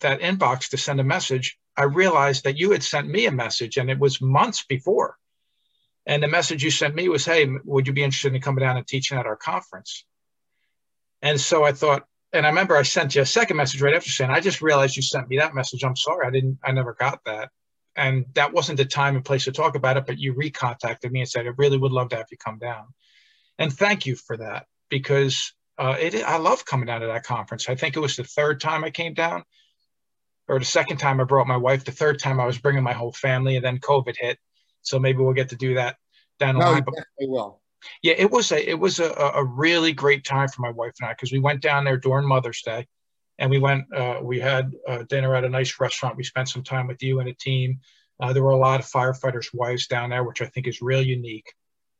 that 0.00 0.20
inbox 0.20 0.70
to 0.70 0.76
send 0.76 1.00
a 1.00 1.04
message, 1.04 1.58
I 1.76 1.84
realized 1.84 2.44
that 2.44 2.58
you 2.58 2.72
had 2.72 2.82
sent 2.82 3.08
me 3.08 3.26
a 3.26 3.32
message, 3.32 3.78
and 3.78 3.90
it 3.90 3.98
was 3.98 4.20
months 4.20 4.64
before. 4.64 5.16
And 6.06 6.22
the 6.22 6.28
message 6.28 6.62
you 6.62 6.70
sent 6.70 6.94
me 6.94 7.08
was, 7.08 7.24
"Hey, 7.24 7.48
would 7.64 7.86
you 7.86 7.92
be 7.92 8.02
interested 8.02 8.34
in 8.34 8.42
coming 8.42 8.62
down 8.62 8.76
and 8.76 8.86
teaching 8.86 9.16
at 9.16 9.26
our 9.26 9.36
conference?" 9.36 10.04
And 11.22 11.40
so 11.40 11.64
I 11.64 11.72
thought, 11.72 12.04
and 12.32 12.46
I 12.46 12.48
remember 12.48 12.76
I 12.76 12.82
sent 12.82 13.14
you 13.14 13.22
a 13.22 13.26
second 13.26 13.56
message 13.56 13.82
right 13.82 13.94
after 13.94 14.10
saying, 14.10 14.30
I 14.30 14.40
just 14.40 14.62
realized 14.62 14.96
you 14.96 15.02
sent 15.02 15.28
me 15.28 15.38
that 15.38 15.54
message. 15.54 15.84
I'm 15.84 15.96
sorry. 15.96 16.26
I 16.26 16.30
didn't, 16.30 16.58
I 16.64 16.72
never 16.72 16.94
got 16.94 17.20
that. 17.26 17.50
And 17.96 18.26
that 18.34 18.52
wasn't 18.52 18.78
the 18.78 18.84
time 18.84 19.16
and 19.16 19.24
place 19.24 19.44
to 19.44 19.52
talk 19.52 19.74
about 19.74 19.96
it, 19.96 20.06
but 20.06 20.18
you 20.18 20.34
recontacted 20.34 21.10
me 21.10 21.20
and 21.20 21.28
said, 21.28 21.46
I 21.46 21.50
really 21.58 21.76
would 21.76 21.92
love 21.92 22.10
to 22.10 22.16
have 22.16 22.26
you 22.30 22.36
come 22.38 22.58
down. 22.58 22.86
And 23.58 23.72
thank 23.72 24.06
you 24.06 24.14
for 24.16 24.36
that 24.36 24.66
because 24.88 25.52
uh, 25.76 25.96
it, 25.98 26.14
I 26.14 26.36
love 26.36 26.64
coming 26.64 26.86
down 26.86 27.00
to 27.00 27.08
that 27.08 27.24
conference. 27.24 27.68
I 27.68 27.74
think 27.74 27.96
it 27.96 28.00
was 28.00 28.16
the 28.16 28.24
third 28.24 28.60
time 28.60 28.84
I 28.84 28.90
came 28.90 29.12
down 29.12 29.42
or 30.48 30.58
the 30.58 30.64
second 30.64 30.98
time 30.98 31.20
I 31.20 31.24
brought 31.24 31.46
my 31.46 31.56
wife. 31.56 31.84
The 31.84 31.92
third 31.92 32.18
time 32.18 32.40
I 32.40 32.46
was 32.46 32.58
bringing 32.58 32.82
my 32.82 32.92
whole 32.92 33.12
family 33.12 33.56
and 33.56 33.64
then 33.64 33.78
COVID 33.78 34.14
hit. 34.18 34.38
So 34.82 34.98
maybe 34.98 35.18
we'll 35.18 35.34
get 35.34 35.50
to 35.50 35.56
do 35.56 35.74
that 35.74 35.96
down 36.38 36.54
the 36.54 36.60
no, 36.60 36.72
line. 36.72 36.84
Definitely 36.84 37.28
will. 37.28 37.59
Yeah, 38.02 38.14
it 38.16 38.30
was 38.30 38.52
a 38.52 38.70
it 38.70 38.78
was 38.78 39.00
a, 39.00 39.10
a 39.12 39.44
really 39.44 39.92
great 39.92 40.24
time 40.24 40.48
for 40.48 40.62
my 40.62 40.70
wife 40.70 40.94
and 41.00 41.08
I 41.08 41.12
because 41.12 41.32
we 41.32 41.38
went 41.38 41.62
down 41.62 41.84
there 41.84 41.96
during 41.96 42.26
Mother's 42.26 42.62
Day, 42.62 42.86
and 43.38 43.50
we 43.50 43.58
went 43.58 43.84
uh, 43.94 44.20
we 44.22 44.38
had 44.40 44.72
uh, 44.86 45.04
dinner 45.08 45.34
at 45.34 45.44
a 45.44 45.48
nice 45.48 45.80
restaurant. 45.80 46.16
We 46.16 46.24
spent 46.24 46.48
some 46.48 46.62
time 46.62 46.86
with 46.86 47.02
you 47.02 47.20
and 47.20 47.28
a 47.28 47.34
team. 47.34 47.80
Uh, 48.20 48.32
there 48.32 48.42
were 48.42 48.50
a 48.50 48.56
lot 48.56 48.80
of 48.80 48.86
firefighters' 48.86 49.54
wives 49.54 49.86
down 49.86 50.10
there, 50.10 50.24
which 50.24 50.42
I 50.42 50.46
think 50.46 50.66
is 50.66 50.82
real 50.82 51.02
unique 51.02 51.52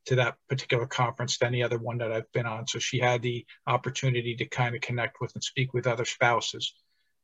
to 0.06 0.16
that 0.16 0.36
particular 0.48 0.86
conference 0.86 1.38
to 1.38 1.46
any 1.46 1.62
other 1.62 1.78
one 1.78 1.98
that 1.98 2.12
I've 2.12 2.30
been 2.32 2.46
on. 2.46 2.66
So 2.66 2.78
she 2.78 2.98
had 2.98 3.22
the 3.22 3.46
opportunity 3.66 4.34
to 4.36 4.46
kind 4.46 4.74
of 4.74 4.80
connect 4.80 5.20
with 5.20 5.34
and 5.34 5.44
speak 5.44 5.72
with 5.72 5.86
other 5.86 6.04
spouses 6.04 6.74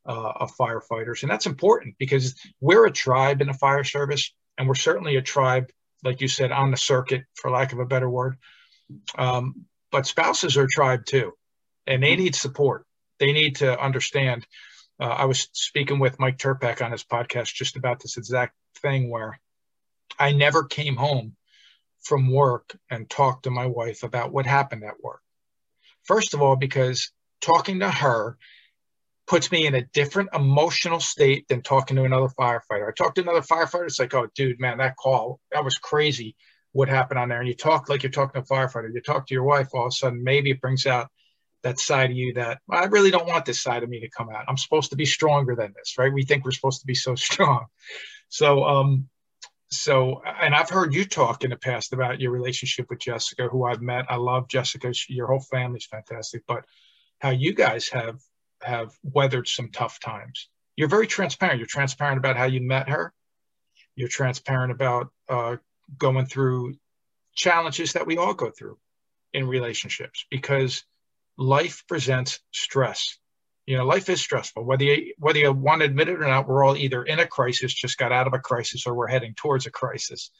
uh, 0.06 0.32
of 0.36 0.56
firefighters, 0.56 1.22
and 1.22 1.30
that's 1.30 1.46
important 1.46 1.96
because 1.98 2.34
we're 2.60 2.86
a 2.86 2.92
tribe 2.92 3.40
in 3.40 3.48
the 3.48 3.54
fire 3.54 3.84
service, 3.84 4.32
and 4.56 4.66
we're 4.66 4.74
certainly 4.74 5.16
a 5.16 5.22
tribe 5.22 5.70
like 6.06 6.20
you 6.20 6.28
said, 6.28 6.52
on 6.52 6.70
the 6.70 6.76
circuit, 6.76 7.24
for 7.34 7.50
lack 7.50 7.72
of 7.72 7.80
a 7.80 7.84
better 7.84 8.08
word. 8.08 8.36
Um, 9.18 9.66
but 9.90 10.06
spouses 10.06 10.56
are 10.56 10.68
tribe 10.70 11.04
too, 11.04 11.32
and 11.86 12.02
they 12.02 12.16
need 12.16 12.34
support. 12.34 12.86
They 13.18 13.32
need 13.32 13.56
to 13.56 13.78
understand. 13.78 14.46
Uh, 15.00 15.08
I 15.08 15.24
was 15.26 15.48
speaking 15.52 15.98
with 15.98 16.20
Mike 16.20 16.38
Turpak 16.38 16.80
on 16.82 16.92
his 16.92 17.04
podcast 17.04 17.52
just 17.52 17.76
about 17.76 18.00
this 18.00 18.16
exact 18.16 18.54
thing 18.80 19.10
where 19.10 19.38
I 20.18 20.32
never 20.32 20.64
came 20.64 20.96
home 20.96 21.36
from 22.00 22.32
work 22.32 22.76
and 22.90 23.10
talked 23.10 23.42
to 23.42 23.50
my 23.50 23.66
wife 23.66 24.04
about 24.04 24.32
what 24.32 24.46
happened 24.46 24.84
at 24.84 25.02
work. 25.02 25.20
First 26.04 26.34
of 26.34 26.40
all, 26.40 26.56
because 26.56 27.10
talking 27.40 27.80
to 27.80 27.90
her 27.90 28.38
puts 29.26 29.50
me 29.50 29.66
in 29.66 29.74
a 29.74 29.84
different 29.86 30.30
emotional 30.34 31.00
state 31.00 31.48
than 31.48 31.62
talking 31.62 31.96
to 31.96 32.04
another 32.04 32.28
firefighter. 32.38 32.88
I 32.88 32.92
talk 32.96 33.14
to 33.16 33.22
another 33.22 33.40
firefighter, 33.40 33.86
it's 33.86 33.98
like, 33.98 34.14
oh, 34.14 34.28
dude, 34.34 34.60
man, 34.60 34.78
that 34.78 34.96
call, 34.96 35.40
that 35.52 35.64
was 35.64 35.76
crazy 35.76 36.36
what 36.76 36.88
happened 36.88 37.18
on 37.18 37.30
there. 37.30 37.40
And 37.40 37.48
you 37.48 37.54
talk 37.54 37.88
like 37.88 38.02
you're 38.02 38.12
talking 38.12 38.42
to 38.42 38.46
a 38.46 38.56
firefighter. 38.56 38.92
You 38.92 39.00
talk 39.00 39.26
to 39.26 39.34
your 39.34 39.44
wife, 39.44 39.68
all 39.72 39.86
of 39.86 39.88
a 39.88 39.92
sudden, 39.92 40.22
maybe 40.22 40.50
it 40.50 40.60
brings 40.60 40.86
out 40.86 41.08
that 41.62 41.78
side 41.80 42.10
of 42.10 42.16
you 42.16 42.34
that 42.34 42.60
I 42.70 42.84
really 42.84 43.10
don't 43.10 43.26
want 43.26 43.46
this 43.46 43.62
side 43.62 43.82
of 43.82 43.88
me 43.88 44.00
to 44.00 44.10
come 44.10 44.28
out. 44.28 44.44
I'm 44.46 44.58
supposed 44.58 44.90
to 44.90 44.96
be 44.96 45.06
stronger 45.06 45.56
than 45.56 45.72
this, 45.74 45.94
right? 45.98 46.12
We 46.12 46.24
think 46.24 46.44
we're 46.44 46.50
supposed 46.50 46.80
to 46.80 46.86
be 46.86 46.94
so 46.94 47.14
strong. 47.16 47.64
So, 48.28 48.64
um, 48.64 49.08
so, 49.70 50.22
and 50.22 50.54
I've 50.54 50.70
heard 50.70 50.94
you 50.94 51.04
talk 51.04 51.42
in 51.42 51.50
the 51.50 51.56
past 51.56 51.92
about 51.92 52.20
your 52.20 52.30
relationship 52.30 52.86
with 52.88 53.00
Jessica, 53.00 53.48
who 53.48 53.64
I've 53.64 53.82
met. 53.82 54.04
I 54.08 54.16
love 54.16 54.46
Jessica. 54.48 54.92
She, 54.92 55.14
your 55.14 55.26
whole 55.26 55.40
family's 55.40 55.86
fantastic, 55.86 56.42
but 56.46 56.64
how 57.20 57.30
you 57.30 57.54
guys 57.54 57.88
have 57.88 58.20
have 58.62 58.92
weathered 59.02 59.48
some 59.48 59.70
tough 59.70 60.00
times. 60.00 60.48
You're 60.76 60.88
very 60.88 61.06
transparent. 61.06 61.58
You're 61.58 61.66
transparent 61.66 62.18
about 62.18 62.36
how 62.36 62.44
you 62.44 62.60
met 62.60 62.88
her. 62.88 63.12
You're 63.94 64.08
transparent 64.08 64.72
about 64.72 65.08
uh, 65.28 65.56
going 65.96 66.26
through 66.26 66.74
challenges 67.34 67.94
that 67.94 68.06
we 68.06 68.16
all 68.18 68.34
go 68.34 68.50
through 68.50 68.78
in 69.32 69.46
relationships 69.46 70.24
because 70.30 70.84
life 71.36 71.84
presents 71.88 72.40
stress. 72.52 73.18
You 73.66 73.76
know, 73.76 73.84
life 73.84 74.08
is 74.08 74.20
stressful. 74.20 74.64
Whether 74.64 74.84
you 74.84 75.14
whether 75.18 75.38
you 75.38 75.52
want 75.52 75.80
to 75.80 75.86
admit 75.86 76.08
it 76.08 76.22
or 76.22 76.28
not, 76.28 76.46
we're 76.46 76.64
all 76.64 76.76
either 76.76 77.02
in 77.02 77.18
a 77.18 77.26
crisis, 77.26 77.74
just 77.74 77.98
got 77.98 78.12
out 78.12 78.26
of 78.26 78.34
a 78.34 78.38
crisis, 78.38 78.86
or 78.86 78.94
we're 78.94 79.08
heading 79.08 79.34
towards 79.34 79.66
a 79.66 79.70
crisis. 79.70 80.30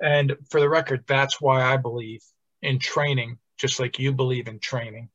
And 0.00 0.36
for 0.50 0.60
the 0.60 0.68
record, 0.68 1.04
that's 1.06 1.40
why 1.40 1.62
I 1.62 1.76
believe 1.76 2.22
in 2.62 2.78
training, 2.78 3.38
just 3.58 3.80
like 3.80 3.98
you 3.98 4.12
believe 4.12 4.48
in 4.48 4.60
training, 4.60 5.08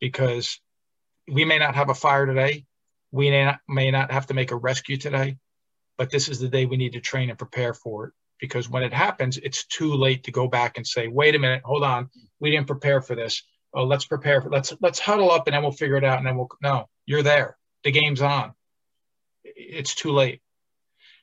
because 0.00 0.60
we 1.28 1.44
may 1.44 1.58
not 1.58 1.74
have 1.74 1.88
a 1.88 1.94
fire 1.94 2.26
today, 2.26 2.64
we 3.10 3.30
may 3.30 3.44
not, 3.44 3.60
may 3.68 3.90
not 3.90 4.10
have 4.10 4.26
to 4.26 4.34
make 4.34 4.50
a 4.50 4.56
rescue 4.56 4.96
today, 4.96 5.36
but 5.98 6.10
this 6.10 6.28
is 6.28 6.40
the 6.40 6.48
day 6.48 6.66
we 6.66 6.76
need 6.76 6.94
to 6.94 7.00
train 7.00 7.30
and 7.30 7.38
prepare 7.38 7.74
for 7.74 8.06
it. 8.06 8.12
Because 8.40 8.68
when 8.68 8.82
it 8.82 8.92
happens, 8.92 9.38
it's 9.38 9.64
too 9.66 9.94
late 9.94 10.24
to 10.24 10.32
go 10.32 10.48
back 10.48 10.76
and 10.76 10.86
say, 10.86 11.06
"Wait 11.06 11.36
a 11.36 11.38
minute, 11.38 11.62
hold 11.64 11.84
on, 11.84 12.10
we 12.40 12.50
didn't 12.50 12.66
prepare 12.66 13.00
for 13.00 13.14
this." 13.14 13.42
Oh, 13.72 13.84
let's 13.84 14.04
prepare 14.04 14.42
for 14.42 14.50
let's 14.50 14.72
let's 14.80 14.98
huddle 14.98 15.30
up 15.30 15.46
and 15.46 15.54
then 15.54 15.62
we'll 15.62 15.70
figure 15.70 15.96
it 15.96 16.04
out 16.04 16.18
and 16.18 16.26
then 16.26 16.36
we'll 16.36 16.48
no, 16.60 16.88
you're 17.06 17.22
there. 17.22 17.56
The 17.84 17.92
game's 17.92 18.20
on. 18.20 18.52
It's 19.44 19.94
too 19.94 20.10
late. 20.10 20.40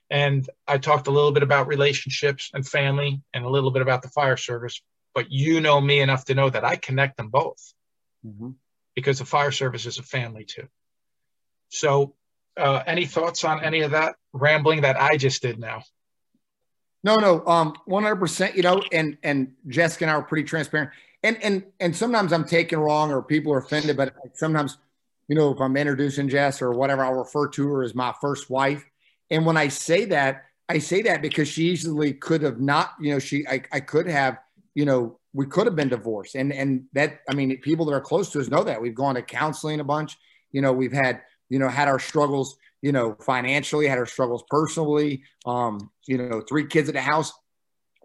And 0.09 0.49
I 0.65 0.77
talked 0.77 1.07
a 1.07 1.11
little 1.11 1.31
bit 1.31 1.43
about 1.43 1.67
relationships 1.67 2.49
and 2.53 2.67
family 2.67 3.21
and 3.33 3.45
a 3.45 3.49
little 3.49 3.71
bit 3.71 3.81
about 3.81 4.01
the 4.01 4.09
fire 4.09 4.37
service, 4.37 4.81
but 5.13 5.29
you 5.29 5.61
know 5.61 5.79
me 5.79 5.99
enough 5.99 6.25
to 6.25 6.35
know 6.35 6.49
that 6.49 6.65
I 6.65 6.77
connect 6.77 7.17
them 7.17 7.29
both 7.29 7.73
mm-hmm. 8.25 8.51
Because 8.99 9.19
the 9.19 9.25
fire 9.25 9.51
service 9.51 9.85
is 9.85 9.99
a 9.99 10.03
family 10.03 10.45
too. 10.45 10.67
So, 11.69 12.15
uh, 12.57 12.83
any 12.85 13.05
thoughts 13.05 13.43
on 13.43 13.63
any 13.63 13.81
of 13.81 13.91
that 13.91 14.15
rambling 14.33 14.81
that 14.81 14.99
I 14.99 15.17
just 15.17 15.41
did 15.41 15.59
now? 15.59 15.83
No, 17.03 17.15
no, 17.15 17.45
um, 17.45 17.75
one 17.85 18.03
hundred 18.03 18.17
percent. 18.17 18.55
You 18.55 18.63
know, 18.63 18.83
and 18.91 19.17
and 19.23 19.53
Jessica 19.67 20.05
and 20.05 20.11
I 20.11 20.15
are 20.15 20.21
pretty 20.21 20.43
transparent, 20.43 20.91
and 21.23 21.41
and 21.41 21.63
and 21.79 21.95
sometimes 21.95 22.33
I'm 22.33 22.45
taken 22.45 22.79
wrong 22.79 23.11
or 23.11 23.21
people 23.21 23.53
are 23.53 23.59
offended, 23.59 23.95
but 23.95 24.13
sometimes, 24.33 24.77
you 25.27 25.35
know, 25.35 25.51
if 25.51 25.61
I'm 25.61 25.77
introducing 25.77 26.27
Jess 26.27 26.61
or 26.61 26.71
whatever, 26.71 27.05
I'll 27.05 27.13
refer 27.13 27.47
to 27.49 27.67
her 27.69 27.83
as 27.83 27.95
my 27.95 28.13
first 28.19 28.49
wife 28.49 28.83
and 29.29 29.45
when 29.45 29.57
I 29.57 29.67
say 29.67 30.05
that, 30.05 30.45
I 30.67 30.79
say 30.79 31.01
that 31.03 31.21
because 31.21 31.47
she 31.47 31.65
easily 31.65 32.13
could 32.13 32.41
have 32.41 32.59
not, 32.59 32.93
you 32.99 33.13
know, 33.13 33.19
she, 33.19 33.47
I, 33.47 33.63
I 33.71 33.79
could 33.79 34.07
have, 34.07 34.37
you 34.75 34.85
know, 34.85 35.18
we 35.33 35.45
could 35.45 35.65
have 35.67 35.75
been 35.75 35.89
divorced. 35.89 36.35
And, 36.35 36.51
and 36.51 36.85
that, 36.93 37.19
I 37.29 37.33
mean, 37.33 37.59
people 37.61 37.85
that 37.85 37.93
are 37.93 38.01
close 38.01 38.31
to 38.31 38.39
us 38.39 38.49
know 38.49 38.63
that 38.63 38.81
we've 38.81 38.95
gone 38.95 39.15
to 39.15 39.21
counseling 39.21 39.79
a 39.79 39.83
bunch, 39.83 40.17
you 40.51 40.61
know, 40.61 40.73
we've 40.73 40.93
had, 40.93 41.21
you 41.49 41.59
know, 41.59 41.69
had 41.69 41.87
our 41.87 41.99
struggles, 41.99 42.57
you 42.81 42.91
know, 42.91 43.15
financially, 43.21 43.87
had 43.87 43.97
our 43.97 44.05
struggles 44.05 44.43
personally, 44.49 45.23
um, 45.45 45.91
you 46.07 46.17
know, 46.17 46.41
three 46.41 46.65
kids 46.65 46.89
at 46.89 46.95
the 46.95 47.01
house. 47.01 47.31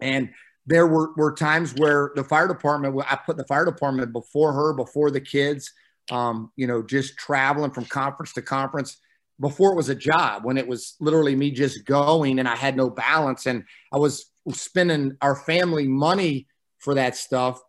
And 0.03 0.31
there 0.67 0.87
were, 0.87 1.13
were 1.17 1.33
times 1.33 1.75
where 1.75 2.11
the 2.15 2.25
fire 2.25 2.49
department, 2.49 2.95
I 3.09 3.17
put 3.17 3.37
the 3.37 3.45
fire 3.45 3.65
department 3.65 4.13
before 4.13 4.53
her, 4.53 4.75
before 4.75 5.11
the 5.11 5.21
kids, 5.21 5.73
um, 6.11 6.53
you 6.57 6.67
know, 6.67 6.83
just 6.83 7.17
traveling 7.17 7.71
from 7.71 7.85
conference 7.87 8.33
to 8.35 8.43
conference 8.43 8.99
before 9.41 9.73
it 9.73 9.77
was 9.77 9.89
a 9.89 9.95
job 9.95 10.45
when 10.45 10.57
it 10.57 10.67
was 10.67 10.95
literally 11.01 11.35
me 11.35 11.51
just 11.51 11.85
going 11.85 12.39
and 12.39 12.49
I 12.49 12.55
had 12.55 12.77
no 12.77 12.89
balance 12.89 13.47
and 13.47 13.65
I 13.93 13.99
was 13.99 14.31
spending 14.53 15.17
our 15.21 15.35
family 15.35 15.89
money 15.89 16.47
for 16.85 16.95
that 16.95 17.17
stuff, 17.17 17.63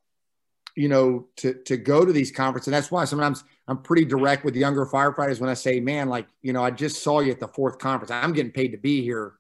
you 0.75 0.89
know, 0.89 1.25
to 1.37 1.53
to 1.63 1.77
go 1.77 2.03
to 2.03 2.11
these 2.11 2.31
conferences. 2.31 2.67
And 2.67 2.73
that's 2.73 2.91
why 2.91 3.05
sometimes 3.05 3.45
I'm 3.67 3.81
pretty 3.81 4.03
direct 4.03 4.43
with 4.43 4.55
younger 4.55 4.85
firefighters 4.85 5.39
when 5.39 5.49
I 5.49 5.53
say, 5.53 5.79
man, 5.79 6.09
like, 6.09 6.27
you 6.41 6.51
know, 6.51 6.63
I 6.63 6.71
just 6.71 7.01
saw 7.01 7.21
you 7.21 7.31
at 7.31 7.39
the 7.39 7.47
fourth 7.47 7.79
conference. 7.79 8.11
I'm 8.11 8.33
getting 8.33 8.51
paid 8.51 8.73
to 8.73 8.77
be 8.77 9.01
here. 9.01 9.35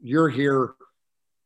You're 0.00 0.30
here, 0.30 0.72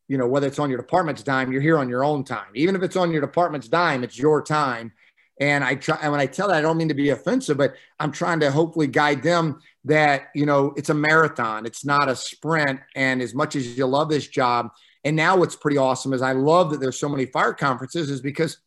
you 0.07 0.17
know, 0.17 0.29
whether 0.29 0.47
it's 0.47 0.61
on 0.61 0.71
your 0.71 0.79
department's 0.79 1.25
dime, 1.25 1.51
you're 1.51 1.61
here 1.61 1.77
on 1.77 1.89
your 1.89 2.05
own 2.05 2.23
time. 2.23 2.53
Even 2.55 2.77
if 2.77 2.83
it's 2.83 2.97
on 2.97 3.11
your 3.11 3.21
department's 3.21 3.69
dime, 3.69 4.05
it's 4.05 4.19
your 4.19 4.43
time. 4.43 4.93
And 5.41 5.65
I 5.65 5.75
try, 5.75 5.99
and 6.01 6.13
when 6.13 6.21
I 6.21 6.27
tell 6.27 6.49
that, 6.49 6.59
I 6.59 6.61
don't 6.61 6.77
mean 6.77 6.89
to 6.89 6.95
be 6.95 7.09
offensive, 7.09 7.57
but 7.57 7.75
I'm 7.99 8.13
trying 8.13 8.39
to 8.41 8.53
hopefully 8.53 8.87
guide 8.87 9.23
them 9.25 9.61
that, 9.87 10.29
you 10.35 10.47
know, 10.47 10.73
it's 10.77 10.91
a 10.91 10.95
marathon, 10.95 11.67
it's 11.67 11.85
not 11.85 12.09
a 12.09 12.15
sprint. 12.15 12.79
And 12.95 13.21
as 13.21 13.35
much 13.35 13.57
as 13.57 13.77
you 13.77 13.87
love 13.87 14.09
this 14.09 14.29
job, 14.29 14.69
and 15.05 15.17
now 15.17 15.37
what's 15.37 15.57
pretty 15.57 15.79
awesome 15.79 16.13
is 16.13 16.23
I 16.23 16.33
love 16.33 16.71
that 16.71 16.81
there's 16.81 16.99
so 16.99 17.09
many 17.09 17.27
fire 17.27 17.53
conferences, 17.53 18.11
is 18.11 18.21
because 18.21 18.59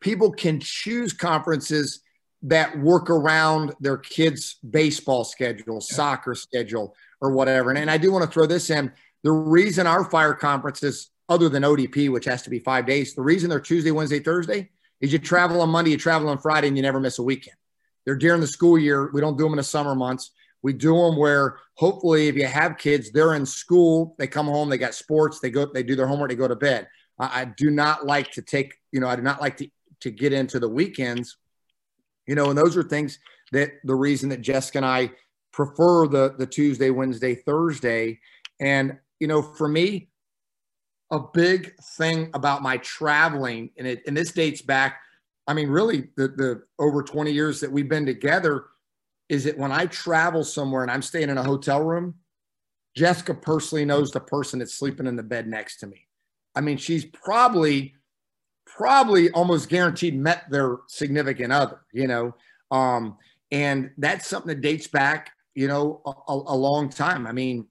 people 0.00 0.30
can 0.30 0.60
choose 0.60 1.12
conferences 1.12 2.00
that 2.42 2.78
work 2.78 3.10
around 3.10 3.74
their 3.80 3.98
kids' 3.98 4.56
baseball 4.68 5.24
schedule, 5.24 5.80
soccer 5.80 6.34
schedule, 6.34 6.94
or 7.20 7.32
whatever. 7.32 7.70
And, 7.70 7.78
and 7.78 7.90
I 7.90 7.98
do 7.98 8.12
want 8.12 8.24
to 8.24 8.30
throw 8.30 8.46
this 8.46 8.70
in. 8.70 8.92
The 9.22 9.32
reason 9.32 9.86
our 9.86 10.04
fire 10.04 10.34
conferences, 10.34 11.10
other 11.28 11.48
than 11.48 11.62
ODP, 11.62 12.10
which 12.10 12.24
has 12.24 12.42
to 12.42 12.50
be 12.50 12.58
five 12.58 12.86
days, 12.86 13.14
the 13.14 13.22
reason 13.22 13.50
they're 13.50 13.60
Tuesday, 13.60 13.90
Wednesday, 13.90 14.20
Thursday 14.20 14.70
is 15.00 15.12
you 15.12 15.18
travel 15.18 15.60
on 15.60 15.68
Monday, 15.68 15.90
you 15.90 15.98
travel 15.98 16.28
on 16.28 16.38
Friday, 16.38 16.68
and 16.68 16.76
you 16.76 16.82
never 16.82 17.00
miss 17.00 17.18
a 17.18 17.22
weekend. 17.22 17.56
They're 18.04 18.16
during 18.16 18.40
the 18.40 18.46
school 18.46 18.78
year. 18.78 19.10
We 19.12 19.20
don't 19.20 19.36
do 19.36 19.44
them 19.44 19.52
in 19.52 19.58
the 19.58 19.62
summer 19.62 19.94
months. 19.94 20.30
We 20.62 20.72
do 20.72 20.94
them 20.94 21.16
where 21.16 21.58
hopefully, 21.74 22.28
if 22.28 22.36
you 22.36 22.46
have 22.46 22.76
kids, 22.76 23.10
they're 23.10 23.34
in 23.34 23.46
school, 23.46 24.14
they 24.18 24.26
come 24.26 24.46
home, 24.46 24.68
they 24.68 24.78
got 24.78 24.94
sports, 24.94 25.40
they 25.40 25.50
go, 25.50 25.66
they 25.66 25.82
do 25.82 25.96
their 25.96 26.06
homework, 26.06 26.30
they 26.30 26.36
go 26.36 26.48
to 26.48 26.56
bed. 26.56 26.88
I, 27.18 27.42
I 27.42 27.44
do 27.44 27.70
not 27.70 28.06
like 28.06 28.30
to 28.32 28.42
take, 28.42 28.74
you 28.92 29.00
know, 29.00 29.08
I 29.08 29.16
do 29.16 29.22
not 29.22 29.40
like 29.40 29.56
to 29.58 29.68
to 30.00 30.10
get 30.10 30.32
into 30.32 30.58
the 30.58 30.68
weekends, 30.68 31.36
you 32.26 32.34
know, 32.34 32.48
and 32.48 32.58
those 32.58 32.76
are 32.76 32.82
things 32.82 33.18
that 33.52 33.72
the 33.84 33.94
reason 33.94 34.30
that 34.30 34.40
Jessica 34.40 34.78
and 34.78 34.86
I 34.86 35.10
prefer 35.52 36.06
the 36.06 36.34
the 36.38 36.46
Tuesday, 36.46 36.90
Wednesday, 36.90 37.34
Thursday, 37.34 38.20
and 38.60 38.98
you 39.18 39.26
know, 39.26 39.42
for 39.42 39.68
me, 39.68 40.08
a 41.10 41.20
big 41.20 41.74
thing 41.96 42.30
about 42.34 42.62
my 42.62 42.76
traveling, 42.78 43.70
and 43.76 43.86
it 43.86 44.02
and 44.06 44.16
this 44.16 44.32
dates 44.32 44.62
back, 44.62 45.00
I 45.46 45.54
mean, 45.54 45.68
really 45.68 46.08
the 46.16 46.28
the 46.28 46.62
over 46.78 47.02
20 47.02 47.32
years 47.32 47.60
that 47.60 47.72
we've 47.72 47.88
been 47.88 48.06
together, 48.06 48.66
is 49.30 49.44
that 49.44 49.56
when 49.56 49.70
I 49.70 49.86
travel 49.86 50.42
somewhere 50.42 50.82
and 50.82 50.90
I'm 50.90 51.02
staying 51.02 51.30
in 51.30 51.38
a 51.38 51.42
hotel 51.42 51.82
room, 51.82 52.16
Jessica 52.96 53.32
personally 53.32 53.84
knows 53.84 54.10
the 54.10 54.20
person 54.20 54.58
that's 54.58 54.74
sleeping 54.74 55.06
in 55.06 55.14
the 55.14 55.22
bed 55.22 55.46
next 55.46 55.78
to 55.78 55.86
me. 55.86 56.08
I 56.56 56.60
mean, 56.60 56.76
she's 56.76 57.04
probably 57.04 57.94
probably 58.66 59.30
almost 59.30 59.68
guaranteed 59.68 60.16
met 60.16 60.50
their 60.50 60.78
significant 60.88 61.52
other, 61.52 61.80
you 61.92 62.08
know. 62.08 62.34
Um, 62.72 63.18
and 63.52 63.90
that's 63.98 64.26
something 64.26 64.48
that 64.48 64.60
dates 64.60 64.88
back, 64.88 65.30
you 65.54 65.68
know, 65.68 66.02
a, 66.06 66.32
a 66.32 66.56
long 66.56 66.88
time. 66.88 67.26
I 67.26 67.32
mean, 67.32 67.66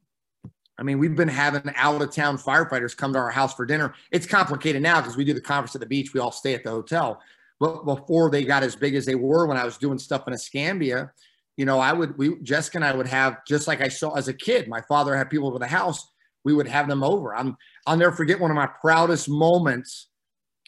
I 0.77 0.83
mean, 0.83 0.97
we've 0.97 1.15
been 1.15 1.27
having 1.27 1.73
out 1.75 2.01
of 2.01 2.13
town 2.13 2.37
firefighters 2.37 2.95
come 2.95 3.11
to 3.13 3.19
our 3.19 3.31
house 3.31 3.53
for 3.53 3.65
dinner. 3.65 3.93
It's 4.11 4.25
complicated 4.25 4.81
now 4.81 5.01
because 5.01 5.17
we 5.17 5.25
do 5.25 5.33
the 5.33 5.41
conference 5.41 5.75
at 5.75 5.81
the 5.81 5.87
beach. 5.87 6.13
We 6.13 6.21
all 6.21 6.31
stay 6.31 6.53
at 6.53 6.63
the 6.63 6.69
hotel. 6.69 7.21
But 7.59 7.83
before 7.83 8.29
they 8.29 8.45
got 8.45 8.63
as 8.63 8.77
big 8.77 8.95
as 8.95 9.05
they 9.05 9.15
were, 9.15 9.45
when 9.45 9.57
I 9.57 9.65
was 9.65 9.77
doing 9.77 9.99
stuff 9.99 10.25
in 10.27 10.33
Escambia, 10.33 11.11
you 11.59 11.65
know, 11.65 11.77
I 11.77 11.91
would, 11.91 12.17
we, 12.17 12.37
Jessica 12.41 12.77
and 12.77 12.85
I 12.85 12.95
would 12.95 13.07
have, 13.07 13.43
just 13.45 13.67
like 13.67 13.81
I 13.81 13.89
saw 13.89 14.15
as 14.15 14.29
a 14.29 14.33
kid, 14.33 14.69
my 14.69 14.79
father 14.79 15.13
had 15.13 15.29
people 15.29 15.49
over 15.49 15.59
the 15.59 15.67
house, 15.67 16.09
we 16.45 16.53
would 16.53 16.69
have 16.69 16.87
them 16.87 17.03
over. 17.03 17.35
I'm, 17.35 17.57
I'll 17.85 17.97
never 17.97 18.15
forget 18.15 18.39
one 18.39 18.49
of 18.49 18.55
my 18.55 18.69
proudest 18.79 19.27
moments 19.27 20.07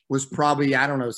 was 0.10 0.26
probably, 0.26 0.76
I 0.76 0.88
don't 0.88 1.00
know, 1.00 1.14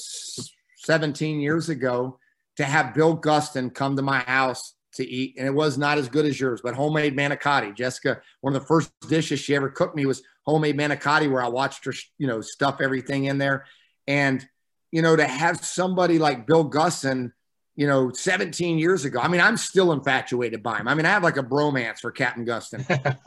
17 0.77 1.39
years 1.39 1.69
ago 1.69 2.19
to 2.57 2.65
have 2.65 2.93
Bill 2.93 3.17
Gustin 3.17 3.73
come 3.73 3.95
to 3.95 4.03
my 4.03 4.19
house 4.19 4.75
to 4.93 5.09
eat, 5.09 5.37
and 5.39 5.47
it 5.47 5.55
was 5.55 5.75
not 5.75 5.97
as 5.97 6.07
good 6.07 6.27
as 6.27 6.39
yours, 6.39 6.61
but 6.63 6.75
homemade 6.75 7.17
manicotti. 7.17 7.75
Jessica, 7.75 8.21
one 8.41 8.55
of 8.55 8.61
the 8.61 8.67
first 8.67 8.91
dishes 9.09 9.39
she 9.39 9.55
ever 9.55 9.69
cooked 9.69 9.95
me 9.95 10.05
was 10.05 10.21
homemade 10.45 10.77
manicotti, 10.77 11.31
where 11.31 11.41
I 11.41 11.47
watched 11.47 11.85
her, 11.85 11.95
you 12.19 12.27
know, 12.27 12.41
stuff 12.41 12.79
everything 12.79 13.25
in 13.25 13.39
there. 13.39 13.65
And, 14.05 14.47
you 14.91 15.01
know, 15.01 15.15
to 15.15 15.25
have 15.25 15.65
somebody 15.65 16.19
like 16.19 16.45
Bill 16.45 16.69
Gustin, 16.69 17.31
you 17.75 17.87
know, 17.87 18.11
17 18.11 18.77
years 18.77 19.05
ago, 19.05 19.19
I 19.19 19.27
mean, 19.27 19.41
I'm 19.41 19.57
still 19.57 19.91
infatuated 19.91 20.61
by 20.61 20.77
him. 20.77 20.87
I 20.87 20.95
mean, 20.95 21.05
I 21.05 21.09
have 21.09 21.23
like 21.23 21.37
a 21.37 21.43
bromance 21.43 21.99
for 21.99 22.11
Captain 22.11 22.45
Gustin. 22.45 23.17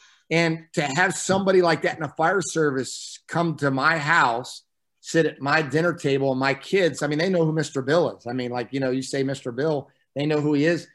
and 0.30 0.66
to 0.74 0.82
have 0.82 1.14
somebody 1.14 1.62
like 1.62 1.82
that 1.82 1.96
in 1.96 2.02
a 2.02 2.14
fire 2.16 2.40
service 2.40 3.18
come 3.26 3.56
to 3.56 3.70
my 3.70 3.98
house, 3.98 4.62
sit 5.00 5.26
at 5.26 5.40
my 5.40 5.62
dinner 5.62 5.94
table, 5.94 6.30
and 6.30 6.40
my 6.40 6.54
kids, 6.54 7.02
I 7.02 7.06
mean, 7.06 7.18
they 7.18 7.30
know 7.30 7.44
who 7.44 7.52
Mr. 7.52 7.84
Bill 7.84 8.16
is. 8.16 8.26
I 8.26 8.32
mean, 8.32 8.50
like, 8.50 8.72
you 8.72 8.80
know, 8.80 8.90
you 8.90 9.02
say 9.02 9.24
Mr. 9.24 9.54
Bill, 9.54 9.90
they 10.14 10.26
know 10.26 10.40
who 10.40 10.54
he 10.54 10.64
is 10.64 10.86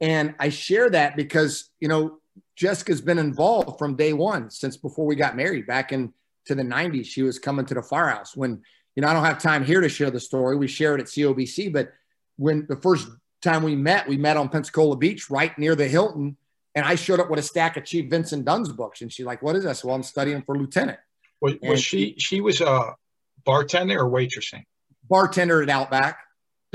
and 0.00 0.34
I 0.38 0.48
share 0.48 0.88
that 0.90 1.16
because, 1.16 1.70
you 1.78 1.88
know, 1.88 2.18
Jessica's 2.56 3.00
been 3.00 3.18
involved 3.18 3.78
from 3.78 3.96
day 3.96 4.12
one 4.12 4.50
since 4.50 4.76
before 4.76 5.06
we 5.06 5.14
got 5.14 5.36
married 5.36 5.66
back 5.66 5.92
in 5.92 6.12
to 6.46 6.54
the 6.54 6.62
90s. 6.62 7.06
She 7.06 7.22
was 7.22 7.38
coming 7.38 7.66
to 7.66 7.74
the 7.74 7.82
firehouse 7.82 8.34
when, 8.34 8.62
you 8.96 9.02
know, 9.02 9.08
I 9.08 9.12
don't 9.12 9.24
have 9.24 9.42
time 9.42 9.64
here 9.64 9.80
to 9.80 9.88
share 9.88 10.10
the 10.10 10.20
story. 10.20 10.56
We 10.56 10.68
share 10.68 10.94
it 10.94 11.00
at 11.00 11.06
COBC, 11.06 11.72
but 11.72 11.92
when 12.40 12.66
the 12.68 12.76
first 12.76 13.08
time 13.42 13.62
we 13.62 13.76
met, 13.76 14.08
we 14.08 14.16
met 14.16 14.38
on 14.38 14.48
Pensacola 14.48 14.96
Beach 14.96 15.28
right 15.30 15.56
near 15.58 15.74
the 15.74 15.86
Hilton. 15.86 16.38
And 16.74 16.86
I 16.86 16.94
showed 16.94 17.20
up 17.20 17.28
with 17.28 17.38
a 17.38 17.42
stack 17.42 17.76
of 17.76 17.84
Chief 17.84 18.08
Vincent 18.08 18.46
Dunn's 18.46 18.72
books. 18.72 19.02
And 19.02 19.12
she's 19.12 19.26
like, 19.26 19.42
what 19.42 19.56
is 19.56 19.64
this? 19.64 19.84
Well, 19.84 19.94
I'm 19.94 20.02
studying 20.02 20.42
for 20.42 20.56
lieutenant. 20.56 20.98
Was, 21.42 21.54
was 21.62 21.82
she, 21.82 22.14
she 22.18 22.40
was 22.40 22.60
a 22.60 22.94
bartender 23.44 24.00
or 24.00 24.10
waitressing? 24.10 24.64
Bartender 25.08 25.62
at 25.62 25.68
Outback. 25.68 26.18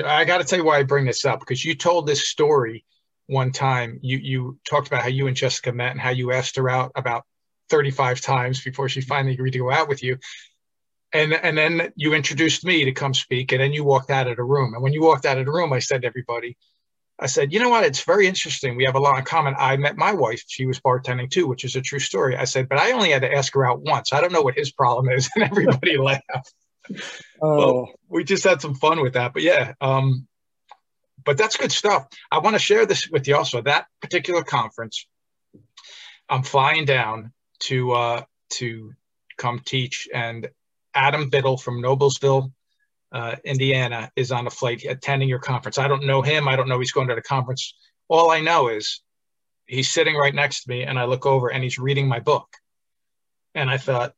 I 0.03 0.25
got 0.25 0.39
to 0.39 0.43
tell 0.43 0.59
you 0.59 0.65
why 0.65 0.77
I 0.77 0.83
bring 0.83 1.05
this 1.05 1.25
up 1.25 1.39
because 1.39 1.63
you 1.63 1.73
told 1.73 2.05
this 2.05 2.27
story 2.27 2.85
one 3.27 3.51
time 3.51 3.99
you 4.03 4.17
you 4.17 4.59
talked 4.69 4.87
about 4.87 5.01
how 5.01 5.07
you 5.07 5.27
and 5.27 5.35
Jessica 5.35 5.71
met 5.71 5.91
and 5.91 6.01
how 6.01 6.09
you 6.09 6.31
asked 6.31 6.57
her 6.57 6.69
out 6.69 6.91
about 6.95 7.23
35 7.69 8.21
times 8.21 8.61
before 8.61 8.89
she 8.89 9.01
finally 9.01 9.33
agreed 9.33 9.51
to 9.51 9.59
go 9.59 9.71
out 9.71 9.87
with 9.87 10.03
you. 10.03 10.17
And 11.15 11.33
and 11.33 11.57
then 11.57 11.93
you 11.95 12.13
introduced 12.13 12.65
me 12.65 12.85
to 12.85 12.91
come 12.91 13.13
speak, 13.13 13.51
and 13.51 13.61
then 13.61 13.73
you 13.73 13.83
walked 13.83 14.11
out 14.11 14.27
of 14.27 14.37
the 14.37 14.43
room. 14.43 14.73
And 14.73 14.83
when 14.83 14.93
you 14.93 15.01
walked 15.01 15.25
out 15.25 15.37
of 15.37 15.45
the 15.45 15.51
room, 15.51 15.73
I 15.73 15.79
said 15.79 16.01
to 16.01 16.07
everybody, 16.07 16.57
I 17.17 17.27
said, 17.27 17.53
you 17.53 17.59
know 17.59 17.69
what? 17.69 17.85
It's 17.85 18.03
very 18.03 18.27
interesting. 18.27 18.75
We 18.75 18.83
have 18.85 18.95
a 18.95 18.99
lot 18.99 19.17
in 19.17 19.23
common. 19.23 19.55
I 19.57 19.77
met 19.77 19.95
my 19.95 20.11
wife. 20.11 20.43
She 20.47 20.65
was 20.65 20.81
bartending 20.81 21.31
too, 21.31 21.47
which 21.47 21.63
is 21.63 21.77
a 21.77 21.81
true 21.81 21.99
story. 21.99 22.35
I 22.35 22.43
said, 22.43 22.67
but 22.67 22.77
I 22.77 22.91
only 22.91 23.11
had 23.11 23.21
to 23.21 23.33
ask 23.33 23.53
her 23.53 23.65
out 23.65 23.81
once. 23.81 24.11
I 24.11 24.19
don't 24.19 24.33
know 24.33 24.41
what 24.41 24.55
his 24.55 24.71
problem 24.71 25.09
is. 25.09 25.29
And 25.35 25.45
everybody 25.45 25.97
laughed. 26.09 26.53
Oh, 27.41 27.57
well, 27.57 27.89
we 28.09 28.23
just 28.25 28.43
had 28.43 28.61
some 28.61 28.75
fun 28.75 29.01
with 29.01 29.13
that. 29.13 29.33
But 29.33 29.43
yeah, 29.43 29.73
um, 29.79 30.27
but 31.23 31.37
that's 31.37 31.57
good 31.57 31.71
stuff. 31.71 32.07
I 32.31 32.39
want 32.39 32.55
to 32.55 32.59
share 32.59 32.85
this 32.85 33.09
with 33.09 33.27
you 33.27 33.35
also. 33.37 33.61
That 33.61 33.87
particular 34.01 34.43
conference, 34.43 35.07
I'm 36.29 36.43
flying 36.43 36.85
down 36.85 37.31
to 37.61 37.91
uh, 37.91 38.23
to 38.51 38.93
come 39.37 39.59
teach, 39.59 40.07
and 40.13 40.49
Adam 40.95 41.29
Biddle 41.29 41.57
from 41.57 41.81
Noblesville, 41.81 42.51
uh, 43.11 43.35
Indiana, 43.43 44.09
is 44.15 44.31
on 44.31 44.47
a 44.47 44.49
flight 44.49 44.83
attending 44.85 45.29
your 45.29 45.39
conference. 45.39 45.77
I 45.77 45.87
don't 45.87 46.05
know 46.05 46.21
him. 46.21 46.47
I 46.47 46.55
don't 46.55 46.69
know 46.69 46.79
he's 46.79 46.91
going 46.91 47.09
to 47.09 47.15
the 47.15 47.21
conference. 47.21 47.75
All 48.07 48.31
I 48.31 48.39
know 48.39 48.69
is 48.69 49.01
he's 49.67 49.91
sitting 49.91 50.15
right 50.15 50.33
next 50.33 50.63
to 50.63 50.69
me, 50.69 50.83
and 50.83 50.97
I 50.97 51.05
look 51.05 51.25
over 51.25 51.49
and 51.49 51.63
he's 51.63 51.77
reading 51.77 52.07
my 52.07 52.19
book. 52.19 52.47
And 53.53 53.69
I 53.69 53.77
thought, 53.77 54.13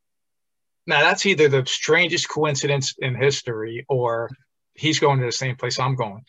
now 0.86 1.02
that's 1.02 1.26
either 1.26 1.50
the 1.50 1.66
strangest 1.66 2.30
coincidence 2.30 2.96
in 2.98 3.16
history, 3.16 3.86
or 3.90 4.30
he's 4.74 5.00
going 5.00 5.20
to 5.20 5.26
the 5.26 5.32
same 5.32 5.56
place 5.56 5.80
I'm 5.80 5.96
going. 5.96 6.24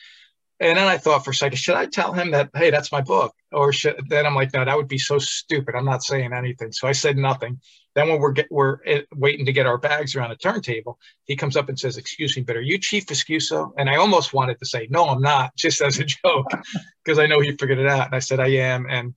And 0.61 0.77
then 0.77 0.89
I 0.89 0.99
thought 0.99 1.25
for 1.25 1.31
a 1.31 1.35
second, 1.35 1.57
should 1.57 1.77
I 1.77 1.87
tell 1.87 2.13
him 2.13 2.33
that, 2.33 2.51
hey, 2.55 2.71
that's 2.71 2.91
my 2.91 3.01
book? 3.01 3.33
Or 3.53 3.73
should, 3.73 3.97
then 4.09 4.27
I'm 4.27 4.35
like, 4.35 4.53
no, 4.53 4.65
that 4.65 4.77
would 4.77 4.89
be 4.89 4.99
so 4.99 5.19
stupid. 5.19 5.77
I'm 5.77 5.85
not 5.85 6.03
saying 6.03 6.33
anything. 6.33 6.73
So 6.73 6.89
I 6.89 6.93
said 6.93 7.17
nothing. 7.17 7.61
Then 7.95 8.09
when 8.09 8.21
we're 8.21 8.33
get, 8.33 8.47
we're 8.51 8.79
waiting 9.15 9.47
to 9.47 9.53
get 9.53 9.67
our 9.67 9.79
bags 9.79 10.15
around 10.15 10.31
a 10.31 10.37
turntable, 10.37 10.99
he 11.25 11.37
comes 11.37 11.57
up 11.57 11.69
and 11.69 11.79
says, 11.79 11.97
"Excuse 11.97 12.37
me, 12.37 12.45
but 12.45 12.57
are 12.57 12.61
you 12.61 12.79
Chief 12.79 13.07
Viscuso?" 13.07 13.73
And 13.77 13.91
I 13.91 13.97
almost 13.97 14.33
wanted 14.33 14.59
to 14.61 14.67
say, 14.67 14.87
"No, 14.89 15.09
I'm 15.09 15.21
not," 15.21 15.55
just 15.57 15.81
as 15.81 15.99
a 15.99 16.05
joke, 16.05 16.47
because 17.05 17.19
I 17.19 17.27
know 17.27 17.41
he 17.41 17.57
figured 17.57 17.81
it 17.81 17.89
out. 17.89 18.07
And 18.07 18.15
I 18.15 18.21
said, 18.21 18.39
"I 18.39 18.49
am." 18.49 18.87
And 18.89 19.15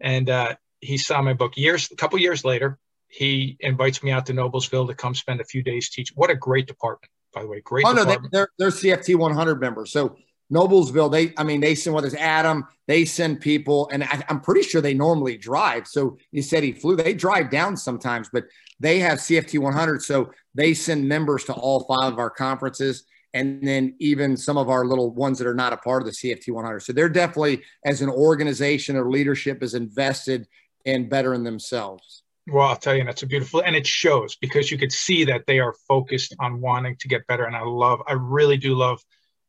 and 0.00 0.30
uh, 0.30 0.54
he 0.80 0.96
saw 0.96 1.20
my 1.22 1.32
book 1.32 1.56
years, 1.56 1.90
a 1.90 1.96
couple 1.96 2.18
years 2.20 2.44
later. 2.44 2.78
He 3.08 3.56
invites 3.58 4.00
me 4.04 4.12
out 4.12 4.26
to 4.26 4.32
Noblesville 4.32 4.86
to 4.86 4.94
come 4.94 5.16
spend 5.16 5.40
a 5.40 5.44
few 5.44 5.64
days 5.64 5.90
teaching. 5.90 6.14
What 6.14 6.30
a 6.30 6.36
great 6.36 6.68
department, 6.68 7.10
by 7.34 7.42
the 7.42 7.48
way. 7.48 7.60
Great. 7.60 7.84
Oh 7.84 7.92
department. 7.92 8.32
no, 8.32 8.38
they, 8.38 8.42
are 8.42 8.50
they're 8.58 8.68
CFT 8.68 9.16
100 9.16 9.60
members. 9.60 9.90
So 9.90 10.16
Noblesville, 10.52 11.12
they, 11.12 11.32
I 11.36 11.44
mean, 11.44 11.60
they 11.60 11.74
send 11.74 11.94
whether 11.94 12.08
it's 12.08 12.16
Adam, 12.16 12.66
they 12.88 13.04
send 13.04 13.40
people, 13.40 13.88
and 13.92 14.02
I, 14.02 14.24
am 14.28 14.40
pretty 14.40 14.62
sure 14.62 14.80
they 14.80 14.94
normally 14.94 15.36
drive. 15.36 15.86
So 15.86 16.18
you 16.32 16.42
said 16.42 16.64
he 16.64 16.72
flew, 16.72 16.96
they 16.96 17.14
drive 17.14 17.50
down 17.50 17.76
sometimes, 17.76 18.28
but 18.32 18.44
they 18.80 18.98
have 18.98 19.18
CFT 19.18 19.60
100. 19.60 20.02
So 20.02 20.30
they 20.54 20.74
send 20.74 21.08
members 21.08 21.44
to 21.44 21.52
all 21.52 21.84
five 21.84 22.12
of 22.12 22.18
our 22.18 22.30
conferences, 22.30 23.04
and 23.32 23.66
then 23.66 23.94
even 24.00 24.36
some 24.36 24.56
of 24.56 24.68
our 24.68 24.84
little 24.84 25.10
ones 25.10 25.38
that 25.38 25.46
are 25.46 25.54
not 25.54 25.72
a 25.72 25.76
part 25.76 26.02
of 26.02 26.06
the 26.06 26.12
CFT 26.12 26.52
100. 26.52 26.80
So 26.80 26.92
they're 26.92 27.08
definitely, 27.08 27.62
as 27.84 28.02
an 28.02 28.08
organization 28.08 28.96
or 28.96 29.08
leadership, 29.08 29.62
is 29.62 29.74
invested 29.74 30.48
in 30.84 31.08
bettering 31.08 31.44
themselves. 31.44 32.24
Well, 32.48 32.66
I'll 32.66 32.76
tell 32.76 32.96
you, 32.96 33.04
that's 33.04 33.22
a 33.22 33.26
beautiful, 33.26 33.62
and 33.62 33.76
it 33.76 33.86
shows 33.86 34.34
because 34.34 34.72
you 34.72 34.78
could 34.78 34.90
see 34.90 35.24
that 35.26 35.46
they 35.46 35.60
are 35.60 35.74
focused 35.86 36.34
on 36.40 36.60
wanting 36.60 36.96
to 36.96 37.06
get 37.06 37.26
better. 37.28 37.44
And 37.44 37.54
I 37.54 37.62
love, 37.62 38.02
I 38.08 38.14
really 38.14 38.56
do 38.56 38.74
love 38.74 39.00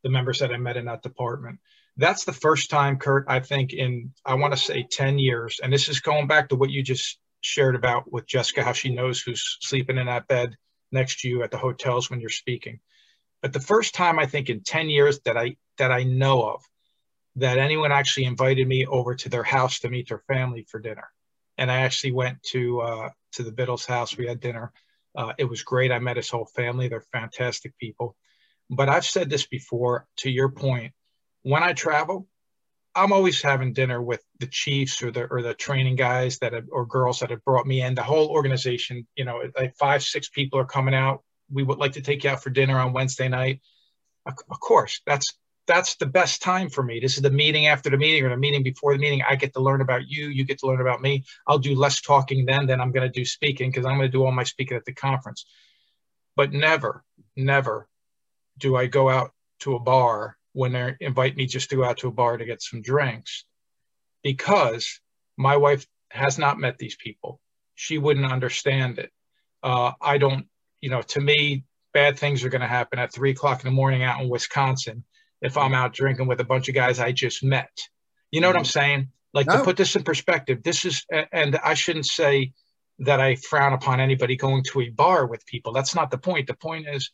the 0.04 0.10
members 0.10 0.40
that 0.40 0.52
I 0.52 0.58
met 0.58 0.78
in 0.78 0.86
that 0.86 1.04
department. 1.04 1.60
That's 1.98 2.24
the 2.24 2.34
first 2.34 2.70
time, 2.70 2.98
Kurt, 2.98 3.26
I 3.28 3.40
think 3.40 3.74
in, 3.74 4.14
I 4.26 4.36
want 4.36 4.54
to 4.54 4.60
say 4.60 4.88
10 4.90 5.20
years. 5.20 5.60
And 5.62 5.72
this 5.72 5.90
is 5.90 6.00
going 6.00 6.28
back 6.28 6.50
to 6.50 6.56
what 6.56 6.70
you 6.70 6.84
just 6.84 7.20
shared 7.42 7.76
about 7.76 8.12
with 8.12 8.28
Jessica, 8.28 8.64
how 8.64 8.74
she 8.74 8.94
knows 8.94 9.22
who's 9.22 9.58
sleeping 9.62 9.98
in 9.98 10.06
that 10.06 10.28
bed 10.28 10.56
next 10.92 11.20
to 11.22 11.30
you 11.30 11.44
at 11.44 11.52
the 11.52 11.58
hotels 11.58 12.10
when 12.10 12.20
you're 12.20 12.30
speaking. 12.30 12.80
But 13.42 13.54
the 13.54 13.60
first 13.60 13.94
time 13.94 14.20
I 14.20 14.26
think 14.26 14.50
in 14.50 14.62
10 14.62 14.90
years 14.90 15.20
that 15.26 15.38
I, 15.38 15.58
that 15.78 15.92
I 15.92 16.04
know 16.04 16.44
of, 16.44 16.64
that 17.38 17.58
anyone 17.58 17.92
actually 17.92 18.26
invited 18.26 18.68
me 18.68 18.86
over 18.86 19.16
to 19.16 19.30
their 19.30 19.44
house 19.44 19.80
to 19.80 19.90
meet 19.90 20.10
their 20.10 20.24
family 20.28 20.66
for 20.70 20.80
dinner. 20.80 21.10
And 21.58 21.72
I 21.72 21.82
actually 21.82 22.12
went 22.12 22.42
to, 22.52 22.82
uh, 22.82 23.10
to 23.34 23.44
the 23.44 23.52
Biddles 23.52 23.86
house. 23.86 24.18
We 24.18 24.28
had 24.28 24.40
dinner. 24.40 24.72
Uh, 25.16 25.34
it 25.38 25.46
was 25.46 25.64
great. 25.64 25.92
I 25.92 26.00
met 26.00 26.18
his 26.18 26.30
whole 26.30 26.46
family. 26.46 26.88
They're 26.88 27.06
fantastic 27.14 27.78
people. 27.78 28.16
But 28.72 28.88
I've 28.88 29.06
said 29.06 29.30
this 29.30 29.46
before 29.46 30.08
to 30.18 30.32
your 30.32 30.50
point. 30.50 30.94
When 31.44 31.62
I 31.62 31.74
travel, 31.74 32.28
I'm 32.96 33.12
always 33.12 33.42
having 33.42 33.74
dinner 33.74 34.02
with 34.02 34.24
the 34.40 34.48
chiefs 34.48 35.04
or 35.04 35.12
the 35.12 35.26
or 35.26 35.42
the 35.42 35.54
training 35.54 35.98
guys 35.98 36.40
that 36.40 36.54
have, 36.54 36.66
or 36.72 36.86
girls 36.86 37.20
that 37.20 37.32
have 37.32 37.44
brought 37.44 37.68
me 37.68 37.82
in. 37.82 37.96
The 37.96 38.04
whole 38.04 38.30
organization, 38.30 39.08
you 39.16 39.26
know, 39.26 39.44
like 39.58 39.76
five, 39.78 40.04
six 40.04 40.30
people 40.30 40.58
are 40.60 40.66
coming 40.66 40.96
out. 40.96 41.24
We 41.52 41.64
would 41.64 41.80
like 41.80 41.94
to 41.94 42.02
take 42.02 42.24
you 42.24 42.30
out 42.30 42.44
for 42.44 42.50
dinner 42.50 42.80
on 42.80 42.94
Wednesday 42.94 43.28
night. 43.28 43.60
Of, 44.26 44.36
course, 44.60 45.02
that's 45.06 45.34
that's 45.68 45.96
the 45.96 46.06
best 46.06 46.42
time 46.42 46.70
for 46.70 46.84
me. 46.84 47.00
This 47.00 47.18
is 47.18 47.24
the 47.24 47.32
meeting 47.32 47.68
after 47.68 47.90
the 47.90 47.98
meeting 47.98 48.24
or 48.24 48.30
the 48.30 48.38
meeting 48.38 48.64
before 48.64 48.94
the 48.94 49.00
meeting. 49.00 49.22
I 49.28 49.36
get 49.36 49.54
to 49.54 49.62
learn 49.62 49.82
about 49.82 50.08
you. 50.08 50.28
You 50.28 50.46
get 50.46 50.60
to 50.60 50.68
learn 50.68 50.82
about 50.82 51.02
me. 51.02 51.26
I'll 51.46 51.60
do 51.60 51.76
less 51.76 52.02
talking 52.02 52.46
then 52.46 52.68
than 52.68 52.80
I'm 52.80 52.92
going 52.92 53.10
to 53.10 53.20
do 53.20 53.26
speaking 53.26 53.70
because 53.70 53.86
I'm 53.86 53.98
going 53.98 54.10
to 54.10 54.18
do 54.18 54.24
all 54.24 54.32
my 54.32 54.44
speaking 54.44 54.78
at 54.78 54.86
the 54.86 54.94
conference. 54.94 55.46
But 56.36 56.54
never, 56.54 57.04
never 57.36 57.88
do 58.58 58.76
I 58.76 58.88
go 58.88 59.10
out 59.10 59.32
to 59.62 59.76
a 59.76 59.80
bar 59.80 60.38
when 60.54 60.74
they 60.74 60.96
invite 61.00 61.36
me 61.36 61.46
just 61.46 61.70
to 61.70 61.76
go 61.76 61.84
out 61.84 61.98
to 62.00 62.08
a 62.08 62.12
bar 62.12 62.38
to 62.38 62.46
get 62.46 62.62
some 62.62 62.82
drinks? 62.82 63.46
Because 64.24 65.00
my 65.38 65.58
wife 65.58 65.86
has 66.10 66.38
not 66.38 66.60
met 66.60 66.78
these 66.78 66.96
people. 66.96 67.40
She 67.76 67.98
wouldn't 67.98 68.32
understand 68.32 69.00
it. 69.00 69.12
Uh, 69.64 69.94
I 70.02 70.18
don't, 70.18 70.48
you 70.82 70.90
know, 70.90 71.02
to 71.02 71.22
me, 71.22 71.64
bad 71.94 72.18
things 72.18 72.44
are 72.44 72.50
going 72.50 72.62
to 72.62 72.68
happen 72.68 73.00
at 73.00 73.14
three 73.14 73.32
o'clock 73.32 73.62
in 73.64 73.66
the 73.66 73.76
morning 73.76 74.04
out 74.04 74.22
in 74.22 74.30
Wisconsin 74.30 75.04
if 75.42 75.58
I'm 75.58 75.74
out 75.74 75.94
drinking 75.94 76.28
with 76.28 76.40
a 76.40 76.46
bunch 76.46 76.70
of 76.70 76.76
guys 76.76 77.00
I 77.00 77.12
just 77.12 77.44
met. 77.44 77.72
You 78.32 78.42
know 78.42 78.48
what 78.48 78.56
I'm 78.56 78.64
mm-hmm. 78.64 78.80
saying? 78.80 79.08
Like 79.34 79.48
no. 79.48 79.58
to 79.58 79.64
put 79.64 79.78
this 79.78 79.96
in 79.96 80.04
perspective, 80.04 80.62
this 80.64 80.86
is, 80.86 81.06
and 81.32 81.56
I 81.64 81.74
shouldn't 81.74 82.06
say 82.06 82.54
that 83.00 83.20
I 83.20 83.36
frown 83.36 83.74
upon 83.74 84.00
anybody 84.00 84.36
going 84.36 84.64
to 84.66 84.82
a 84.82 84.90
bar 84.90 85.26
with 85.26 85.46
people. 85.46 85.74
That's 85.74 85.96
not 85.96 86.12
the 86.12 86.18
point. 86.18 86.48
The 86.48 86.54
point 86.54 86.88
is, 86.88 87.10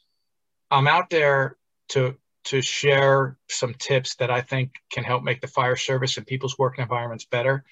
I'm 0.70 0.88
out 0.88 1.09
there 1.09 1.57
to 1.89 2.18
to 2.45 2.61
share 2.61 3.38
some 3.49 3.74
tips 3.74 4.15
that 4.15 4.32
I 4.32 4.39
think 4.39 4.72
can 4.89 5.03
help 5.03 5.22
make 5.22 5.41
the 5.41 5.47
fire 5.47 5.76
service 5.76 6.15
and 6.15 6.26
people's 6.26 6.57
working 6.57 6.82
environments 6.82 7.26
better. 7.26 7.65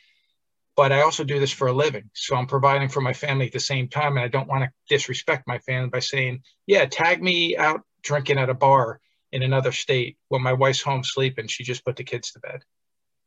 But 0.75 0.91
I 0.91 1.01
also 1.01 1.23
do 1.23 1.39
this 1.39 1.53
for 1.53 1.67
a 1.67 1.73
living. 1.73 2.09
So 2.13 2.35
I'm 2.35 2.47
providing 2.47 2.89
for 2.89 2.99
my 2.99 3.13
family 3.13 3.45
at 3.45 3.53
the 3.53 3.59
same 3.59 3.87
time. 3.87 4.17
And 4.17 4.25
I 4.25 4.27
don't 4.27 4.49
want 4.49 4.65
to 4.65 4.71
disrespect 4.89 5.47
my 5.47 5.59
family 5.59 5.87
by 5.87 5.99
saying, 5.99 6.41
yeah, 6.67 6.85
tag 6.85 7.23
me 7.23 7.55
out 7.55 7.83
drinking 8.03 8.37
at 8.37 8.49
a 8.49 8.53
bar 8.53 8.99
in 9.31 9.43
another 9.43 9.71
state 9.71 10.17
when 10.27 10.41
my 10.41 10.51
wife's 10.51 10.81
home 10.81 11.05
sleeping. 11.05 11.47
She 11.47 11.63
just 11.63 11.85
put 11.85 11.95
the 11.95 12.03
kids 12.03 12.31
to 12.33 12.41
bed. 12.41 12.59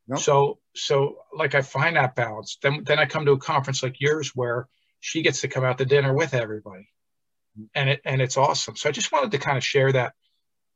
Nope. 0.06 0.20
So, 0.20 0.58
so 0.74 1.16
like 1.34 1.54
I 1.54 1.62
find 1.62 1.96
that 1.96 2.14
balance. 2.14 2.58
Then, 2.62 2.84
then 2.84 2.98
I 2.98 3.06
come 3.06 3.24
to 3.24 3.32
a 3.32 3.38
conference 3.38 3.82
like 3.82 4.00
yours 4.00 4.32
where 4.34 4.68
she 5.00 5.22
gets 5.22 5.40
to 5.40 5.48
come 5.48 5.64
out 5.64 5.78
to 5.78 5.86
dinner 5.86 6.12
with 6.12 6.34
everybody 6.34 6.88
and 7.74 7.90
it 7.90 8.00
and 8.04 8.20
it's 8.20 8.36
awesome. 8.36 8.76
So 8.76 8.88
I 8.88 8.92
just 8.92 9.12
wanted 9.12 9.32
to 9.32 9.38
kind 9.38 9.56
of 9.56 9.64
share 9.64 9.92
that 9.92 10.14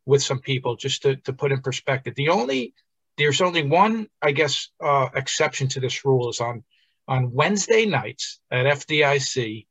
with 0.04 0.22
some 0.22 0.40
people 0.40 0.76
just 0.76 1.02
to, 1.02 1.16
to 1.16 1.32
put 1.32 1.52
in 1.52 1.60
perspective. 1.60 2.14
The 2.14 2.30
only 2.30 2.74
there's 3.18 3.40
only 3.40 3.62
one, 3.62 4.08
I 4.20 4.32
guess, 4.32 4.68
uh, 4.82 5.08
exception 5.14 5.68
to 5.68 5.80
this 5.80 6.04
rule 6.04 6.30
is 6.30 6.40
on 6.40 6.64
on 7.08 7.32
Wednesday 7.32 7.84
nights 7.86 8.40
at 8.50 8.66
FDIC, 8.66 9.66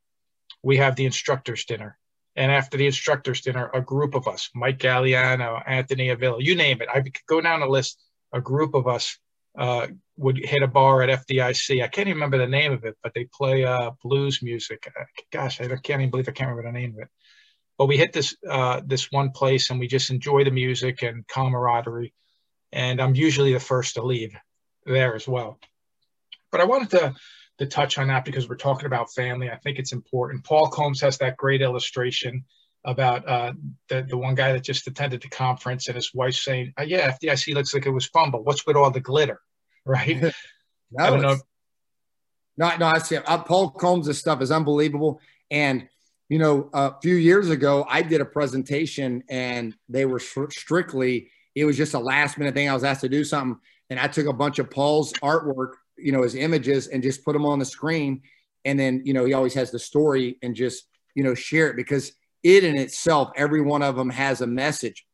we 0.62 0.76
have 0.76 0.96
the 0.96 1.06
instructors 1.06 1.64
dinner. 1.64 1.98
And 2.36 2.50
after 2.50 2.76
the 2.76 2.86
instructors 2.86 3.42
dinner, 3.42 3.70
a 3.74 3.80
group 3.80 4.14
of 4.14 4.26
us, 4.28 4.50
Mike 4.54 4.78
Gagliano, 4.78 5.62
Anthony 5.66 6.08
Avillo, 6.08 6.38
you 6.40 6.54
name 6.54 6.80
it, 6.80 6.88
I 6.88 7.00
could 7.00 7.16
go 7.26 7.40
down 7.40 7.60
the 7.60 7.66
list, 7.66 8.02
a 8.32 8.40
group 8.40 8.74
of 8.74 8.86
us 8.86 9.18
uh, 9.56 9.86
would 10.16 10.38
hit 10.38 10.62
a 10.62 10.66
bar 10.66 11.02
at 11.02 11.26
FDIC. 11.26 11.82
I 11.82 11.88
can't 11.88 12.08
even 12.08 12.16
remember 12.16 12.38
the 12.38 12.46
name 12.46 12.72
of 12.72 12.84
it, 12.84 12.96
but 13.02 13.12
they 13.14 13.24
play 13.24 13.64
uh, 13.64 13.90
blues 14.02 14.42
music. 14.42 14.90
Uh, 14.98 15.04
gosh, 15.30 15.60
I 15.60 15.66
can't 15.66 16.00
even 16.00 16.10
believe 16.10 16.28
I 16.28 16.32
can't 16.32 16.50
remember 16.50 16.70
the 16.70 16.78
name 16.78 16.94
of 16.94 17.00
it. 17.00 17.08
But 17.78 17.86
we 17.86 17.96
hit 17.96 18.12
this 18.12 18.36
uh, 18.48 18.80
this 18.84 19.10
one 19.10 19.30
place 19.30 19.70
and 19.70 19.80
we 19.80 19.88
just 19.88 20.10
enjoy 20.10 20.44
the 20.44 20.50
music 20.50 21.02
and 21.02 21.26
camaraderie. 21.26 22.12
And 22.70 23.00
I'm 23.00 23.14
usually 23.14 23.52
the 23.52 23.60
first 23.60 23.94
to 23.94 24.02
leave 24.02 24.34
there 24.86 25.14
as 25.14 25.26
well. 25.26 25.58
But 26.50 26.60
I 26.60 26.64
wanted 26.64 26.90
to 26.90 27.14
to 27.58 27.66
touch 27.66 27.98
on 27.98 28.08
that 28.08 28.24
because 28.24 28.48
we're 28.48 28.56
talking 28.56 28.86
about 28.86 29.12
family. 29.12 29.50
I 29.50 29.56
think 29.56 29.78
it's 29.78 29.92
important. 29.92 30.44
Paul 30.44 30.68
Combs 30.68 31.00
has 31.00 31.18
that 31.18 31.36
great 31.36 31.62
illustration 31.62 32.44
about 32.84 33.28
uh, 33.28 33.52
the, 33.88 34.02
the 34.08 34.16
one 34.16 34.34
guy 34.34 34.52
that 34.52 34.64
just 34.64 34.86
attended 34.86 35.22
the 35.22 35.28
conference 35.28 35.86
and 35.86 35.94
his 35.94 36.12
wife 36.14 36.34
saying, 36.34 36.72
oh, 36.78 36.82
yeah, 36.82 37.16
FDIC 37.16 37.54
looks 37.54 37.74
like 37.74 37.86
it 37.86 37.90
was 37.90 38.06
fun, 38.06 38.30
but 38.30 38.44
what's 38.44 38.66
with 38.66 38.76
all 38.76 38.90
the 38.90 39.00
glitter, 39.00 39.40
right? 39.84 40.20
no, 40.22 40.32
I 40.98 41.10
don't 41.10 41.22
know. 41.22 41.36
No, 42.56 42.76
no, 42.76 42.86
I 42.86 42.98
see. 42.98 43.16
Uh, 43.16 43.38
Paul 43.38 43.70
Combs' 43.70 44.18
stuff 44.18 44.42
is 44.42 44.50
unbelievable. 44.50 45.20
And, 45.50 45.88
you 46.28 46.38
know, 46.38 46.68
a 46.74 46.94
few 47.00 47.14
years 47.14 47.50
ago, 47.50 47.86
I 47.88 48.02
did 48.02 48.20
a 48.20 48.26
presentation 48.26 49.22
and 49.30 49.74
they 49.88 50.04
were 50.04 50.18
strictly, 50.18 51.30
it 51.54 51.64
was 51.64 51.76
just 51.76 51.94
a 51.94 51.98
last 51.98 52.36
minute 52.36 52.54
thing. 52.54 52.68
I 52.68 52.74
was 52.74 52.84
asked 52.84 53.00
to 53.02 53.08
do 53.08 53.24
something. 53.24 53.58
And 53.90 53.98
I 53.98 54.06
took 54.06 54.26
a 54.26 54.32
bunch 54.32 54.58
of 54.58 54.70
Paul's 54.70 55.12
artwork, 55.14 55.72
you 55.96 56.12
know, 56.12 56.22
his 56.22 56.34
images 56.34 56.88
and 56.88 57.02
just 57.02 57.24
put 57.24 57.32
them 57.32 57.46
on 57.46 57.58
the 57.58 57.64
screen. 57.64 58.22
And 58.64 58.78
then, 58.78 59.02
you 59.04 59.12
know, 59.12 59.24
he 59.24 59.32
always 59.32 59.54
has 59.54 59.70
the 59.70 59.78
story 59.78 60.38
and 60.42 60.54
just, 60.54 60.84
you 61.14 61.22
know, 61.22 61.34
share 61.34 61.68
it 61.68 61.76
because– 61.76 62.12
it 62.42 62.64
in 62.64 62.76
itself, 62.76 63.30
every 63.36 63.60
one 63.60 63.82
of 63.82 63.96
them 63.96 64.10
has 64.10 64.40
a 64.40 64.46
message. 64.46 65.06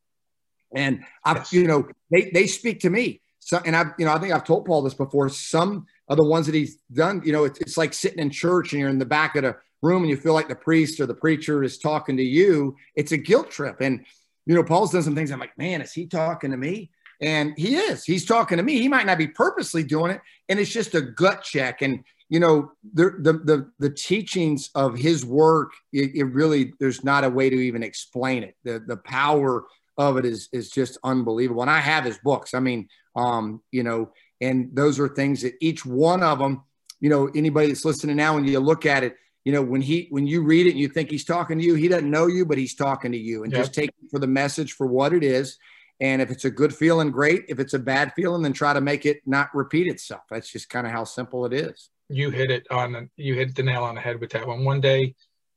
And 0.75 1.05
I, 1.25 1.37
yes. 1.37 1.53
you 1.53 1.67
know, 1.67 1.89
they, 2.11 2.31
they 2.31 2.47
speak 2.47 2.81
to 2.81 2.91
me. 2.91 3.21
So, 3.39 3.61
and 3.65 3.75
I, 3.75 3.87
you 3.99 4.05
know, 4.05 4.13
I 4.13 4.19
think 4.19 4.33
I've 4.33 4.45
told 4.45 4.67
Paul 4.67 4.83
this 4.83 4.95
before. 4.95 5.29
Some 5.29 5.87
of 6.09 6.17
the 6.17 6.25
ones 6.25 6.47
that 6.47 6.55
he's 6.55 6.77
done, 6.93 7.23
you 7.25 7.33
know, 7.33 7.45
it's, 7.45 7.59
it's 7.61 7.77
like 7.79 7.95
sitting 7.95 8.19
in 8.19 8.31
church 8.31 8.73
and 8.73 8.81
you're 8.81 8.91
in 8.91 8.99
the 8.99 9.07
back 9.07 9.37
of 9.37 9.43
the 9.43 9.57
room 9.81 10.03
and 10.03 10.11
you 10.11 10.17
feel 10.17 10.35
like 10.35 10.49
the 10.49 10.55
priest 10.55 11.01
or 11.01 11.07
the 11.07 11.15
preacher 11.15 11.63
is 11.63 11.79
talking 11.79 12.17
to 12.17 12.23
you. 12.23 12.77
It's 12.95 13.13
a 13.13 13.17
guilt 13.17 13.51
trip. 13.51 13.81
And, 13.81 14.05
you 14.45 14.55
know, 14.55 14.65
Paul's 14.65 14.93
done 14.93 15.03
some 15.03 15.15
things. 15.15 15.31
I'm 15.31 15.41
like, 15.41 15.57
man, 15.57 15.81
is 15.81 15.93
he 15.93 16.07
talking 16.07 16.51
to 16.51 16.57
me? 16.57 16.91
And 17.21 17.55
he 17.57 17.77
is. 17.77 18.05
He's 18.05 18.25
talking 18.25 18.59
to 18.59 18.63
me. 18.63 18.79
He 18.79 18.89
might 18.89 19.07
not 19.07 19.19
be 19.19 19.27
purposely 19.27 19.83
doing 19.83 20.13
it, 20.13 20.21
and 20.49 20.61
it's 20.61 20.71
just 20.71 20.95
a 20.95 21.01
gut 21.01 21.43
check. 21.43 21.83
And 21.83 22.05
you 22.29 22.41
know, 22.41 22.73
the 22.95 23.15
the 23.19 23.33
the, 23.33 23.71
the 23.79 23.91
teachings 23.91 24.71
of 24.75 24.97
his 24.97 25.25
work, 25.25 25.73
it, 25.93 26.15
it 26.15 26.25
really 26.25 26.73
there's 26.79 27.03
not 27.03 27.25
a 27.25 27.31
way 27.31 27.49
to 27.49 27.57
even 27.57 27.83
explain 27.83 28.43
it. 28.43 28.57
The 28.65 28.81
the 28.81 28.97
power 28.99 29.65
of 29.97 30.17
it 30.19 30.25
is 30.25 30.49
is 30.53 30.71
just 30.71 30.99
unbelievable. 31.03 31.63
And 31.63 31.71
I 31.71 31.81
have 31.81 32.05
his 32.05 32.19
books. 32.19 32.55
I 32.55 32.61
mean, 32.61 32.89
um, 33.17 33.63
you 33.73 33.83
know, 33.83 34.13
and 34.41 34.71
those 34.75 35.01
are 35.01 35.09
things 35.09 35.43
that 35.43 35.55
each 35.61 35.85
one 35.87 36.23
of 36.23 36.39
them, 36.39 36.63
you 37.01 37.09
know, 37.09 37.31
anybody 37.35 37.69
that's 37.69 37.85
listening 37.85 38.17
now, 38.17 38.35
when 38.35 38.45
you 38.45 38.61
look 38.61 38.87
at 38.87 39.05
it, 39.05 39.17
you 39.45 39.53
know, 39.53 39.63
when 39.63 39.81
he 39.81 40.09
when 40.11 40.27
you 40.27 40.43
read 40.43 40.67
it 40.67 40.71
and 40.71 40.79
you 40.79 40.89
think 40.89 41.11
he's 41.11 41.25
talking 41.25 41.59
to 41.59 41.65
you, 41.65 41.75
he 41.75 41.89
doesn't 41.89 42.11
know 42.11 42.27
you, 42.27 42.45
but 42.45 42.59
he's 42.59 42.75
talking 42.75 43.13
to 43.13 43.19
you, 43.19 43.45
and 43.45 43.53
yep. 43.53 43.63
just 43.63 43.75
take 43.75 43.91
for 44.11 44.19
the 44.19 44.27
message 44.27 44.73
for 44.73 44.87
what 44.87 45.15
it 45.15 45.25
is. 45.25 45.57
And 46.01 46.23
if 46.23 46.31
it's 46.31 46.45
a 46.45 46.51
good 46.51 46.75
feeling, 46.75 47.11
great. 47.11 47.47
If 47.49 47.59
it's 47.59 47.75
a 47.75 47.79
bad 47.79 48.13
feeling, 48.15 48.43
then 48.43 48.53
try 48.53 48.73
to 48.73 48.81
make 48.81 49.05
it 49.05 49.21
not 49.27 49.49
repeat 49.55 49.89
itself. 49.89 50.23
That's 50.31 50.51
just 50.51 50.69
kind 50.69 50.87
of 50.87 50.93
how 50.93 51.05
simple 51.05 51.45
it 51.45 51.53
is. 51.53 51.91
You 52.09 52.31
hit 52.31 52.51
it 52.51 52.67
on. 52.71 53.11
You 53.17 53.35
hit 53.35 53.55
the 53.55 53.63
nail 53.63 53.85
on 53.85 53.95
the 53.95 54.01
head 54.01 54.21
with 54.21 54.31
that 54.31 54.47
one. 54.47 54.65
One 54.65 54.81
day, 54.81 55.15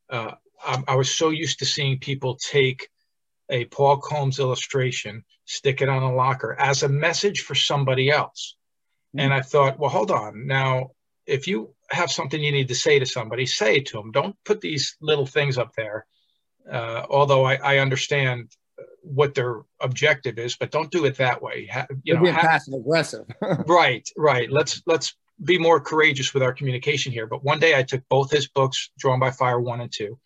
uh, 0.10 0.32
I, 0.64 0.84
I 0.88 0.96
was 0.96 1.14
so 1.14 1.30
used 1.30 1.60
to 1.60 1.66
seeing 1.66 2.00
people 2.00 2.36
take 2.36 2.90
a 3.50 3.66
Paul 3.66 3.98
Combs 3.98 4.40
illustration, 4.40 5.24
stick 5.46 5.82
it 5.82 5.90
on 5.90 6.04
a 6.04 6.14
locker 6.14 6.56
as 6.60 6.84
a 6.84 6.90
message 6.90 7.42
for 7.42 7.56
somebody 7.56 8.10
else. 8.10 8.56
Mm-hmm. 9.16 9.26
And 9.26 9.34
I 9.34 9.42
thought, 9.42 9.78
well, 9.78 9.90
hold 9.90 10.12
on. 10.12 10.48
Now, 10.48 10.92
if 11.26 11.48
you 11.48 11.74
have 11.90 12.12
something 12.12 12.42
you 12.42 12.52
need 12.52 12.70
to 12.70 12.76
say 12.76 13.00
to 13.00 13.06
somebody, 13.06 13.46
say 13.46 13.78
it 13.78 13.88
to 13.88 13.98
them. 13.98 14.12
Don't 14.12 14.36
put 14.46 14.62
these 14.62 14.96
little 15.02 15.26
things 15.26 15.58
up 15.58 15.74
there. 15.76 16.06
Uh, 16.70 17.06
although 17.10 17.44
I, 17.44 17.56
I, 17.56 17.78
understand 17.80 18.52
what 19.02 19.34
their 19.34 19.62
objective 19.80 20.38
is, 20.38 20.56
but 20.56 20.70
don't 20.70 20.92
do 20.92 21.06
it 21.06 21.18
that 21.18 21.42
way. 21.42 21.68
Ha, 21.74 21.88
you 22.04 22.14
know, 22.14 22.32
passive 22.32 22.76
aggressive. 22.76 23.26
right, 23.68 24.08
right. 24.16 24.50
Let's 24.50 24.84
let's 24.86 25.16
be 25.44 25.58
more 25.58 25.80
courageous 25.80 26.34
with 26.34 26.44
our 26.44 26.54
communication 26.54 27.12
here. 27.12 27.28
But 27.28 27.44
one 27.44 27.60
day 27.60 27.78
I 27.78 27.84
took 27.84 28.04
both 28.10 28.32
his 28.32 28.48
books, 28.48 28.92
Drawn 28.98 29.20
by 29.20 29.32
Fire 29.32 29.60
one 29.60 29.82
and 29.82 29.92
two, 29.92 30.20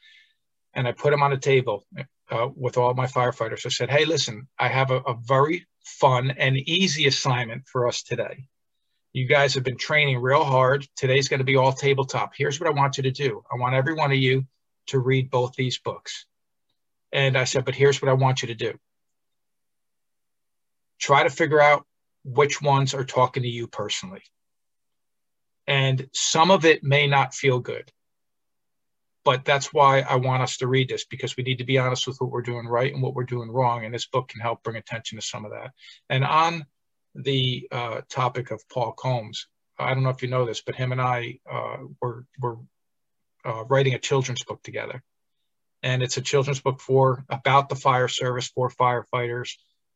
and 0.73 0.87
I 0.87 0.91
put 0.91 1.11
them 1.11 1.23
on 1.23 1.33
a 1.33 1.37
table 1.37 1.85
uh, 2.29 2.49
with 2.55 2.77
all 2.77 2.93
my 2.93 3.07
firefighters. 3.07 3.65
I 3.65 3.69
said, 3.69 3.89
"Hey, 3.89 4.05
listen, 4.05 4.47
I 4.59 4.67
have 4.67 4.91
a, 4.91 4.97
a 4.97 5.15
very 5.15 5.65
fun 5.83 6.31
and 6.31 6.57
easy 6.57 7.07
assignment 7.07 7.67
for 7.67 7.87
us 7.87 8.03
today. 8.03 8.47
You 9.13 9.27
guys 9.27 9.53
have 9.53 9.63
been 9.63 9.77
training 9.77 10.19
real 10.19 10.43
hard. 10.43 10.85
Today's 10.95 11.29
going 11.29 11.39
to 11.39 11.45
be 11.45 11.55
all 11.55 11.71
tabletop. 11.71 12.33
Here's 12.35 12.59
what 12.59 12.67
I 12.67 12.73
want 12.73 12.97
you 12.97 13.03
to 13.03 13.11
do. 13.11 13.43
I 13.51 13.55
want 13.55 13.75
every 13.75 13.93
one 13.93 14.11
of 14.11 14.17
you 14.17 14.45
to 14.87 14.99
read 14.99 15.29
both 15.29 15.53
these 15.55 15.77
books." 15.79 16.25
And 17.15 17.37
I 17.37 17.45
said, 17.45 17.63
but 17.63 17.75
here's 17.75 18.01
what 18.01 18.09
I 18.09 18.13
want 18.13 18.41
you 18.41 18.49
to 18.49 18.55
do. 18.55 18.77
Try 20.99 21.23
to 21.23 21.29
figure 21.29 21.61
out 21.61 21.85
which 22.25 22.61
ones 22.61 22.93
are 22.93 23.05
talking 23.05 23.43
to 23.43 23.49
you 23.49 23.67
personally. 23.67 24.21
And 25.67 26.07
some 26.13 26.51
of 26.51 26.65
it 26.65 26.83
may 26.83 27.07
not 27.07 27.33
feel 27.33 27.59
good. 27.59 27.91
But 29.23 29.43
that's 29.43 29.73
why 29.73 30.01
I 30.01 30.17
want 30.17 30.43
us 30.43 30.57
to 30.57 30.67
read 30.67 30.89
this 30.89 31.05
because 31.05 31.35
we 31.35 31.43
need 31.43 31.57
to 31.57 31.63
be 31.63 31.79
honest 31.79 32.05
with 32.05 32.17
what 32.19 32.29
we're 32.29 32.43
doing 32.43 32.67
right 32.67 32.93
and 32.93 33.01
what 33.01 33.15
we're 33.15 33.23
doing 33.23 33.49
wrong. 33.49 33.83
And 33.83 33.93
this 33.93 34.05
book 34.05 34.27
can 34.27 34.39
help 34.39 34.61
bring 34.63 34.77
attention 34.77 35.17
to 35.17 35.25
some 35.25 35.45
of 35.45 35.51
that. 35.51 35.71
And 36.09 36.23
on 36.23 36.65
the 37.15 37.67
uh, 37.71 38.01
topic 38.07 38.51
of 38.51 38.67
Paul 38.69 38.91
Combs, 38.91 39.47
I 39.79 39.93
don't 39.93 40.03
know 40.03 40.09
if 40.09 40.21
you 40.21 40.29
know 40.29 40.45
this, 40.45 40.61
but 40.61 40.75
him 40.75 40.91
and 40.91 41.01
I 41.01 41.39
uh, 41.51 41.77
were, 41.99 42.25
were 42.39 42.57
uh, 43.43 43.63
writing 43.65 43.95
a 43.95 43.99
children's 43.99 44.43
book 44.43 44.61
together 44.61 45.03
and 45.85 46.01
it's 46.01 46.17
a 46.17 46.21
children's 46.21 46.59
book 46.59 46.81
for 46.81 47.23
about 47.29 47.69
the 47.69 47.75
fire 47.75 48.07
service 48.07 48.47
for 48.47 48.71
firefighters, 48.71 49.51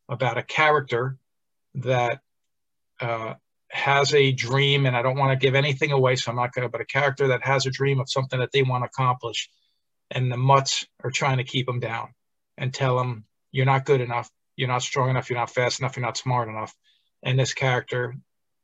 about 0.08 0.38
a 0.38 0.42
character 0.42 1.18
that 1.74 2.20
uh, 3.00 3.34
has 3.70 4.14
a 4.14 4.32
dream, 4.32 4.86
and 4.86 4.96
I 4.96 5.02
don't 5.02 5.18
want 5.18 5.32
to 5.32 5.44
give 5.44 5.54
anything 5.54 5.92
away, 5.92 6.16
so 6.16 6.30
I'm 6.30 6.36
not 6.36 6.52
going 6.52 6.66
to, 6.66 6.70
but 6.70 6.80
a 6.80 6.86
character 6.86 7.28
that 7.28 7.44
has 7.44 7.66
a 7.66 7.70
dream 7.70 8.00
of 8.00 8.10
something 8.10 8.38
that 8.40 8.50
they 8.52 8.62
want 8.62 8.84
to 8.84 8.88
accomplish, 8.88 9.48
and 10.10 10.30
the 10.30 10.36
mutts 10.36 10.86
are 11.04 11.10
trying 11.10 11.38
to 11.38 11.44
keep 11.44 11.66
them 11.66 11.80
down 11.80 12.08
and 12.58 12.74
tell 12.74 12.96
them, 12.96 13.24
you're 13.52 13.66
not 13.66 13.84
good 13.84 14.00
enough, 14.00 14.30
you're 14.56 14.68
not 14.68 14.82
strong 14.82 15.10
enough, 15.10 15.30
you're 15.30 15.38
not 15.38 15.50
fast 15.50 15.80
enough, 15.80 15.96
you're 15.96 16.06
not 16.06 16.16
smart 16.16 16.48
enough. 16.48 16.74
And 17.22 17.38
this 17.38 17.54
character 17.54 18.16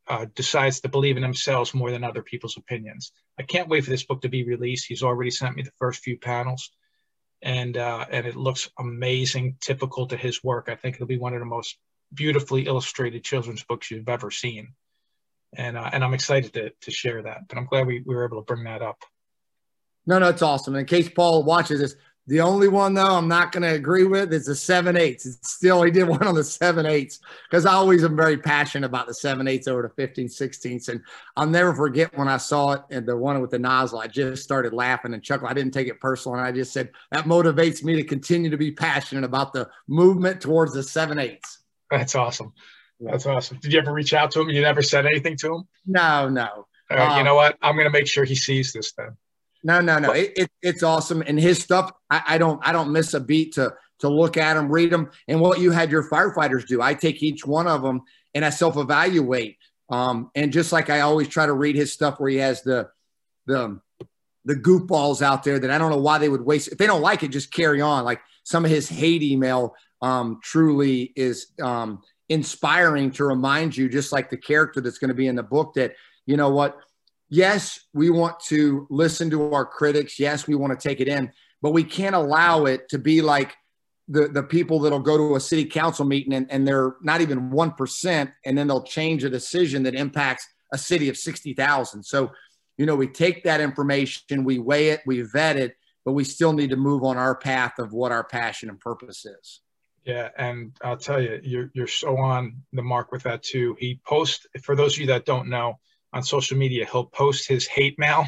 uh, 0.08 0.26
decides 0.34 0.80
to 0.80 0.88
believe 0.88 1.16
in 1.16 1.22
themselves 1.22 1.74
more 1.74 1.90
than 1.90 2.04
other 2.04 2.22
people's 2.22 2.56
opinions. 2.56 3.12
I 3.38 3.42
can't 3.42 3.68
wait 3.68 3.84
for 3.84 3.90
this 3.90 4.04
book 4.04 4.22
to 4.22 4.28
be 4.28 4.44
released. 4.44 4.86
He's 4.86 5.02
already 5.02 5.30
sent 5.30 5.56
me 5.56 5.62
the 5.62 5.72
first 5.78 6.02
few 6.02 6.18
panels 6.18 6.70
and 7.42 7.76
uh, 7.76 8.06
and 8.10 8.26
it 8.26 8.36
looks 8.36 8.70
amazing, 8.78 9.56
typical 9.60 10.06
to 10.06 10.16
his 10.16 10.42
work. 10.42 10.68
I 10.68 10.74
think 10.74 10.96
it'll 10.96 11.06
be 11.06 11.18
one 11.18 11.34
of 11.34 11.40
the 11.40 11.46
most 11.46 11.76
beautifully 12.12 12.66
illustrated 12.66 13.24
children's 13.24 13.64
books 13.64 13.90
you've 13.90 14.08
ever 14.08 14.30
seen, 14.30 14.74
and 15.56 15.76
uh, 15.76 15.90
and 15.92 16.04
I'm 16.04 16.14
excited 16.14 16.52
to 16.54 16.70
to 16.70 16.90
share 16.90 17.22
that. 17.22 17.48
But 17.48 17.58
I'm 17.58 17.66
glad 17.66 17.86
we, 17.86 18.02
we 18.06 18.14
were 18.14 18.24
able 18.24 18.42
to 18.42 18.46
bring 18.46 18.64
that 18.64 18.82
up. 18.82 19.02
No, 20.06 20.18
no, 20.18 20.28
it's 20.28 20.42
awesome. 20.42 20.76
In 20.76 20.86
case 20.86 21.08
Paul 21.08 21.42
watches 21.42 21.80
this, 21.80 21.96
the 22.28 22.40
only 22.40 22.66
one 22.66 22.94
though 22.94 23.14
I'm 23.14 23.28
not 23.28 23.52
going 23.52 23.62
to 23.62 23.74
agree 23.74 24.04
with 24.04 24.32
is 24.32 24.46
the 24.46 24.54
seven 24.54 24.96
eights. 24.96 25.26
It's 25.26 25.52
still 25.52 25.82
he 25.82 25.92
did 25.92 26.08
one 26.08 26.26
on 26.26 26.34
the 26.34 26.42
seven 26.42 26.84
eights 26.84 27.20
because 27.48 27.66
I 27.66 27.72
always 27.72 28.04
am 28.04 28.16
very 28.16 28.36
passionate 28.36 28.86
about 28.86 29.06
the 29.06 29.14
seven 29.14 29.46
eights 29.46 29.68
over 29.68 29.82
the 29.82 29.90
15 29.90 30.26
16ths, 30.26 30.88
and 30.88 31.00
I'll 31.36 31.46
never 31.46 31.74
forget 31.74 32.16
when 32.16 32.28
I 32.28 32.36
saw 32.36 32.72
it 32.72 32.82
and 32.90 33.06
the 33.06 33.16
one 33.16 33.40
with 33.40 33.50
the 33.50 33.58
nozzle. 33.58 34.00
I 34.00 34.08
just 34.08 34.42
started 34.42 34.72
laughing 34.72 35.14
and 35.14 35.22
chuckling. 35.22 35.50
I 35.50 35.54
didn't 35.54 35.72
take 35.72 35.88
it 35.88 36.00
personal, 36.00 36.36
and 36.36 36.46
I 36.46 36.50
just 36.50 36.72
said 36.72 36.90
that 37.12 37.24
motivates 37.24 37.84
me 37.84 37.94
to 37.96 38.02
continue 38.02 38.50
to 38.50 38.56
be 38.56 38.72
passionate 38.72 39.24
about 39.24 39.52
the 39.52 39.68
movement 39.86 40.40
towards 40.40 40.72
the 40.72 40.82
seven 40.82 41.18
eights. 41.18 41.60
That's 41.90 42.16
awesome. 42.16 42.52
That's 43.01 43.27
awesome. 43.27 43.59
Did 43.59 43.73
you 43.73 43.78
ever 43.78 43.93
reach 43.93 44.14
out 44.14 44.31
to 44.32 44.40
him? 44.40 44.48
You 44.48 44.62
never 44.62 44.82
said 44.82 45.06
anything 45.06 45.36
to 45.39 45.56
him? 45.56 45.68
No, 45.86 46.28
no. 46.28 46.66
you 46.90 46.97
um, 46.97 47.24
know 47.24 47.35
what? 47.35 47.59
I'm 47.62 47.74
going 47.74 47.86
to 47.86 47.90
make 47.90 48.06
sure 48.06 48.24
he 48.24 48.35
sees 48.35 48.73
this 48.73 48.93
then. 48.93 49.16
No, 49.62 49.81
no, 49.81 49.98
no. 49.98 50.12
It, 50.12 50.32
it, 50.36 50.51
it's 50.62 50.82
awesome, 50.82 51.23
and 51.27 51.39
his 51.39 51.59
stuff. 51.59 51.90
I, 52.09 52.23
I, 52.27 52.39
don't. 52.39 52.60
I 52.66 52.73
don't 52.73 52.93
miss 52.93 53.14
a 53.14 53.20
beat 53.20 53.55
to 53.55 53.74
to 54.01 54.09
look 54.09 54.36
at 54.36 54.55
them, 54.55 54.70
read 54.70 54.90
them, 54.90 55.10
and 55.27 55.40
what 55.40 55.59
you 55.59 55.70
had 55.70 55.90
your 55.90 56.09
firefighters 56.09 56.66
do. 56.66 56.82
I 56.82 56.94
take 56.94 57.23
each 57.23 57.47
one 57.47 57.66
of 57.66 57.82
them 57.82 58.02
and 58.35 58.44
I 58.44 58.51
self 58.51 58.77
evaluate. 58.77 59.56
Um, 59.89 60.31
and 60.35 60.52
just 60.52 60.73
like 60.73 60.90
I 60.90 61.01
always 61.01 61.28
try 61.28 61.47
to 61.47 61.52
read 61.52 61.77
his 61.77 61.93
stuff 61.93 62.20
where 62.20 62.31
he 62.31 62.36
has 62.36 62.62
the 62.62 62.89
the 63.47 63.81
the 64.44 64.55
goofballs 64.55 65.23
out 65.23 65.43
there 65.43 65.59
that 65.59 65.70
I 65.70 65.78
don't 65.78 65.90
know 65.90 65.98
why 65.98 66.18
they 66.18 66.28
would 66.28 66.43
waste. 66.43 66.68
If 66.68 66.78
they 66.78 66.86
don't 66.86 67.02
like 67.02 67.23
it, 67.23 67.28
just 67.28 67.52
carry 67.52 67.81
on. 67.81 68.05
Like 68.05 68.20
some 68.44 68.64
of 68.64 68.70
his 68.70 68.89
hate 68.89 69.23
email 69.23 69.74
um, 70.02 70.39
truly 70.43 71.12
is 71.16 71.48
um, 71.60 72.02
inspiring 72.28 73.11
to 73.12 73.24
remind 73.24 73.77
you, 73.77 73.89
just 73.89 74.12
like 74.12 74.31
the 74.31 74.36
character 74.36 74.81
that's 74.81 74.98
going 74.98 75.09
to 75.09 75.15
be 75.15 75.28
in 75.28 75.36
the 75.36 75.43
book, 75.43 75.74
that 75.74 75.94
you 76.27 76.36
know 76.36 76.51
what 76.51 76.78
yes, 77.28 77.81
we 77.93 78.11
want 78.11 78.39
to 78.40 78.86
listen 78.90 79.31
to 79.31 79.53
our 79.53 79.66
critics. 79.66 80.19
Yes, 80.19 80.47
we 80.47 80.55
want 80.55 80.78
to 80.78 80.89
take 80.89 81.01
it 81.01 81.09
in, 81.09 81.32
but 81.62 81.73
we 81.73 81.85
can't 81.85 82.15
allow 82.15 82.66
it 82.66 82.89
to 82.90 82.98
be 82.98 83.23
like 83.23 83.55
the, 84.09 84.28
the 84.28 84.43
people 84.43 84.81
that'll 84.81 85.01
go 85.01 85.16
to 85.16 85.36
a 85.36 85.40
city 85.40 85.65
council 85.65 86.05
meeting 86.05 86.32
and, 86.35 86.51
and 86.51 86.66
they're 86.66 86.94
not 87.03 87.20
even 87.20 87.51
1%, 87.51 88.32
and 88.44 88.59
then 88.59 88.66
they'll 88.66 88.82
change 88.82 89.24
a 89.24 89.31
decision 89.31 89.82
that 89.85 89.94
impacts 89.94 90.47
a 90.73 90.78
city 90.78 91.09
of 91.09 91.16
60,000. 91.16 92.03
So, 92.03 92.31
you 92.78 92.86
know, 92.86 92.94
we 92.94 93.09
take 93.09 93.44
that 93.44 93.61
information, 93.61 94.44
we 94.44 94.59
weigh 94.59 94.90
it, 94.90 95.01
we 95.07 95.23
vet 95.23 95.57
it, 95.57 95.77
but 96.05 96.12
we 96.12 96.24
still 96.24 96.53
need 96.53 96.70
to 96.70 96.77
move 96.77 97.03
on 97.03 97.16
our 97.16 97.35
path 97.35 97.78
of 97.78 97.93
what 97.93 98.12
our 98.12 98.24
passion 98.24 98.69
and 98.69 98.78
purpose 98.78 99.24
is. 99.24 99.61
Yeah, 100.06 100.28
and 100.38 100.70
I'll 100.82 100.96
tell 100.96 101.20
you, 101.20 101.40
you're, 101.42 101.70
you're 101.74 101.88
so 101.88 102.16
on 102.16 102.62
the 102.72 102.82
mark 102.82 103.10
with 103.10 103.24
that 103.24 103.42
too. 103.42 103.76
He 103.80 104.00
posts, 104.06 104.46
for 104.62 104.76
those 104.76 104.94
of 104.94 105.00
you 105.00 105.06
that 105.08 105.24
don't 105.24 105.48
know, 105.48 105.80
on 106.12 106.22
social 106.22 106.56
media, 106.56 106.86
he'll 106.90 107.06
post 107.06 107.48
his 107.48 107.66
hate 107.66 107.98
mail, 107.98 108.24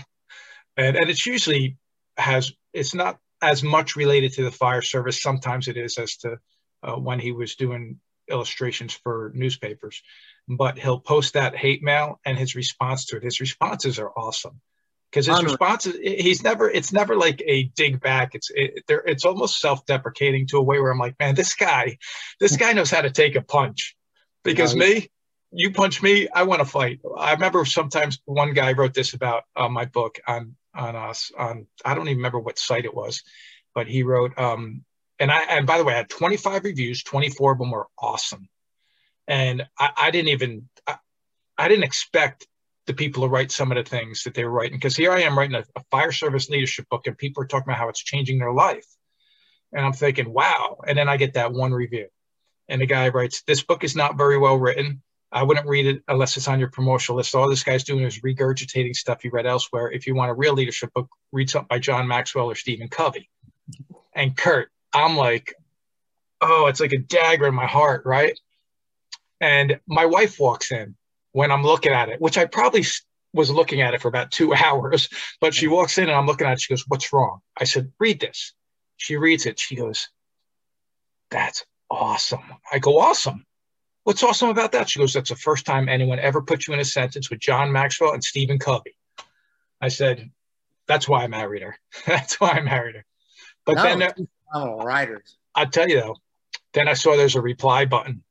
and 0.76 0.96
and 0.96 1.08
it's 1.08 1.24
usually 1.24 1.78
has 2.16 2.52
it's 2.72 2.94
not 2.94 3.18
as 3.40 3.62
much 3.62 3.94
related 3.94 4.32
to 4.32 4.42
the 4.42 4.50
fire 4.50 4.82
service. 4.82 5.22
Sometimes 5.22 5.68
it 5.68 5.76
is 5.76 5.96
as 5.98 6.16
to 6.18 6.38
uh, 6.82 6.96
when 6.96 7.20
he 7.20 7.30
was 7.30 7.54
doing 7.54 8.00
illustrations 8.28 8.92
for 8.92 9.30
newspapers, 9.34 10.02
but 10.48 10.78
he'll 10.78 11.00
post 11.00 11.34
that 11.34 11.56
hate 11.56 11.82
mail 11.82 12.20
and 12.26 12.36
his 12.36 12.56
response 12.56 13.06
to 13.06 13.16
it. 13.16 13.22
His 13.22 13.40
responses 13.40 14.00
are 14.00 14.10
awesome 14.10 14.60
because 15.10 15.26
his 15.26 15.42
responses 15.42 15.96
he's 16.02 16.42
never 16.42 16.68
it's 16.70 16.92
never 16.92 17.16
like 17.16 17.42
a 17.46 17.64
dig 17.74 18.00
back 18.00 18.34
it's 18.34 18.50
it, 18.54 18.82
it's 18.88 19.24
almost 19.24 19.60
self-deprecating 19.60 20.46
to 20.46 20.58
a 20.58 20.62
way 20.62 20.78
where 20.80 20.90
i'm 20.90 20.98
like 20.98 21.18
man 21.18 21.34
this 21.34 21.54
guy 21.54 21.96
this 22.40 22.56
guy 22.56 22.72
knows 22.72 22.90
how 22.90 23.00
to 23.00 23.10
take 23.10 23.34
a 23.36 23.42
punch 23.42 23.96
because 24.44 24.74
me 24.74 25.08
you 25.50 25.72
punch 25.72 26.02
me, 26.02 26.28
I 26.28 26.42
want 26.42 26.60
to 26.60 26.66
fight. 26.66 27.00
I 27.16 27.32
remember 27.32 27.64
sometimes 27.64 28.20
one 28.24 28.52
guy 28.52 28.72
wrote 28.72 28.94
this 28.94 29.14
about 29.14 29.44
uh, 29.56 29.68
my 29.68 29.86
book 29.86 30.18
on 30.26 30.56
on 30.74 30.94
us 30.94 31.32
on 31.36 31.66
I 31.84 31.94
don't 31.94 32.06
even 32.08 32.18
remember 32.18 32.38
what 32.38 32.58
site 32.58 32.84
it 32.84 32.94
was, 32.94 33.22
but 33.74 33.88
he 33.88 34.02
wrote, 34.02 34.38
um, 34.38 34.84
and 35.18 35.30
I, 35.30 35.42
and 35.44 35.66
by 35.66 35.78
the 35.78 35.84
way, 35.84 35.94
I 35.94 35.98
had 35.98 36.10
25 36.10 36.64
reviews, 36.64 37.02
24 37.02 37.52
of 37.52 37.58
them 37.58 37.70
were 37.70 37.88
awesome. 37.98 38.48
And 39.26 39.66
I, 39.78 39.90
I 39.96 40.10
didn't 40.10 40.28
even, 40.28 40.68
I, 40.86 40.96
I, 41.56 41.68
didn't 41.68 41.84
expect 41.84 42.46
the 42.88 42.94
people 42.94 43.22
who 43.22 43.28
write 43.28 43.52
some 43.52 43.70
of 43.70 43.76
the 43.76 43.88
things 43.88 44.24
that 44.24 44.34
they 44.34 44.44
were 44.44 44.50
writing. 44.50 44.80
Cause 44.80 44.96
here 44.96 45.12
I 45.12 45.20
am 45.20 45.38
writing 45.38 45.54
a, 45.54 45.64
a 45.76 45.84
fire 45.90 46.10
service 46.10 46.48
leadership 46.48 46.88
book 46.88 47.06
and 47.06 47.16
people 47.16 47.42
are 47.42 47.46
talking 47.46 47.68
about 47.68 47.78
how 47.78 47.88
it's 47.88 48.02
changing 48.02 48.38
their 48.38 48.52
life. 48.52 48.86
And 49.72 49.84
I'm 49.84 49.92
thinking, 49.92 50.32
wow. 50.32 50.78
And 50.86 50.98
then 50.98 51.08
I 51.08 51.18
get 51.18 51.34
that 51.34 51.52
one 51.52 51.72
review. 51.72 52.08
And 52.68 52.80
the 52.80 52.86
guy 52.86 53.08
writes, 53.08 53.42
This 53.42 53.62
book 53.62 53.84
is 53.84 53.94
not 53.94 54.16
very 54.16 54.38
well 54.38 54.56
written. 54.56 55.02
I 55.30 55.42
wouldn't 55.42 55.66
read 55.66 55.86
it 55.86 56.02
unless 56.08 56.38
it's 56.38 56.48
on 56.48 56.58
your 56.58 56.70
promotional 56.70 57.18
list. 57.18 57.34
All 57.34 57.50
this 57.50 57.62
guy's 57.62 57.84
doing 57.84 58.04
is 58.04 58.20
regurgitating 58.20 58.96
stuff 58.96 59.24
you 59.24 59.30
read 59.30 59.46
elsewhere. 59.46 59.90
If 59.90 60.06
you 60.06 60.14
want 60.14 60.30
a 60.30 60.34
real 60.34 60.54
leadership 60.54 60.92
book, 60.94 61.08
read 61.32 61.50
something 61.50 61.68
by 61.68 61.78
John 61.78 62.08
Maxwell 62.08 62.50
or 62.50 62.54
Stephen 62.54 62.88
Covey. 62.88 63.28
And 64.14 64.36
Kurt, 64.36 64.70
I'm 64.94 65.16
like, 65.16 65.54
oh, 66.40 66.66
it's 66.66 66.80
like 66.80 66.92
a 66.92 66.98
dagger 66.98 67.46
in 67.46 67.54
my 67.54 67.66
heart, 67.66 68.06
right? 68.06 68.38
And 69.40 69.80
my 69.86 70.06
wife 70.06 70.40
walks 70.40 70.72
in 70.72 70.96
when 71.38 71.52
I'm 71.52 71.62
looking 71.62 71.92
at 71.92 72.08
it, 72.08 72.20
which 72.20 72.36
I 72.36 72.46
probably 72.46 72.84
was 73.32 73.48
looking 73.48 73.80
at 73.80 73.94
it 73.94 74.02
for 74.02 74.08
about 74.08 74.32
two 74.32 74.52
hours, 74.66 75.08
but 75.40 75.54
she 75.54 75.68
walks 75.68 75.96
in 75.96 76.08
and 76.08 76.12
I'm 76.12 76.26
looking 76.26 76.48
at 76.48 76.54
it. 76.54 76.60
She 76.60 76.72
goes, 76.72 76.84
What's 76.88 77.12
wrong? 77.12 77.38
I 77.56 77.62
said, 77.62 77.92
Read 78.00 78.18
this. 78.20 78.54
She 78.96 79.16
reads 79.16 79.46
it. 79.46 79.60
She 79.60 79.76
goes, 79.76 80.08
That's 81.30 81.64
awesome. 81.88 82.42
I 82.72 82.80
go, 82.80 82.98
Awesome. 82.98 83.46
What's 84.02 84.24
awesome 84.24 84.48
about 84.48 84.72
that? 84.72 84.88
She 84.88 84.98
goes, 84.98 85.12
That's 85.12 85.30
the 85.30 85.36
first 85.36 85.64
time 85.64 85.88
anyone 85.88 86.18
ever 86.18 86.42
put 86.42 86.66
you 86.66 86.74
in 86.74 86.80
a 86.80 86.84
sentence 86.84 87.30
with 87.30 87.38
John 87.38 87.70
Maxwell 87.70 88.14
and 88.14 88.24
Stephen 88.24 88.58
Covey. 88.58 88.96
I 89.80 89.88
said, 89.88 90.32
That's 90.88 91.08
why 91.08 91.22
I 91.22 91.28
married 91.28 91.62
her. 91.62 91.78
That's 92.06 92.40
why 92.40 92.48
I 92.48 92.62
married 92.62 92.96
her. 92.96 93.04
But 93.64 93.76
no, 93.76 93.82
then, 93.84 94.28
oh, 94.52 94.78
writers. 94.78 95.36
I'll 95.54 95.70
tell 95.70 95.88
you 95.88 96.00
though, 96.00 96.16
then 96.72 96.88
I 96.88 96.94
saw 96.94 97.16
there's 97.16 97.36
a 97.36 97.40
reply 97.40 97.84
button, 97.84 98.24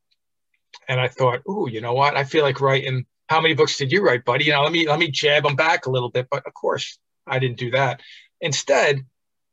and 0.87 0.99
I 0.99 1.07
thought, 1.07 1.41
"Ooh, 1.49 1.67
you 1.69 1.81
know 1.81 1.93
what? 1.93 2.15
I 2.15 2.23
feel 2.23 2.43
like 2.43 2.61
writing. 2.61 3.05
How 3.29 3.41
many 3.41 3.53
books 3.53 3.77
did 3.77 3.91
you 3.91 4.01
write, 4.03 4.25
buddy? 4.25 4.45
You 4.45 4.53
know, 4.53 4.63
let 4.63 4.71
me 4.71 4.87
let 4.87 4.99
me 4.99 5.09
jab 5.11 5.45
him 5.45 5.55
back 5.55 5.85
a 5.85 5.91
little 5.91 6.09
bit." 6.09 6.27
But 6.29 6.45
of 6.45 6.53
course, 6.53 6.97
I 7.25 7.39
didn't 7.39 7.57
do 7.57 7.71
that. 7.71 8.01
Instead, 8.41 9.05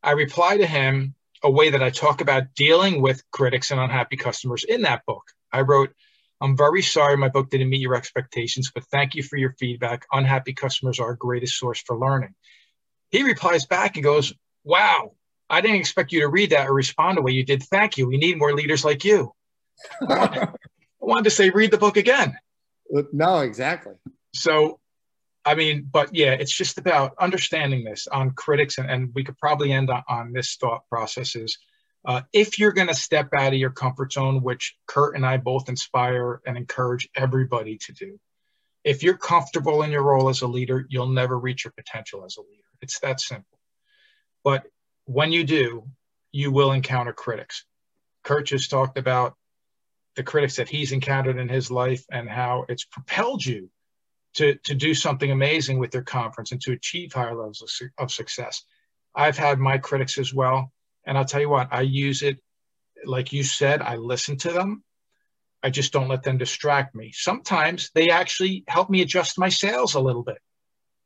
I 0.03 0.13
reply 0.13 0.59
to 0.59 0.67
him 0.67 1.15
a 1.43 1.51
way 1.51 1.71
that 1.71 1.83
I 1.83 1.91
talk 1.91 2.21
about 2.21 2.55
dealing 2.55 3.03
with 3.03 3.23
critics 3.31 3.71
and 3.71 3.81
unhappy 3.81 4.17
customers 4.17 4.65
in 4.65 4.83
that 4.83 5.05
book. 5.07 5.25
I 5.53 5.61
wrote, 5.61 5.95
I'm 6.41 6.57
very 6.57 6.83
sorry 6.83 7.17
my 7.17 7.29
book 7.29 7.51
didn't 7.51 7.71
meet 7.71 7.81
your 7.81 7.95
expectations, 7.95 8.71
but 8.75 8.85
thank 8.87 9.15
you 9.15 9.23
for 9.23 9.37
your 9.37 9.55
feedback. 9.59 10.07
Unhappy 10.13 10.53
customers 10.53 10.99
are 10.99 11.07
our 11.07 11.15
greatest 11.15 11.59
source 11.59 11.81
for 11.81 11.99
learning. 11.99 12.35
He 13.11 13.23
replies 13.23 13.67
back 13.67 13.97
and 13.97 14.05
goes, 14.05 14.33
Wow, 14.65 15.13
I 15.49 15.61
didn't 15.61 15.77
expect 15.77 16.13
you 16.13 16.21
to 16.21 16.29
read 16.29 16.51
that 16.51 16.69
or 16.69 16.75
respond 16.75 17.19
the 17.19 17.23
way 17.23 17.33
you 17.33 17.45
did. 17.45 17.63
Thank 17.63 17.99
you. 17.99 18.09
We 18.09 18.17
need 18.17 18.39
more 18.39 18.55
leaders 18.55 18.85
like 18.85 19.05
you. 19.05 19.33
I 21.05 21.07
wanted 21.07 21.25
to 21.25 21.31
say, 21.31 21.51
read 21.51 21.71
the 21.71 21.79
book 21.79 21.97
again. 21.97 22.37
No, 23.13 23.41
exactly. 23.41 23.95
So 24.35 24.81
I 25.45 25.55
mean, 25.55 25.89
but 25.91 26.15
yeah, 26.15 26.33
it's 26.33 26.57
just 26.57 26.79
about 26.79 27.15
understanding 27.21 27.85
this 27.85 28.07
on 28.07 28.31
critics, 28.31 28.79
and, 28.79 28.91
and 28.91 29.11
we 29.15 29.25
could 29.25 29.37
probably 29.37 29.73
end 29.73 29.91
on, 29.91 30.03
on 30.09 30.33
this 30.33 30.57
thought 30.57 30.89
process 30.89 31.37
is 31.37 31.59
uh, 32.07 32.23
if 32.33 32.59
you're 32.59 32.73
going 32.73 32.89
to 32.89 32.95
step 32.95 33.29
out 33.35 33.53
of 33.53 33.59
your 33.59 33.71
comfort 33.71 34.13
zone, 34.13 34.43
which 34.43 34.75
Kurt 34.87 35.17
and 35.17 35.25
I 35.25 35.37
both 35.37 35.69
inspire 35.69 36.41
and 36.47 36.57
encourage 36.57 37.09
everybody 37.15 37.79
to 37.79 37.93
do, 37.93 38.19
if 38.85 39.03
you're 39.03 39.17
comfortable 39.17 39.83
in 39.83 39.91
your 39.91 40.03
role 40.03 40.29
as 40.29 40.43
a 40.43 40.47
leader, 40.47 40.87
you'll 40.89 41.09
never 41.09 41.39
reach 41.39 41.65
your 41.65 41.73
potential 41.73 42.25
as 42.25 42.37
a 42.37 42.43
leader. 42.43 42.63
It's 42.81 43.01
that 43.01 43.21
simple. 43.21 43.59
But 44.43 44.65
when 45.05 45.33
you 45.33 45.45
do, 45.45 45.85
you 46.33 46.53
will 46.53 46.73
encounter 46.73 47.13
critics. 47.13 47.65
Kurt 48.23 48.47
just 48.47 48.71
talked 48.71 48.99
about 48.99 49.35
the 50.17 50.23
critics 50.23 50.57
that 50.57 50.69
he's 50.69 50.93
encountered 50.93 51.39
in 51.39 51.49
his 51.49 51.71
life 51.71 52.05
and 52.11 52.29
how 52.29 52.65
it's 52.69 52.85
propelled 52.85 53.45
you 53.45 53.71
to, 54.35 54.55
to 54.65 54.75
do 54.75 54.95
something 54.95 55.31
amazing 55.31 55.79
with 55.79 55.95
your 55.95 56.03
conference 56.03 56.53
and 56.53 56.61
to 56.63 56.73
achieve 56.73 57.13
higher 57.13 57.35
levels 57.35 57.63
of, 57.63 57.89
of 57.99 58.13
success. 58.13 58.65
I've 59.15 59.39
had 59.39 59.59
my 59.59 59.79
critics 59.79 60.19
as 60.19 60.35
well. 60.35 60.73
And 61.07 61.17
I'll 61.17 61.25
tell 61.25 61.41
you 61.41 61.49
what, 61.49 61.69
I 61.71 61.83
use 61.83 62.23
it, 62.23 62.39
like 63.05 63.33
you 63.33 63.43
said, 63.43 63.83
I 63.83 63.97
listen 63.97 64.37
to 64.39 64.53
them. 64.53 64.83
I 65.63 65.71
just 65.71 65.93
don't 65.93 66.09
let 66.09 66.23
them 66.23 66.39
distract 66.39 66.95
me. 66.95 67.13
Sometimes 67.15 67.91
they 67.95 68.11
actually 68.11 68.65
help 68.69 68.91
me 68.91 69.03
adjust 69.03 69.39
my 69.39 69.49
sails 69.49 69.95
a 69.95 70.01
little 70.01 70.23
bit. 70.23 70.39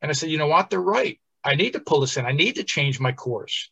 And 0.01 0.11
I 0.11 0.13
said, 0.13 0.31
you 0.31 0.39
know 0.39 0.47
what? 0.47 0.71
They're 0.71 0.81
right. 0.81 1.21
I 1.45 1.55
need 1.55 1.75
to 1.75 1.81
pull 1.81 2.01
this 2.01 2.17
in. 2.17 2.27
I 2.27 2.33
need 2.33 2.57
to 2.57 2.65
change 2.65 2.99
my 3.01 3.13
course. 3.13 3.71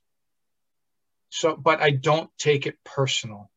So, 1.30 1.56
but 1.56 1.80
I 1.80 1.90
don't 1.90 2.30
take 2.38 2.66
it 2.66 2.76
personal. 2.84 3.50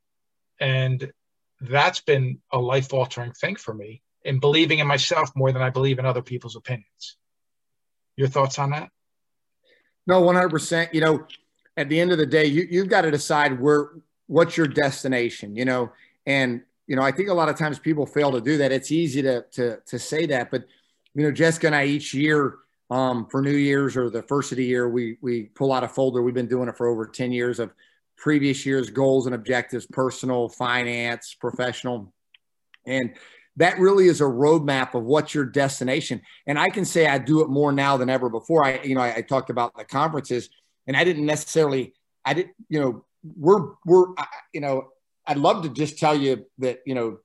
And 0.59 1.11
that's 1.61 1.99
been 1.99 2.39
a 2.51 2.59
life 2.59 2.93
altering 2.93 3.33
thing 3.33 3.55
for 3.55 3.73
me 3.73 4.01
in 4.23 4.39
believing 4.39 4.79
in 4.79 4.87
myself 4.87 5.31
more 5.35 5.51
than 5.51 5.61
I 5.61 5.69
believe 5.69 5.99
in 5.99 6.05
other 6.05 6.21
people's 6.21 6.55
opinions. 6.55 7.17
Your 8.15 8.27
thoughts 8.27 8.59
on 8.59 8.71
that? 8.71 8.89
No, 10.05 10.21
100%. 10.21 10.93
You 10.93 11.01
know, 11.01 11.27
at 11.77 11.89
the 11.89 11.99
end 11.99 12.11
of 12.11 12.17
the 12.17 12.25
day, 12.25 12.45
you, 12.45 12.67
you've 12.69 12.89
got 12.89 13.01
to 13.01 13.11
decide 13.11 13.59
where, 13.59 13.89
what's 14.27 14.57
your 14.57 14.67
destination, 14.67 15.55
you 15.55 15.65
know, 15.65 15.91
and, 16.25 16.61
you 16.87 16.95
know, 16.95 17.01
I 17.01 17.11
think 17.11 17.29
a 17.29 17.33
lot 17.33 17.49
of 17.49 17.57
times 17.57 17.79
people 17.79 18.05
fail 18.05 18.31
to 18.31 18.41
do 18.41 18.57
that. 18.57 18.71
It's 18.71 18.91
easy 18.91 19.21
to, 19.21 19.45
to, 19.53 19.79
to 19.85 19.99
say 19.99 20.25
that, 20.27 20.51
but, 20.51 20.65
you 21.13 21.23
know, 21.23 21.31
Jessica 21.31 21.67
and 21.67 21.75
I 21.75 21.85
each 21.85 22.13
year 22.13 22.55
um, 22.89 23.27
for 23.27 23.41
New 23.41 23.51
Year's 23.51 23.95
or 23.95 24.09
the 24.09 24.23
first 24.23 24.51
of 24.51 24.57
the 24.57 24.65
year, 24.65 24.89
we, 24.89 25.17
we 25.21 25.43
pull 25.43 25.71
out 25.71 25.83
a 25.83 25.87
folder. 25.87 26.21
We've 26.21 26.33
been 26.33 26.47
doing 26.47 26.69
it 26.69 26.77
for 26.77 26.87
over 26.87 27.05
10 27.05 27.31
years 27.31 27.59
of 27.59 27.71
previous 28.19 28.65
year's 28.65 28.89
goals 28.89 29.25
and 29.25 29.33
objectives, 29.33 29.85
personal, 29.87 30.49
finance, 30.49 31.35
professional. 31.39 32.13
And 32.85 33.15
that 33.57 33.79
really 33.79 34.07
is 34.07 34.21
a 34.21 34.25
roadmap 34.25 34.93
of 34.93 35.03
what's 35.03 35.33
your 35.33 35.45
destination. 35.45 36.21
And 36.47 36.57
I 36.57 36.69
can 36.69 36.85
say 36.85 37.07
I 37.07 37.17
do 37.17 37.41
it 37.41 37.49
more 37.49 37.71
now 37.71 37.97
than 37.97 38.09
ever 38.09 38.29
before. 38.29 38.63
I, 38.63 38.81
you 38.83 38.95
know, 38.95 39.01
I, 39.01 39.15
I 39.17 39.21
talked 39.21 39.49
about 39.49 39.75
the 39.77 39.83
conferences, 39.83 40.49
and 40.87 40.95
I 40.95 41.03
didn't 41.03 41.25
necessarily, 41.25 41.93
I 42.23 42.33
didn't, 42.33 42.53
you 42.69 42.79
know, 42.79 43.05
we're 43.35 43.73
we're, 43.85 44.13
you 44.53 44.61
know, 44.61 44.89
I'd 45.27 45.37
love 45.37 45.63
to 45.63 45.69
just 45.69 45.99
tell 45.99 46.15
you 46.15 46.45
that, 46.59 46.79
you 46.85 46.95
know, 46.95 47.19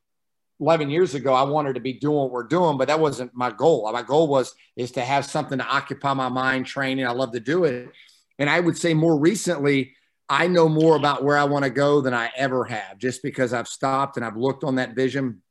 11 0.61 0.91
years 0.91 1.15
ago, 1.15 1.33
I 1.33 1.43
wanted 1.43 1.75
to 1.75 1.81
be 1.81 1.93
doing 1.93 2.17
what 2.17 2.31
we're 2.31 2.45
doing, 2.45 2.79
but 2.79 2.89
that 2.89 3.01
wasn't 3.01 3.35
my 3.35 3.51
goal. 3.51 3.91
My 3.93 4.03
goal 4.03 4.29
was 4.29 4.55
is 4.77 4.93
to 4.93 5.03
have 5.03 5.25
something 5.25 5.59
to 5.59 5.67
occupy 5.67 6.15
my 6.15 6.29
mind, 6.29 6.67
training. 6.67 7.07
I 7.07 7.13
love 7.13 7.33
to 7.33 7.41
do 7.41 7.65
it, 7.65 7.91
and 8.39 8.51
I 8.51 8.61
would 8.61 8.77
say 8.77 8.95
more 8.95 9.19
recently. 9.19 9.95
I 10.29 10.47
know 10.47 10.69
more 10.69 10.97
about 10.97 11.23
where 11.23 11.37
I 11.37 11.45
want 11.45 11.65
to 11.65 11.71
go 11.71 12.01
than 12.01 12.15
I 12.15 12.31
ever 12.37 12.65
have 12.65 12.99
just 12.99 13.23
because 13.23 13.53
I've 13.53 13.69
stopped 13.69 14.17
and 14.17 14.25
I've 14.25 14.37
looked 14.37 14.65
on 14.65 14.77
that 14.77 14.95
vision 14.95 15.43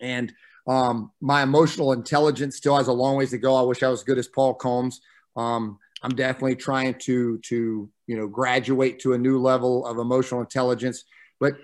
and 0.00 0.32
um, 0.66 1.10
my 1.20 1.42
emotional 1.42 1.92
intelligence 1.92 2.56
still 2.56 2.76
has 2.76 2.88
a 2.88 2.92
long 2.92 3.16
ways 3.16 3.30
to 3.30 3.38
go. 3.38 3.54
I 3.54 3.62
wish 3.62 3.82
I 3.82 3.88
was 3.88 4.02
good 4.02 4.18
as 4.18 4.28
Paul 4.28 4.54
Combs. 4.54 5.00
Um, 5.36 5.78
I'm 6.02 6.14
definitely 6.14 6.56
trying 6.56 6.94
to 7.00 7.38
to 7.38 7.90
you 8.06 8.16
know 8.16 8.26
graduate 8.26 8.98
to 9.00 9.14
a 9.14 9.18
new 9.18 9.38
level 9.38 9.86
of 9.86 9.98
emotional 9.98 10.40
intelligence. 10.40 11.04
But 11.40 11.54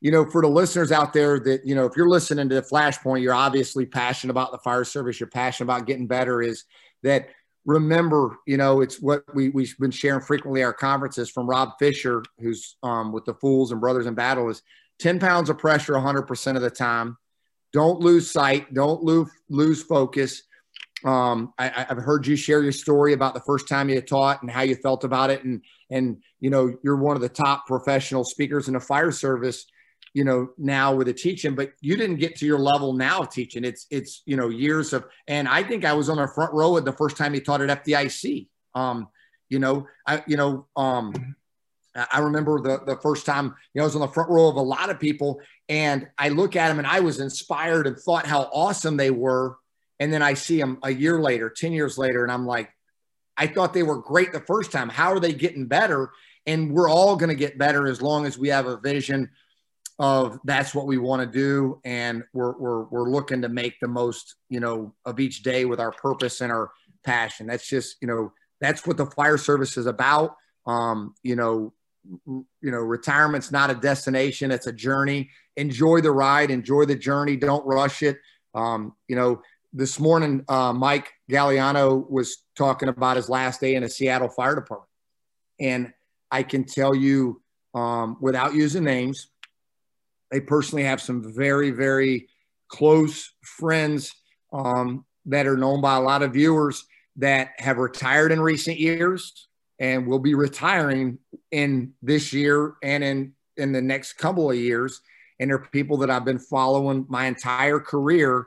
you 0.00 0.10
know, 0.10 0.28
for 0.28 0.42
the 0.42 0.48
listeners 0.48 0.92
out 0.92 1.12
there 1.12 1.38
that 1.40 1.64
you 1.64 1.74
know, 1.74 1.86
if 1.86 1.96
you're 1.96 2.08
listening 2.08 2.48
to 2.48 2.56
the 2.56 2.62
Flashpoint, 2.62 3.22
you're 3.22 3.34
obviously 3.34 3.86
passionate 3.86 4.32
about 4.32 4.52
the 4.52 4.58
fire 4.58 4.84
service. 4.84 5.20
You're 5.20 5.28
passionate 5.28 5.66
about 5.66 5.86
getting 5.86 6.06
better. 6.06 6.42
Is 6.42 6.64
that 7.02 7.28
remember, 7.64 8.38
you 8.46 8.56
know, 8.56 8.80
it's 8.80 9.00
what 9.00 9.22
we, 9.34 9.50
we've 9.50 9.76
been 9.78 9.90
sharing 9.90 10.20
frequently 10.20 10.62
our 10.62 10.72
conferences 10.72 11.30
from 11.30 11.48
Rob 11.48 11.70
Fisher, 11.78 12.22
who's 12.38 12.76
um, 12.82 13.12
with 13.12 13.24
the 13.24 13.34
Fools 13.34 13.72
and 13.72 13.80
Brothers 13.80 14.06
in 14.06 14.14
Battle, 14.14 14.48
is 14.48 14.62
10 14.98 15.18
pounds 15.18 15.50
of 15.50 15.58
pressure 15.58 15.94
100% 15.94 16.56
of 16.56 16.62
the 16.62 16.70
time. 16.70 17.16
Don't 17.72 18.00
lose 18.00 18.30
sight. 18.30 18.72
Don't 18.74 19.02
lose 19.02 19.30
lose 19.48 19.82
focus. 19.82 20.42
Um, 21.04 21.52
I, 21.58 21.86
have 21.88 21.98
heard 21.98 22.26
you 22.26 22.36
share 22.36 22.62
your 22.62 22.72
story 22.72 23.12
about 23.12 23.34
the 23.34 23.40
first 23.40 23.66
time 23.66 23.88
you 23.88 24.00
taught 24.00 24.42
and 24.42 24.50
how 24.50 24.62
you 24.62 24.76
felt 24.76 25.04
about 25.04 25.30
it, 25.30 25.42
and 25.42 25.62
and 25.90 26.22
you 26.38 26.50
know 26.50 26.76
you're 26.84 26.96
one 26.96 27.16
of 27.16 27.22
the 27.22 27.28
top 27.28 27.66
professional 27.66 28.24
speakers 28.24 28.68
in 28.68 28.74
the 28.74 28.80
fire 28.80 29.10
service. 29.10 29.66
You 30.14 30.24
know 30.24 30.50
now 30.58 30.94
with 30.94 31.06
the 31.06 31.14
teaching, 31.14 31.54
but 31.54 31.72
you 31.80 31.96
didn't 31.96 32.16
get 32.16 32.36
to 32.36 32.46
your 32.46 32.58
level 32.58 32.92
now 32.92 33.20
of 33.20 33.30
teaching. 33.30 33.64
It's 33.64 33.86
it's 33.90 34.22
you 34.26 34.36
know 34.36 34.48
years 34.48 34.92
of, 34.92 35.04
and 35.26 35.48
I 35.48 35.62
think 35.62 35.84
I 35.84 35.94
was 35.94 36.08
on 36.08 36.18
the 36.18 36.28
front 36.28 36.52
row 36.52 36.78
the 36.80 36.92
first 36.92 37.16
time 37.16 37.32
he 37.32 37.40
taught 37.40 37.62
at 37.62 37.84
FDIC. 37.84 38.48
Um, 38.74 39.08
you 39.48 39.58
know, 39.58 39.86
I 40.06 40.22
you 40.26 40.36
know 40.36 40.66
um, 40.76 41.34
I 41.94 42.20
remember 42.20 42.60
the, 42.60 42.84
the 42.84 43.00
first 43.00 43.26
time, 43.26 43.46
you 43.74 43.78
know, 43.78 43.82
I 43.82 43.84
was 43.84 43.94
on 43.94 44.00
the 44.00 44.08
front 44.08 44.30
row 44.30 44.48
of 44.48 44.56
a 44.56 44.62
lot 44.62 44.88
of 44.88 44.98
people 44.98 45.40
and 45.68 46.08
I 46.18 46.30
look 46.30 46.56
at 46.56 46.68
them 46.68 46.78
and 46.78 46.86
I 46.86 47.00
was 47.00 47.20
inspired 47.20 47.86
and 47.86 47.98
thought 47.98 48.26
how 48.26 48.48
awesome 48.52 48.96
they 48.96 49.10
were. 49.10 49.58
And 50.00 50.12
then 50.12 50.22
I 50.22 50.34
see 50.34 50.58
them 50.58 50.78
a 50.82 50.90
year 50.90 51.20
later, 51.20 51.50
10 51.50 51.72
years 51.72 51.98
later, 51.98 52.22
and 52.22 52.32
I'm 52.32 52.46
like, 52.46 52.70
I 53.36 53.46
thought 53.46 53.74
they 53.74 53.82
were 53.82 54.00
great 54.00 54.32
the 54.32 54.40
first 54.40 54.72
time. 54.72 54.88
How 54.88 55.12
are 55.12 55.20
they 55.20 55.32
getting 55.32 55.66
better? 55.66 56.10
And 56.46 56.72
we're 56.72 56.88
all 56.88 57.16
going 57.16 57.28
to 57.28 57.36
get 57.36 57.58
better 57.58 57.86
as 57.86 58.02
long 58.02 58.26
as 58.26 58.38
we 58.38 58.48
have 58.48 58.66
a 58.66 58.78
vision 58.78 59.30
of 60.02 60.40
that's 60.42 60.74
what 60.74 60.86
we 60.86 60.98
want 60.98 61.22
to 61.22 61.26
do. 61.26 61.80
And 61.84 62.24
we're, 62.32 62.58
we're, 62.58 62.82
we're 62.86 63.08
looking 63.08 63.40
to 63.42 63.48
make 63.48 63.78
the 63.80 63.86
most, 63.86 64.34
you 64.48 64.58
know, 64.58 64.92
of 65.04 65.20
each 65.20 65.44
day 65.44 65.64
with 65.64 65.78
our 65.78 65.92
purpose 65.92 66.40
and 66.40 66.50
our 66.50 66.72
passion. 67.04 67.46
That's 67.46 67.68
just, 67.68 67.98
you 68.02 68.08
know, 68.08 68.32
that's 68.60 68.84
what 68.84 68.96
the 68.96 69.06
fire 69.06 69.38
service 69.38 69.76
is 69.76 69.86
about. 69.86 70.34
Um, 70.66 71.14
you 71.22 71.36
know, 71.36 71.72
you 72.26 72.44
know, 72.62 72.78
retirement's 72.78 73.52
not 73.52 73.70
a 73.70 73.74
destination; 73.74 74.50
it's 74.50 74.66
a 74.66 74.72
journey. 74.72 75.30
Enjoy 75.56 76.00
the 76.00 76.10
ride, 76.10 76.50
enjoy 76.50 76.84
the 76.84 76.96
journey. 76.96 77.36
Don't 77.36 77.64
rush 77.64 78.02
it. 78.02 78.18
Um, 78.54 78.94
you 79.06 79.14
know, 79.14 79.40
this 79.72 80.00
morning, 80.00 80.44
uh, 80.48 80.72
Mike 80.72 81.12
Gagliano 81.30 82.08
was 82.10 82.38
talking 82.56 82.88
about 82.88 83.16
his 83.16 83.28
last 83.28 83.60
day 83.60 83.76
in 83.76 83.84
a 83.84 83.88
Seattle 83.88 84.28
Fire 84.28 84.56
Department, 84.56 84.90
and 85.60 85.92
I 86.30 86.42
can 86.42 86.64
tell 86.64 86.94
you, 86.94 87.40
um, 87.72 88.16
without 88.20 88.54
using 88.54 88.82
names, 88.82 89.28
they 90.32 90.40
personally 90.40 90.82
have 90.82 91.00
some 91.00 91.22
very, 91.22 91.70
very 91.70 92.26
close 92.68 93.32
friends 93.42 94.14
um, 94.52 95.04
that 95.26 95.46
are 95.46 95.58
known 95.58 95.82
by 95.82 95.96
a 95.96 96.00
lot 96.00 96.22
of 96.22 96.32
viewers 96.32 96.86
that 97.16 97.50
have 97.58 97.76
retired 97.76 98.32
in 98.32 98.40
recent 98.40 98.80
years 98.80 99.48
and 99.78 100.06
will 100.06 100.18
be 100.18 100.34
retiring 100.34 101.18
in 101.50 101.92
this 102.02 102.32
year 102.32 102.74
and 102.82 103.04
in 103.04 103.34
in 103.58 103.70
the 103.72 103.82
next 103.82 104.14
couple 104.14 104.50
of 104.50 104.56
years. 104.56 105.02
And 105.38 105.50
they're 105.50 105.58
people 105.58 105.98
that 105.98 106.10
I've 106.10 106.24
been 106.24 106.38
following 106.38 107.04
my 107.08 107.26
entire 107.26 107.78
career. 107.78 108.46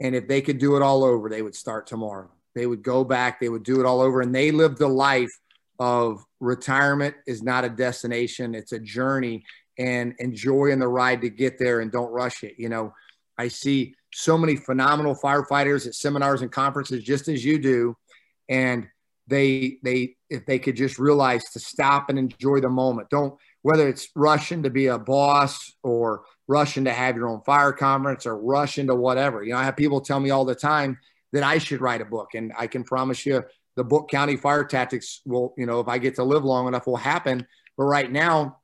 And 0.00 0.14
if 0.14 0.28
they 0.28 0.42
could 0.42 0.58
do 0.58 0.76
it 0.76 0.82
all 0.82 1.02
over 1.02 1.30
they 1.30 1.40
would 1.40 1.54
start 1.54 1.86
tomorrow. 1.86 2.30
They 2.54 2.66
would 2.66 2.82
go 2.82 3.04
back 3.04 3.40
they 3.40 3.48
would 3.48 3.62
do 3.62 3.80
it 3.80 3.86
all 3.86 4.02
over. 4.02 4.20
And 4.20 4.34
they 4.34 4.50
lived 4.50 4.78
the 4.78 4.88
life 4.88 5.32
of 5.78 6.24
retirement 6.40 7.16
is 7.26 7.42
not 7.42 7.64
a 7.64 7.68
destination 7.68 8.54
it's 8.54 8.70
a 8.70 8.78
journey 8.78 9.44
and 9.78 10.14
enjoying 10.18 10.78
the 10.78 10.88
ride 10.88 11.20
to 11.22 11.30
get 11.30 11.58
there 11.58 11.80
and 11.80 11.90
don't 11.90 12.12
rush 12.12 12.42
it. 12.42 12.54
You 12.58 12.68
know 12.68 12.92
i 13.36 13.48
see 13.48 13.94
so 14.14 14.38
many 14.38 14.54
phenomenal 14.54 15.14
firefighters 15.14 15.86
at 15.86 15.94
seminars 15.94 16.40
and 16.40 16.52
conferences 16.52 17.02
just 17.02 17.28
as 17.28 17.44
you 17.44 17.58
do. 17.58 17.96
And 18.48 18.86
they 19.26 19.78
they 19.82 20.16
if 20.30 20.46
they 20.46 20.58
could 20.58 20.76
just 20.76 20.98
realize 20.98 21.44
to 21.50 21.60
stop 21.60 22.10
and 22.10 22.18
enjoy 22.18 22.60
the 22.60 22.68
moment. 22.68 23.10
Don't 23.10 23.34
whether 23.62 23.88
it's 23.88 24.08
rushing 24.14 24.62
to 24.62 24.70
be 24.70 24.86
a 24.86 24.98
boss 24.98 25.72
or 25.82 26.24
rushing 26.46 26.84
to 26.84 26.92
have 26.92 27.16
your 27.16 27.28
own 27.28 27.40
fire 27.40 27.72
conference 27.72 28.26
or 28.26 28.38
rushing 28.38 28.86
to 28.86 28.94
whatever. 28.94 29.42
You 29.42 29.52
know 29.52 29.58
i 29.58 29.64
have 29.64 29.76
people 29.76 30.00
tell 30.00 30.20
me 30.20 30.30
all 30.30 30.44
the 30.44 30.54
time 30.54 30.98
that 31.32 31.42
i 31.42 31.58
should 31.58 31.80
write 31.80 32.00
a 32.00 32.04
book. 32.04 32.28
And 32.34 32.52
i 32.58 32.66
can 32.66 32.84
promise 32.84 33.24
you 33.26 33.42
the 33.76 33.84
book 33.84 34.08
county 34.10 34.36
fire 34.36 34.64
tactics 34.64 35.22
will 35.26 35.54
you 35.56 35.66
know 35.66 35.80
if 35.80 35.88
i 35.88 35.98
get 35.98 36.14
to 36.16 36.24
live 36.24 36.44
long 36.44 36.68
enough 36.68 36.86
will 36.86 36.96
happen. 36.96 37.46
But 37.76 37.84
right 37.84 38.12
now 38.12 38.58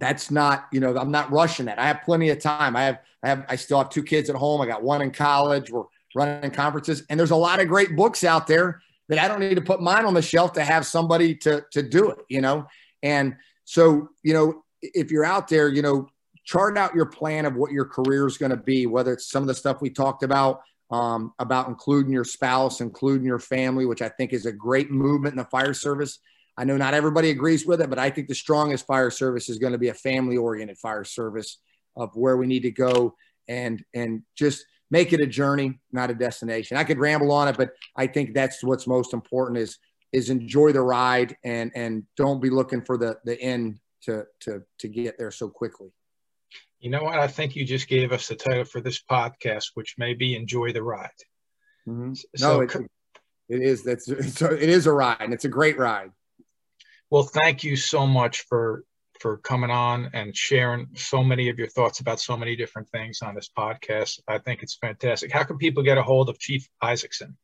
that's 0.00 0.30
not 0.30 0.66
you 0.72 0.80
know 0.80 0.96
i'm 0.96 1.10
not 1.10 1.30
rushing 1.30 1.66
that. 1.66 1.78
I 1.78 1.86
have 1.86 2.02
plenty 2.02 2.30
of 2.30 2.40
time. 2.40 2.74
I 2.74 2.84
have 2.84 2.98
i 3.22 3.28
have 3.28 3.44
i 3.48 3.56
still 3.56 3.78
have 3.78 3.90
two 3.90 4.02
kids 4.02 4.28
at 4.28 4.36
home. 4.36 4.60
I 4.60 4.66
got 4.66 4.82
one 4.82 5.02
in 5.02 5.12
college. 5.12 5.70
We're 5.70 5.84
running 6.14 6.50
conferences. 6.50 7.04
And 7.08 7.18
there's 7.18 7.30
a 7.30 7.36
lot 7.36 7.60
of 7.60 7.68
great 7.68 7.94
books 7.94 8.24
out 8.24 8.46
there 8.46 8.82
that 9.08 9.18
I 9.18 9.28
don't 9.28 9.40
need 9.40 9.54
to 9.54 9.60
put 9.60 9.80
mine 9.80 10.04
on 10.04 10.14
the 10.14 10.22
shelf 10.22 10.52
to 10.54 10.64
have 10.64 10.86
somebody 10.86 11.34
to 11.36 11.64
to 11.72 11.82
do 11.82 12.10
it, 12.10 12.18
you 12.28 12.40
know. 12.40 12.66
And 13.02 13.36
so, 13.64 14.08
you 14.22 14.34
know, 14.34 14.64
if 14.82 15.10
you're 15.10 15.24
out 15.24 15.48
there, 15.48 15.68
you 15.68 15.82
know, 15.82 16.08
chart 16.44 16.76
out 16.76 16.94
your 16.94 17.06
plan 17.06 17.46
of 17.46 17.54
what 17.54 17.70
your 17.70 17.84
career 17.84 18.26
is 18.26 18.38
going 18.38 18.50
to 18.50 18.56
be, 18.56 18.86
whether 18.86 19.12
it's 19.12 19.30
some 19.30 19.42
of 19.42 19.46
the 19.46 19.54
stuff 19.54 19.80
we 19.80 19.90
talked 19.90 20.22
about, 20.22 20.62
um, 20.90 21.32
about 21.38 21.68
including 21.68 22.12
your 22.12 22.24
spouse, 22.24 22.80
including 22.80 23.26
your 23.26 23.38
family, 23.38 23.86
which 23.86 24.02
I 24.02 24.08
think 24.08 24.32
is 24.32 24.46
a 24.46 24.52
great 24.52 24.90
movement 24.90 25.34
in 25.34 25.38
the 25.38 25.44
fire 25.44 25.74
service. 25.74 26.18
I 26.56 26.64
know 26.64 26.76
not 26.76 26.94
everybody 26.94 27.30
agrees 27.30 27.66
with 27.66 27.80
it, 27.80 27.90
but 27.90 27.98
I 27.98 28.10
think 28.10 28.28
the 28.28 28.34
strongest 28.34 28.86
fire 28.86 29.10
service 29.10 29.48
is 29.48 29.58
going 29.58 29.72
to 29.72 29.78
be 29.78 29.88
a 29.88 29.94
family 29.94 30.36
oriented 30.36 30.78
fire 30.78 31.04
service 31.04 31.58
of 31.96 32.14
where 32.14 32.36
we 32.36 32.46
need 32.46 32.62
to 32.62 32.70
go 32.70 33.14
and 33.48 33.84
and 33.94 34.22
just 34.36 34.64
make 34.90 35.12
it 35.12 35.20
a 35.20 35.26
journey, 35.26 35.78
not 35.92 36.10
a 36.10 36.14
destination. 36.14 36.76
I 36.76 36.84
could 36.84 36.98
ramble 36.98 37.32
on 37.32 37.48
it, 37.48 37.56
but 37.56 37.72
I 37.96 38.06
think 38.06 38.34
that's 38.34 38.62
what's 38.62 38.86
most 38.86 39.14
important 39.14 39.58
is 39.58 39.78
is 40.12 40.28
enjoy 40.28 40.72
the 40.72 40.82
ride 40.82 41.36
and 41.44 41.70
and 41.74 42.04
don't 42.16 42.42
be 42.42 42.50
looking 42.50 42.82
for 42.82 42.98
the 42.98 43.18
the 43.24 43.40
end 43.40 43.78
to 44.02 44.24
to 44.40 44.62
to 44.78 44.88
get 44.88 45.18
there 45.18 45.30
so 45.30 45.48
quickly. 45.48 45.88
You 46.80 46.90
know 46.90 47.02
what? 47.02 47.18
I 47.18 47.28
think 47.28 47.56
you 47.56 47.64
just 47.64 47.88
gave 47.88 48.10
us 48.10 48.28
the 48.28 48.36
title 48.36 48.64
for 48.64 48.80
this 48.80 49.02
podcast, 49.02 49.72
which 49.74 49.96
may 49.98 50.14
be 50.14 50.34
"Enjoy 50.34 50.72
the 50.72 50.82
Ride." 50.82 51.10
Mm-hmm. 51.86 52.14
So, 52.36 52.56
no, 52.56 52.60
it, 52.62 52.74
it 53.48 53.62
is. 53.62 53.84
That's 53.84 54.08
it 54.08 54.68
is 54.68 54.86
a 54.86 54.92
ride, 54.92 55.18
and 55.20 55.34
it's 55.34 55.44
a 55.44 55.48
great 55.48 55.78
ride. 55.78 56.10
Well, 57.10 57.24
thank 57.24 57.64
you 57.64 57.76
so 57.76 58.06
much 58.06 58.42
for 58.48 58.84
for 59.20 59.36
coming 59.36 59.70
on 59.70 60.10
and 60.14 60.34
sharing 60.34 60.88
so 60.94 61.22
many 61.22 61.50
of 61.50 61.58
your 61.58 61.68
thoughts 61.68 62.00
about 62.00 62.18
so 62.18 62.36
many 62.36 62.56
different 62.56 62.88
things 62.88 63.20
on 63.20 63.34
this 63.34 63.50
podcast. 63.56 64.18
I 64.26 64.38
think 64.38 64.62
it's 64.62 64.76
fantastic. 64.76 65.30
How 65.30 65.42
can 65.42 65.58
people 65.58 65.82
get 65.82 65.98
a 65.98 66.02
hold 66.02 66.30
of 66.30 66.38
Chief 66.38 66.66
Isaacson? 66.80 67.36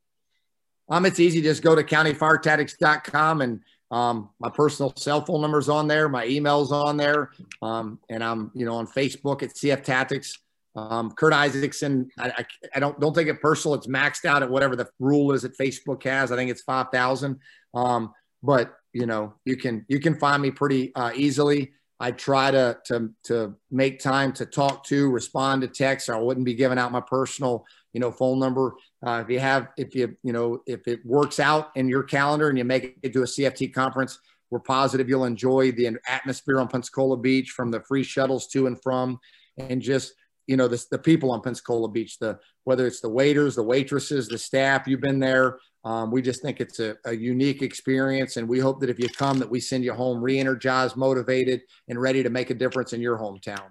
Um, 0.89 1.05
it's 1.05 1.21
easy. 1.21 1.43
Just 1.43 1.63
go 1.63 1.75
to 1.75 1.83
countyfiretactics.com 1.83 3.43
and 3.43 3.61
um, 3.91 4.31
my 4.41 4.49
personal 4.49 4.95
cell 4.97 5.25
phone 5.25 5.43
number's 5.43 5.69
on 5.69 5.87
there. 5.87 6.09
My 6.09 6.27
email's 6.27 6.73
on 6.73 6.97
there. 6.97 7.31
Um, 7.61 8.01
and 8.09 8.25
I'm, 8.25 8.51
you 8.55 8.65
know, 8.65 8.77
on 8.77 8.87
Facebook 8.87 9.43
at 9.43 9.51
CF 9.51 9.85
Tactics. 9.85 10.39
Um, 10.75 11.11
Kurt 11.11 11.33
Isaacson, 11.33 12.11
I, 12.19 12.29
I, 12.29 12.47
I, 12.75 12.81
don't 12.81 13.01
don't 13.01 13.15
take 13.15 13.29
it 13.29 13.41
personal. 13.41 13.75
It's 13.75 13.87
maxed 13.87 14.27
out 14.27 14.43
at 14.43 14.51
whatever 14.51 14.77
the 14.77 14.87
rule 14.99 15.33
is 15.33 15.43
that 15.43 15.57
Facebook 15.57 16.03
has. 16.05 16.31
I 16.31 16.37
think 16.37 16.51
it's 16.51 16.63
five 16.63 16.89
thousand. 16.93 17.41
Um, 17.73 18.13
but 18.43 18.75
you 18.97 19.05
know, 19.05 19.35
you 19.45 19.59
can 19.59 19.85
you 19.89 20.01
can 20.01 20.15
find 20.19 20.41
me 20.41 20.51
pretty 20.51 20.95
uh, 20.95 21.13
easily. 21.15 21.73
I 22.01 22.13
try 22.13 22.51
to 22.51 22.79
to 22.87 23.11
to 23.25 23.55
make 23.71 24.01
time 24.01 24.33
to 24.35 24.47
talk 24.47 24.85
to, 24.87 25.11
respond 25.11 25.63
to 25.63 25.69
texts. 25.69 26.09
I 26.09 26.19
wouldn't 26.19 26.47
be 26.47 26.55
giving 26.55 26.79
out 26.79 26.93
my 26.93 27.03
personal, 27.03 27.67
you 27.93 28.01
know, 28.01 28.11
phone 28.11 28.39
number. 28.39 28.75
Uh, 29.07 29.23
if 29.23 29.31
you 29.31 29.39
have, 29.39 29.69
if 29.77 29.95
you 29.95 30.17
you 30.23 30.33
know, 30.33 30.63
if 30.67 30.89
it 30.89 31.05
works 31.05 31.39
out 31.39 31.73
in 31.77 31.91
your 31.91 32.05
calendar 32.05 32.49
and 32.49 32.57
you 32.57 32.65
make 32.65 32.97
it 33.03 33.13
to 33.13 33.21
a 33.21 33.27
CFT 33.27 33.75
conference, 33.75 34.19
we're 34.51 34.61
positive 34.61 35.11
you'll 35.11 35.27
enjoy 35.27 35.73
the 35.73 35.99
atmosphere 36.09 36.59
on 36.59 36.69
Pensacola 36.69 37.19
Beach 37.19 37.51
from 37.51 37.71
the 37.71 37.81
free 37.81 38.03
shuttles 38.03 38.47
to 38.49 38.67
and 38.67 38.83
from, 38.83 39.19
and 39.59 39.83
just 39.83 40.15
you 40.47 40.57
know 40.57 40.69
the, 40.69 40.83
the 40.91 40.99
people 40.99 41.31
on 41.33 41.43
Pensacola 41.43 41.89
Beach, 41.89 42.19
the 42.19 42.39
whether 42.65 42.87
it's 42.87 43.01
the 43.01 43.11
waiters, 43.11 43.57
the 43.57 43.63
waitresses, 43.63 44.27
the 44.27 44.39
staff. 44.39 44.87
You've 44.87 45.03
been 45.03 45.21
there. 45.21 45.59
Um, 45.87 46.11
we 46.11 46.21
just 46.21 46.43
think 46.43 46.61
it's 46.61 46.81
a, 46.81 46.97
a, 47.05 47.13
unique 47.13 47.63
experience, 47.63 48.39
and 48.39 48.49
we 48.49 48.59
hope 48.59 48.81
that 48.81 48.91
if 48.91 48.99
you 48.99 49.09
come, 49.09 49.39
that 49.39 49.49
we 49.49 49.61
send 49.61 49.85
you 49.85 49.93
home 49.93 50.21
re-energized, 50.21 50.97
motivated, 50.97 51.61
and 51.87 52.01
ready 52.01 52.25
to 52.25 52.29
make 52.29 52.51
a 52.51 52.55
difference 52.55 52.93
in 52.93 53.01
your 53.01 53.17
hometown. 53.17 53.69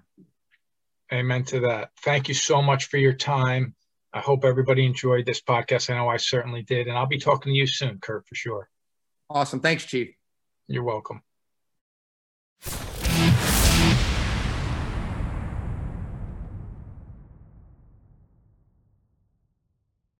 Amen 1.12 1.44
to 1.44 1.60
that. 1.60 1.90
Thank 2.02 2.28
you 2.28 2.34
so 2.34 2.62
much 2.62 2.86
for 2.86 2.96
your 2.96 3.12
time. 3.12 3.74
I 4.14 4.20
hope 4.20 4.46
everybody 4.46 4.86
enjoyed 4.86 5.26
this 5.26 5.42
podcast. 5.42 5.90
I 5.90 5.96
know 5.98 6.08
I 6.08 6.16
certainly 6.16 6.62
did, 6.62 6.86
and 6.86 6.96
I'll 6.96 7.04
be 7.04 7.18
talking 7.18 7.52
to 7.52 7.56
you 7.56 7.66
soon, 7.66 7.98
Kurt, 7.98 8.26
for 8.26 8.34
sure. 8.34 8.70
Awesome. 9.28 9.60
Thanks, 9.60 9.84
Chief. 9.84 10.14
You're 10.68 10.84
welcome. 10.84 11.20